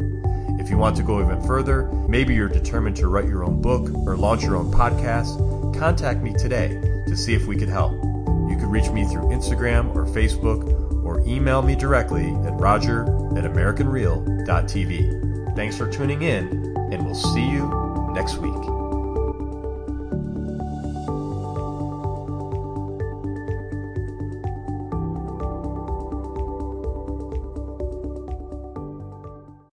If 0.59 0.69
you 0.69 0.77
want 0.77 0.95
to 0.97 1.03
go 1.03 1.21
even 1.21 1.45
further, 1.45 1.91
maybe 2.07 2.33
you're 2.33 2.47
determined 2.47 2.95
to 2.97 3.09
write 3.09 3.25
your 3.25 3.43
own 3.43 3.61
book 3.61 3.89
or 4.07 4.15
launch 4.15 4.43
your 4.43 4.55
own 4.55 4.71
podcast, 4.71 5.77
contact 5.77 6.21
me 6.21 6.33
today 6.33 6.69
to 7.07 7.17
see 7.17 7.33
if 7.33 7.45
we 7.45 7.57
could 7.57 7.67
help. 7.69 7.91
You 7.91 8.55
can 8.57 8.69
reach 8.69 8.89
me 8.89 9.03
through 9.03 9.23
Instagram 9.23 9.93
or 9.93 10.05
Facebook 10.05 11.03
or 11.03 11.19
email 11.27 11.61
me 11.61 11.75
directly 11.75 12.29
at 12.45 12.53
roger 12.53 13.01
at 13.37 13.43
americanreal.tv. 13.43 15.36
Thanks 15.57 15.75
for 15.75 15.89
tuning 15.89 16.21
in, 16.21 16.77
and 16.91 17.03
we'll 17.03 17.15
see 17.15 17.43
you 17.43 18.11
next 18.13 18.37
week. 18.37 18.76